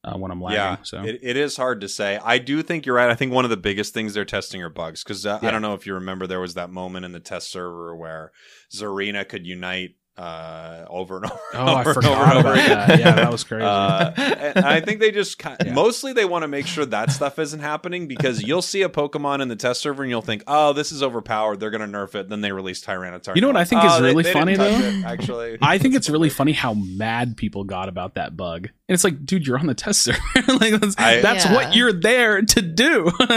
uh, 0.05 0.17
when 0.17 0.31
I'm 0.31 0.41
lagging. 0.41 0.59
Yeah, 0.59 0.77
so 0.83 1.03
it, 1.03 1.19
it 1.23 1.37
is 1.37 1.57
hard 1.57 1.81
to 1.81 1.89
say. 1.89 2.21
I 2.23 2.39
do 2.39 2.63
think 2.63 2.87
you're 2.87 2.95
right. 2.95 3.11
I 3.11 3.15
think 3.15 3.33
one 3.33 3.45
of 3.45 3.51
the 3.51 3.57
biggest 3.57 3.93
things 3.93 4.15
they're 4.15 4.25
testing 4.25 4.63
are 4.63 4.69
bugs 4.69 5.03
because 5.03 5.27
uh, 5.27 5.41
I 5.43 5.51
don't 5.51 5.63
know 5.63 5.75
if 5.75 5.87
you 5.87 5.95
remember 5.95 6.27
there 6.27 6.41
was 6.41 6.55
that 6.55 6.71
moment 6.71 7.05
in 7.05 7.13
the 7.13 7.21
test 7.21 7.51
server 7.51 7.95
where 7.97 8.33
Zarina 8.73 9.29
could 9.29 9.47
unite 9.47 9.97
uh, 10.19 10.85
over 10.89 11.17
and 11.17 11.27
over. 11.27 11.41
oh, 11.55 11.67
over 11.81 11.91
and 11.91 11.95
forgot 11.95 12.37
over 12.37 12.49
over 12.49 12.53
again. 12.55 12.69
that. 12.71 12.99
Yeah, 13.01 13.13
that 13.13 13.31
was 13.31 13.45
crazy. 13.45 13.65
Uh, 13.65 14.13
I 14.17 14.81
think 14.81 15.01
they 15.01 15.11
just 15.11 15.39
kind 15.39 15.57
Yeah. 15.65 15.73
mostly 15.75 16.13
they 16.13 16.25
want 16.25 16.43
to 16.43 16.49
make 16.49 16.67
sure 16.67 16.87
that 16.87 17.11
stuff 17.13 17.39
isn't 17.39 17.61
happening 17.61 18.07
because 18.09 18.43
you'll 18.43 18.63
see 18.63 18.83
a 18.83 18.89
Pokemon 18.89 19.43
in 19.43 19.49
the 19.49 19.57
test 19.57 19.81
server 19.83 20.03
and 20.03 20.11
you'll 20.11 20.23
think, 20.23 20.43
oh, 20.47 20.73
this 20.73 20.91
is 20.93 21.03
overpowered. 21.03 21.61
They're 21.61 21.71
going 21.71 21.91
to 21.91 21.99
nerf 21.99 22.15
it. 22.15 22.29
Then 22.29 22.41
they 22.41 22.53
release 22.53 22.83
Tyranitar. 22.85 23.35
You 23.35 23.43
know 23.43 23.49
what 23.49 23.57
I 23.57 23.65
think 23.65 23.83
Oh, 23.85 23.95
is 23.97 24.01
really 24.01 24.23
they 24.23 24.33
didn't 24.33 24.41
funny, 24.41 24.57
though? 24.57 24.65
it, 24.67 25.05
actually, 25.05 25.59
I 25.61 25.79
think 25.79 25.95
it's 25.97 26.09
really 26.09 26.31
funny 26.31 26.53
how 26.53 26.75
mad 26.75 27.37
people 27.37 27.65
got 27.65 27.89
about 27.89 28.15
that 28.15 28.37
bug. 28.37 28.71
And 28.89 28.95
it's 28.95 29.03
like, 29.03 29.25
dude, 29.27 29.47
you're 29.47 29.59
on 29.59 29.67
the 29.67 29.75
test 29.75 30.03
server. 30.05 30.19
like 30.61 30.81
that's, 30.81 30.95
I- 30.97 31.21
that's 31.21 31.45
Yeah. 31.45 31.55
what 31.55 31.75
you're 31.75 31.93
there 31.93 32.43
to 32.43 32.63
do. 32.63 33.11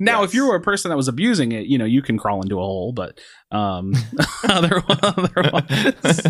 now, 0.00 0.20
Yes. 0.22 0.30
if 0.30 0.34
you 0.34 0.46
were 0.48 0.54
a 0.56 0.62
person 0.62 0.88
that 0.88 0.96
was 0.96 1.08
abusing 1.08 1.52
it, 1.52 1.66
you 1.66 1.76
know, 1.76 1.84
you 1.84 2.00
can 2.00 2.16
crawl 2.18 2.40
into 2.42 2.56
a 2.56 2.62
hole, 2.62 2.92
but 2.92 3.18
um 3.50 3.92
other- 4.48 4.82
otherwise 4.88 6.22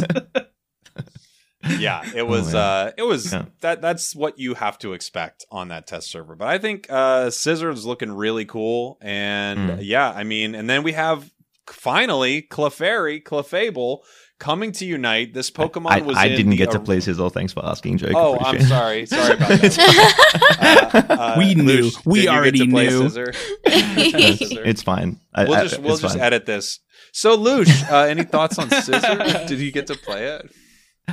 yeah 1.79 2.03
it 2.15 2.27
was 2.27 2.53
man. 2.53 2.57
uh 2.63 2.93
it 2.99 3.03
was 3.05 3.33
Yeah. 3.33 3.47
that 3.63 3.81
that's 3.81 4.15
what 4.15 4.39
you 4.39 4.53
have 4.55 4.77
to 4.81 4.93
expect 4.93 5.47
on 5.51 5.69
that 5.69 5.87
test 5.87 6.11
server 6.11 6.37
but 6.37 6.47
i 6.47 6.59
think 6.59 6.87
uh 6.91 7.29
Scizor's 7.29 7.87
looking 7.87 8.13
really 8.13 8.45
cool 8.45 8.99
and 9.01 9.71
Mm. 9.71 9.79
yeah 9.81 10.11
i 10.11 10.25
mean 10.25 10.55
and 10.55 10.69
then 10.69 10.83
we 10.83 10.93
have 10.93 11.31
finally 11.67 12.43
clefairy 12.43 13.23
clefable 13.23 14.01
coming 14.39 14.73
to 14.73 14.85
unite 14.85 15.33
this 15.33 15.51
pokemon 15.51 15.91
I, 15.91 16.01
was 16.01 16.17
I 16.17 16.27
in 16.27 16.37
didn't 16.37 16.51
the 16.51 16.57
get 16.57 16.71
to 16.73 16.79
or- 16.79 16.81
play 16.81 17.01
Sizzle. 17.01 17.31
Thanks 17.31 17.53
for 17.53 17.65
asking, 17.65 17.99
Jake. 17.99 18.13
oh 18.17 18.37
i'm 18.41 18.61
sorry 18.63 19.07
sorry 19.07 19.35
about 19.35 19.49
that 19.61 21.05
Uh, 21.11 21.15
uh, 21.15 21.35
We 21.39 21.55
knew. 21.55 21.91
Louche, 21.91 22.07
We 22.07 22.21
did 22.21 22.25
you 22.25 22.31
get 22.31 22.37
already 22.37 22.67
knew. 22.67 23.09
It's, 23.67 24.41
it's 24.51 24.83
fine. 24.83 25.21
I, 25.35 25.45
we'll 25.45 25.55
I- 25.55 25.63
just 25.65 25.79
we'll 25.81 25.97
just 25.97 26.15
fine. 26.17 26.25
edit 26.25 26.47
this 26.47 26.81
so 27.13 27.37
Louche 27.37 27.91
uh, 27.91 28.05
any 28.07 28.25
thoughts 28.25 28.59
on 28.59 28.69
Scizor 28.71 29.47
did 29.49 29.61
you 29.61 29.71
get 29.73 29.87
to 29.89 29.95
play 29.97 30.27
it 30.27 30.51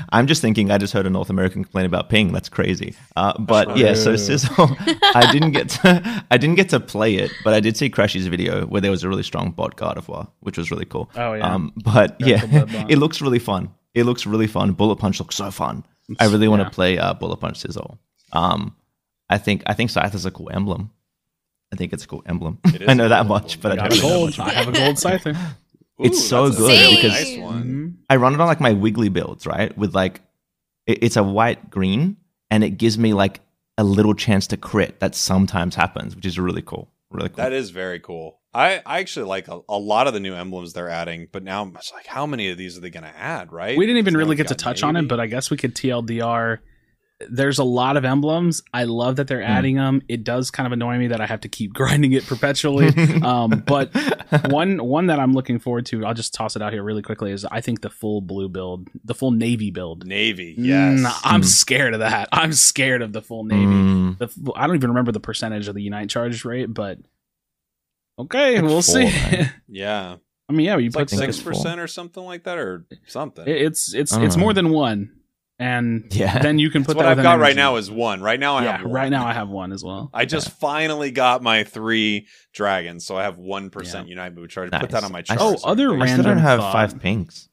I'm 0.10 0.28
just 0.28 0.42
thinking. 0.42 0.72
I 0.72 0.78
just 0.78 0.94
heard 0.94 1.06
a 1.06 1.10
North 1.10 1.30
American 1.30 1.64
complain 1.64 1.86
about 1.86 2.10
ping. 2.10 2.32
That's 2.32 2.50
crazy. 2.50 2.96
Uh, 3.16 3.38
but 3.40 3.78
yeah, 3.78 3.94
so 3.94 4.16
Sizzle, 4.16 4.70
I 5.16 5.30
didn't 5.32 5.52
get 5.52 5.70
to, 5.70 6.26
I 6.32 6.38
didn't 6.38 6.56
get 6.56 6.70
to 6.70 6.80
play 6.80 7.16
it, 7.16 7.32
but 7.44 7.54
I 7.54 7.60
did 7.60 7.76
see 7.78 7.90
Krashy's 7.90 8.28
video 8.28 8.66
where 8.66 8.82
there 8.82 8.92
was 8.92 9.04
a 9.04 9.10
really 9.10 9.24
strong 9.24 9.52
bot 9.52 9.80
War, 10.08 10.28
which 10.40 10.58
was 10.58 10.72
really 10.72 10.86
cool. 10.86 11.10
Oh, 11.16 11.34
yeah. 11.34 11.54
Um, 11.54 11.74
but 11.76 12.20
That's 12.20 12.30
yeah, 12.30 12.42
the 12.42 12.48
blood 12.48 12.72
bot. 12.72 12.92
it 12.92 12.98
looks 12.98 13.22
really 13.22 13.40
fun. 13.40 13.74
It 13.94 14.06
looks 14.06 14.26
really 14.26 14.48
fun. 14.48 14.72
Bullet 14.72 14.98
Punch 14.98 15.20
looks 15.20 15.36
so 15.36 15.52
fun. 15.52 15.84
I 16.20 16.26
really 16.26 16.48
want 16.48 16.62
to 16.62 16.66
yeah. 16.66 16.70
play 16.70 16.98
uh, 16.98 17.14
Bullet 17.14 17.38
Punch 17.38 17.58
Sizzle. 17.58 18.00
Um, 18.32 18.76
I 19.30 19.38
think 19.38 19.64
I 19.66 19.74
think 19.74 19.90
Scythe 19.90 20.16
is 20.16 20.26
a 20.26 20.32
cool 20.32 20.50
emblem. 20.52 20.92
I 21.74 21.78
think 21.78 21.94
it's 21.94 22.04
a 22.04 22.08
cool 22.08 22.24
emblem. 22.26 22.60
I 22.88 22.94
know 22.94 23.08
that 23.10 23.26
much, 23.26 23.62
but 23.62 23.72
I 23.72 23.76
Got 23.78 23.92
don't 23.92 24.00
a 24.00 24.02
know 24.02 24.10
that 24.10 24.16
gold. 24.16 24.38
much. 24.38 24.40
I 24.40 24.54
have 24.54 24.68
a 24.68 24.72
gold 24.72 24.96
scyther. 24.98 25.38
It's 26.04 26.24
so 26.28 26.50
good 26.50 26.60
really 26.68 26.96
because- 26.96 27.12
nice 27.14 27.38
one. 27.40 27.64
Mhm. 27.64 27.94
I 28.10 28.16
run 28.18 28.34
it 28.34 28.42
on 28.42 28.48
like 28.48 28.60
my 28.60 28.74
Wiggly 28.74 29.10
builds, 29.10 29.46
right? 29.48 29.76
With 29.78 29.94
like, 29.96 30.22
it- 30.86 31.00
it's 31.02 31.16
a 31.18 31.24
white 31.24 31.70
green, 31.70 32.18
and 32.50 32.64
it 32.64 32.72
gives 32.72 32.98
me 32.98 33.14
like 33.14 33.40
a 33.78 33.84
little 33.84 34.14
chance 34.14 34.48
to 34.48 34.58
crit 34.58 35.00
that 35.00 35.16
sometimes 35.16 35.76
happens, 35.76 36.16
which 36.16 36.26
is 36.26 36.38
really 36.38 36.62
cool. 36.62 36.90
Really 37.10 37.30
cool. 37.30 37.38
That 37.38 37.54
is 37.54 37.70
very 37.72 38.00
cool. 38.00 38.40
I, 38.54 38.82
I 38.86 39.00
actually 39.00 39.26
like 39.28 39.48
a, 39.48 39.62
a 39.70 39.78
lot 39.78 40.08
of 40.08 40.14
the 40.14 40.20
new 40.20 40.34
emblems 40.36 40.74
they're 40.74 40.90
adding, 40.90 41.28
but 41.32 41.42
now 41.44 41.62
I'm 41.62 41.74
just 41.74 41.94
like, 41.94 42.06
how 42.06 42.26
many 42.26 42.50
of 42.50 42.58
these 42.58 42.78
are 42.78 42.82
they 42.82 42.90
going 42.90 43.04
to 43.06 43.18
add? 43.18 43.52
Right? 43.52 43.78
We 43.78 43.86
didn't 43.86 44.00
even 44.00 44.16
really 44.18 44.36
get 44.36 44.48
to 44.50 44.54
got 44.56 44.60
touch 44.60 44.84
on 44.84 44.96
it, 44.98 45.08
but 45.08 45.20
I 45.22 45.28
guess 45.28 45.50
we 45.50 45.56
could 45.58 45.74
TLDR. 45.74 46.60
There's 47.30 47.60
a 47.60 47.64
lot 47.64 47.98
of 47.98 48.06
emblems. 48.06 48.62
I 48.74 48.86
love 48.86 49.18
that 49.18 49.28
they're 49.28 49.42
Hmm. 49.46 49.52
adding 49.52 49.76
them. 49.76 50.02
It 50.08 50.24
does 50.24 50.50
kind 50.52 50.66
of 50.68 50.74
annoy 50.74 50.98
me 50.98 51.08
that 51.08 51.22
I 51.22 51.26
have 51.26 51.42
to 51.42 51.50
keep 51.50 51.74
grinding 51.82 52.14
it 52.14 52.26
perpetually. 52.26 52.88
um, 53.22 53.64
but 53.68 53.92
one 54.50 54.84
one 54.84 55.08
that 55.08 55.20
I'm 55.20 55.34
looking 55.34 55.60
forward 55.60 55.86
to, 55.88 56.06
I'll 56.06 56.14
just 56.14 56.34
toss 56.34 56.56
it 56.56 56.62
out 56.62 56.74
here 56.74 56.84
really 56.84 57.02
quickly, 57.02 57.32
is 57.32 57.46
I 57.46 57.62
think 57.62 57.82
the 57.82 57.90
full 57.90 58.22
blue 58.22 58.50
build, 58.50 58.88
the 59.04 59.14
full 59.14 59.32
navy 59.32 59.72
build. 59.72 60.06
Navy, 60.06 60.56
yes. 60.58 61.00
Mm, 61.02 61.20
I'm 61.24 61.42
Mm. 61.42 61.46
scared 61.46 61.94
of 61.94 62.00
that. 62.00 62.30
I'm 62.32 62.54
scared 62.54 63.02
of 63.02 63.14
the 63.14 63.22
full 63.22 63.44
navy. 63.44 63.66
Mm, 63.66 64.18
The, 64.18 64.26
f- 64.26 64.38
I 64.56 64.68
don't 64.68 64.76
even 64.76 64.90
remember 64.92 65.12
the 65.12 65.20
percentage 65.20 65.68
of 65.68 65.76
the 65.76 65.82
unite 65.84 66.10
charge 66.10 66.44
rate, 66.46 66.74
but 66.74 66.98
okay, 68.20 68.56
Like 68.56 68.64
we'll 68.64 68.82
four, 68.82 68.82
see. 68.82 69.04
right? 69.06 69.52
yeah, 69.68 70.16
I 70.50 70.54
mean, 70.54 70.66
yeah, 70.66 70.78
you 70.78 70.88
it's 70.88 70.96
put 70.96 71.12
like 71.12 71.20
six 71.20 71.42
percent 71.42 71.80
or 71.80 71.88
something 71.88 72.24
like 72.24 72.44
that, 72.44 72.58
or 72.58 72.86
something. 73.08 73.48
it- 73.48 73.62
it's 73.62 73.94
it's 73.94 74.14
it's 74.16 74.36
know. 74.36 74.42
more 74.42 74.54
than 74.54 74.70
one, 74.70 75.12
and 75.62 76.06
Yeah. 76.12 76.40
then 76.40 76.60
you 76.60 76.70
can 76.70 76.82
That's 76.82 76.88
put 76.88 76.98
what 76.98 77.06
I've 77.06 77.22
got 77.22 77.36
an 77.36 77.40
right 77.42 77.56
now 77.56 77.76
is 77.78 77.90
one. 77.92 78.22
Right 78.22 78.40
now 78.40 78.56
I 78.58 78.64
yeah, 78.64 78.72
have 78.78 78.86
one. 78.86 78.94
right 78.94 79.10
now 79.10 79.26
I 79.28 79.34
have 79.34 79.48
one 79.50 79.72
as 79.72 79.84
well. 79.84 80.10
I 80.14 80.26
just 80.26 80.50
finally 80.60 81.12
got 81.12 81.42
my 81.44 81.64
three 81.64 82.28
dragons, 82.54 83.06
so 83.06 83.16
I 83.16 83.24
have 83.24 83.38
one 83.38 83.70
percent 83.70 84.08
Yeah. 84.08 84.12
unite 84.16 84.34
move 84.36 84.50
charge. 84.50 84.72
Nice. 84.72 84.82
Put 84.82 84.90
that 84.92 85.04
on 85.04 85.12
my 85.12 85.20
I 85.20 85.22
chart. 85.22 85.40
Oh, 85.42 85.56
so 85.56 85.68
other 85.68 85.90
there 85.90 86.02
I 86.02 86.06
you 86.06 86.12
still 86.14 86.24
don't 86.24 86.38
have 86.40 86.60
thought. 86.60 86.74
five 86.74 87.00
pinks. 87.00 87.48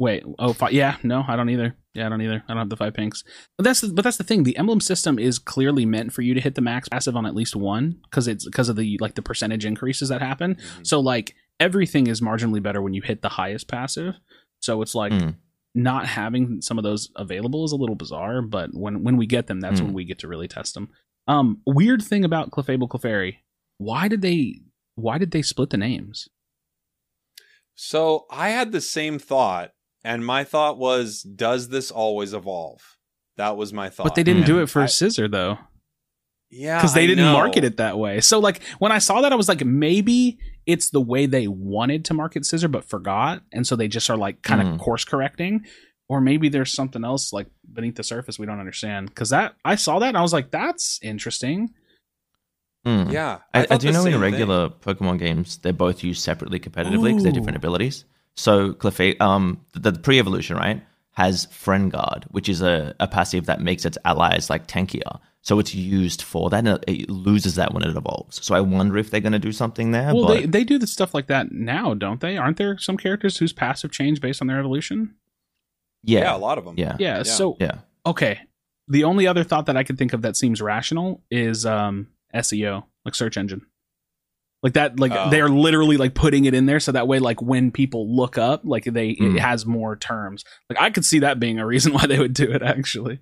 Wait, 0.00 0.22
oh, 0.38 0.52
fi- 0.52 0.70
yeah, 0.70 0.96
no, 1.02 1.24
I 1.26 1.34
don't 1.34 1.48
either. 1.50 1.74
Yeah, 1.92 2.06
I 2.06 2.08
don't 2.10 2.20
either. 2.22 2.44
I 2.46 2.52
don't 2.52 2.58
have 2.58 2.68
the 2.68 2.76
five 2.76 2.94
pinks. 2.94 3.24
But 3.56 3.64
that's 3.64 3.80
the, 3.80 3.88
but 3.92 4.04
that's 4.04 4.16
the 4.16 4.22
thing. 4.22 4.44
The 4.44 4.56
emblem 4.56 4.80
system 4.80 5.18
is 5.18 5.40
clearly 5.40 5.84
meant 5.86 6.12
for 6.12 6.22
you 6.22 6.34
to 6.34 6.40
hit 6.40 6.54
the 6.54 6.60
max 6.60 6.88
passive 6.88 7.16
on 7.16 7.26
at 7.26 7.34
least 7.34 7.56
one 7.56 7.96
because 8.04 8.28
it's 8.28 8.44
because 8.44 8.68
of 8.68 8.76
the 8.76 8.96
like 9.00 9.16
the 9.16 9.22
percentage 9.22 9.64
increases 9.64 10.08
that 10.10 10.22
happen. 10.22 10.54
Mhm. 10.54 10.86
So 10.86 11.00
like 11.00 11.34
everything 11.58 12.06
is 12.06 12.20
marginally 12.20 12.62
better 12.62 12.80
when 12.80 12.94
you 12.94 13.02
hit 13.02 13.22
the 13.22 13.28
highest 13.30 13.66
passive. 13.66 14.14
So 14.60 14.82
it's 14.82 14.94
like 14.94 15.12
Mm. 15.12 15.34
Not 15.78 16.06
having 16.06 16.60
some 16.60 16.76
of 16.76 16.82
those 16.84 17.08
available 17.14 17.64
is 17.64 17.70
a 17.72 17.76
little 17.76 17.94
bizarre, 17.94 18.42
but 18.42 18.70
when 18.74 19.04
when 19.04 19.16
we 19.16 19.26
get 19.26 19.46
them, 19.46 19.60
that's 19.60 19.80
Mm. 19.80 19.84
when 19.84 19.92
we 19.94 20.04
get 20.04 20.18
to 20.20 20.28
really 20.28 20.48
test 20.48 20.74
them. 20.74 20.88
Um, 21.28 21.60
weird 21.66 22.02
thing 22.02 22.24
about 22.24 22.50
Clefable 22.50 22.88
Clefairy, 22.88 23.36
why 23.76 24.08
did 24.08 24.20
they 24.20 24.60
why 24.96 25.18
did 25.18 25.30
they 25.30 25.42
split 25.42 25.70
the 25.70 25.76
names? 25.76 26.28
So 27.74 28.26
I 28.30 28.48
had 28.50 28.72
the 28.72 28.80
same 28.80 29.18
thought, 29.18 29.70
and 30.02 30.26
my 30.26 30.42
thought 30.42 30.78
was, 30.78 31.22
does 31.22 31.68
this 31.68 31.90
always 31.90 32.32
evolve? 32.34 32.96
That 33.36 33.56
was 33.56 33.72
my 33.72 33.88
thought. 33.88 34.04
But 34.04 34.14
they 34.16 34.24
didn't 34.24 34.46
do 34.46 34.58
it 34.60 34.66
for 34.68 34.82
I- 34.82 34.86
Scizor 34.86 35.30
though. 35.30 35.58
Yeah, 36.50 36.78
because 36.78 36.94
they 36.94 37.04
I 37.04 37.06
didn't 37.06 37.24
know. 37.26 37.32
market 37.34 37.64
it 37.64 37.76
that 37.76 37.98
way. 37.98 38.20
So 38.20 38.38
like 38.38 38.62
when 38.78 38.90
I 38.90 38.98
saw 38.98 39.20
that, 39.20 39.32
I 39.32 39.36
was 39.36 39.48
like, 39.48 39.64
maybe 39.64 40.38
it's 40.66 40.90
the 40.90 41.00
way 41.00 41.26
they 41.26 41.46
wanted 41.46 42.06
to 42.06 42.14
market 42.14 42.44
Scizor, 42.44 42.70
but 42.70 42.84
forgot, 42.84 43.42
and 43.52 43.66
so 43.66 43.76
they 43.76 43.88
just 43.88 44.08
are 44.08 44.16
like 44.16 44.42
kind 44.42 44.60
of 44.62 44.66
Mhm. 44.68 44.78
course 44.78 45.04
correcting, 45.04 45.64
or 46.08 46.20
maybe 46.20 46.48
there's 46.48 46.72
something 46.72 47.04
else 47.04 47.32
like 47.32 47.48
beneath 47.70 47.96
the 47.96 48.02
surface 48.02 48.38
we 48.38 48.46
don't 48.46 48.60
understand. 48.60 49.08
Because 49.08 49.30
that 49.30 49.56
I 49.64 49.74
saw 49.74 49.98
that 49.98 50.08
and 50.08 50.16
I 50.16 50.22
was 50.22 50.32
like, 50.32 50.50
that's 50.50 50.98
interesting. 51.02 51.70
Mm. 52.86 53.12
Yeah, 53.12 53.38
I, 53.52 53.60
I, 53.62 53.66
thought 53.66 53.80
do 53.80 53.92
know 53.92 54.06
in 54.06 54.12
same 54.12 54.20
regular 54.20 54.70
Pokemon 54.70 55.18
games 55.18 55.58
they're 55.58 55.72
both 55.72 56.02
used 56.02 56.22
separately 56.22 56.60
competitively 56.60 57.08
because 57.08 57.24
they're 57.24 57.32
different 57.32 57.56
abilities. 57.56 58.04
So 58.36 58.72
Clefairy, 58.72 59.20
um, 59.20 59.60
the, 59.74 59.90
the 59.90 59.98
pre-evolution 59.98 60.56
right 60.56 60.82
has 61.12 61.46
Friend 61.46 61.90
Guard, 61.90 62.24
which 62.30 62.48
is 62.48 62.62
a, 62.62 62.94
a 63.00 63.08
passive 63.08 63.46
that 63.46 63.60
makes 63.60 63.84
its 63.84 63.98
allies 64.04 64.48
like 64.48 64.66
tankier. 64.68 65.18
So 65.42 65.58
it's 65.60 65.74
used 65.74 66.20
for 66.22 66.50
that, 66.50 66.58
and 66.66 66.68
it- 66.68 66.84
it 67.02 67.08
loses 67.10 67.54
that 67.54 67.72
when 67.72 67.82
it 67.84 67.96
evolves. 67.96 68.44
So 68.44 68.54
I 68.54 68.60
wonder 68.60 68.98
if 68.98 69.10
they're 69.10 69.20
going 69.20 69.32
to 69.32 69.38
do 69.38 69.52
something 69.52 69.92
there. 69.92 70.14
well, 70.14 70.26
but 70.26 70.34
they 70.40 70.46
they 70.46 70.64
do 70.64 70.78
the 70.78 70.86
stuff 70.86 71.14
like 71.14 71.28
that 71.28 71.52
now, 71.52 71.94
don't 71.94 72.20
they? 72.20 72.36
Aren't 72.36 72.56
there 72.56 72.76
some 72.78 72.96
characters 72.96 73.38
whose 73.38 73.52
passive 73.52 73.90
change 73.92 74.20
based 74.20 74.42
on 74.42 74.48
their 74.48 74.58
evolution? 74.58 75.14
yeah, 76.04 76.20
Yeah, 76.20 76.36
a 76.36 76.38
lot 76.38 76.58
of 76.58 76.64
them. 76.64 76.74
yeah, 76.76 76.96
Yeah. 76.98 77.18
Yeah. 77.18 77.22
So 77.24 77.56
yeah. 77.60 77.78
okay, 78.06 78.40
the 78.88 79.04
only 79.04 79.26
other 79.26 79.44
thought 79.44 79.66
that 79.66 79.76
I 79.76 79.82
could 79.84 79.98
think 79.98 80.12
of 80.12 80.22
that 80.22 80.36
seems 80.36 80.60
rational 80.60 81.22
is 81.30 81.64
um 81.66 82.08
SEO, 82.34 82.84
like 83.04 83.14
search 83.14 83.36
engine. 83.36 83.62
Like 84.62 84.72
that, 84.72 84.98
like 84.98 85.12
Oh. 85.12 85.30
they're 85.30 85.48
literally 85.48 85.96
like 85.96 86.14
putting 86.14 86.44
it 86.44 86.52
in 86.54 86.66
there 86.66 86.80
so 86.80 86.90
that 86.92 87.06
way, 87.06 87.20
like 87.20 87.40
when 87.40 87.70
people 87.70 88.14
look 88.16 88.36
up, 88.38 88.62
like 88.64 88.84
they 88.84 89.14
Mm. 89.14 89.36
it 89.36 89.40
has 89.40 89.64
more 89.66 89.94
terms. 89.96 90.44
Like 90.68 90.80
I 90.80 90.90
could 90.90 91.04
see 91.04 91.20
that 91.20 91.38
being 91.40 91.58
a 91.60 91.66
reason 91.66 91.92
why 91.94 92.06
they 92.06 92.18
would 92.18 92.34
do 92.34 92.50
it. 92.50 92.62
Actually, 92.62 93.20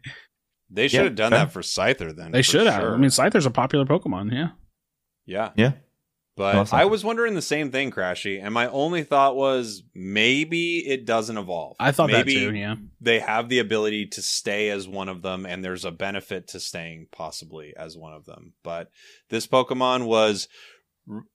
They 0.71 0.89
should 0.89 0.97
Yeah, 0.99 1.05
have 1.05 1.15
done 1.15 1.31
fair. 1.31 1.39
that 1.41 1.53
for 1.53 1.63
Scyther 1.63 2.15
then. 2.17 2.33
they 2.33 2.43
should 2.43 2.67
have. 2.67 2.81
sure. 2.83 2.95
I 2.95 2.97
mean, 2.97 3.11
Scyther's 3.11 3.47
a 3.47 3.51
popular 3.51 3.85
Pokemon. 3.85 4.33
Yeah. 4.33 4.49
yeah. 5.25 5.51
Yeah. 5.57 5.73
But 6.37 6.55
Awesome. 6.57 6.79
I 6.79 6.85
was 6.85 7.03
wondering 7.03 7.33
the 7.35 7.41
same 7.41 7.71
thing, 7.71 7.91
Krashy, 7.91 8.43
and 8.45 8.53
my 8.53 8.67
only 8.69 9.05
thought 9.05 9.37
was 9.37 9.83
maybe 9.95 10.79
it 10.87 11.07
doesn't 11.07 11.39
evolve. 11.39 11.77
I 11.81 11.93
thought 11.93 12.11
maybe 12.11 12.35
that 12.35 12.51
too. 12.51 12.55
Yeah. 12.55 12.75
They 13.01 13.21
have 13.21 13.49
the 13.49 13.59
ability 13.59 14.09
to 14.09 14.21
stay 14.23 14.69
as 14.69 14.87
one 14.87 15.09
of 15.09 15.23
them, 15.23 15.47
and 15.47 15.65
there's 15.65 15.87
a 15.87 15.91
benefit 15.91 16.49
to 16.49 16.61
staying 16.61 17.07
possibly 17.11 17.73
as 17.75 17.97
one 17.97 18.13
of 18.13 18.27
them. 18.27 18.53
But 18.63 18.91
this 19.31 19.47
Pokemon 19.47 20.07
was. 20.07 20.47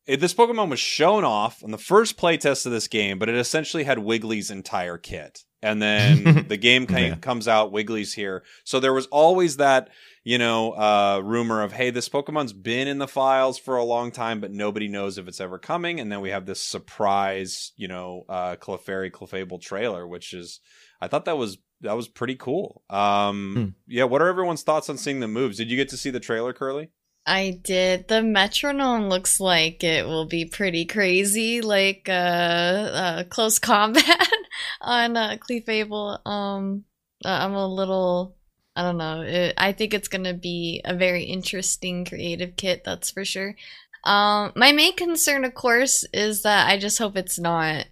Eh, 0.07 0.17
this 0.17 0.33
Pokemon 0.35 0.69
was 0.69 0.79
shown 0.79 1.23
off 1.23 1.63
on 1.63 1.71
the 1.71 1.77
first 1.79 2.15
playtest 2.17 2.65
of 2.67 2.71
this 2.71 2.87
game, 2.87 3.17
but 3.17 3.29
it 3.29 3.35
essentially 3.35 3.85
had 3.85 3.99
Wiggly's 3.99 4.51
entire 4.51 4.97
kit. 4.99 5.45
And 5.63 5.81
then 5.81 6.45
the 6.47 6.57
game 6.57 6.87
ki- 6.87 6.93
Yeah. 7.07 7.15
comes 7.15 7.47
out, 7.47 7.71
Wiggly's 7.71 8.13
here. 8.13 8.43
So 8.63 8.79
there 8.79 8.93
was 8.93 9.05
always 9.07 9.57
that 9.57 9.89
you 10.23 10.37
know, 10.37 10.73
uh, 10.73 11.19
rumor 11.23 11.63
of, 11.63 11.71
hey, 11.73 11.89
this 11.89 12.07
Pokemon's 12.07 12.53
been 12.53 12.87
in 12.87 12.99
the 12.99 13.07
files 13.07 13.57
for 13.57 13.75
a 13.77 13.83
long 13.83 14.11
time, 14.11 14.39
but 14.39 14.51
nobody 14.51 14.87
knows 14.87 15.17
if 15.17 15.27
it's 15.27 15.41
ever 15.41 15.57
coming. 15.57 15.99
And 15.99 16.11
then 16.11 16.21
we 16.21 16.29
have 16.29 16.45
this 16.45 16.61
surprise, 16.61 17.71
you 17.75 17.87
know, 17.87 18.25
uh, 18.29 18.55
Clefairy 18.55 19.09
Clefable 19.11 19.59
trailer, 19.59 20.07
which 20.07 20.33
is, 20.33 20.59
I 21.01 21.07
thought 21.07 21.25
that 21.25 21.37
was 21.37 21.57
that 21.81 21.93
was 21.97 22.07
pretty 22.07 22.35
cool. 22.35 22.83
Um, 22.91 23.53
Hmm. 23.55 23.65
yeah. 23.91 24.03
What 24.03 24.21
are 24.21 24.27
everyone's 24.27 24.61
thoughts 24.61 24.89
on 24.89 24.99
seeing 24.99 25.19
the 25.21 25.27
moves? 25.27 25.57
Did 25.57 25.71
you 25.71 25.77
get 25.77 25.89
to 25.89 25.97
see 25.97 26.11
the 26.11 26.19
trailer, 26.19 26.53
Curly? 26.53 26.91
I 27.25 27.59
did. 27.63 28.07
The 28.07 28.23
metronome 28.23 29.07
looks 29.09 29.39
like 29.39 29.83
it 29.83 30.05
will 30.05 30.25
be 30.25 30.45
pretty 30.45 30.85
crazy, 30.85 31.61
like 31.61 32.07
uh, 32.09 32.11
uh 32.11 33.23
close 33.25 33.59
combat 33.59 34.27
on 34.81 35.15
uh, 35.15 35.37
Clefable. 35.37 36.25
Um, 36.25 36.85
uh, 37.23 37.29
I'm 37.29 37.53
a 37.53 37.67
little, 37.67 38.35
I 38.75 38.83
don't 38.83 38.97
know. 38.97 39.21
It, 39.21 39.53
I 39.57 39.71
think 39.73 39.93
it's 39.93 40.07
gonna 40.07 40.33
be 40.33 40.81
a 40.83 40.95
very 40.95 41.23
interesting 41.23 42.05
creative 42.05 42.55
kit. 42.55 42.83
That's 42.83 43.11
for 43.11 43.23
sure. 43.23 43.55
Um, 44.03 44.51
my 44.55 44.71
main 44.71 44.95
concern, 44.95 45.45
of 45.45 45.53
course, 45.53 46.03
is 46.13 46.41
that 46.43 46.67
I 46.69 46.77
just 46.79 46.97
hope 46.97 47.15
it's 47.17 47.39
not. 47.39 47.85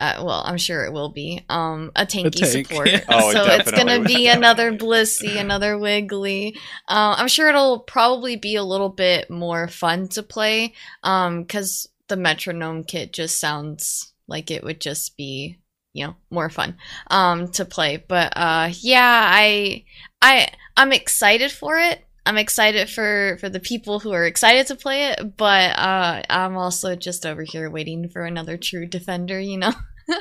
Uh, 0.00 0.22
well, 0.24 0.42
I'm 0.44 0.58
sure 0.58 0.84
it 0.84 0.92
will 0.92 1.08
be. 1.08 1.44
Um, 1.48 1.90
a 1.96 2.06
tanky 2.06 2.30
tank, 2.30 2.68
support. 2.68 2.88
yeah. 2.90 3.04
Oh, 3.08 3.30
it 3.30 3.32
so 3.32 3.44
it's 3.46 3.70
gonna 3.72 3.98
will. 3.98 4.06
be 4.06 4.28
another 4.28 4.72
Blissey, 4.72 5.36
another 5.40 5.76
Wiggly. 5.76 6.54
Um, 6.86 7.14
I'm 7.18 7.28
sure 7.28 7.48
it'll 7.48 7.80
probably 7.80 8.36
be 8.36 8.54
a 8.54 8.62
little 8.62 8.90
bit 8.90 9.28
more 9.28 9.66
fun 9.66 10.06
to 10.08 10.22
play. 10.22 10.74
Um, 11.02 11.42
because 11.42 11.88
the 12.06 12.16
metronome 12.16 12.84
kit 12.84 13.12
just 13.12 13.38
sounds 13.40 14.12
like 14.28 14.50
it 14.50 14.62
would 14.62 14.80
just 14.80 15.16
be, 15.16 15.58
you 15.94 16.06
know, 16.06 16.16
more 16.30 16.48
fun. 16.48 16.76
Um, 17.08 17.48
to 17.52 17.64
play. 17.64 17.96
But 17.96 18.32
uh, 18.36 18.70
yeah, 18.80 19.28
I, 19.32 19.84
I, 20.22 20.48
I'm 20.76 20.92
excited 20.92 21.50
for 21.50 21.76
it. 21.76 22.04
I'm 22.28 22.36
excited 22.38 22.90
for 22.90 23.38
for 23.40 23.48
the 23.48 23.58
people 23.60 24.00
who 24.00 24.12
are 24.12 24.24
excited 24.26 24.66
to 24.68 24.76
play 24.76 25.06
it, 25.12 25.36
but 25.36 25.78
uh, 25.78 26.22
I'm 26.28 26.56
also 26.56 26.94
just 26.94 27.24
over 27.24 27.42
here 27.42 27.70
waiting 27.70 28.08
for 28.08 28.24
another 28.24 28.56
true 28.56 28.86
defender. 28.86 29.40
You 29.40 29.58
know. 29.58 29.72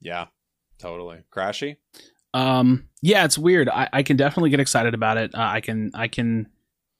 Yeah, 0.00 0.26
totally. 0.78 1.20
Krashy. 1.34 1.76
Um, 2.34 2.88
yeah, 3.00 3.24
it's 3.24 3.38
weird. 3.38 3.68
I, 3.68 3.88
I 3.92 4.02
can 4.02 4.16
definitely 4.16 4.50
get 4.50 4.60
excited 4.60 4.92
about 4.92 5.16
it. 5.16 5.34
Uh, 5.34 5.38
I 5.40 5.60
can 5.60 5.90
I 5.94 6.08
can 6.08 6.48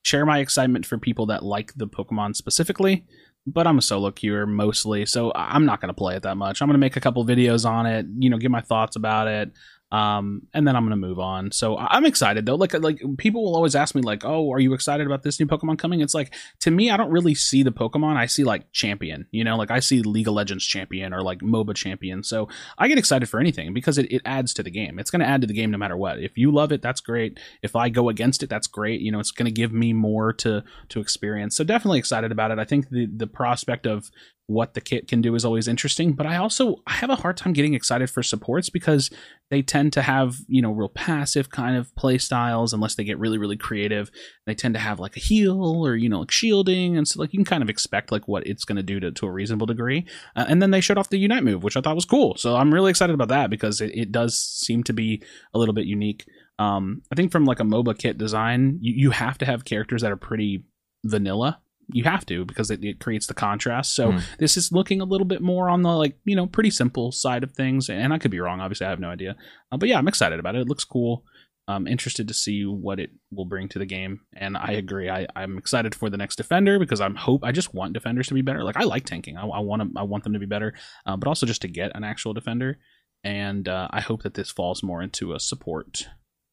share 0.03 0.25
my 0.25 0.39
excitement 0.39 0.87
for 0.87 0.97
people 0.97 1.27
that 1.27 1.45
like 1.45 1.75
the 1.77 1.87
Pokemon 1.87 2.35
specifically, 2.35 3.05
but 3.47 3.67
I'm 3.67 3.79
a 3.79 3.83
solo 3.83 4.11
queuer 4.11 4.47
mostly, 4.49 5.05
so 5.07 5.33
I- 5.33 5.55
I'm 5.55 5.67
not 5.67 5.81
going 5.81 5.89
to 5.89 5.95
play 5.95 6.17
it 6.17 6.23
that 6.23 6.37
much. 6.37 6.63
I'm 6.63 6.69
going 6.69 6.75
to 6.75 6.79
make 6.79 6.97
a 6.97 7.01
couple 7.01 7.27
videos 7.27 7.69
on 7.69 7.85
it, 7.87 8.07
you 8.19 8.31
know, 8.31 8.39
give 8.39 8.51
my 8.51 8.61
thoughts 8.63 8.97
about 8.97 9.29
it. 9.29 9.51
Um, 9.95 10.49
and 10.53 10.67
then 10.67 10.75
I'm 10.75 10.85
gonna 10.85 10.97
move 10.97 11.21
on. 11.21 11.53
So 11.53 11.79
I'm 11.79 12.05
excited 12.05 12.47
though. 12.47 12.57
Like 12.57 12.75
like 12.75 13.01
people 13.17 13.45
will 13.45 13.55
always 13.55 13.77
ask 13.77 13.95
me 13.95 14.03
like, 14.03 14.25
oh, 14.25 14.53
are 14.53 14.59
you 14.59 14.75
excited 14.75 15.07
about 15.07 15.23
this 15.23 15.39
new 15.39 15.47
Pokemon 15.47 15.79
coming? 15.79 16.01
It's 16.01 16.15
like 16.15 16.35
to 16.63 16.73
me, 16.73 16.91
I 16.91 16.97
don't 16.97 17.13
really 17.13 17.37
see 17.37 17.63
the 17.63 17.71
Pokemon. 17.71 18.17
I 18.17 18.27
see 18.27 18.43
like 18.43 18.73
champion. 18.73 19.29
You 19.31 19.45
know, 19.45 19.57
like 19.57 19.71
I 19.71 19.79
see 19.79 20.03
League 20.03 20.27
of 20.27 20.35
Legends 20.35 20.67
champion 20.67 21.15
or 21.15 21.23
like 21.23 21.39
MOBA 21.43 21.77
champion. 21.77 22.25
So 22.25 22.49
I 22.77 22.89
get 22.89 22.99
excited 22.99 23.29
for 23.29 23.39
anything 23.39 23.73
because 23.73 23.97
it, 23.97 24.11
it 24.11 24.23
adds 24.25 24.53
to 24.55 24.65
the 24.65 24.71
game. 24.71 24.99
It's 24.99 25.13
gonna 25.13 25.27
add 25.27 25.43
to 25.43 25.47
the 25.47 25.55
game 25.55 25.71
no 25.71 25.79
matter 25.79 25.97
what. 25.97 26.19
If 26.19 26.37
you 26.37 26.51
love 26.51 26.73
it, 26.73 26.83
that's 26.83 27.01
great. 27.01 27.39
If 27.63 27.77
I 27.77 27.89
go 27.89 28.09
against 28.09 28.43
it, 28.43 28.51
that's 28.51 28.67
great. 28.67 29.01
You 29.01 29.13
know, 29.13 29.21
it's 29.21 29.31
gonna 29.31 29.53
give 29.53 29.73
me 29.73 29.93
more 29.93 30.33
to 30.33 30.65
to 30.89 30.99
experience. 30.99 31.57
So 31.57 31.63
definitely 31.63 32.01
excited 32.01 32.33
about 32.33 32.51
it. 32.51 32.59
I 32.59 32.65
think 32.65 32.89
the 32.89 33.07
the 33.07 33.29
prospect 33.29 33.87
of 33.87 34.11
what 34.47 34.75
the 34.75 34.81
kit 34.81 35.09
can 35.09 35.23
do 35.23 35.35
is 35.35 35.45
always 35.45 35.67
interesting 35.67 36.13
but 36.13 36.27
i 36.27 36.37
also 36.37 36.77
i 36.87 36.93
have 36.93 37.09
a 37.09 37.17
hard 37.17 37.37
time 37.37 37.53
getting 37.55 37.73
excited 37.73 38.11
for 38.11 38.23
supports 38.23 38.69
because 38.69 39.11
they 39.55 39.63
tend 39.63 39.93
to 39.93 40.03
have 40.03 40.39
you 40.49 40.61
know 40.61 40.73
real 40.73 40.89
passive 40.89 41.49
kind 41.49 41.77
of 41.77 41.95
play 41.95 42.19
styles 42.19 42.73
unless 42.73 42.97
they 42.97 43.05
get 43.05 43.21
really 43.21 43.39
really 43.39 43.57
creative. 43.57 44.11
They 44.47 44.55
tend 44.55 44.75
to 44.75 44.81
have 44.81 44.99
like 44.99 45.17
a 45.17 45.21
heal 45.21 45.63
or 45.87 45.95
you 45.95 46.09
know 46.09 46.21
like 46.21 46.33
shielding 46.33 46.97
and 46.97 47.07
so 47.07 47.21
like 47.21 47.33
you 47.33 47.39
can 47.39 47.45
kind 47.45 47.63
of 47.63 47.69
expect 47.69 48.11
like 48.11 48.27
what 48.27 48.45
it's 48.49 48.65
going 48.65 48.77
to 48.77 48.83
do 48.83 48.99
to, 48.99 49.27
a 49.27 49.31
reasonable 49.31 49.67
degree. 49.67 50.07
Uh, 50.35 50.45
and 50.49 50.61
then 50.61 50.73
they 50.73 50.81
showed 50.81 50.99
off 50.99 51.09
the 51.09 51.19
unite 51.19 51.45
move 51.45 51.63
which 51.63 51.77
i 51.77 51.81
thought 51.81 51.95
was 51.95 52.05
cool. 52.05 52.37
So 52.37 52.57
i'm 52.57 52.75
really 52.75 52.91
excited 52.91 53.15
about 53.15 53.29
that 53.29 53.49
because 53.49 53.81
it, 53.81 53.93
it 53.95 54.11
does 54.11 54.37
seem 54.37 54.83
to 54.85 54.93
be 54.93 55.23
a 55.55 55.59
little 55.59 55.75
bit 55.75 55.87
unique. 55.87 56.27
Um, 56.59 57.03
i 57.13 57.15
think 57.15 57.31
from 57.31 57.45
like 57.45 57.61
a 57.61 57.65
moba 57.65 57.97
kit 57.97 58.19
design 58.19 58.79
you, 58.81 58.93
you 58.97 59.11
have 59.11 59.39
to 59.39 59.47
have 59.47 59.65
characters 59.65 60.03
that 60.03 60.11
are 60.11 60.17
pretty 60.17 60.65
vanilla 61.05 61.61
you 61.93 62.05
have 62.05 62.25
to 62.27 62.45
because 62.45 62.71
it, 62.71 62.83
it 62.85 63.01
creates 63.01 63.27
the 63.27 63.35
contrast. 63.35 63.95
So 63.95 64.13
Hmm. 64.13 64.19
this 64.39 64.57
is 64.57 64.73
looking 64.73 65.01
a 65.01 65.05
little 65.05 65.27
bit 65.27 65.43
more 65.43 65.69
on 65.69 65.83
the 65.83 65.91
like 65.91 66.17
you 66.25 66.35
know 66.37 66.47
pretty 66.47 66.71
simple 66.71 67.13
side 67.13 67.43
of 67.45 67.53
things. 67.53 67.89
And 67.91 68.13
i 68.13 68.19
could 68.19 68.31
be 68.31 68.41
wrong 68.41 68.61
obviously 68.61 68.87
i 68.87 68.91
have 68.91 69.01
no 69.01 69.11
idea. 69.11 69.37
Uh, 69.71 69.77
but 69.77 69.89
yeah 69.89 69.99
i'm 69.99 70.09
excited 70.09 70.39
about 70.41 70.55
it. 70.55 70.63
It 70.63 70.69
looks 70.69 70.85
cool. 70.85 71.25
I'm 71.67 71.87
interested 71.87 72.29
to 72.29 72.35
see 72.35 72.63
what 72.65 73.01
it 73.01 73.11
will 73.33 73.47
bring 73.47 73.69
to 73.71 73.79
the 73.79 73.87
game. 73.87 74.21
And 74.37 74.57
i 74.57 74.73
agree. 74.73 75.09
I, 75.11 75.27
i'm 75.37 75.59
excited 75.59 75.95
for 75.95 76.09
the 76.11 76.17
next 76.17 76.37
defender 76.37 76.79
because 76.79 77.01
i'm 77.01 77.15
hope 77.17 77.43
i 77.45 77.53
just 77.53 77.75
want 77.75 77.93
defenders 77.95 78.29
to 78.29 78.35
be 78.35 78.43
better. 78.43 78.65
Like 78.65 78.77
i 78.77 78.85
like 78.85 79.05
tanking. 79.07 79.37
I, 79.37 79.47
I 79.47 79.61
want 79.61 79.81
'em- 79.83 79.95
i 79.97 80.03
want 80.03 80.25
them 80.25 80.33
to 80.35 80.39
be 80.39 80.47
better. 80.47 80.75
Uh, 81.07 81.17
but 81.17 81.29
also 81.29 81.47
just 81.47 81.63
to 81.63 81.69
get 81.69 81.95
an 81.95 82.05
actual 82.05 82.33
defender. 82.35 82.79
And 83.25 83.69
uh, 83.69 83.89
i 83.91 84.01
hope 84.01 84.23
that 84.23 84.35
this 84.35 84.51
falls 84.51 84.83
more 84.83 85.03
into 85.03 85.33
a 85.35 85.41
support 85.41 86.09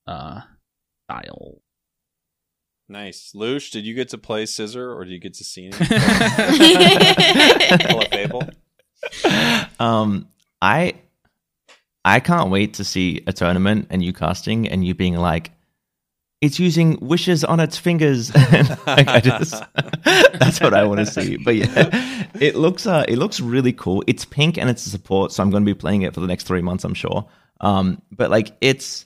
uh, 0.08 0.42
style 1.10 1.62
Nice. 2.92 3.32
Louche, 3.34 3.72
did 3.72 3.86
you 3.86 3.94
get 3.94 4.10
to 4.10 4.18
play 4.18 4.44
Scizor 4.44 4.94
or 4.94 5.06
did 5.06 5.14
you 5.14 5.20
get 5.20 5.36
to 5.36 5.46
see 5.46 5.70
it? 5.72 5.74
Pull 7.90 8.02
a 8.02 8.06
fable? 8.10 8.44
um, 9.80 10.28
I 10.62 10.96
I 12.04 12.20
can't 12.20 12.50
wait 12.50 12.74
to 12.76 12.84
see 12.84 13.24
a 13.26 13.32
tournament 13.32 13.88
and 13.92 14.04
you 14.04 14.12
casting 14.12 14.68
and 14.68 14.86
you 14.86 14.94
being 14.94 15.16
like, 15.16 15.52
it's 16.42 16.60
using 16.60 17.00
wishes 17.00 17.46
on 17.46 17.62
its 17.62 17.78
fingers. 17.78 18.36
like, 18.36 19.08
I 19.08 19.22
just, 19.22 19.64
that's 20.04 20.60
what 20.60 20.74
I 20.74 20.84
want 20.84 21.00
to 21.00 21.06
see. 21.06 21.38
But 21.38 21.56
yeah, 21.56 22.28
it 22.42 22.56
looks 22.56 22.86
uh, 22.86 23.06
it 23.08 23.18
looks 23.18 23.40
really 23.40 23.72
cool. 23.72 24.04
It's 24.06 24.26
pink 24.26 24.58
and 24.58 24.70
it's 24.70 24.86
a 24.86 24.90
support, 24.90 25.32
so 25.32 25.42
I'm 25.42 25.50
going 25.50 25.64
to 25.64 25.74
be 25.74 25.80
playing 25.80 26.02
it 26.02 26.14
for 26.14 26.20
the 26.20 26.28
next 26.28 26.46
three 26.46 26.62
months, 26.62 26.84
I'm 26.84 26.94
sure. 26.94 27.26
Um, 27.62 28.02
but 28.12 28.30
like 28.30 28.52
it's 28.60 29.06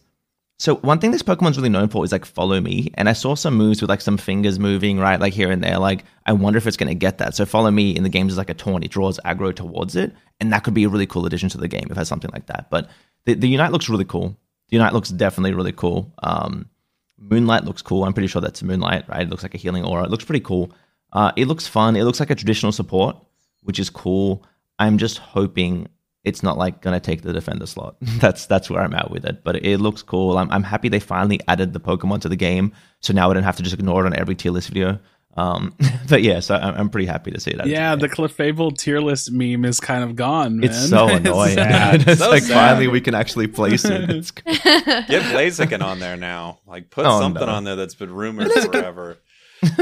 so 0.57 0.76
one 0.76 0.99
thing 0.99 1.11
this 1.11 1.22
Pokemon's 1.22 1.57
really 1.57 1.69
known 1.69 1.90
for 1.90 2.06
is 2.06 2.11
like 2.11 2.23
follow 2.23 2.61
me, 2.61 2.90
and 2.94 3.10
I 3.10 3.14
saw 3.14 3.36
some 3.36 3.56
moves 3.56 3.82
with 3.82 3.90
like 3.90 4.02
some 4.02 4.18
fingers 4.18 4.57
moving 4.57 4.98
right, 4.98 5.19
like 5.19 5.34
here 5.34 5.52
and 5.52 5.64
there. 5.64 5.77
Like 5.80 6.06
I 6.26 6.34
wonder 6.34 6.57
if 6.57 6.65
it's 6.65 6.77
going 6.77 6.90
to 6.90 6.95
get 6.95 7.18
that. 7.18 7.36
So 7.36 7.45
follow 7.45 7.72
me 7.72 7.95
in 7.95 8.03
the 8.03 8.10
games 8.10 8.32
is 8.32 8.38
like 8.38 8.49
a 8.49 8.53
taunt; 8.53 8.86
it 8.86 8.91
draws 8.91 9.19
aggro 9.26 9.53
towards 9.53 9.95
it, 9.98 10.14
and 10.40 10.53
that 10.53 10.64
could 10.64 10.73
be 10.73 10.86
a 10.86 10.90
really 10.90 11.07
cool 11.07 11.26
addition 11.26 11.49
to 11.49 11.57
the 11.57 11.68
game 11.68 11.84
if 11.86 11.91
it 11.91 11.98
has 11.98 12.07
something 12.07 12.32
like 12.34 12.45
that. 12.48 12.69
But 12.69 12.90
the, 13.26 13.34
the 13.34 13.49
Unite 13.49 13.72
looks 13.72 13.90
really 13.90 14.06
cool. 14.06 14.38
The 14.69 14.77
Unite 14.77 14.94
looks 14.94 15.10
definitely 15.10 15.53
really 15.53 15.73
cool. 15.73 16.14
Um, 16.23 16.69
Moonlight 17.18 17.65
looks 17.65 17.82
cool. 17.82 18.06
I'm 18.06 18.14
pretty 18.14 18.27
sure 18.27 18.41
that's 18.41 18.64
Moonlight, 18.64 19.10
right? 19.10 19.23
It 19.23 19.30
looks 19.30 19.44
like 19.44 19.56
a 19.56 19.57
healing 19.60 19.84
aura. 19.84 20.06
It 20.06 20.10
looks 20.10 20.26
pretty 20.26 20.44
cool. 20.44 20.72
Uh, 21.11 21.32
it 21.36 21.48
looks 21.48 21.68
fun. 21.68 21.95
It 21.95 22.03
looks 22.03 22.19
like 22.19 22.30
a 22.30 22.36
traditional 22.36 22.72
support, 22.72 23.18
which 23.61 23.80
is 23.80 23.90
cool. 23.90 24.45
I'm 24.80 24.98
just 24.98 25.18
hoping 25.18 25.88
it's 26.26 26.43
not 26.43 26.57
like 26.57 26.81
gonna 26.81 26.99
take 26.99 27.22
the 27.22 27.31
defender 27.34 27.65
slot. 27.65 27.95
that's 28.02 28.45
that's 28.47 28.69
where 28.69 28.81
I'm 28.81 28.93
at 28.93 29.11
with 29.11 29.26
it. 29.26 29.43
But 29.43 29.64
it 29.65 29.80
looks 29.80 30.02
cool. 30.02 30.38
I'm 30.38 30.52
I'm 30.52 30.64
happy 30.64 30.89
they 30.89 30.99
finally 30.99 31.39
added 31.47 31.73
the 31.73 31.80
Pokemon 31.80 32.22
to 32.22 32.30
the 32.30 32.35
game, 32.35 32.73
so 33.02 33.14
now 33.14 33.30
I 33.31 33.34
don't 33.34 33.43
have 33.43 33.57
to 33.57 33.64
just 33.64 33.76
ignore 33.76 34.03
it 34.03 34.07
on 34.07 34.15
every 34.18 34.35
tier 34.35 34.52
list 34.52 34.69
video. 34.69 34.99
Um, 35.38 35.76
but 36.10 36.23
yeah, 36.23 36.39
so 36.39 36.56
I'm, 36.56 36.76
I'm 36.76 36.89
pretty 36.89 37.07
happy 37.07 37.30
to 37.31 37.39
see 37.41 37.52
that. 37.52 37.68
yeah 37.68 37.95
the 37.97 38.07
clefable 38.07 38.77
tier 38.77 39.02
list 39.02 39.34
meme 39.34 39.65
is 39.65 39.81
kind 39.81 40.02
of 40.03 40.15
gone 40.15 40.61
man. 40.61 40.64
It's 40.69 40.89
so 40.89 41.10
annoying. 41.10 41.56
sad. 41.56 42.07
it's 42.07 42.19
So 42.22 42.30
like 42.30 42.43
sad. 42.43 42.53
finally 42.53 42.88
we 42.88 43.02
can 43.02 43.15
actually 43.15 43.47
place 43.47 43.84
it. 43.84 44.10
It's, 44.10 44.31
Get 44.31 45.23
Blaziken 45.34 45.81
on 45.84 45.99
there 45.99 46.15
now. 46.15 46.60
Like 46.65 46.89
put 46.89 47.06
Oh, 47.06 47.19
something 47.19 47.45
no. 47.45 47.52
on 47.52 47.65
there 47.65 47.76
that's 47.76 47.95
been 47.95 48.14
rumored 48.14 48.49
forever. 48.52 49.18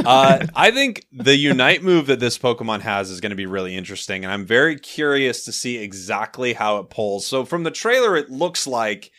Uh, 0.05 0.45
I 0.55 0.71
think 0.71 1.05
the 1.11 1.35
Unite 1.35 1.83
move 1.83 2.07
that 2.07 2.19
this 2.19 2.37
Pokemon 2.37 2.81
has 2.81 3.09
is 3.09 3.21
going 3.21 3.31
to 3.31 3.35
be 3.35 3.45
really 3.45 3.75
interesting, 3.75 4.23
and 4.23 4.33
I'm 4.33 4.45
very 4.45 4.77
curious 4.77 5.45
to 5.45 5.51
see 5.51 5.77
exactly 5.77 6.53
how 6.53 6.77
it 6.77 6.89
pulls. 6.89 7.25
So 7.25 7.45
from 7.45 7.63
the 7.63 7.71
trailer, 7.71 8.15
it 8.15 8.29
looks 8.29 8.67
like 8.67 9.11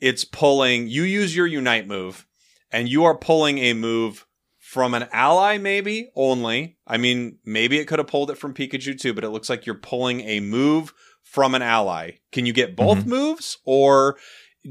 it's 0.00 0.24
pulling. 0.24 0.88
You 0.88 1.02
use 1.02 1.34
your 1.36 1.46
Unite 1.46 1.86
move, 1.86 2.26
and 2.70 2.88
you 2.88 3.04
are 3.04 3.16
pulling 3.16 3.58
a 3.58 3.72
move 3.72 4.26
from 4.58 4.94
an 4.94 5.06
ally, 5.12 5.58
maybe 5.58 6.10
only. 6.16 6.78
I 6.86 6.96
mean, 6.96 7.38
maybe 7.44 7.78
it 7.78 7.86
could 7.86 7.98
have 7.98 8.08
pulled 8.08 8.30
it 8.30 8.38
from 8.38 8.54
Pikachu 8.54 8.98
too, 8.98 9.12
but 9.12 9.24
it 9.24 9.30
looks 9.30 9.50
like 9.50 9.66
you're 9.66 9.74
pulling 9.74 10.22
a 10.22 10.40
move 10.40 10.94
from 11.22 11.54
an 11.54 11.62
ally. 11.62 12.12
Can 12.30 12.46
you 12.46 12.52
get 12.52 12.76
both 12.76 13.06
moves, 13.06 13.58
or 13.64 14.16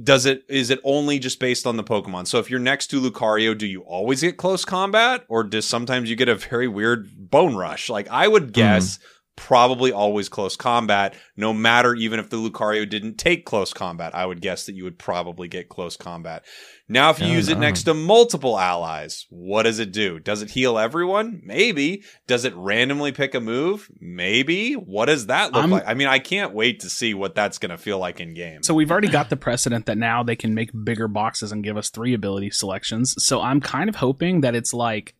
does 0.03 0.25
it 0.25 0.43
is 0.47 0.69
it 0.69 0.79
only 0.83 1.19
just 1.19 1.39
based 1.39 1.67
on 1.67 1.77
the 1.77 1.83
Pokemon? 1.83 2.27
So 2.27 2.39
if 2.39 2.49
you're 2.49 2.59
next 2.59 2.87
to 2.87 3.01
Lucario, 3.01 3.57
do 3.57 3.67
you 3.67 3.81
always 3.81 4.21
get 4.21 4.37
close 4.37 4.63
combat, 4.63 5.25
or 5.27 5.43
does 5.43 5.65
sometimes 5.67 6.09
you 6.09 6.15
get 6.15 6.29
a 6.29 6.35
very 6.35 6.67
weird 6.67 7.09
bone 7.29 7.55
rush? 7.55 7.89
Like 7.89 8.07
I 8.09 8.27
would 8.27 8.43
hmm. 8.43 8.51
guess. 8.51 8.99
Probably 9.35 9.91
always 9.91 10.29
close 10.29 10.55
combat, 10.55 11.15
no 11.35 11.53
matter 11.53 11.95
even 11.95 12.19
if 12.19 12.29
the 12.29 12.37
Lucario 12.37 12.87
didn't 12.87 13.15
take 13.15 13.45
close 13.45 13.73
combat. 13.73 14.13
I 14.13 14.25
would 14.25 14.41
guess 14.41 14.65
that 14.65 14.75
you 14.75 14.83
would 14.83 14.99
probably 14.99 15.47
get 15.47 15.69
close 15.69 15.97
combat. 15.97 16.43
Now, 16.87 17.09
if 17.09 17.19
you 17.19 17.27
use 17.27 17.47
it 17.47 17.55
no. 17.55 17.61
next 17.61 17.83
to 17.83 17.93
multiple 17.93 18.59
allies, 18.59 19.25
what 19.29 19.63
does 19.63 19.79
it 19.79 19.93
do? 19.93 20.19
Does 20.19 20.41
it 20.41 20.51
heal 20.51 20.77
everyone? 20.77 21.41
Maybe. 21.45 22.03
Does 22.27 22.43
it 22.43 22.53
randomly 22.55 23.13
pick 23.13 23.33
a 23.33 23.39
move? 23.39 23.89
Maybe. 23.99 24.73
What 24.73 25.05
does 25.05 25.27
that 25.27 25.53
look 25.53 25.61
I'm- 25.61 25.71
like? 25.71 25.83
I 25.87 25.93
mean, 25.93 26.07
I 26.07 26.19
can't 26.19 26.53
wait 26.53 26.81
to 26.81 26.89
see 26.89 27.13
what 27.13 27.33
that's 27.33 27.57
going 27.57 27.69
to 27.69 27.77
feel 27.77 27.97
like 27.97 28.19
in 28.19 28.33
game. 28.33 28.61
So 28.63 28.73
we've 28.73 28.91
already 28.91 29.07
got 29.07 29.29
the 29.29 29.37
precedent 29.37 29.85
that 29.85 29.97
now 29.97 30.21
they 30.21 30.35
can 30.35 30.53
make 30.53 30.71
bigger 30.83 31.07
boxes 31.07 31.53
and 31.53 31.63
give 31.63 31.77
us 31.77 31.89
three 31.89 32.13
ability 32.13 32.51
selections. 32.51 33.15
So 33.17 33.41
I'm 33.41 33.61
kind 33.61 33.87
of 33.87 33.95
hoping 33.95 34.41
that 34.41 34.53
it's 34.53 34.73
like 34.73 35.15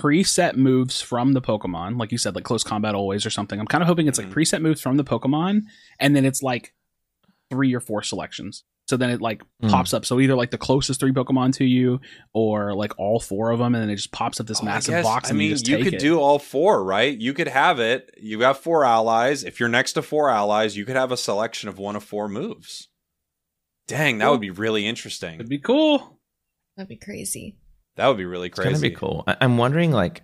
preset 0.00 0.56
moves 0.56 1.00
from 1.00 1.32
the 1.34 1.42
Pokemon, 1.42 1.98
like 1.98 2.12
you 2.12 2.18
said, 2.18 2.34
like 2.34 2.44
close 2.44 2.62
combat 2.64 2.94
always 2.94 3.26
or 3.26 3.30
something. 3.30 3.58
I'm 3.60 3.66
kind 3.66 3.82
of 3.82 3.88
hoping 3.88 4.06
it's 4.08 4.18
like 4.18 4.28
Mhm. 4.28 4.32
preset 4.34 4.62
moves 4.62 4.80
from 4.80 4.96
the 4.96 5.04
Pokemon, 5.04 5.62
and 5.98 6.16
then 6.16 6.24
it's 6.24 6.42
like 6.42 6.74
three 7.50 7.74
or 7.74 7.80
four 7.80 8.02
selections. 8.02 8.64
So 8.88 8.96
then 8.96 9.10
it 9.10 9.20
like 9.20 9.42
Hmm. 9.60 9.68
pops 9.68 9.92
up. 9.94 10.04
So 10.04 10.18
either 10.18 10.34
like 10.34 10.50
the 10.50 10.58
closest 10.58 10.98
three 11.00 11.12
Pokemon 11.12 11.54
to 11.56 11.64
you, 11.64 12.00
or 12.32 12.74
like 12.74 12.92
all 12.98 13.20
four 13.20 13.50
of 13.50 13.58
them, 13.58 13.74
and 13.74 13.82
then 13.82 13.90
it 13.90 13.96
just 13.96 14.10
pops 14.10 14.40
up 14.40 14.46
this 14.46 14.58
Oh, 14.60 14.62
I 14.62 14.66
massive 14.66 14.92
guess- 14.94 15.04
box. 15.04 15.28
I 15.28 15.30
and 15.30 15.38
mean, 15.38 15.48
you, 15.48 15.54
just 15.54 15.68
you 15.68 15.76
take 15.76 15.84
could 15.84 15.94
it. 15.94 16.00
do 16.00 16.18
all 16.18 16.38
four, 16.38 16.82
right? 16.82 17.16
You 17.16 17.32
could 17.34 17.48
have 17.48 17.78
it. 17.78 18.10
You 18.20 18.40
have 18.40 18.58
four 18.58 18.84
allies. 18.84 19.44
If 19.44 19.60
you're 19.60 19.68
next 19.68 19.92
to 19.92 20.02
four 20.02 20.28
allies, 20.30 20.76
you 20.76 20.84
could 20.84 20.96
have 20.96 21.12
a 21.12 21.16
selection 21.16 21.68
of 21.68 21.78
one 21.78 21.94
of 21.94 22.02
four 22.02 22.28
moves. 22.28 22.88
Dang, 23.86 24.18
that 24.18 24.24
Cool. 24.24 24.32
would 24.32 24.40
be 24.40 24.50
really 24.50 24.86
interesting. 24.86 25.34
It'd 25.34 25.48
be 25.48 25.58
cool. 25.58 26.18
That'd 26.76 26.88
be 26.88 26.96
crazy. 26.96 27.56
That 28.00 28.08
would 28.08 28.16
be 28.16 28.24
really 28.24 28.48
crazy. 28.48 28.70
it's 28.70 28.80
gonna 28.80 28.90
be 28.90 28.96
cool. 28.96 29.24
I, 29.26 29.36
I'm 29.40 29.56
wondering 29.58 29.92
like. 29.92 30.22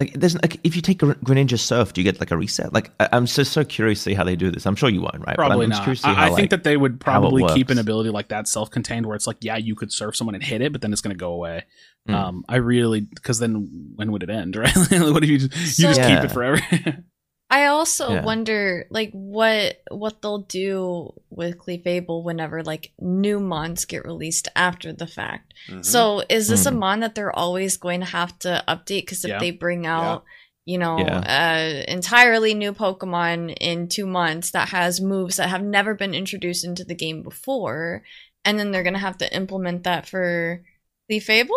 Like, 0.00 0.12
there's 0.12 0.34
like, 0.36 0.60
if 0.62 0.76
you 0.76 0.82
take 0.82 0.98
Gren- 0.98 1.16
Greninja 1.24 1.58
Surf, 1.58 1.92
do 1.92 2.00
you 2.00 2.04
get 2.04 2.20
like 2.20 2.30
a 2.30 2.36
reset? 2.36 2.72
Like, 2.72 2.92
I, 3.00 3.08
I'm 3.10 3.26
just 3.26 3.52
so 3.52 3.64
curious 3.64 3.98
to 3.98 4.10
see 4.10 4.14
how 4.14 4.22
they 4.22 4.36
do 4.36 4.48
this. 4.48 4.64
I'm 4.64 4.76
sure 4.76 4.88
you 4.88 5.00
won't, 5.02 5.26
right? 5.26 5.34
Probably 5.34 5.64
I'm 5.64 5.70
not. 5.70 5.82
curious 5.82 6.02
to 6.02 6.06
see 6.06 6.10
I, 6.12 6.14
how, 6.14 6.22
I 6.22 6.26
think 6.26 6.38
like- 6.38 6.50
that 6.50 6.62
they 6.62 6.76
would 6.76 7.00
probably 7.00 7.44
keep 7.52 7.68
an 7.70 7.78
ability 7.78 8.10
like 8.10 8.28
that 8.28 8.46
self-contained, 8.46 9.06
where 9.06 9.16
it's 9.16 9.26
like, 9.26 9.38
yeah, 9.40 9.56
you 9.56 9.74
could 9.74 9.92
serve 9.92 10.14
someone 10.14 10.36
and 10.36 10.44
hit 10.44 10.60
it, 10.60 10.70
but 10.70 10.82
then 10.82 10.92
it's 10.92 11.02
going 11.02 11.16
to 11.16 11.18
go 11.18 11.32
away. 11.32 11.64
Mm. 12.08 12.14
Um, 12.14 12.44
I 12.48 12.56
really 12.58 13.00
because 13.00 13.40
then 13.40 13.90
when 13.96 14.12
would 14.12 14.22
it 14.22 14.30
end, 14.30 14.54
right? 14.62 14.72
what 14.76 15.24
if 15.24 15.30
you 15.30 15.38
just, 15.48 15.78
you 15.80 15.86
just 15.88 16.00
So- 16.00 16.06
keep 16.06 16.22
it 16.22 16.30
forever? 16.30 16.60
I 17.50 17.66
also 17.66 18.12
Yeah. 18.14 18.24
wonder 18.24 18.86
like 18.90 19.10
what 19.12 19.80
what 19.90 20.20
they'll 20.20 20.38
do 20.42 21.14
with 21.30 21.58
Clefable 21.58 22.22
whenever 22.22 22.62
like 22.62 22.92
new 23.00 23.40
mons 23.40 23.86
get 23.86 24.04
released 24.04 24.48
after 24.54 24.92
the 24.92 25.06
fact. 25.06 25.54
Mhm. 25.70 25.84
So 25.84 26.22
is 26.28 26.48
this 26.48 26.66
a 26.66 26.70
Hmm. 26.70 26.78
mon 26.78 27.00
that 27.00 27.14
they're 27.14 27.34
always 27.34 27.76
going 27.78 28.00
to 28.00 28.06
have 28.06 28.38
to 28.40 28.62
update? 28.68 29.02
Because 29.02 29.24
if 29.24 29.30
Yeah. 29.30 29.38
they 29.38 29.50
bring 29.50 29.86
out, 29.86 30.24
you 30.66 30.76
know, 30.76 30.98
Yeah. 30.98 31.84
uh, 31.86 31.90
entirely 31.90 32.52
new 32.52 32.74
Pokemon 32.74 33.56
in 33.58 33.88
two 33.88 34.06
months 34.06 34.50
that 34.50 34.68
has 34.68 35.00
moves 35.00 35.36
that 35.36 35.48
have 35.48 35.62
never 35.62 35.94
been 35.94 36.12
introduced 36.14 36.64
into 36.64 36.84
the 36.84 36.94
game 36.94 37.22
before, 37.22 38.04
and 38.44 38.58
then 38.58 38.72
they're 38.72 38.82
gonna 38.82 38.98
have 38.98 39.16
to 39.18 39.34
implement 39.34 39.84
that 39.84 40.06
for 40.06 40.62
Clefable 41.10 41.48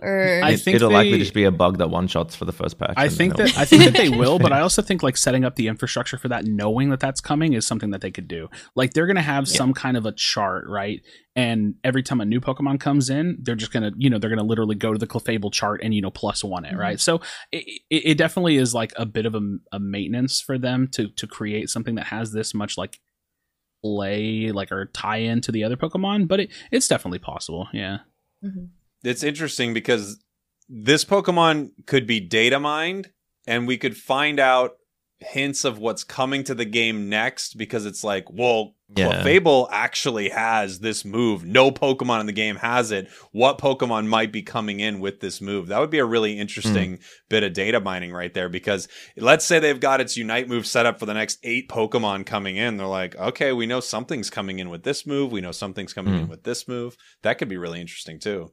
or 0.00 0.40
I 0.44 0.56
think 0.56 0.76
it'll 0.76 0.90
likely 0.92 1.18
just 1.18 1.34
be 1.34 1.42
a 1.42 1.50
bug 1.50 1.78
that 1.78 1.90
one 1.90 2.06
shots 2.06 2.36
for 2.36 2.44
the 2.44 2.52
first 2.52 2.78
patch. 2.78 2.94
I 2.96 3.08
think 3.08 3.36
that 3.36 3.58
I 3.58 3.64
think 3.66 3.84
that 3.84 3.94
they 3.94 4.08
will, 4.08 4.38
but 4.38 4.52
I 4.52 4.60
also 4.60 4.82
think 4.82 5.02
like 5.02 5.16
setting 5.16 5.44
up 5.44 5.56
the 5.56 5.66
infrastructure 5.66 6.16
for 6.16 6.28
that, 6.28 6.44
knowing 6.44 6.90
that 6.90 7.00
that's 7.00 7.20
coming, 7.20 7.54
is 7.54 7.66
something 7.66 7.90
that 7.90 8.00
they 8.02 8.12
could 8.12 8.28
do. 8.28 8.48
Like 8.76 8.92
they're 8.92 9.08
gonna 9.08 9.20
have 9.22 9.48
some 9.48 9.74
kind 9.74 9.96
of 9.96 10.06
a 10.06 10.12
chart, 10.12 10.66
right? 10.68 11.00
And 11.34 11.74
every 11.82 12.02
time 12.04 12.20
a 12.20 12.24
new 12.24 12.40
Pokemon 12.40 12.78
comes 12.78 13.10
in, 13.10 13.38
they're 13.42 13.56
just 13.56 13.72
gonna, 13.72 13.90
you 13.96 14.10
know, 14.10 14.18
they're 14.18 14.30
gonna 14.30 14.44
literally 14.44 14.76
go 14.76 14.92
to 14.92 14.98
the 14.98 15.08
Clefable 15.08 15.52
chart 15.52 15.80
and 15.82 15.92
you 15.92 16.00
know 16.02 16.10
plus 16.10 16.44
one 16.44 16.64
it, 16.64 16.76
right? 16.76 17.00
So 17.00 17.20
it, 17.50 17.64
it, 17.90 18.02
it 18.10 18.18
definitely 18.18 18.58
is 18.58 18.74
like 18.74 18.92
a 18.96 19.06
bit 19.06 19.26
of 19.26 19.34
a, 19.34 19.40
a 19.72 19.80
maintenance 19.80 20.40
for 20.40 20.56
them 20.56 20.86
to 20.92 21.08
to 21.08 21.26
create 21.26 21.68
something 21.68 21.96
that 21.96 22.06
has 22.06 22.30
this 22.32 22.54
much 22.54 22.78
like 22.78 23.00
play, 23.82 24.52
like 24.52 24.70
or 24.70 24.86
tie 24.86 25.16
in 25.18 25.40
to 25.40 25.50
the 25.52 25.64
other 25.64 25.76
Pokemon, 25.76 26.28
but 26.28 26.38
it, 26.40 26.50
it's 26.70 26.86
definitely 26.86 27.18
possible. 27.18 27.68
Yeah. 27.72 27.98
Mhm. 28.44 28.68
It's 29.04 29.22
interesting 29.22 29.74
because 29.74 30.22
this 30.68 31.04
Pokemon 31.04 31.70
could 31.86 32.06
be 32.06 32.20
data 32.20 32.58
mined 32.60 33.10
and 33.46 33.66
we 33.66 33.76
could 33.78 33.96
find 33.96 34.38
out 34.38 34.72
hints 35.22 35.66
of 35.66 35.78
what's 35.78 36.02
coming 36.02 36.42
to 36.44 36.54
the 36.54 36.64
game 36.64 37.10
next 37.10 37.58
because 37.58 37.84
it's 37.84 38.02
like, 38.02 38.24
well, 38.30 38.74
Yeah. 38.96 39.22
Clefable 39.22 39.68
actually 39.70 40.30
has 40.30 40.78
this 40.80 41.04
move. 41.04 41.44
No 41.44 41.70
Pokemon 41.70 42.20
in 42.20 42.26
the 42.26 42.32
game 42.32 42.56
has 42.56 42.90
it. 42.90 43.06
What 43.30 43.58
Pokemon 43.58 44.06
might 44.06 44.32
be 44.32 44.42
coming 44.42 44.80
in 44.80 44.98
with 44.98 45.20
this 45.20 45.40
move? 45.42 45.68
That 45.68 45.78
would 45.78 45.90
be 45.90 45.98
a 45.98 46.04
really 46.06 46.38
interesting 46.38 47.00
bit 47.28 47.42
of 47.42 47.52
data 47.52 47.80
mining 47.80 48.12
right 48.12 48.32
there 48.32 48.48
because 48.48 48.88
let's 49.16 49.44
say 49.44 49.58
they've 49.58 49.78
got 49.78 50.00
its 50.00 50.16
Unite 50.16 50.48
move 50.48 50.66
set 50.66 50.86
up 50.86 50.98
for 50.98 51.04
the 51.06 51.14
next 51.14 51.38
eight 51.44 51.68
Pokemon 51.68 52.24
coming 52.24 52.56
in. 52.56 52.78
They're 52.78 52.86
like, 52.86 53.14
okay, 53.16 53.52
we 53.52 53.66
know 53.66 53.80
something's 53.80 54.30
coming 54.30 54.58
in 54.58 54.70
with 54.70 54.84
this 54.84 55.06
move. 55.06 55.30
We 55.32 55.40
know 55.42 55.52
something's 55.52 55.92
coming 55.92 56.14
in 56.14 56.24
Hmm. 56.24 56.30
with 56.30 56.44
this 56.44 56.66
move. 56.66 56.96
That 57.22 57.34
could 57.38 57.48
be 57.48 57.58
really 57.58 57.80
interesting 57.80 58.18
too. 58.18 58.52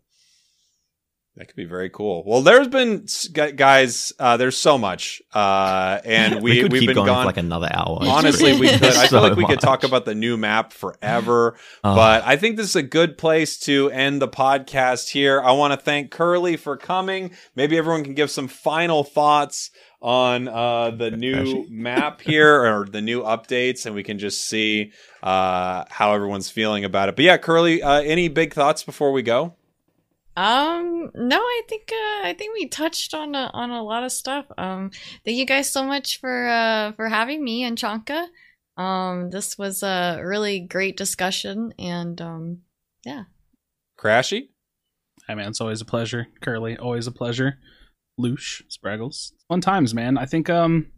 That 1.38 1.46
could 1.46 1.56
be 1.56 1.66
very 1.66 1.92
cool. 1.92 2.24
Well, 2.26 2.42
there's 2.42 2.68
been 2.68 3.06
guys. 3.32 4.12
Uh, 4.18 4.38
there's 4.38 4.58
so 4.58 4.76
much, 4.76 5.22
uh, 5.36 6.00
and 6.04 6.36
we, 6.42 6.52
we 6.52 6.62
could 6.64 6.72
we've 6.72 6.80
keep 6.80 6.88
been 6.90 6.96
going 6.96 7.06
gone. 7.06 7.24
for 7.24 7.28
like 7.28 7.38
another 7.38 7.70
hour. 7.72 8.00
Honestly, 8.02 8.60
we 8.60 8.68
could. 8.70 8.84
I 8.84 9.06
feel 9.08 9.22
like 9.22 9.38
we 9.38 9.46
could 9.46 9.60
talk 9.60 9.84
about 9.84 10.06
the 10.06 10.16
new 10.16 10.36
map 10.36 10.74
forever, 10.74 11.56
Oh. 11.84 11.96
but 11.96 12.24
I 12.26 12.38
think 12.38 12.58
this 12.58 12.66
is 12.66 12.76
a 12.76 12.82
good 12.82 13.20
place 13.20 13.60
to 13.60 13.92
end 13.92 14.20
the 14.20 14.28
podcast 14.28 15.10
here. 15.10 15.40
I 15.40 15.52
want 15.52 15.74
to 15.74 15.78
thank 15.80 16.10
Curly 16.10 16.58
for 16.58 16.76
coming. 16.76 17.30
Maybe 17.56 17.78
everyone 17.78 18.04
can 18.04 18.16
give 18.16 18.32
some 18.32 18.48
final 18.48 19.04
thoughts 19.04 19.70
on 20.02 20.48
uh, 20.48 20.90
the 20.90 21.12
new 21.12 21.68
map 21.70 22.22
here 22.22 22.64
or 22.66 22.86
the 22.86 23.02
new 23.02 23.22
updates, 23.22 23.86
and 23.86 23.94
we 23.94 24.02
can 24.02 24.18
just 24.18 24.42
see 24.48 24.92
uh, 25.22 25.84
how 25.90 26.14
everyone's 26.16 26.50
feeling 26.50 26.84
about 26.84 27.10
it. 27.10 27.16
But 27.16 27.26
yeah, 27.26 27.38
Curly, 27.38 27.84
uh, 27.84 28.02
any 28.02 28.28
big 28.28 28.56
thoughts 28.56 28.84
before 28.84 29.12
we 29.12 29.22
go? 29.22 29.54
Um, 30.38 31.10
no, 31.16 31.40
I 31.40 31.62
think 31.68 31.92
uh, 31.92 32.28
I 32.28 32.36
think 32.38 32.54
we 32.54 32.68
touched 32.68 33.16
on 33.16 33.34
a, 33.34 33.50
on 33.54 33.72
a 33.72 33.82
lot 33.82 34.04
of 34.04 34.12
stuff. 34.12 34.46
Um, 34.56 34.92
thank 35.26 35.36
you 35.36 35.48
guys 35.48 35.72
so 35.72 35.84
much 35.84 36.20
for 36.20 36.48
uh 36.48 36.92
for 36.92 37.10
having 37.10 37.44
me 37.44 37.64
and 37.64 37.76
Chanka. 37.76 38.28
Um, 38.78 39.32
this 39.32 39.58
was 39.58 39.82
a 39.82 40.22
really 40.24 40.60
great 40.60 40.96
discussion, 40.96 41.74
and 41.80 42.22
um, 42.22 42.60
yeah. 43.04 43.24
Krashy. 44.00 44.50
Hey 45.28 45.34
man, 45.34 45.50
it's 45.50 45.60
always 45.60 45.82
a 45.82 45.86
pleasure. 45.86 46.28
Curly, 46.42 46.78
always 46.78 47.08
a 47.08 47.12
pleasure. 47.12 47.58
Louche, 48.22 48.62
Spragels. 48.70 49.32
Fun 49.50 49.62
times, 49.62 49.96
man. 49.96 50.20
I 50.20 50.28
think 50.28 50.52
um 50.52 50.92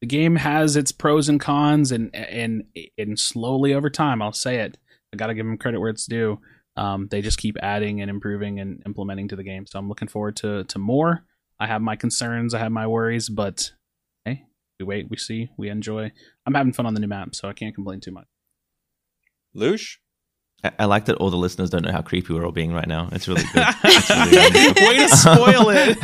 the 0.00 0.06
game 0.06 0.36
has 0.36 0.76
its 0.76 0.92
pros 0.92 1.28
and 1.28 1.40
cons 1.40 1.90
and 1.90 2.14
and 2.14 2.62
and 2.96 3.18
slowly 3.18 3.74
over 3.74 3.90
time, 3.90 4.22
I'll 4.22 4.32
say 4.32 4.60
it. 4.60 4.78
I 5.12 5.16
gotta 5.16 5.34
give 5.34 5.44
him 5.44 5.58
credit 5.58 5.80
where 5.80 5.90
it's 5.90 6.06
due. 6.06 6.38
Um, 6.80 7.08
they 7.10 7.20
just 7.20 7.38
keep 7.38 7.58
adding 7.60 8.00
and 8.00 8.08
improving 8.08 8.58
and 8.58 8.82
implementing 8.86 9.28
to 9.28 9.36
the 9.36 9.42
game. 9.42 9.66
So 9.66 9.78
I'm 9.78 9.88
looking 9.88 10.08
forward 10.08 10.36
to 10.36 10.64
to 10.64 10.78
more. 10.78 11.26
I 11.58 11.66
have 11.66 11.82
my 11.82 11.94
concerns, 11.94 12.54
I 12.54 12.58
have 12.58 12.72
my 12.72 12.86
worries, 12.86 13.28
but 13.28 13.72
hey, 14.24 14.44
we 14.78 14.86
wait, 14.86 15.10
we 15.10 15.18
see, 15.18 15.50
we 15.58 15.68
enjoy. 15.68 16.10
I'm 16.46 16.54
having 16.54 16.72
fun 16.72 16.86
on 16.86 16.94
the 16.94 17.00
new 17.00 17.06
map, 17.06 17.34
so 17.34 17.50
I 17.50 17.52
can't 17.52 17.74
complain 17.74 18.00
too 18.00 18.12
much. 18.12 18.28
Louche, 19.54 19.98
I, 20.64 20.72
I 20.78 20.84
like 20.86 21.04
that 21.04 21.16
all 21.16 21.28
the 21.28 21.36
listeners 21.36 21.68
don't 21.68 21.84
know 21.84 21.92
how 21.92 22.00
creepy 22.00 22.32
we're 22.32 22.46
all 22.46 22.52
being 22.52 22.72
right 22.72 22.88
now. 22.88 23.10
It's 23.12 23.28
really 23.28 23.44
good. 23.52 23.66
It's 23.84 24.10
really 24.10 24.72
wonderful. 24.72 24.86
Way 24.88 24.96
to 24.96 25.08
spoil 25.16 25.68
it. 25.70 25.98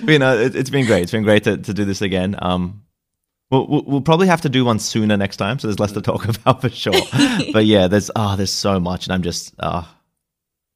but, 0.04 0.12
you 0.12 0.18
know, 0.18 0.36
it, 0.36 0.56
it's 0.56 0.70
been 0.70 0.86
great. 0.86 1.02
It's 1.02 1.12
been 1.12 1.22
great 1.22 1.44
to, 1.44 1.58
to 1.58 1.72
do 1.72 1.84
this 1.84 2.02
again. 2.02 2.34
Um, 2.40 2.82
we'll, 3.50 3.66
we'll 3.66 3.82
we'll 3.86 4.00
probably 4.00 4.26
have 4.26 4.40
to 4.42 4.48
do 4.48 4.64
one 4.64 4.78
sooner 4.78 5.16
next 5.16 5.36
time, 5.36 5.58
so 5.58 5.66
there's 5.66 5.80
less 5.80 5.92
to 5.92 6.00
talk 6.00 6.26
about 6.28 6.60
for 6.60 6.68
sure. 6.68 6.92
but 7.52 7.66
yeah, 7.66 7.88
there's 7.88 8.10
ah, 8.16 8.36
there's 8.36 8.52
so 8.52 8.80
much, 8.80 9.06
and 9.06 9.12
I'm 9.12 9.22
just 9.22 9.54
ah, 9.60 9.96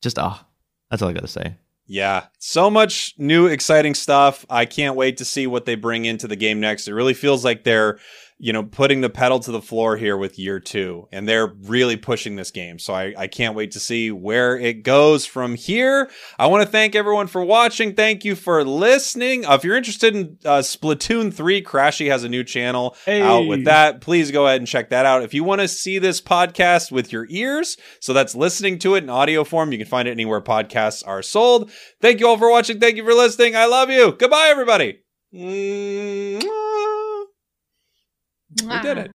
just 0.02 0.18
ah, 0.18 0.46
that's 0.90 1.02
all 1.02 1.08
I 1.08 1.12
got 1.12 1.22
to 1.22 1.28
say. 1.28 1.56
Yeah, 1.86 2.26
so 2.38 2.70
much 2.70 3.14
new 3.18 3.46
exciting 3.46 3.94
stuff. 3.94 4.46
I 4.48 4.64
can't 4.64 4.96
wait 4.96 5.18
to 5.18 5.24
see 5.24 5.46
what 5.46 5.66
they 5.66 5.74
bring 5.74 6.06
into 6.06 6.26
the 6.26 6.36
game 6.36 6.58
next. 6.58 6.88
It 6.88 6.94
really 6.94 7.12
feels 7.12 7.44
like 7.44 7.64
they're, 7.64 7.98
you 8.44 8.52
know, 8.52 8.62
putting 8.62 9.00
the 9.00 9.08
pedal 9.08 9.40
to 9.40 9.50
the 9.50 9.62
floor 9.62 9.96
here 9.96 10.18
with 10.18 10.38
year 10.38 10.60
two, 10.60 11.08
and 11.10 11.26
they're 11.26 11.46
really 11.46 11.96
pushing 11.96 12.36
this 12.36 12.50
game. 12.50 12.78
So 12.78 12.92
I, 12.92 13.14
I 13.16 13.26
can't 13.26 13.54
wait 13.54 13.70
to 13.70 13.80
see 13.80 14.10
where 14.10 14.58
it 14.58 14.82
goes 14.82 15.24
from 15.24 15.54
here. 15.54 16.10
I 16.38 16.48
want 16.48 16.62
to 16.62 16.68
thank 16.68 16.94
everyone 16.94 17.26
for 17.26 17.42
watching. 17.42 17.94
Thank 17.94 18.22
you 18.22 18.34
for 18.34 18.62
listening. 18.62 19.46
Uh, 19.46 19.54
if 19.54 19.64
you're 19.64 19.78
interested 19.78 20.14
in 20.14 20.38
uh, 20.44 20.58
Splatoon 20.58 21.32
3, 21.32 21.62
Krashy 21.62 22.10
has 22.10 22.22
a 22.22 22.28
new 22.28 22.44
channel 22.44 22.94
out 23.08 23.46
with 23.46 23.64
that. 23.64 24.02
Please 24.02 24.30
go 24.30 24.46
ahead 24.46 24.60
and 24.60 24.68
check 24.68 24.90
that 24.90 25.06
out. 25.06 25.22
If 25.22 25.32
you 25.32 25.42
want 25.42 25.62
to 25.62 25.68
see 25.68 25.98
this 25.98 26.20
podcast 26.20 26.92
with 26.92 27.12
your 27.12 27.26
ears, 27.30 27.78
so 27.98 28.12
that's 28.12 28.34
listening 28.34 28.78
to 28.80 28.94
it 28.96 29.04
in 29.04 29.08
audio 29.08 29.44
form, 29.44 29.72
you 29.72 29.78
can 29.78 29.86
find 29.86 30.06
it 30.06 30.10
anywhere 30.10 30.42
podcasts 30.42 31.02
are 31.06 31.22
sold. 31.22 31.70
Thank 32.02 32.20
you 32.20 32.28
all 32.28 32.36
for 32.36 32.50
watching. 32.50 32.78
Thank 32.78 32.96
you 32.96 33.04
for 33.06 33.14
listening. 33.14 33.56
I 33.56 33.64
love 33.64 33.88
you. 33.88 34.12
Goodbye, 34.12 34.48
everybody. 34.48 35.00
Mwah. 38.56 38.70
We 38.72 38.78
did 38.80 38.98
it. 38.98 39.12